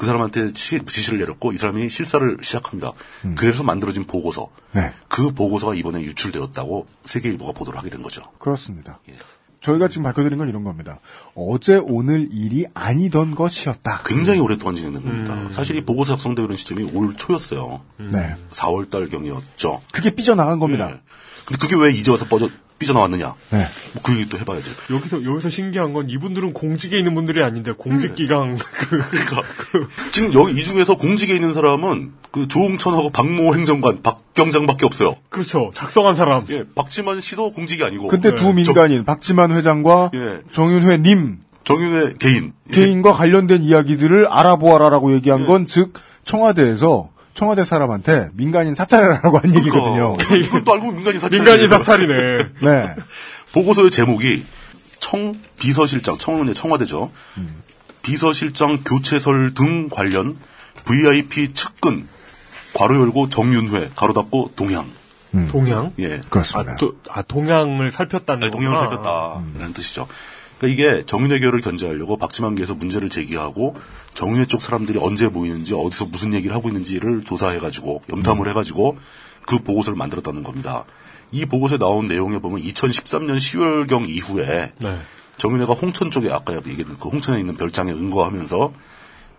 그 0.00 0.06
사람한테 0.06 0.52
시- 0.54 0.82
지시를 0.82 1.18
내렸고 1.18 1.52
이 1.52 1.58
사람이 1.58 1.90
실사를 1.90 2.38
시작합니다. 2.40 2.92
그래서 3.36 3.62
만들어진 3.62 4.06
보고서. 4.06 4.48
네. 4.72 4.94
그 5.08 5.34
보고서가 5.34 5.74
이번에 5.74 6.00
유출되었다고 6.00 6.86
세계일보가 7.04 7.52
보도를 7.52 7.78
하게 7.78 7.90
된 7.90 8.00
거죠. 8.00 8.22
그렇습니다. 8.38 8.98
예. 9.10 9.14
저희가 9.60 9.88
지금 9.88 10.04
밝혀드린 10.04 10.38
건 10.38 10.48
이런 10.48 10.64
겁니다. 10.64 11.00
어제 11.34 11.76
오늘 11.76 12.30
일이 12.32 12.64
아니던 12.72 13.34
것이었다. 13.34 14.00
굉장히 14.06 14.40
오랫동안 14.40 14.74
진행된 14.74 15.02
겁니다. 15.04 15.52
사실 15.52 15.76
이 15.76 15.84
보고서 15.84 16.14
작성되고 16.16 16.46
이런 16.46 16.56
시점이 16.56 16.92
올 16.94 17.14
초였어요. 17.14 17.82
네. 17.98 18.36
4월 18.52 18.88
달 18.88 19.06
경이었죠. 19.10 19.82
그게 19.92 20.14
삐져나간 20.14 20.60
겁니다. 20.60 20.88
예. 20.92 21.00
근데 21.44 21.58
그게 21.60 21.76
왜 21.76 21.90
이제 21.92 22.10
와서 22.10 22.24
뻗어, 22.26 22.48
삐져나왔느냐? 22.80 23.34
네. 23.50 23.58
뭐 23.92 24.02
그 24.02 24.12
얘기 24.18 24.28
또 24.28 24.38
해봐야죠. 24.38 24.70
여기서, 24.90 25.24
여기서 25.24 25.50
신기한 25.50 25.92
건 25.92 26.08
이분들은 26.08 26.52
공직에 26.52 26.98
있는 26.98 27.14
분들이 27.14 27.44
아닌데, 27.44 27.72
공직기강, 27.72 28.56
그, 28.56 28.98
그러니까 29.10 29.42
지금 30.10 30.32
여기 30.34 30.52
이 30.52 30.56
중에서 30.56 30.96
공직에 30.96 31.34
있는 31.34 31.54
사람은 31.54 32.12
그 32.32 32.48
조홍천하고 32.48 33.10
박모 33.10 33.54
행정관, 33.54 34.02
박경장밖에 34.02 34.86
없어요. 34.86 35.16
그렇죠. 35.28 35.70
작성한 35.74 36.16
사람. 36.16 36.46
예, 36.50 36.64
박지만 36.74 37.20
씨도 37.20 37.52
공직이 37.52 37.84
아니고. 37.84 38.08
근데 38.08 38.34
두 38.34 38.52
민간인 38.52 39.04
박지만 39.04 39.52
회장과 39.52 40.10
예. 40.14 40.40
정윤회 40.50 40.98
님 40.98 41.38
정윤의 41.64 42.14
개인. 42.18 42.52
개인과 42.72 43.12
관련된 43.12 43.62
이야기들을 43.62 44.26
알아보아라라고 44.28 45.12
얘기한 45.14 45.46
건즉 45.46 45.92
청와대에서 46.24 47.10
청와대 47.40 47.64
사람한테 47.64 48.28
민간인 48.34 48.74
사찰해라라고 48.74 49.38
한 49.38 49.54
얘기거든요. 49.54 50.12
그러니까 50.18 50.36
이것도 50.36 50.74
알고 50.74 50.92
민간인 50.92 51.18
사찰. 51.18 51.38
민간인 51.40 51.68
사찰이네. 51.68 52.48
네. 52.60 52.94
보고서의 53.54 53.90
제목이 53.90 54.44
청 54.98 55.34
비서실장, 55.58 56.18
청은 56.18 56.52
청와대죠. 56.52 57.10
비서실장 58.02 58.84
교체설 58.84 59.54
등 59.54 59.88
관련 59.88 60.36
VIP 60.84 61.54
측근 61.54 62.06
괄호 62.74 63.00
열고 63.00 63.30
정윤회 63.30 63.92
가로 63.96 64.12
닫고 64.12 64.52
동향. 64.54 64.86
동양? 65.48 65.94
예. 65.98 66.20
그렇습니다. 66.28 66.72
아, 66.72 66.76
도, 66.76 66.96
아, 67.08 67.22
동양을 67.22 67.90
살폈다는 67.90 68.40
네, 68.40 68.50
동향을. 68.50 68.76
살폈다라는 68.76 69.72
뜻이죠. 69.72 70.08
그러니까 70.60 70.66
이게 70.68 71.06
정윤회 71.06 71.38
계열을 71.38 71.62
견제하려고 71.62 72.18
박지만계에서 72.18 72.74
문제를 72.74 73.08
제기하고 73.08 73.74
정윤회 74.12 74.44
쪽 74.44 74.60
사람들이 74.60 74.98
언제 75.00 75.26
모이는지 75.26 75.72
어디서 75.72 76.04
무슨 76.06 76.34
얘기를 76.34 76.54
하고 76.54 76.68
있는지를 76.68 77.24
조사해가지고 77.24 78.02
염탐을 78.10 78.46
해가지고 78.50 78.98
그 79.46 79.58
보고서를 79.60 79.96
만들었다는 79.96 80.42
겁니다. 80.42 80.84
이 81.32 81.46
보고서에 81.46 81.78
나온 81.78 82.08
내용에 82.08 82.40
보면 82.40 82.60
2013년 82.60 83.38
10월경 83.38 84.10
이후에 84.10 84.72
네. 84.76 84.98
정윤회가 85.38 85.72
홍천 85.72 86.10
쪽에 86.10 86.30
아까 86.30 86.54
얘기했던 86.54 86.98
그 86.98 87.08
홍천에 87.08 87.40
있는 87.40 87.56
별장에 87.56 87.92
은거하면서 87.92 88.74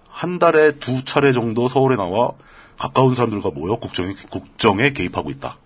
한 0.10 0.40
달에 0.40 0.80
두 0.80 1.06
차례 1.06 1.34
정도 1.34 1.68
서울에 1.68 1.96
나와 1.98 2.32
가까운 2.80 3.14
사람들과 3.14 3.52
모여 3.52 3.76
국정에, 3.76 4.16
국정에 4.32 4.92
개입하고 4.92 5.30
있다. 5.30 5.60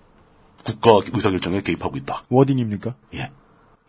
국가 0.65 0.99
의사결정에 1.13 1.61
개입하고 1.61 1.95
있다. 1.95 2.23
워딩입니까? 2.29 2.95
예. 3.13 3.31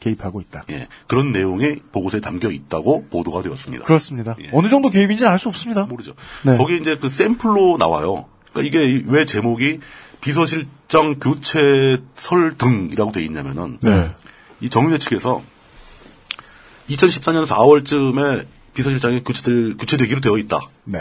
개입하고 0.00 0.40
있다. 0.40 0.64
예. 0.70 0.88
그런 1.06 1.32
내용이 1.32 1.76
보고서에 1.92 2.20
담겨 2.20 2.50
있다고 2.50 3.06
보도가 3.08 3.42
되었습니다. 3.42 3.84
그렇습니다. 3.84 4.36
예. 4.40 4.50
어느 4.52 4.68
정도 4.68 4.90
개입인지는 4.90 5.30
알 5.30 5.38
수 5.38 5.48
없습니다. 5.48 5.84
모르죠. 5.86 6.14
네. 6.44 6.56
거기 6.58 6.76
이제 6.76 6.96
그 6.96 7.08
샘플로 7.08 7.76
나와요. 7.78 8.26
그러니까 8.52 8.62
이게 8.78 9.02
왜 9.06 9.24
제목이 9.24 9.80
비서실장 10.20 11.18
교체설 11.20 12.56
등이라고 12.58 13.12
돼 13.12 13.22
있냐면은 13.24 13.78
네. 13.82 14.12
이 14.60 14.70
정유회 14.70 14.98
측에서 14.98 15.42
2014년 16.88 17.46
4월쯤에 17.46 18.46
비서실장이 18.74 19.22
교체될 19.24 19.76
교체되기로 19.78 20.20
되어 20.20 20.38
있다. 20.38 20.60
네. 20.84 20.98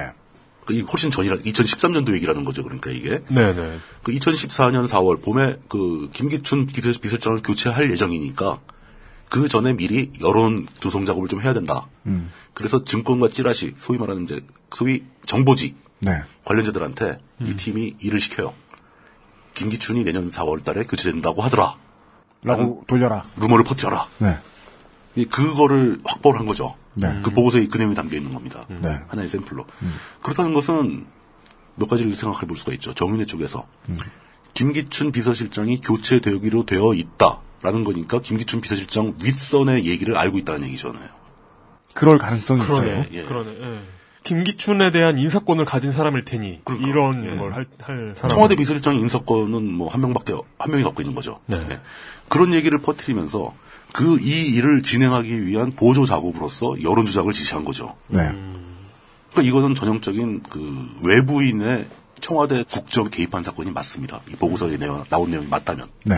그이 0.65 0.81
훨씬 0.81 1.11
전이라 1.11 1.37
2013년도 1.37 2.13
얘기라는 2.15 2.43
거죠. 2.43 2.63
그러니까 2.63 2.89
이게 2.89 3.19
네네. 3.29 3.77
그 4.03 4.11
2014년 4.13 4.87
4월 4.87 5.21
봄에 5.23 5.57
그 5.69 6.09
김기춘 6.11 6.65
비서- 6.65 6.99
비서실장을 6.99 7.41
교체할 7.43 7.91
예정이니까 7.91 8.59
그 9.29 9.47
전에 9.47 9.73
미리 9.73 10.11
여론 10.21 10.67
조성 10.79 11.05
작업을 11.05 11.27
좀 11.27 11.41
해야 11.41 11.53
된다. 11.53 11.87
음. 12.05 12.31
그래서 12.53 12.83
증권과 12.83 13.29
찌라시, 13.29 13.75
소위 13.77 13.97
말하는 13.97 14.23
이제 14.23 14.41
소위 14.71 15.03
정보지 15.25 15.75
네. 15.99 16.11
관련자들한테 16.45 17.19
이 17.41 17.55
팀이 17.55 17.95
일을 17.99 18.19
시켜요. 18.19 18.53
김기춘이 19.53 20.03
내년 20.03 20.29
4월 20.31 20.63
달에 20.63 20.83
교체된다고 20.83 21.41
하더라. 21.41 21.77
라고 22.43 22.83
돌려라. 22.87 23.25
루머를 23.37 23.65
퍼뜨려라. 23.65 24.07
네. 24.19 24.37
이 25.15 25.25
그거를 25.25 25.99
확보를 26.03 26.39
한 26.39 26.45
거죠. 26.45 26.75
네. 26.93 27.21
그 27.23 27.31
보고서에 27.31 27.65
그 27.67 27.77
내용이 27.77 27.95
담겨 27.95 28.15
있는 28.17 28.33
겁니다. 28.33 28.65
네. 28.69 28.89
하나의 29.07 29.27
샘플로. 29.27 29.65
그렇다는 30.21 30.53
것은 30.53 31.07
몇 31.75 31.89
가지를 31.89 32.13
생각해 32.13 32.45
볼 32.45 32.57
수가 32.57 32.73
있죠. 32.73 32.93
정윤회 32.93 33.25
쪽에서 33.25 33.67
김기춘 34.53 35.11
비서실장이 35.11 35.81
교체되기로 35.81 36.65
되어 36.65 36.93
있다 36.93 37.41
라는 37.65 37.83
거니까 37.83 38.21
김기춘 38.21 38.61
비서실장 38.61 39.15
윗선의 39.23 39.85
얘기를 39.85 40.15
알고 40.17 40.37
있다는 40.37 40.67
얘기잖아요. 40.67 41.09
그럴 41.93 42.17
가능성이 42.17 42.61
그러네. 42.61 42.87
있어요. 42.91 43.05
예. 43.13 43.23
그러네. 43.23 43.57
예. 43.61 43.79
김기춘에 44.23 44.91
대한 44.91 45.17
인사권을 45.19 45.65
가진 45.65 45.91
사람일 45.91 46.25
테니 46.25 46.61
그러니까. 46.63 46.87
이런 46.89 47.25
예. 47.25 47.37
걸할 47.37 47.65
할 47.81 48.13
사람. 48.17 48.29
청와대 48.29 48.55
비서실장 48.55 48.95
인사권은 48.95 49.71
뭐 49.73 49.87
한 49.89 50.01
명밖에 50.01 50.33
한 50.57 50.71
명이 50.71 50.83
갖고 50.83 51.01
있는 51.01 51.15
거죠. 51.15 51.39
네. 51.47 51.57
예. 51.69 51.79
그런 52.29 52.53
얘기를 52.53 52.77
퍼뜨리면서 52.79 53.53
그 53.93 54.17
이 54.19 54.49
일을 54.55 54.81
진행하기 54.83 55.45
위한 55.47 55.71
보조 55.71 56.05
작업으로서 56.05 56.75
여론 56.83 57.05
조작을 57.05 57.31
지시한 57.33 57.63
거죠. 57.65 57.95
네. 58.07 58.19
그러니까 59.31 59.41
이거는 59.43 59.73
전형적인 59.75 60.43
그 60.49 60.87
외부인의 61.03 61.85
청와대 62.19 62.63
국정 62.69 63.09
개입한 63.09 63.43
사건이 63.43 63.71
맞습니다. 63.71 64.21
이 64.29 64.35
보고서에 64.35 64.77
내용- 64.77 65.03
나온 65.09 65.29
내용이 65.29 65.47
맞다면. 65.47 65.87
네. 66.03 66.15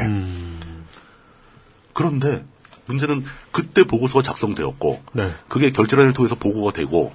그런데 1.98 2.45
문제는 2.86 3.26
그때 3.52 3.84
보고서가 3.84 4.22
작성되었고 4.22 5.02
네. 5.14 5.32
그게 5.48 5.72
결재란을 5.72 6.14
통해서 6.14 6.36
보고가 6.36 6.72
되고 6.72 7.11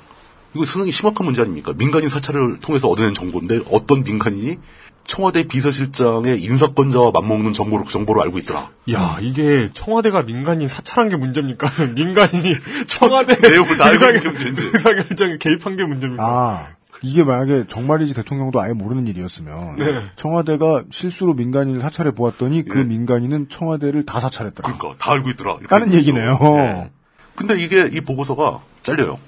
이거 0.54 0.64
상당히 0.66 0.90
심각한 0.90 1.24
문제 1.24 1.40
아닙니까? 1.40 1.72
민간인 1.72 2.08
사찰을 2.08 2.56
통해서 2.56 2.88
얻어낸 2.88 3.14
정보인데 3.14 3.60
어떤 3.70 4.02
민간인이 4.02 4.58
청와대 5.04 5.44
비서실장의 5.44 6.42
인사권자와 6.42 7.12
맞먹는 7.12 7.52
정보를 7.52 7.86
정보를 7.86 8.22
알고 8.22 8.38
있더라. 8.40 8.70
야, 8.92 9.18
이게 9.20 9.70
청와대가 9.72 10.22
민간인 10.22 10.66
사찰한 10.66 11.08
게 11.08 11.16
문제입니까? 11.16 11.70
민간인이 11.94 12.56
청와대 12.88 13.36
내용을 13.36 13.76
다 13.76 13.86
알고 13.86 14.04
있는 14.04 14.20
게 14.20 14.28
문제인지. 14.30 14.62
의사결정에 14.74 15.38
개입한 15.38 15.76
게 15.76 15.84
문제입니까? 15.84 16.24
아, 16.24 16.68
이게 17.02 17.24
만약에 17.24 17.66
정말이지 17.66 18.14
대통령도 18.14 18.60
아예 18.60 18.72
모르는 18.72 19.06
일이었으면 19.08 19.76
네. 19.76 20.02
청와대가 20.16 20.84
실수로 20.90 21.34
민간인을 21.34 21.80
사찰해 21.80 22.12
보았더니 22.12 22.64
그 22.64 22.80
예. 22.80 22.84
민간인은 22.84 23.48
청와대를 23.48 24.06
다 24.06 24.20
사찰했더라. 24.20 24.76
그러니까 24.76 24.98
다 25.04 25.12
알고 25.12 25.30
있더라. 25.30 25.58
라는. 25.68 25.92
얘기네요. 25.92 26.38
예. 26.42 26.90
근데 27.34 27.60
이게 27.60 27.88
이 27.92 28.00
보고서가 28.00 28.60
잘려요. 28.82 29.18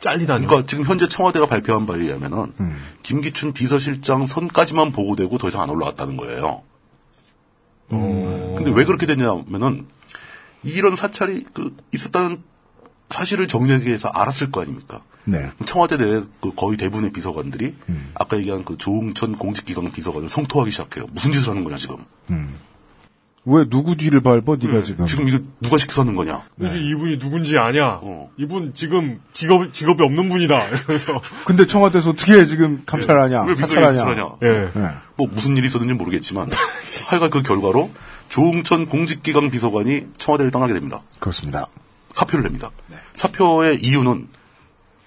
잘리다니. 0.00 0.46
그러니까 0.46 0.66
지금 0.66 0.84
현재 0.84 1.08
청와대가 1.08 1.46
발표한 1.46 1.86
바에 1.86 2.00
의하면은 2.00 2.52
음. 2.60 2.76
김기춘 3.02 3.52
비서실장 3.52 4.26
선까지만 4.26 4.92
보고되고 4.92 5.36
더 5.38 5.48
이상 5.48 5.62
안 5.62 5.70
올라갔다는 5.70 6.16
거예요. 6.16 6.62
근데 7.88 8.70
왜 8.74 8.84
그렇게 8.84 9.06
됐냐면은 9.06 9.86
이런 10.62 10.96
사찰이 10.96 11.44
그 11.52 11.76
있었다는 11.94 12.42
사실을 13.10 13.48
정리하기 13.48 13.86
위해서 13.86 14.08
알았을 14.08 14.50
거 14.50 14.62
아닙니까? 14.62 15.00
네. 15.24 15.50
청와대 15.64 15.96
내 15.96 16.22
그 16.40 16.54
거의 16.54 16.76
대부분의 16.76 17.12
비서관들이 17.12 17.74
음. 17.88 18.10
아까 18.14 18.36
얘기한 18.38 18.64
그 18.64 18.76
조응천 18.78 19.36
공직기강 19.38 19.90
비서관을 19.90 20.28
성토하기 20.28 20.70
시작해요. 20.70 21.06
무슨 21.12 21.32
짓을 21.32 21.50
하는 21.50 21.64
거냐 21.64 21.76
지금? 21.76 21.96
왜 23.48 23.64
누구 23.68 23.96
뒤를 23.96 24.22
밟아 24.22 24.56
네가 24.60 24.82
지금? 24.82 25.06
지금 25.06 25.28
이거 25.28 25.38
누가 25.60 25.78
시켜서 25.78 26.02
하는 26.02 26.16
거냐? 26.16 26.42
그래서 26.58 26.76
이분이 26.76 27.20
누군지 27.20 27.56
아냐? 27.56 28.00
어. 28.02 28.28
이분 28.36 28.74
지금 28.74 29.20
직업 29.32 29.72
직업이 29.72 30.02
없는 30.02 30.28
분이다. 30.28 30.66
그래서 30.86 31.20
근데 31.44 31.64
청와대에서 31.64 32.10
어떻게 32.10 32.44
지금 32.46 32.82
감찰하냐? 32.84 33.42
왜 33.42 33.54
민간인 33.54 33.68
사찰하냐? 33.68 33.98
사찰하냐? 34.00 34.36
예. 34.42 34.70
네. 34.74 34.88
뭐 35.16 35.28
무슨 35.30 35.56
일이 35.56 35.68
있었는지 35.68 35.94
모르겠지만 35.94 36.48
하여간 37.08 37.30
그 37.30 37.42
결과로 37.42 37.92
조응천 38.30 38.86
공직기강 38.86 39.50
비서관이 39.50 40.08
청와대를 40.18 40.50
떠나게 40.50 40.72
됩니다. 40.72 41.02
그렇습니다. 41.20 41.68
사표를 42.16 42.44
냅니다. 42.44 42.70
사표의 43.12 43.82
이유는 43.82 44.28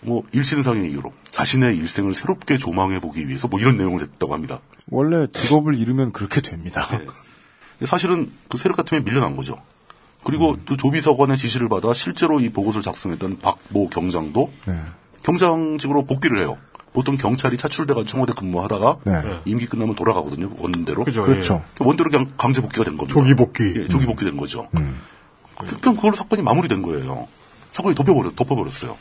뭐 0.02 0.24
일신상의 0.32 0.92
이유로 0.92 1.12
자신의 1.32 1.76
일생을 1.78 2.14
새롭게 2.14 2.58
조망해 2.58 3.00
보기 3.00 3.28
위해서 3.28 3.48
뭐 3.48 3.60
이런 3.60 3.78
내용을 3.78 4.00
냈다고 4.00 4.34
합니다. 4.34 4.60
원래 4.90 5.28
직업을 5.34 5.76
잃으면 5.78 6.12
그렇게 6.12 6.42
됩니다. 6.42 6.88
네. 6.92 7.86
사실은 7.86 8.32
그 8.48 8.58
세력 8.58 8.78
같으면 8.78 9.04
밀려난 9.04 9.36
거죠. 9.36 9.60
그리고 10.24 10.56
그 10.68 10.78
조비서관의 10.78 11.38
지시를 11.38 11.68
받아 11.68 11.94
실제로 11.94 12.40
이 12.40 12.50
보고서를 12.50 12.84
작성했던 12.84 13.40
박모 13.40 13.90
경장도 13.90 14.54
네. 14.66 14.80
경장직으로 15.24 16.06
복귀를 16.06 16.38
해요. 16.40 16.58
보통 16.94 17.18
경찰이 17.18 17.58
차출돼가지고 17.58 18.08
청와대 18.08 18.34
근무하다가 18.34 18.98
네. 19.06 19.42
임기 19.46 19.68
끝나면 19.68 19.96
돌아가거든요. 19.96 20.52
원대로. 20.58 21.04
그죠. 21.06 21.24
그렇죠. 21.24 21.64
원대로 21.80 22.10
그냥 22.10 22.34
강제 22.38 22.62
복귀가 22.62 22.84
된 22.84 22.98
겁니다. 22.98 23.14
조기 23.14 23.36
복귀. 23.36 23.74
예, 23.78 23.88
조기 23.88 24.06
복귀된 24.06 24.38
거죠. 24.38 24.68
그- 25.68 25.80
그냥 25.80 25.96
그걸로 25.96 26.16
사건이 26.16 26.42
마무리된 26.42 26.82
거예요. 26.82 27.28
사건이 27.72 27.96
덮여버려, 27.96 28.32
덮어버렸어요. 28.36 28.98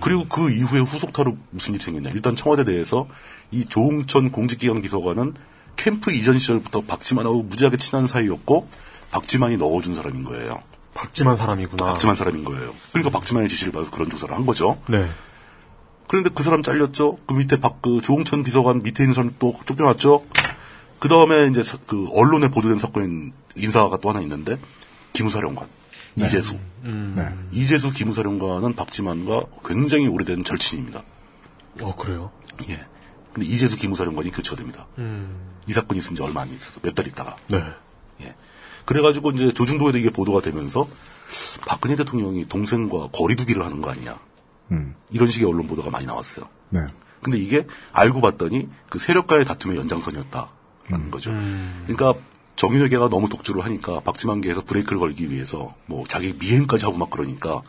그리고 0.00 0.26
그 0.28 0.50
이후에 0.50 0.80
후속타로 0.80 1.36
무슨 1.50 1.74
일이 1.74 1.82
생겼냐. 1.82 2.10
일단 2.10 2.36
청와대 2.36 2.62
내에서 2.64 3.08
이 3.50 3.64
조홍천 3.64 4.30
공직기강 4.30 4.80
비서관은 4.82 5.34
캠프 5.76 6.12
이전 6.12 6.38
시절부터 6.38 6.82
박지만하고 6.82 7.42
무지하게 7.42 7.76
친한 7.78 8.06
사이였고 8.06 8.68
박지만이 9.10 9.56
넣어준 9.56 9.94
사람인 9.94 10.24
거예요. 10.24 10.62
박지만 10.94 11.36
사람이구나. 11.36 11.84
박지만 11.86 12.14
사람인 12.16 12.44
거예요. 12.44 12.72
그러니까 12.92 13.10
박지만의 13.10 13.48
지시를 13.48 13.72
받아서 13.72 13.90
그런 13.90 14.08
조사를 14.10 14.34
한 14.34 14.46
거죠. 14.46 14.78
네. 14.88 15.06
그런데 16.06 16.30
그 16.34 16.42
사람 16.42 16.62
잘렸죠. 16.62 17.18
그 17.26 17.32
밑에 17.34 17.58
박, 17.58 17.80
그 17.82 18.00
조홍천 18.02 18.42
비서관 18.44 18.82
밑에 18.82 19.02
있는 19.02 19.14
사람 19.14 19.34
또 19.38 19.54
쫓겨났죠. 19.64 20.22
그 20.98 21.08
다음에 21.08 21.48
이제 21.48 21.62
사- 21.62 21.78
그 21.86 22.06
언론에 22.12 22.48
보도된 22.48 22.78
사건 22.78 23.32
인사가 23.56 23.96
또 23.98 24.10
하나 24.10 24.20
있는데 24.20 24.58
기무사령관 25.14 25.66
이재수. 26.16 26.58
네. 26.82 27.34
이재수 27.52 27.92
기무사령관은 27.92 28.74
박지만과 28.74 29.44
굉장히 29.64 30.08
오래된 30.08 30.44
절친입니다. 30.44 31.02
어 31.80 31.96
그래요. 31.96 32.30
예. 32.68 32.84
근데 33.32 33.46
이재수 33.48 33.78
기무사령관이 33.78 34.30
교체가 34.30 34.56
됩니다. 34.56 34.86
음. 34.98 35.52
이 35.66 35.72
사건이 35.72 35.98
있은 35.98 36.14
지 36.14 36.22
얼마 36.22 36.42
안 36.42 36.48
있어서 36.50 36.80
몇 36.82 36.94
달 36.94 37.06
있다가. 37.06 37.36
네. 37.48 37.62
예. 38.22 38.34
그래가지고 38.84 39.30
이제 39.30 39.52
조중동에도 39.52 39.96
이게 39.98 40.10
보도가 40.10 40.42
되면서 40.42 40.86
박근혜 41.66 41.96
대통령이 41.96 42.46
동생과 42.46 43.08
거리두기를 43.12 43.64
하는 43.64 43.80
거 43.80 43.90
아니냐. 43.90 44.18
음. 44.72 44.94
이런 45.10 45.28
식의 45.28 45.48
언론 45.48 45.66
보도가 45.66 45.90
많이 45.90 46.04
나왔어요. 46.04 46.46
네. 46.70 46.80
근데 47.22 47.38
이게 47.38 47.66
알고 47.92 48.20
봤더니 48.20 48.68
그 48.90 48.98
세력과의 48.98 49.44
다툼의 49.44 49.78
연장선이었다라는 49.78 51.10
거죠. 51.10 51.30
그러니까 51.86 52.14
정윤회계가 52.56 53.08
너무 53.08 53.28
독주를 53.28 53.64
하니까 53.64 54.00
박지만계에서 54.00 54.62
브레이크를 54.62 54.98
걸기 54.98 55.30
위해서 55.30 55.74
뭐 55.86 56.04
자기 56.08 56.34
미행까지 56.38 56.84
하고 56.84 56.98
막 56.98 57.10
그러니까 57.10 57.62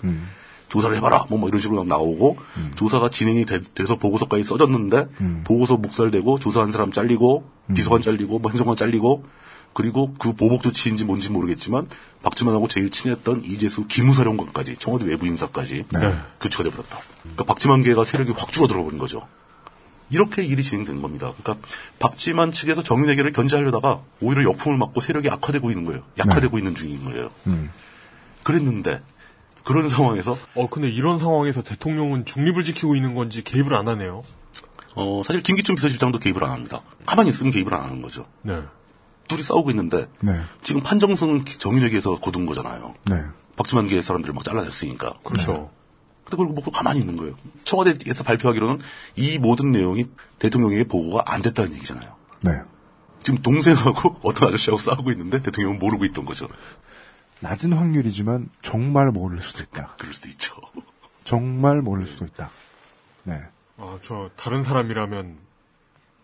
조사를 0.70 0.96
해봐라 0.98 1.26
뭐, 1.30 1.40
뭐 1.40 1.50
이런 1.50 1.62
식으로 1.62 1.84
막 1.84 1.88
나오고 1.88 2.38
조사가 2.76 3.10
진행이 3.10 3.46
돼, 3.46 3.62
서 3.86 3.98
보고서까지 3.98 4.44
써졌는데 4.44 5.08
보고서 5.46 5.78
묵살되고 5.78 6.40
조사한 6.40 6.72
사람 6.72 6.92
잘리고 6.92 7.44
비서관 7.74 8.02
잘리고 8.02 8.40
뭐 8.40 8.52
행정관 8.52 8.76
잘리고 8.76 9.24
그리고 9.74 10.14
그 10.20 10.34
보복 10.34 10.62
조치인지 10.62 11.06
뭔지 11.06 11.32
모르겠지만 11.32 11.88
박지만하고 12.22 12.68
제일 12.68 12.90
친했던 12.90 13.44
이재수 13.44 13.88
기무사령관까지 13.88 14.78
청와대 14.78 15.06
외부 15.06 15.26
인사까지 15.26 15.86
네. 15.92 16.20
교체가 16.40 16.64
돼버렸다. 16.64 17.00
그러니까 17.22 17.44
박지만계가 17.46 18.04
세력이 18.06 18.34
확 18.38 18.52
줄어들어 18.52 18.84
버린 18.84 19.00
거죠. 19.00 19.28
이렇게 20.10 20.44
일이 20.44 20.64
진행된 20.64 21.02
겁니다. 21.02 21.34
그러니까 21.42 21.68
박지만 22.00 22.52
측에서 22.52 22.84
정윤회계를 22.84 23.32
견제하려다가 23.32 24.02
오히려 24.22 24.44
역풍을 24.44 24.78
맞고 24.78 25.02
세력이 25.02 25.30
악화되고 25.30 25.70
있는 25.70 25.86
거예요. 25.86 26.04
약화되고 26.18 26.58
있는 26.58 26.76
중인 26.76 27.04
거예요. 27.04 27.32
그랬는데 28.44 29.02
그런 29.64 29.88
상황에서 29.90 30.38
어 30.56 30.70
근데 30.70 30.90
이런 30.90 31.20
상황에서 31.20 31.62
대통령은 31.62 32.26
중립을 32.26 32.64
지키고 32.64 32.96
있는 32.96 33.16
건지 33.16 33.44
개입을 33.44 33.74
안 33.76 33.88
하네요. 33.88 34.24
어, 34.96 35.22
사실 35.26 35.42
김기춘 35.42 35.76
비서실장도 35.76 36.20
개입을 36.20 36.44
안 36.44 36.52
합니다. 36.52 36.82
가만히 37.06 37.30
있으면 37.30 37.52
개입을 37.52 37.74
안 37.74 37.84
하는 37.86 38.02
거죠. 38.02 38.26
네. 38.44 38.62
둘이 39.28 39.42
싸우고 39.42 39.70
있는데 39.72 40.08
네. 40.20 40.34
지금 40.62 40.84
판정승은 40.84 41.46
정인에게서 41.46 42.16
거둔 42.16 42.46
거잖아요. 42.46 42.94
네. 43.06 43.16
박지만계 43.56 44.02
사람들을 44.02 44.34
막 44.34 44.44
잘라냈으니까. 44.44 45.14
그렇죠. 45.24 45.72
근데 46.24 46.38
그걸 46.38 46.48
먹고 46.48 46.72
가만히 46.72 47.00
있는 47.00 47.16
거예요. 47.16 47.36
청와대에서 47.64 48.24
발표하기로는 48.24 48.80
이 49.16 49.38
모든 49.40 49.72
내용이 49.72 50.08
대통령에게 50.40 50.86
보고가 50.86 51.24
안 51.26 51.42
됐다는 51.42 51.74
얘기잖아요. 51.74 52.16
네. 52.44 52.52
지금 53.24 53.42
동생하고 53.42 54.18
어떤 54.24 54.50
아저씨하고 54.50 54.80
싸우고 54.80 55.12
있는데 55.12 55.40
대통령은 55.40 55.80
모르고 55.80 56.06
있던 56.06 56.26
거죠. 56.26 56.48
낮은 57.40 57.74
확률이지만 57.74 58.50
정말 58.62 59.12
모를 59.12 59.42
수도 59.42 59.64
있다. 59.64 59.96
그럴 60.00 60.14
수도 60.14 60.30
있죠. 60.30 60.56
정말 61.24 61.82
모를 61.82 62.06
수도 62.08 62.26
있다. 62.26 62.50
네. 63.24 63.42
아, 63.78 63.98
저 64.02 64.30
다른 64.36 64.64
사람이라면 64.64 65.38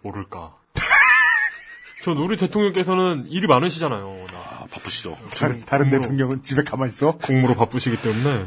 모를까. 0.02 0.56
전 2.04 2.18
우리 2.18 2.38
대통령께서는 2.38 3.26
일이 3.28 3.48
많으시잖아요. 3.48 4.26
나 4.32 4.38
아, 4.38 4.66
바쁘시죠. 4.72 5.18
다른, 5.38 5.64
다른 5.66 5.90
대통령은 5.90 6.44
집에 6.44 6.64
가만히 6.64 6.92
있어? 6.92 7.18
공무로 7.18 7.56
바쁘시기 7.56 8.02
때문에. 8.02 8.46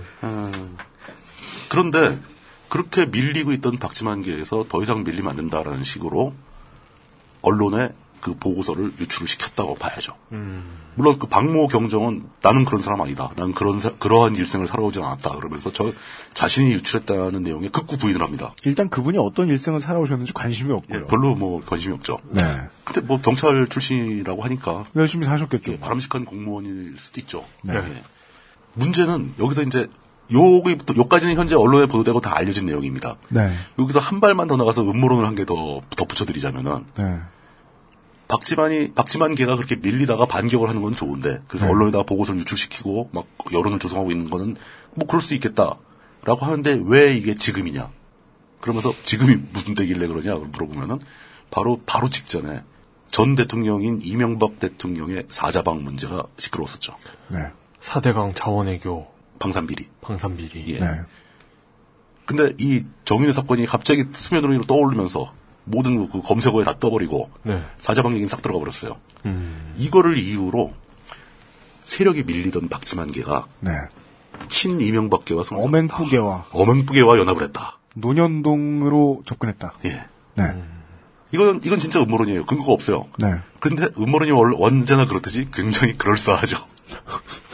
그런데 1.73 2.19
그렇게 2.69 3.07
밀리고 3.07 3.53
있던 3.53 3.78
박지만계에서 3.78 4.66
더 4.69 4.82
이상 4.82 5.05
밀리면 5.05 5.31
안 5.31 5.36
된다라는 5.36 5.85
식으로 5.85 6.35
언론에 7.40 7.90
그 8.20 8.36
보고서를 8.39 8.93
유출을 9.01 9.27
시켰다고 9.27 9.74
봐야죠. 9.77 10.12
물론 10.94 11.19
그 11.19 11.27
박모 11.27 11.66
경정은 11.69 12.24
나는 12.43 12.65
그런 12.66 12.82
사람 12.82 13.01
아니다. 13.01 13.31
나는 13.36 13.53
그런 13.55 13.81
사- 13.81 13.90
그러한 13.99 14.36
일생을 14.36 14.66
살아오진 14.69 15.03
않았다. 15.03 15.31
그러면서 15.36 15.73
저 15.73 15.93
자신이 16.35 16.70
유출했다는 16.73 17.43
내용에 17.43 17.69
극구 17.70 17.97
부인을 17.97 18.20
합니다. 18.23 18.55
일단 18.65 18.89
그분이 18.90 19.16
어떤 19.19 19.49
일생을 19.49 19.81
살아오셨는지 19.81 20.35
관심이 20.35 20.73
없고요. 20.73 21.01
예, 21.01 21.07
별로 21.07 21.35
뭐 21.35 21.61
관심이 21.65 21.94
없죠. 21.94 22.19
네. 22.31 22.43
근데 22.85 23.01
뭐 23.01 23.20
경찰 23.20 23.66
출신이라고 23.66 24.43
하니까 24.44 24.85
열심히 24.94 25.24
사셨겠죠. 25.27 25.73
예, 25.73 25.78
바람직한 25.81 26.24
공무원일 26.27 26.94
수도 26.99 27.19
있죠. 27.23 27.44
네. 27.65 27.74
예. 27.74 28.03
문제는 28.74 29.35
여기서 29.40 29.62
이제 29.62 29.89
요기부터 30.33 30.95
요까지는 30.97 31.35
현재 31.37 31.55
언론에 31.55 31.87
보도되고 31.87 32.21
다 32.21 32.37
알려진 32.37 32.67
내용입니다. 32.67 33.17
네. 33.29 33.53
여기서 33.79 33.99
한 34.01 34.21
발만 34.21 34.49
더 34.49 34.57
나가서 34.57 34.83
음모론을 34.83 35.27
한 35.27 35.35
개 35.35 35.45
더 35.45 35.81
덧붙여드리자면은 35.97 36.85
네. 36.97 37.19
박지만이 38.29 38.93
박지만 38.95 39.35
걔가 39.35 39.57
그렇게 39.57 39.77
밀리다가 39.77 40.25
반격을 40.27 40.69
하는 40.69 40.81
건 40.81 40.95
좋은데 40.95 41.43
그래서 41.49 41.67
네. 41.67 41.73
언론에다가 41.73 42.05
보고서를 42.05 42.41
유출시키고 42.41 43.11
막 43.13 43.27
여론을 43.53 43.79
조성하고 43.79 44.11
있는 44.11 44.31
거는 44.31 44.57
뭐 44.95 45.07
그럴 45.07 45.21
수 45.21 45.35
있겠다라고 45.35 46.39
하는데 46.41 46.81
왜 46.87 47.15
이게 47.15 47.35
지금이냐? 47.35 47.91
그러면서 48.61 48.95
지금이 49.03 49.37
무슨 49.53 49.75
때길래 49.75 50.07
그러냐 50.07 50.37
물어보면은 50.37 51.01
바로 51.51 51.81
바로 51.85 52.09
직전에 52.09 52.63
전 53.09 53.35
대통령인 53.35 54.01
이명박 54.03 54.59
대통령의 54.59 55.25
사자방 55.29 55.83
문제가 55.83 56.23
시끄러웠었죠. 56.39 56.97
네. 57.29 57.39
4대강 57.83 58.35
자원외교 58.35 59.12
방산비리. 59.43 59.89
방산비리. 60.01 60.74
예. 60.74 60.78
네. 60.78 60.86
근데 62.24 62.52
이 62.59 62.85
정윤회 63.05 63.32
사건이 63.32 63.66
갑자기 63.66 64.05
수면 64.12 64.51
위로 64.51 64.62
떠오르면서 64.62 65.35
모든 65.64 66.09
그 66.09 66.23
검색어에 66.23 66.64
다 66.64 66.78
떠버리고 66.78 67.31
네. 67.43 67.62
사자방 67.78 68.12
얘기는 68.12 68.28
싹 68.28 68.40
들어가 68.43 68.59
버렸어요. 68.60 68.97
음. 69.27 69.74
이거를 69.77 70.19
이유로 70.19 70.73
세력이 71.85 72.23
밀리던 72.24 72.69
박지만계가 72.69 73.47
네. 73.60 73.70
친 74.48 74.81
이명박계와 74.81 75.43
성 75.44 75.62
어맹푸계와 75.62 76.47
어맹부계와 76.52 77.19
연합을 77.19 77.43
했다. 77.43 77.78
논현동으로 77.94 79.23
접근했다. 79.27 79.74
예. 79.86 80.05
네. 80.35 80.44
이건 81.32 81.60
이건 81.64 81.78
진짜 81.78 82.01
음모론이에요. 82.02 82.47
근거가 82.47 82.73
없어요. 82.73 83.09
네. 83.19 83.27
그런데 83.60 83.89
음모론이 83.98 84.31
원- 84.32 84.55
언제나 84.59 85.06
그렇듯이 85.06 85.48
굉장히 85.52 85.97
그럴싸하죠. 85.97 86.56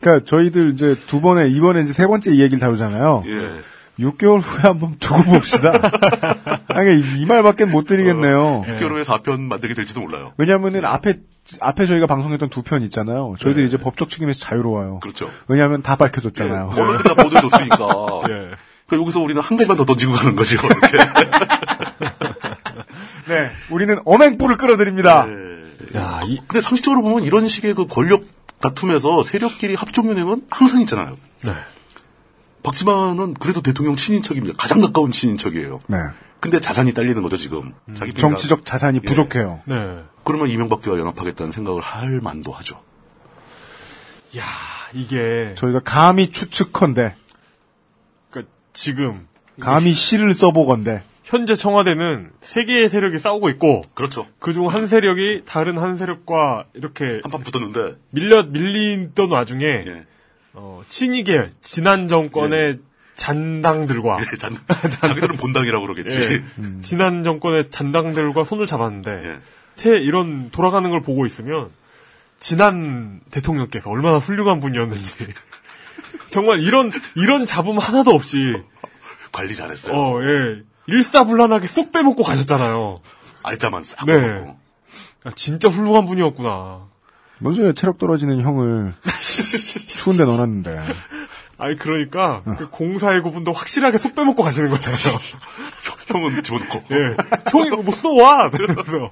그러니까 0.00 0.24
저희들 0.28 0.72
이제 0.72 0.94
두 1.06 1.20
번에 1.20 1.48
이번에 1.48 1.82
이제 1.82 1.92
세 1.92 2.06
번째 2.06 2.32
이 2.32 2.40
얘기를 2.40 2.58
다루잖아요. 2.58 3.22
예. 3.26 4.04
6개월 4.04 4.40
후에 4.40 4.62
한번 4.62 4.96
두고 4.98 5.22
봅시다. 5.24 5.72
아니, 6.68 7.00
이, 7.00 7.20
이 7.20 7.26
말밖에 7.26 7.66
못 7.66 7.86
드리겠네요. 7.86 8.62
6개월 8.66 8.92
후에 8.92 9.02
4편 9.02 9.40
만들게 9.40 9.74
될지도 9.74 10.00
몰라요. 10.00 10.32
왜냐면은 10.38 10.86
앞에, 10.86 11.16
앞에 11.60 11.86
저희가 11.86 12.06
방송했던 12.06 12.48
두 12.48 12.62
편 12.62 12.82
있잖아요. 12.84 13.34
저희들이 13.38 13.66
이제 13.66 13.76
법적 13.76 14.08
책임에서 14.08 14.40
자유로워요. 14.40 15.00
그렇죠. 15.00 15.28
왜냐하면 15.48 15.82
다 15.82 15.96
밝혀졌잖아요. 15.96 16.72
언론들이 16.74 17.08
다 17.08 17.14
보도해줬으니까. 17.22 17.76
예. 18.30 18.34
그러니까 18.86 19.02
여기서 19.02 19.20
우리는 19.20 19.42
한 19.42 19.56
가지만 19.58 19.76
더 19.76 19.84
던지고 19.84 20.14
가는 20.14 20.34
거죠. 20.34 20.56
이렇게. 20.56 20.96
네. 23.28 23.50
우리는 23.70 23.98
어맹불을 24.04 24.56
끌어드립니다. 24.56 25.26
야, 25.96 26.20
이, 26.24 26.38
근데 26.46 26.60
상식적으로 26.60 27.02
보면 27.02 27.24
이런 27.24 27.48
식의 27.48 27.74
그 27.74 27.86
권력 27.86 28.22
다툼에서 28.60 29.22
세력끼리 29.22 29.74
합종연행은 29.74 30.46
항상 30.50 30.80
있잖아요. 30.82 31.16
네. 31.44 31.52
박지만은 32.62 33.34
그래도 33.34 33.62
대통령 33.62 33.96
친인척입니다. 33.96 34.54
가장 34.58 34.80
가까운 34.80 35.12
친인척이에요. 35.12 35.80
네. 35.86 35.96
근데 36.40 36.60
자산이 36.60 36.94
딸리는 36.94 37.22
거죠, 37.22 37.36
지금. 37.36 37.74
자기 37.94 38.12
정치적 38.12 38.64
자산이 38.64 39.00
부족해요. 39.00 39.60
네. 39.66 40.04
그러면 40.24 40.48
이명박대와 40.48 40.98
연합하겠다는 40.98 41.52
생각을 41.52 41.82
할 41.82 42.20
만도 42.20 42.52
하죠. 42.52 42.82
야, 44.36 44.44
이게 44.92 45.54
저희가 45.56 45.80
감히 45.80 46.30
추측컨대, 46.30 47.14
그러니까 48.30 48.52
지금 48.72 49.26
감히 49.58 49.92
시를 49.92 50.34
써보건대, 50.34 51.02
현재 51.30 51.54
청와대는 51.54 52.32
세 52.40 52.64
개의 52.64 52.88
세력이 52.88 53.20
싸우고 53.20 53.50
있고 53.50 53.82
그렇죠. 53.94 54.26
그중 54.40 54.66
한 54.66 54.88
세력이 54.88 55.42
다른 55.46 55.78
한 55.78 55.94
세력과 55.94 56.64
이렇게 56.74 57.20
한판 57.22 57.42
붙었는데, 57.42 57.98
밀려 58.10 58.42
밀리던 58.42 59.30
와중에 59.30 59.64
예. 59.64 60.06
어, 60.54 60.82
친이계 60.88 61.50
지난 61.62 62.08
정권의 62.08 62.80
잔당들과 63.14 64.18
예, 64.20 64.36
잔, 64.38 64.58
자기들은 64.90 65.36
본당이라고 65.36 65.86
그러겠지. 65.86 66.20
예, 66.20 66.42
지난 66.80 67.22
정권의 67.22 67.70
잔당들과 67.70 68.42
손을 68.42 68.66
잡았는데 68.66 69.10
예. 69.12 69.38
태 69.76 69.90
이런 70.00 70.50
돌아가는 70.50 70.90
걸 70.90 71.00
보고 71.00 71.26
있으면 71.26 71.70
지난 72.40 73.20
대통령께서 73.30 73.88
얼마나 73.88 74.18
훌륭한 74.18 74.58
분이었는지 74.58 75.14
정말 76.30 76.58
이런 76.58 76.90
이런 77.14 77.46
잡음 77.46 77.78
하나도 77.78 78.10
없이 78.10 78.60
관리 79.30 79.54
잘했어요. 79.54 79.94
어, 79.94 80.20
예. 80.24 80.69
일사불란하게 80.86 81.66
쏙 81.68 81.92
빼먹고 81.92 82.22
가셨잖아요. 82.22 83.00
알짜만 83.42 83.84
싹 83.84 84.06
네. 84.06 84.18
먹고. 84.20 84.56
아, 85.24 85.30
진짜 85.34 85.68
훌륭한 85.68 86.06
분이었구나. 86.06 86.88
뭔 87.40 87.54
소리야, 87.54 87.72
체력 87.72 87.98
떨어지는 87.98 88.40
형을 88.42 88.94
추운데 89.88 90.24
넣어놨는데. 90.24 90.78
아니, 91.58 91.76
그러니까, 91.76 92.42
그 92.58 92.68
공사의 92.70 93.22
구분도 93.22 93.52
확실하게 93.52 93.98
쏙 93.98 94.14
빼먹고 94.14 94.42
가시는 94.42 94.70
거잖아요. 94.70 94.98
형은 96.08 96.42
집어넣고. 96.42 96.82
예. 96.90 97.16
형이 97.50 97.70
뭐 97.82 97.94
써와! 97.94 98.50
그러면서. 98.50 99.10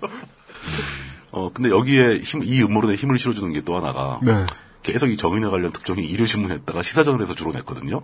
어, 1.31 1.53
근데 1.53 1.71
여기에 1.71 2.21
힘, 2.21 2.43
이 2.43 2.63
음모론에 2.63 2.95
힘을 2.95 3.19
실어주는 3.19 3.53
게 3.53 3.61
또 3.61 3.77
하나가, 3.77 4.19
네. 4.23 4.47
계속 4.83 5.09
이 5.11 5.17
정인에 5.19 5.49
관련 5.49 5.73
특종이 5.73 6.05
일요신문에다가 6.07 6.83
시사전을 6.83 7.21
해서 7.21 7.35
주로 7.35 7.53
냈거든요. 7.53 8.03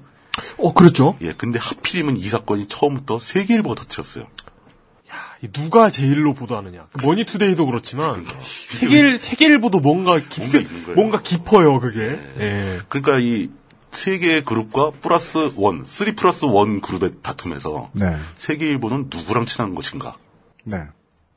어, 0.59 0.73
그랬죠? 0.73 1.16
예, 1.20 1.32
근데 1.32 1.59
하필이면 1.59 2.16
이 2.16 2.28
사건이 2.28 2.66
처음부터 2.69 3.19
세계일보가 3.19 3.74
터뜨렸어요. 3.74 4.27
이 5.43 5.48
누가 5.52 5.90
제일로 5.90 6.35
보도하느냐. 6.35 6.86
그 6.93 7.05
머니투데이도 7.05 7.66
그렇지만, 7.66 8.27
세계일, 8.40 9.19
세계일보도 9.19 9.81
뭔가 9.81 10.19
깊, 10.19 10.43
뭔가. 10.51 10.93
뭔가 10.94 11.20
깊어요, 11.23 11.81
그게. 11.81 12.19
예. 12.40 12.81
그러니까 12.89 13.19
이 13.20 13.51
세 13.94 14.19
개의 14.19 14.44
그룹과 14.44 14.90
plus 15.01 15.52
one, 15.56 15.85
three 15.85 16.14
plus 16.14 16.44
one 16.44 16.81
그룹의 16.81 17.12
다툼에서 17.23 17.90
네. 17.93 18.16
세계일보는 18.36 19.09
누구랑 19.15 19.47
친한 19.47 19.74
것인가? 19.74 20.16
네. 20.65 20.77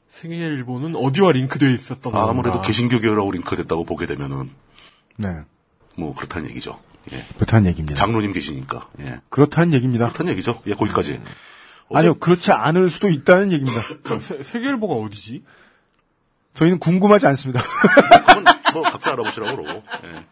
세계일보는 0.10 0.96
어디와 0.96 1.34
링크되어 1.34 1.70
있었던 1.70 2.12
건가. 2.12 2.28
아무래도 2.30 2.62
개신교계라고 2.62 3.32
링크됐다고 3.32 3.84
보게 3.84 4.08
되면은 4.08 4.50
네. 5.18 5.30
뭐 5.96 6.16
그렇다는 6.16 6.50
얘기죠. 6.50 6.80
예. 7.12 7.26
그렇다는 7.36 7.70
얘기입니다. 7.70 7.96
장로님 7.96 8.34
계시니까. 8.34 8.90
예. 9.02 9.20
그렇다는 9.30 9.74
얘기입니다. 9.74 10.06
그렇다는 10.08 10.32
얘기죠. 10.34 10.62
예, 10.68 10.74
거기까지. 10.74 11.22
아니요, 11.94 12.16
그렇지 12.16 12.52
않을 12.52 12.90
수도 12.90 13.10
있다는 13.10 13.52
얘기입니다. 13.52 13.82
세, 14.20 14.44
세계일보가 14.44 14.94
어디지? 14.96 15.44
저희는 16.54 16.80
궁금하지 16.80 17.28
않습니다. 17.28 17.62
그건 18.28 18.44
뭐 18.74 18.84
각자 18.84 19.14
알아보시라고 19.14 19.56
그러고. 19.56 19.84
예. 20.04 20.26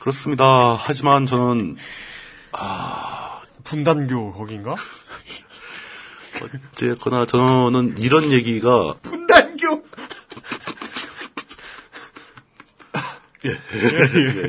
그렇습니다. 0.00 0.76
하지만 0.78 1.26
저는 1.26 1.76
분단교 3.64 4.32
거긴가? 4.32 4.74
어쨌거나 6.72 7.26
저는 7.26 7.96
이런 7.98 8.32
얘기가 8.32 8.96
분단교! 9.02 9.82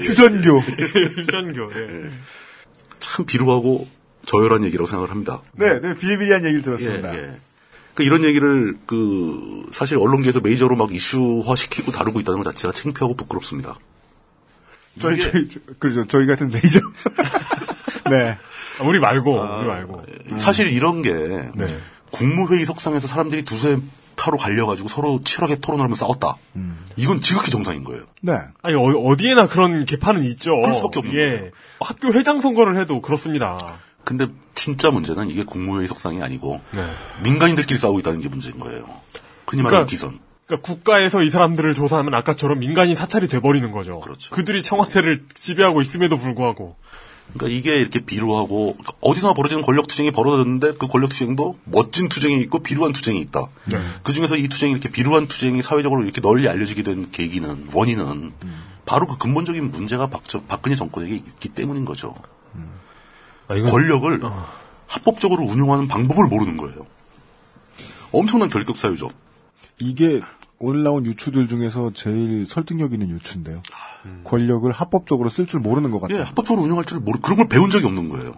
휴전교. 0.02 0.64
유전교, 1.18 1.72
예. 1.74 2.10
참 3.00 3.26
비루하고 3.26 3.88
저열한 4.26 4.64
얘기라고 4.66 4.88
생각을 4.88 5.12
합니다. 5.12 5.42
네, 5.54 5.80
네, 5.80 5.96
비일비재한 5.96 6.44
얘기를 6.46 6.62
들었습니다. 6.62 7.16
예, 7.16 7.24
예. 7.24 7.32
그 7.94 8.04
이런 8.04 8.24
얘기를 8.24 8.78
그 8.86 9.66
사실 9.72 9.98
언론계에서 9.98 10.42
메이저로 10.42 10.76
막 10.76 10.94
이슈화 10.94 11.56
시키고 11.56 11.92
다루고 11.92 12.20
있다는 12.20 12.44
것 12.44 12.52
자체가 12.52 12.74
창피하고 12.74 13.16
부끄럽습니다. 13.16 13.78
저희, 15.00 15.20
저희, 15.20 15.48
그렇죠. 15.80 16.06
저희 16.08 16.26
같은 16.26 16.50
메이저. 16.50 16.80
네. 18.10 18.38
아, 18.80 18.84
우리 18.84 19.00
말고, 19.00 19.34
우리 19.34 19.68
말고. 19.68 20.04
사실 20.38 20.72
이런 20.72 21.02
게 21.02 21.14
네. 21.14 21.80
국무회의 22.12 22.66
석상에서 22.66 23.08
사람들이 23.08 23.44
두세 23.44 23.78
타로 24.16 24.38
갈려가지고 24.38 24.88
서로 24.88 25.22
치열하게 25.24 25.60
토론을 25.60 25.84
하면서 25.84 26.06
싸웠다. 26.06 26.38
이건 26.96 27.22
지극히 27.22 27.52
정상인 27.52 27.84
거예요. 27.84 28.04
네. 28.22 28.34
아니, 28.62 28.76
어, 28.76 29.16
디에나 29.18 29.48
그런 29.48 29.86
개판은 29.86 30.24
있죠. 30.26 30.56
그럴 30.62 30.74
수밖에 30.74 31.00
없는 31.00 31.16
예. 31.16 31.52
학교 31.80 32.14
회장 32.14 32.40
선거를 32.40 32.80
해도 32.80 33.02
그렇습니다. 33.02 33.58
근데 34.04 34.28
진짜 34.54 34.92
문제는 34.92 35.30
이게 35.30 35.44
국무회의 35.44 35.88
석상이 35.88 36.22
아니고 36.22 36.62
네. 36.72 36.86
민간인들끼리 37.24 37.80
싸우고 37.80 38.00
있다는 38.00 38.22
게 38.22 38.30
문제인 38.30 38.60
거예요. 38.60 38.86
흔히 39.48 39.62
말하는 39.64 39.86
그러니까- 39.86 39.86
기선. 39.90 40.20
그러니까 40.48 40.68
국가에서 40.68 41.24
이 41.24 41.30
사람들을 41.32 41.74
조사하면 41.74 42.14
아까처럼 42.14 42.60
민간인 42.60 42.96
사찰이 42.96 43.28
돼버리는 43.28 43.72
거죠. 43.72 44.00
그렇죠. 44.00 44.34
그들이 44.36 44.62
청와대를 44.62 45.24
지배하고 45.34 45.82
있음에도 45.82 46.18
불구하고. 46.18 46.76
그러니까 47.38 47.48
이게 47.58 47.78
이렇게 47.80 48.00
비루하고 48.00 48.78
어디서나 49.02 49.34
벌어지는 49.34 49.62
권력 49.64 49.88
투쟁이 49.88 50.12
벌어졌는데 50.12 50.74
그 50.80 50.88
권력 50.88 51.10
투쟁도 51.10 51.60
멋진 51.66 52.08
투쟁이 52.08 52.40
있고 52.42 52.60
비루한 52.60 52.94
투쟁이 52.94 53.20
있다. 53.22 53.48
그 54.04 54.14
중에서 54.14 54.38
이 54.38 54.48
투쟁이 54.48 54.72
이렇게 54.72 54.90
비루한 54.90 55.28
투쟁이 55.28 55.62
사회적으로 55.62 56.04
이렇게 56.04 56.22
널리 56.22 56.48
알려지게 56.48 56.84
된 56.84 57.12
계기는 57.12 57.68
원인은 57.74 58.34
바로 58.86 59.06
그 59.08 59.18
근본적인 59.18 59.72
문제가 59.72 60.08
박, 60.08 60.24
박근혜 60.48 60.76
정권에게 60.76 61.16
있기 61.16 61.50
때문인 61.50 61.84
거죠. 61.86 62.16
아, 63.48 63.56
이건- 63.56 63.70
권력을 63.72 64.22
합법적으로 64.88 65.44
운용하는 65.44 65.88
방법을 65.88 66.28
모르는 66.28 66.56
거예요. 66.58 66.86
엄청난 68.12 68.50
결격 68.50 68.78
사유죠. 68.78 69.10
이게 69.80 70.22
오늘 70.60 70.84
나온 70.84 71.06
유추들 71.06 71.48
중에서 71.48 71.92
제일 71.94 72.46
설득력 72.48 72.94
있는 72.94 73.10
유추인데요. 73.10 73.62
권력을 74.24 74.72
합법적으로 74.72 75.30
쓸 75.30 75.48
줄 75.48 75.60
모르는 75.60 75.92
것 75.92 76.00
같아요. 76.00 76.20
예, 76.20 76.24
합법적으로 76.24 76.64
운영할 76.64 76.86
줄 76.86 77.00
모르 77.00 77.20
그런 77.20 77.38
걸 77.38 77.48
배운 77.48 77.70
적이 77.70 77.88
없는 77.88 78.10
거예요. 78.10 78.36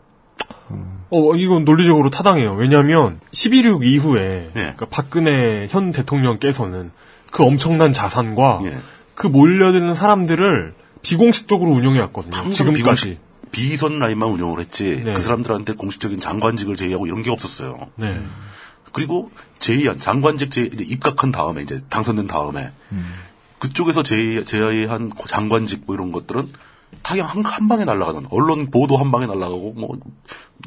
어, 1.09 1.35
이건 1.35 1.63
논리적으로 1.63 2.09
타당해요. 2.09 2.53
왜냐하면 2.53 3.19
11.6 3.33 3.83
이후에 3.85 4.21
예. 4.49 4.51
그러니까 4.53 4.85
박근혜 4.89 5.67
현 5.69 5.91
대통령께서는 5.91 6.91
그 7.31 7.43
엄청난 7.43 7.93
자산과 7.93 8.61
예. 8.65 8.77
그 9.13 9.27
몰려드는 9.27 9.93
사람들을 9.93 10.73
비공식적으로 11.01 11.71
운영해 11.71 11.99
왔거든요. 12.01 12.35
항상 12.35 12.51
지금까지. 12.73 12.81
비공식, 12.81 13.19
비선 13.51 13.99
라인만 13.99 14.29
운영을 14.29 14.59
했지 14.59 15.01
네. 15.03 15.13
그 15.13 15.21
사람들한테 15.21 15.73
공식적인 15.73 16.19
장관직을 16.19 16.75
제의하고 16.75 17.07
이런 17.07 17.21
게 17.21 17.31
없었어요. 17.31 17.89
네. 17.95 18.21
그리고 18.97 19.31
제의한 19.59 19.97
장관직 19.97 20.51
제 20.51 20.63
이제 20.63 20.83
입각한 20.83 21.31
다음에 21.31 21.61
이제 21.61 21.79
당선된 21.89 22.27
다음에 22.27 22.71
그쪽에서 23.59 24.03
제의, 24.03 24.45
제의한 24.45 25.11
장관직 25.27 25.83
뭐 25.85 25.95
이런 25.95 26.11
것들은 26.11 26.47
다 27.03 27.13
그냥 27.13 27.27
한, 27.27 27.45
한 27.45 27.67
방에 27.67 27.85
날아가는 27.85 28.27
언론 28.31 28.71
보도 28.71 28.97
한 28.97 29.11
방에 29.11 29.25
날아가고 29.25 29.73
뭐 29.73 29.97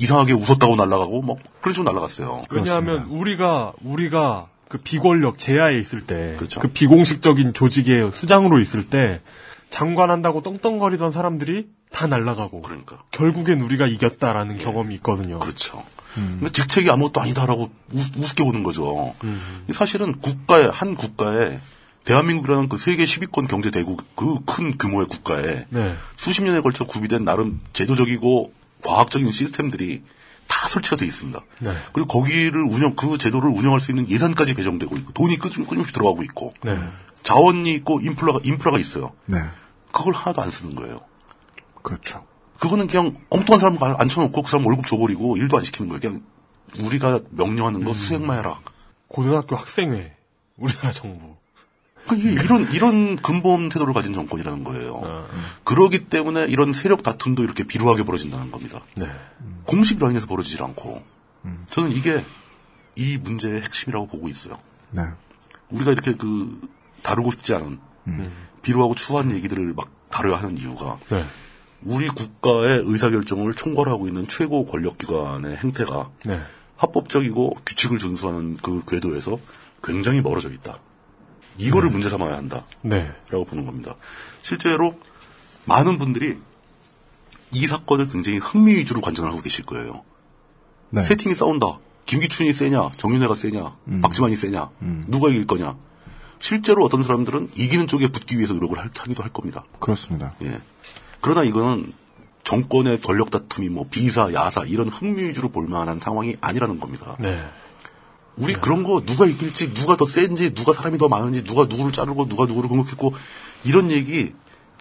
이상하게 0.01 0.35
웃었다고 0.35 0.77
날아가고 0.77 1.23
뭐 1.23 1.36
그런 1.61 1.74
식으로 1.74 1.90
날아갔어요. 1.90 2.43
왜냐하면 2.52 3.05
우리가 3.05 3.73
우리가 3.82 4.48
그 4.69 4.78
비권력 4.78 5.39
제하에 5.39 5.78
있을 5.81 6.02
때, 6.02 6.32
그 6.32 6.47
그렇죠. 6.47 6.61
비공식적인 6.61 7.55
조직의 7.55 8.12
수장으로 8.12 8.61
있을 8.61 8.89
때 8.89 9.20
장관한다고 9.70 10.43
떵떵거리던 10.43 11.11
사람들이 11.11 11.69
다 11.90 12.07
날아가고 12.07 12.61
그러니까 12.62 13.02
결국엔 13.11 13.61
우리가 13.61 13.86
이겼다라는 13.86 14.59
경험이 14.59 14.94
있거든요. 14.97 15.40
그렇죠. 15.40 15.82
그러니까 16.14 16.50
직책이 16.50 16.90
아무것도 16.90 17.20
아니다라고 17.20 17.70
우, 17.92 17.98
우습게 18.18 18.44
보는 18.44 18.62
거죠. 18.62 19.14
음. 19.24 19.64
사실은 19.72 20.20
국가에 20.20 20.66
한 20.66 20.94
국가에 20.96 21.58
대한민국이라는 22.04 22.68
그 22.68 22.78
세계 22.78 23.04
10위권 23.04 23.46
경제 23.48 23.70
대국 23.70 24.04
그 24.16 24.36
큰 24.46 24.76
규모의 24.78 25.06
국가에 25.06 25.66
네. 25.68 25.96
수십 26.16 26.42
년에 26.44 26.60
걸쳐 26.60 26.84
구비된 26.84 27.24
나름 27.24 27.60
제도적이고 27.72 28.52
과학적인 28.82 29.30
시스템들이 29.30 30.02
다 30.48 30.66
설치가 30.68 30.96
돼 30.96 31.06
있습니다. 31.06 31.38
네. 31.60 31.74
그리고 31.92 32.08
거기를 32.08 32.62
운영 32.62 32.94
그 32.96 33.18
제도를 33.18 33.50
운영할 33.50 33.78
수 33.80 33.92
있는 33.92 34.08
예산까지 34.10 34.54
배정되고 34.54 34.96
있고 34.96 35.12
돈이 35.12 35.36
끊임- 35.38 35.64
끊임없이 35.66 35.92
들어가고 35.92 36.22
있고 36.24 36.54
네. 36.62 36.76
자원이 37.22 37.70
있고 37.74 38.00
인프라가 38.00 38.40
인프라가 38.42 38.78
있어요. 38.78 39.12
네. 39.26 39.38
그걸 39.92 40.14
하나도 40.14 40.42
안 40.42 40.50
쓰는 40.50 40.74
거예요. 40.74 41.00
그렇죠. 41.82 42.24
그거는 42.60 42.86
그냥 42.86 43.14
엉뚱한 43.30 43.58
사람 43.60 43.76
가- 43.78 43.96
앉혀놓고 43.98 44.42
그 44.42 44.50
사람 44.50 44.66
월급 44.66 44.86
줘버리고 44.86 45.36
일도 45.36 45.56
안 45.56 45.64
시키는 45.64 45.88
거예요. 45.88 46.00
그냥 46.00 46.22
우리가 46.86 47.20
명령하는 47.30 47.84
거 47.84 47.92
수행만 47.92 48.38
해라. 48.38 48.60
고등학교 49.08 49.56
학생회 49.56 50.14
우리나라 50.56 50.92
정부. 50.92 51.36
그러니까 52.06 52.28
이게 52.30 52.42
이런 52.42 52.72
이런 52.72 53.16
근본 53.16 53.68
태도를 53.70 53.92
가진 53.94 54.12
정권이라는 54.12 54.62
거예요. 54.64 55.26
그러기 55.64 56.06
때문에 56.06 56.46
이런 56.46 56.72
세력 56.72 57.02
다툼도 57.02 57.42
이렇게 57.44 57.64
비루하게 57.64 58.04
벌어진다는 58.04 58.50
겁니다. 58.50 58.80
네. 58.96 59.06
공식 59.64 59.98
라인에서 59.98 60.26
벌어지질 60.26 60.62
않고 60.62 61.02
저는 61.70 61.92
이게 61.92 62.22
이 62.96 63.16
문제의 63.18 63.62
핵심이라고 63.62 64.06
보고 64.08 64.28
있어요. 64.28 64.58
네. 64.90 65.02
우리가 65.70 65.92
이렇게 65.92 66.14
그 66.14 66.60
다루고 67.02 67.30
싶지 67.32 67.54
않은 67.54 67.78
비루하고 68.62 68.94
추한 68.94 69.30
얘기들을 69.32 69.72
막 69.74 69.88
다뤄야 70.10 70.38
하는 70.38 70.58
이유가 70.58 70.98
네. 71.10 71.24
우리 71.82 72.09
국가의 72.09 72.82
의사결정을 72.85 73.55
총괄하고 73.55 74.07
있는 74.09 74.27
최고 74.28 74.66
권력기관의 74.66 75.57
행태가 75.59 76.11
네. 76.27 76.40
합법적이고 76.77 77.57
규칙을 77.65 77.98
준수하는 77.98 78.57
그 78.59 78.82
궤도에서 78.86 79.39
굉장히 79.82 80.20
멀어져 80.20 80.51
있다. 80.51 80.78
이거를 81.57 81.90
문제 81.90 82.09
삼아야 82.09 82.36
한다. 82.36 82.65
네. 82.82 83.11
라고 83.31 83.44
보는 83.44 83.66
겁니다. 83.66 83.97
실제로 84.43 84.98
많은 85.66 85.98
분들이 85.98 86.36
이 87.52 87.66
사건을 87.66 88.09
굉장히 88.09 88.39
흥미 88.39 88.73
위주로 88.77 89.01
관전을 89.01 89.31
하고 89.31 89.43
계실 89.43 89.65
거예요. 89.66 90.05
네. 90.90 91.02
세 91.02 91.16
팀이 91.16 91.35
싸운다. 91.35 91.78
김기춘이 92.07 92.52
세냐, 92.52 92.90
정윤회가 92.97 93.35
세냐, 93.35 93.77
박지만이 94.02 94.35
세냐, 94.36 94.70
누가 95.07 95.28
이길 95.28 95.47
거냐. 95.47 95.77
실제로 96.40 96.85
어떤 96.85 97.02
사람들은 97.05 97.51
이기는 97.55 97.86
쪽에 97.86 98.09
붙기 98.09 98.36
위해서 98.36 98.55
노력을 98.55 98.77
할- 98.78 98.90
하기도 98.97 99.23
할 99.23 99.31
겁니다. 99.32 99.65
그렇습니다. 99.78 100.35
예. 100.43 100.59
그러나 101.20 101.42
이거는 101.44 101.92
정권의 102.44 103.01
권력 103.01 103.30
다툼이 103.30 103.68
뭐 103.68 103.86
비사, 103.90 104.32
야사 104.32 104.64
이런 104.64 104.88
흥미 104.88 105.22
위주로 105.24 105.48
볼 105.51 105.66
만한 105.68 105.98
상황이 106.01 106.36
아니라는 106.40 106.80
겁니다. 106.80 107.16
네. 107.20 107.44
우리 108.36 108.55
그런 108.55 108.82
거 108.84 109.02
누가 109.05 109.26
이길지, 109.26 109.74
누가 109.74 109.97
더 109.97 110.06
센지, 110.06 110.55
누가 110.55 110.72
사람이 110.72 110.97
더 110.98 111.09
많은지, 111.09 111.44
누가 111.44 111.64
누구를 111.66 111.92
자르고 111.92 112.26
누가 112.28 112.47
누구를 112.47 112.68
공격했고 112.68 113.12
이런 113.64 113.90
얘기 113.90 114.32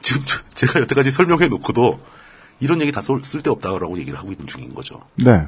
지금 0.01 0.23
저- 0.25 0.41
제가 0.55 0.79
여태까지 0.81 1.11
설명해 1.11 1.47
놓고도 1.49 1.99
이런 2.61 2.79
얘기 2.81 2.91
다 2.91 3.01
쓸- 3.01 3.23
쓸데없다라고 3.23 3.97
얘기를 3.99 4.17
하고 4.17 4.31
있는 4.31 4.47
중인 4.47 4.73
거죠. 4.73 5.01
네. 5.15 5.45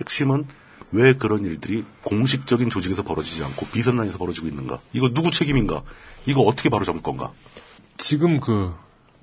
핵심은 0.00 0.46
왜 0.92 1.14
그런 1.14 1.44
일들이 1.44 1.84
공식적인 2.02 2.70
조직에서 2.70 3.02
벌어지지 3.02 3.42
않고 3.44 3.66
비선란에서 3.66 4.18
벌어지고 4.18 4.46
있는가? 4.46 4.78
이거 4.92 5.08
누구 5.12 5.30
책임인가? 5.30 5.82
이거 6.26 6.42
어떻게 6.42 6.68
바로잡을 6.68 7.02
건가? 7.02 7.32
지금 7.98 8.40
그 8.40 8.72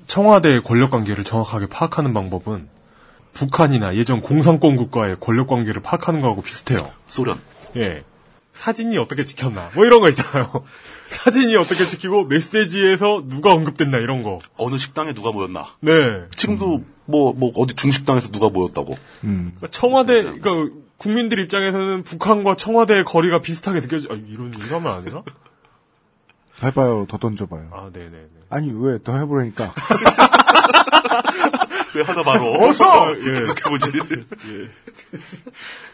청와대의 0.10 0.64
권력 0.64 0.90
관계를 0.90 1.24
정확하게 1.24 1.68
파악하는 1.68 2.14
방법은 2.14 2.68
북한이나 3.34 3.96
예전 3.96 4.22
공산권 4.22 4.76
국가의 4.76 5.18
권력 5.20 5.48
관계를 5.48 5.84
파악하는 5.84 6.20
거하고 6.22 6.42
비슷해요. 6.42 6.92
소련. 7.08 7.40
예. 7.78 8.04
사진이 8.54 8.98
어떻게 8.98 9.24
찍혔나 9.24 9.70
뭐 9.76 9.86
이런 9.86 10.02
거 10.02 10.10
있잖아요. 10.10 10.52
사진이 11.08 11.56
어떻게 11.56 11.86
찍히고 11.86 12.26
메시지에서 12.26 13.24
누가 13.28 13.54
언급됐나 13.54 14.00
이런 14.00 14.24
거. 14.24 14.40
어느 14.58 14.80
식당에 14.80 15.14
누가 15.14 15.32
모였나? 15.32 15.68
네. 15.80 15.92
지금도 16.36 16.84
뭐, 17.06 17.34
뭐, 17.34 17.52
어디 17.56 17.76
중식당에서 17.76 18.32
누가 18.32 18.50
모였다고. 18.50 18.96
그러니까 19.22 19.68
청와대 19.70 20.24
그러니까 20.24 20.76
국민들 20.98 21.40
입장에서는 21.40 22.04
북한과 22.04 22.56
청와대의 22.56 23.06
거리가 23.06 23.42
비슷하게 23.42 23.82
느껴져. 23.82 24.12
아, 24.12 24.16
이런 24.16 24.52
이런 24.54 24.84
하면 24.84 24.92
안 24.92 25.06
되나? 25.06 25.24
해봐요. 26.64 27.06
더 27.10 27.18
던져봐요. 27.18 27.70
아, 27.72 27.90
네, 27.94 28.10
네, 28.10 28.12
네. 28.12 28.28
아니 28.50 28.72
왜 28.74 28.98
더 29.00 29.18
해보라니까. 29.18 29.74
왜 31.96 32.04
하다 32.04 32.24
바로. 32.24 32.54
어서! 32.54 33.16
예. 33.18 33.24
계속해보지. 33.34 33.92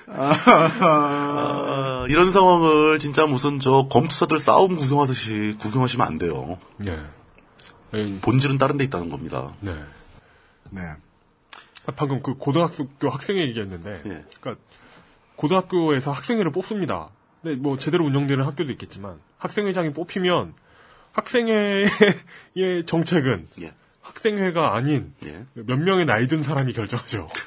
아, 0.07 2.05
이런 2.09 2.31
상황을 2.31 2.99
진짜 2.99 3.25
무슨 3.25 3.59
저 3.59 3.87
검투사들 3.89 4.39
싸움 4.39 4.75
구경하듯이 4.75 5.55
구경하시면 5.59 6.05
안 6.05 6.17
돼요. 6.17 6.57
네. 6.77 6.99
예, 7.93 8.19
본질은 8.21 8.57
다른 8.57 8.77
데 8.77 8.83
있다는 8.83 9.09
겁니다. 9.09 9.47
네. 9.61 9.73
네. 10.71 10.81
아, 11.85 11.91
방금 11.95 12.21
그 12.21 12.33
고등학교 12.35 12.87
학생회 13.09 13.47
얘기했는데, 13.47 14.01
예. 14.05 14.25
그러니까 14.41 14.63
고등학교에서 15.37 16.11
학생회를 16.11 16.51
뽑습니다. 16.51 17.09
근데 17.45 17.61
뭐 17.61 17.77
제대로 17.77 18.03
운영되는 18.05 18.43
학교도 18.43 18.71
있겠지만 18.71 19.19
학생회장이 19.37 19.93
뽑히면 19.93 20.55
학생회의 21.13 21.85
정책은 22.87 23.47
예. 23.61 23.71
학생회가 24.01 24.75
아닌 24.75 25.13
예. 25.27 25.45
몇 25.53 25.77
명의 25.77 26.07
나이 26.07 26.27
든 26.27 26.41
사람이 26.41 26.73
결정하죠. 26.73 27.29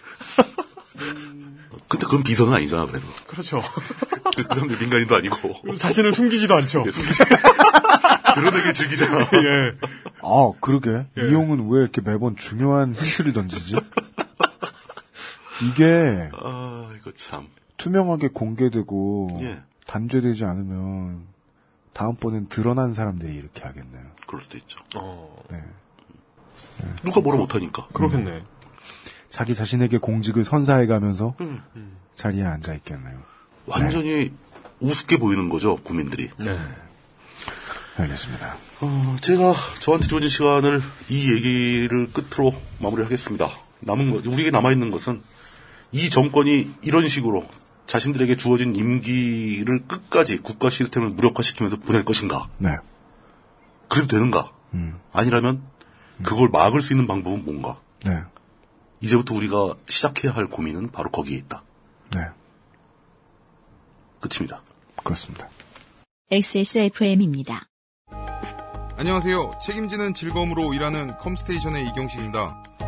근데 1.91 2.07
그건 2.07 2.23
비서는 2.23 2.53
아니잖아, 2.53 2.87
그래도. 2.87 3.07
그렇죠. 3.27 3.61
그 4.37 4.43
사람들 4.45 4.79
민간인도 4.79 5.17
아니고. 5.17 5.75
자신을 5.75 6.13
숨기지도 6.13 6.55
않죠. 6.55 6.85
예, 6.87 6.91
숨기지. 6.93 7.25
드러내길 8.35 8.75
즐기잖아. 8.75 9.21
예. 9.21 9.75
아, 10.23 10.53
그러게. 10.61 11.07
이용은 11.17 11.69
왜 11.71 11.81
이렇게 11.81 12.03
매번 12.03 12.37
중요한 12.37 12.95
힌트를 12.95 13.33
던지지? 13.33 13.77
이게 15.63 16.31
아, 16.41 16.93
이거 16.97 17.11
참. 17.17 17.49
투명하게 17.79 18.29
공개되고 18.29 19.39
예. 19.43 19.63
단죄되지 19.89 20.45
않으면 20.45 21.23
다음번엔 21.95 22.49
드러난 22.49 22.93
사람들이 22.93 23.35
이렇게 23.35 23.63
하겠네요. 23.63 24.05
그럴 24.27 24.43
수도 24.43 24.59
있죠. 24.59 24.79
어, 24.97 25.35
네. 25.51 25.65
누가 27.03 27.21
뭐라 27.21 27.39
못하니까. 27.39 27.89
그렇겠네. 27.93 28.45
자기 29.31 29.55
자신에게 29.55 29.99
공직을 29.99 30.45
선사해가면서 30.45 31.35
음. 31.41 31.63
자리에 32.15 32.45
앉아 32.45 32.75
있겠네요. 32.75 33.23
완전히 33.67 34.33
우습게 34.81 35.17
보이는 35.17 35.49
거죠, 35.49 35.77
국민들이. 35.77 36.31
네. 36.39 36.59
알겠습니다. 37.97 38.57
어, 38.83 39.17
제가 39.23 39.55
저한테 39.81 40.07
주어진 40.07 40.29
시간을 40.29 40.83
이 41.09 41.33
얘기를 41.33 42.13
끝으로 42.13 42.55
마무리하겠습니다. 42.81 43.49
남은 43.81 44.11
것, 44.11 44.27
우리에게 44.27 44.51
남아 44.51 44.71
있는 44.71 44.91
것은 44.91 45.23
이 45.93 46.11
정권이 46.11 46.75
이런 46.83 47.09
식으로 47.09 47.47
자신들에게 47.89 48.37
주어진 48.37 48.77
임기를 48.77 49.87
끝까지 49.87 50.39
국가 50.39 50.69
시스템을 50.69 51.09
무력화시키면서 51.09 51.79
보낼 51.79 52.05
것인가? 52.05 52.49
네. 52.59 52.77
그래도 53.89 54.09
되는가? 54.09 54.53
음. 54.75 55.01
아니라면 55.13 55.63
그걸 56.23 56.51
막을 56.51 56.83
수 56.83 56.93
있는 56.93 57.07
방법은 57.07 57.47
뭔가? 57.47 57.81
네. 58.05 58.23
이제부터 59.01 59.35
우리가 59.35 59.75
시작해야 59.89 60.33
할 60.33 60.49
고민은 60.49 60.93
바로 60.93 61.11
거기에 61.11 61.39
있다. 61.39 61.63
네. 62.15 62.21
끝입니다. 64.21 64.63
그렇습니다. 65.03 65.49
XSFM입니다. 66.31 67.69
안녕하세요. 68.99 69.61
책임지는 69.65 70.13
즐거움으로 70.13 70.75
일하는 70.75 71.17
컴스테이션의 71.17 71.89
이경식입니다. 71.89 72.65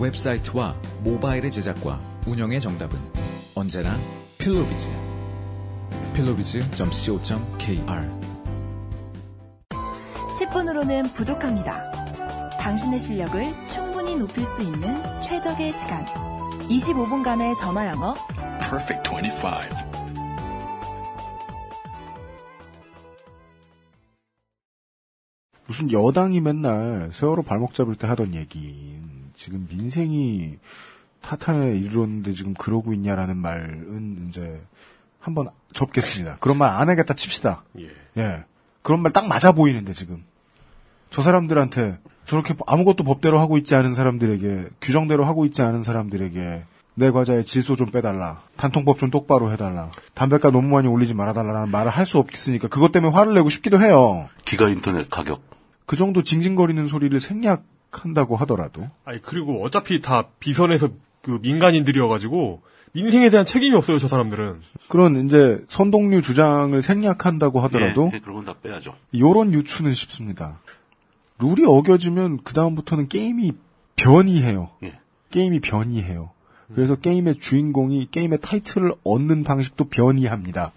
웹사이트와 0.00 0.76
모바일의 1.04 1.50
제작과 1.50 2.00
운영의 2.26 2.60
정답은 2.60 2.98
언제나 3.54 3.98
필로비즈. 4.38 4.88
필로비즈.co.kr 6.14 8.10
10분으로는 10.40 11.12
부족합니다. 11.12 11.90
당신의 12.58 12.98
실력을 12.98 13.46
충분히 13.68 14.16
높일 14.16 14.46
수 14.46 14.62
있는 14.62 15.20
최적의 15.20 15.70
시간. 15.72 16.06
25분간의 16.68 17.58
전화 17.58 17.86
영어. 17.88 18.14
Perfect 18.58 19.10
25. 19.10 19.48
무슨 25.66 25.92
여당이 25.92 26.40
맨날 26.40 27.10
세월호 27.12 27.42
발목 27.42 27.74
잡을 27.74 27.94
때 27.94 28.06
하던 28.06 28.34
얘기 28.34 28.99
지금 29.40 29.66
민생이 29.70 30.58
타탄에 31.22 31.74
이르렀는데 31.76 32.34
지금 32.34 32.52
그러고 32.52 32.92
있냐라는 32.92 33.38
말은 33.38 34.26
이제 34.28 34.60
한번 35.18 35.48
접겠습니다. 35.72 36.36
그런 36.40 36.58
말 36.58 36.68
안 36.78 36.90
하겠다 36.90 37.14
칩시다. 37.14 37.62
예. 37.78 37.88
예. 38.18 38.44
그런 38.82 39.00
말 39.00 39.12
딱 39.14 39.26
맞아 39.28 39.52
보이는데 39.52 39.94
지금. 39.94 40.24
저 41.08 41.22
사람들한테 41.22 41.98
저렇게 42.26 42.54
아무것도 42.66 43.02
법대로 43.04 43.40
하고 43.40 43.56
있지 43.56 43.74
않은 43.74 43.94
사람들에게 43.94 44.68
규정대로 44.82 45.24
하고 45.24 45.46
있지 45.46 45.62
않은 45.62 45.82
사람들에게 45.82 46.64
내 46.96 47.10
과자에 47.10 47.42
질소 47.42 47.76
좀 47.76 47.90
빼달라. 47.90 48.42
단통법 48.58 48.98
좀 48.98 49.08
똑바로 49.10 49.50
해달라. 49.52 49.90
담배가 50.12 50.50
너무 50.50 50.68
많이 50.68 50.86
올리지 50.86 51.14
말아달라는 51.14 51.70
말을 51.70 51.90
할 51.90 52.04
수 52.06 52.18
없겠으니까 52.18 52.68
그것 52.68 52.92
때문에 52.92 53.14
화를 53.14 53.32
내고 53.32 53.48
싶기도 53.48 53.80
해요. 53.80 54.28
기가 54.44 54.68
인터넷 54.68 55.08
가격. 55.08 55.40
그 55.86 55.96
정도 55.96 56.22
징징거리는 56.22 56.86
소리를 56.88 57.18
생략 57.22 57.64
한다고 57.90 58.36
하더라도 58.36 58.88
아니 59.04 59.20
그리고 59.22 59.64
어차피 59.64 60.00
다 60.00 60.28
비선에서 60.38 60.90
그 61.22 61.38
민간인들이어가지고 61.42 62.62
민생에 62.92 63.30
대한 63.30 63.46
책임이 63.46 63.76
없어요 63.76 63.98
저 63.98 64.08
사람들은. 64.08 64.62
그런 64.88 65.24
이제 65.24 65.64
선동류 65.68 66.22
주장을 66.22 66.80
생략한다고 66.82 67.60
하더라도 67.60 68.10
예, 68.12 68.16
예, 68.16 68.20
그런 68.20 68.36
건다 68.36 68.54
빼야죠. 68.60 68.96
요런 69.16 69.52
유추는 69.52 69.94
쉽습니다. 69.94 70.60
룰이 71.38 71.64
어겨지면 71.66 72.40
그 72.42 72.52
다음부터는 72.52 73.08
게임이 73.08 73.52
변이해요. 73.96 74.70
예. 74.82 74.98
게임이 75.30 75.60
변이해요. 75.60 76.30
그래서 76.74 76.96
게임의 76.96 77.38
주인공이 77.40 78.08
게임의 78.10 78.40
타이틀을 78.40 78.94
얻는 79.04 79.44
방식도 79.44 79.88
변이합니다. 79.88 80.72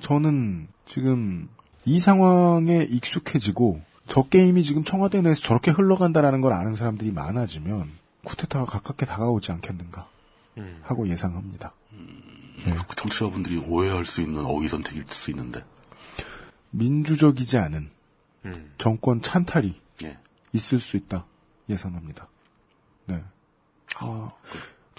저는 0.00 0.68
지금 0.84 1.48
이 1.84 1.98
상황에 1.98 2.86
익숙해지고 2.88 3.80
저 4.08 4.22
게임이 4.22 4.62
지금 4.62 4.84
청와대 4.84 5.20
내에서 5.22 5.40
저렇게 5.42 5.70
흘러간다라는 5.70 6.40
걸 6.40 6.52
아는 6.52 6.74
사람들이 6.74 7.10
많아지면 7.10 7.90
쿠데타가 8.24 8.64
가깝게 8.64 9.06
다가오지 9.06 9.52
않겠는가 9.52 10.06
하고 10.82 11.08
예상합니다. 11.08 11.72
그 12.88 12.96
청취자분들이 12.96 13.58
오해할 13.58 14.04
수 14.04 14.22
있는 14.22 14.44
어휘 14.44 14.68
선택일 14.68 15.04
수 15.08 15.30
있는데. 15.30 15.64
민주적이지 16.70 17.58
않은 17.58 17.90
정권 18.78 19.22
찬탈이 19.22 19.74
예. 20.04 20.18
있을 20.52 20.78
수 20.78 20.96
있다 20.96 21.24
예상합니다. 21.68 22.28
네. 23.06 23.22
아, 23.96 24.28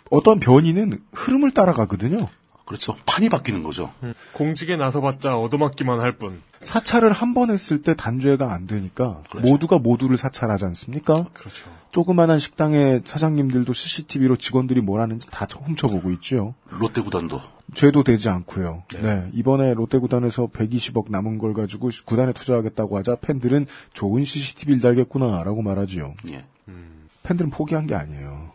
어떤 0.10 0.40
변이는 0.40 1.04
흐름을 1.14 1.52
따라가거든요. 1.52 2.30
그렇죠. 2.66 2.98
판이 3.06 3.30
바뀌는 3.30 3.64
거죠. 3.64 3.94
공직에 4.34 4.76
나서봤자 4.76 5.38
얻어맞기만 5.38 6.00
할 6.00 6.14
뿐. 6.18 6.42
사찰을 6.62 7.12
한 7.14 7.36
번 7.36 7.52
했을 7.52 7.82
때 7.84 7.96
단죄가 7.96 8.52
안 8.54 8.66
되니까 8.66 9.22
그렇죠. 9.30 9.48
모두가 9.48 9.78
모두를 9.78 10.18
사찰하지 10.18 10.66
않습니까? 10.66 11.26
그렇죠. 11.34 11.70
조그만한 11.92 12.40
식당의 12.40 13.04
사장님들도 13.06 13.72
CCTV로 13.72 14.36
직원들이 14.36 14.82
뭘 14.82 15.00
하는지 15.00 15.28
다 15.30 15.46
훔쳐보고 15.50 16.12
있죠. 16.14 16.56
롯데 16.70 17.02
구단도 17.02 17.40
죄도 17.74 18.04
되지 18.04 18.30
않고요. 18.30 18.84
네. 18.94 19.02
네. 19.02 19.30
이번에 19.34 19.74
롯데 19.74 19.98
구단에서 20.00 20.48
120억 20.48 21.12
남은 21.12 21.38
걸 21.38 21.54
가지고 21.54 21.90
구단에 22.06 22.34
투자하겠다고 22.34 22.98
하자 22.98 23.16
팬들은 23.22 23.68
좋은 23.94 24.24
CCTV를 24.26 24.82
달겠구나라고 24.82 25.62
말하지요. 25.62 26.16
예. 26.30 26.42
팬들은 27.24 27.52
포기한 27.52 27.86
게 27.88 27.96
아니에요. 27.96 28.52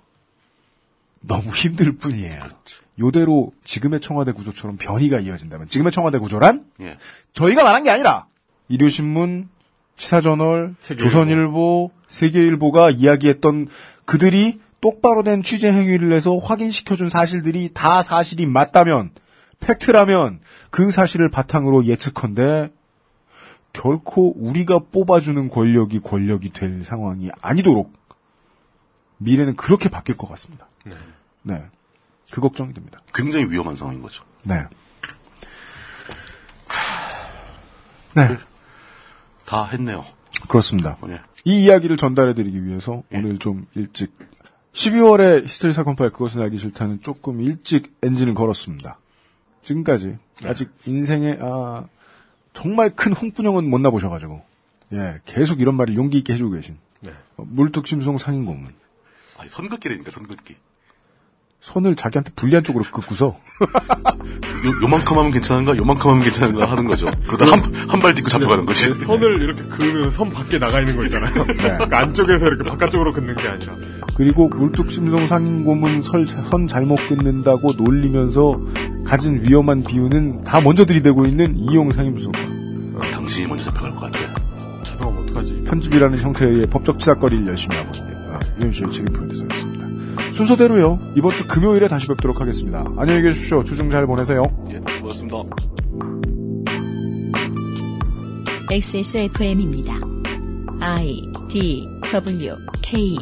너무 1.20 1.50
힘들 1.50 1.96
뿐이에요. 1.96 2.44
요대로 3.00 3.52
지금의 3.64 4.00
청와대 4.00 4.32
구조처럼 4.32 4.76
변이가 4.76 5.20
이어진다면 5.20 5.68
지금의 5.68 5.90
청와대 5.90 6.18
구조란 6.18 6.66
예. 6.80 6.98
저희가 7.32 7.64
말한 7.64 7.82
게 7.82 7.90
아니라 7.90 8.26
일요신문, 8.68 9.48
시사저널, 9.96 10.74
세계일보. 10.78 11.10
조선일보, 11.10 11.90
세계일보가 12.08 12.90
이야기했던 12.90 13.68
그들이 14.04 14.60
똑바로 14.80 15.22
된 15.22 15.42
취재 15.42 15.72
행위를 15.72 16.12
해서 16.12 16.36
확인시켜준 16.38 17.08
사실들이 17.08 17.70
다 17.74 18.02
사실이 18.02 18.46
맞다면 18.46 19.10
팩트라면 19.60 20.40
그 20.70 20.90
사실을 20.90 21.28
바탕으로 21.28 21.86
예측컨대 21.86 22.70
결코 23.72 24.34
우리가 24.36 24.80
뽑아주는 24.90 25.48
권력이 25.48 26.00
권력이 26.00 26.50
될 26.50 26.84
상황이 26.84 27.30
아니도록 27.40 27.92
미래는 29.18 29.56
그렇게 29.56 29.88
바뀔 29.88 30.16
것 30.16 30.28
같습니다. 30.30 30.66
네. 31.42 31.62
그 32.30 32.40
걱정이 32.40 32.72
됩니다. 32.74 33.00
굉장히 33.14 33.46
위험한 33.50 33.76
상황인 33.76 34.02
거죠. 34.02 34.24
네. 34.44 34.62
네. 38.14 38.36
다 39.46 39.64
했네요. 39.64 40.04
그렇습니다. 40.48 40.96
예. 41.08 41.20
이 41.44 41.64
이야기를 41.64 41.96
전달해드리기 41.96 42.64
위해서 42.64 43.02
오늘 43.12 43.38
좀 43.38 43.66
일찍 43.74 44.12
12월에 44.72 45.44
히스토리 45.44 45.72
사건 45.72 45.96
파일 45.96 46.10
그것은 46.10 46.40
알기 46.42 46.56
싫다는 46.56 47.02
조금 47.02 47.40
일찍 47.40 47.96
엔진을 48.02 48.34
걸었습니다. 48.34 48.98
지금까지 49.62 50.18
아직 50.44 50.70
인생에 50.86 51.38
아 51.40 51.86
정말 52.52 52.90
큰 52.94 53.12
홍군형은 53.12 53.68
못 53.68 53.78
나보셔가지고 53.78 54.42
예 54.92 55.20
계속 55.24 55.60
이런 55.60 55.76
말을 55.76 55.94
용기 55.94 56.18
있게 56.18 56.32
해주고 56.34 56.52
계신 56.52 56.78
네. 57.00 57.12
어, 57.36 57.44
물뚝심송 57.46 58.18
상인 58.18 58.44
고문 58.44 58.72
아니, 59.40 59.48
선긋기라니까, 59.48 60.10
선긋기. 60.10 60.56
손을 61.60 61.94
자기한테 61.94 62.32
불리한 62.36 62.64
쪽으로 62.64 62.84
긋고서 62.90 63.26
요, 63.26 63.36
요만큼 64.82 65.18
하면 65.18 65.30
괜찮은가? 65.30 65.76
요만큼 65.76 66.10
하면 66.10 66.24
괜찮은가? 66.24 66.70
하는 66.70 66.86
거죠. 66.86 67.10
그러다 67.26 67.46
한, 67.52 67.62
한 67.88 68.00
발 68.00 68.14
딛고 68.14 68.30
잡혀가는 68.30 68.64
거지. 68.64 68.86
네, 68.86 68.94
선을 68.94 69.42
이렇게 69.42 69.62
그으면 69.64 70.10
선 70.10 70.30
밖에 70.30 70.58
나가 70.58 70.80
있는 70.80 70.96
거 70.96 71.04
있잖아요. 71.04 71.32
그러니까 71.44 71.98
안쪽에서 71.98 72.46
이렇게 72.46 72.64
바깥쪽으로 72.64 73.12
긋는 73.12 73.36
게 73.36 73.46
아니라. 73.46 73.74
그리고 74.16 74.48
물뚝심송 74.48 75.26
상인고문 75.26 76.00
설, 76.02 76.26
선 76.26 76.66
잘못 76.66 76.98
끊는다고 77.08 77.72
놀리면서 77.74 78.58
가진 79.04 79.42
위험한 79.46 79.84
비유는 79.84 80.44
다 80.44 80.60
먼저 80.62 80.84
들이대고 80.86 81.26
있는 81.26 81.56
이용 81.58 81.92
상임수석과 81.92 82.38
당신이 83.12 83.48
먼저 83.48 83.64
잡혀갈 83.66 83.90
것 83.94 84.00
같아요. 84.00 84.28
잡혀가면 84.84 85.24
어떡하지? 85.24 85.64
편집이라는 85.66 86.18
형태의 86.18 86.66
법적 86.68 86.98
치사거리를 87.00 87.46
열심히 87.48 87.76
하고 87.76 87.94
있는 87.94 88.14
아, 88.30 88.38
UMC의 88.60 88.90
책임 88.92 89.12
프로듀서였습니다. 89.12 89.69
순서대로요. 90.32 90.98
이번 91.16 91.34
주 91.34 91.46
금요일에 91.46 91.88
다시 91.88 92.06
뵙도록 92.06 92.40
하겠습니다. 92.40 92.84
안녕히 92.96 93.22
계십시오. 93.22 93.64
주중 93.64 93.90
잘 93.90 94.06
보내세요. 94.06 94.44
예, 94.70 94.80
수고하셨습니다. 94.96 95.42
XSFM입니다. 98.70 99.94
I 100.80 101.22
D 101.48 101.86
W 102.12 102.56
K 102.82 103.16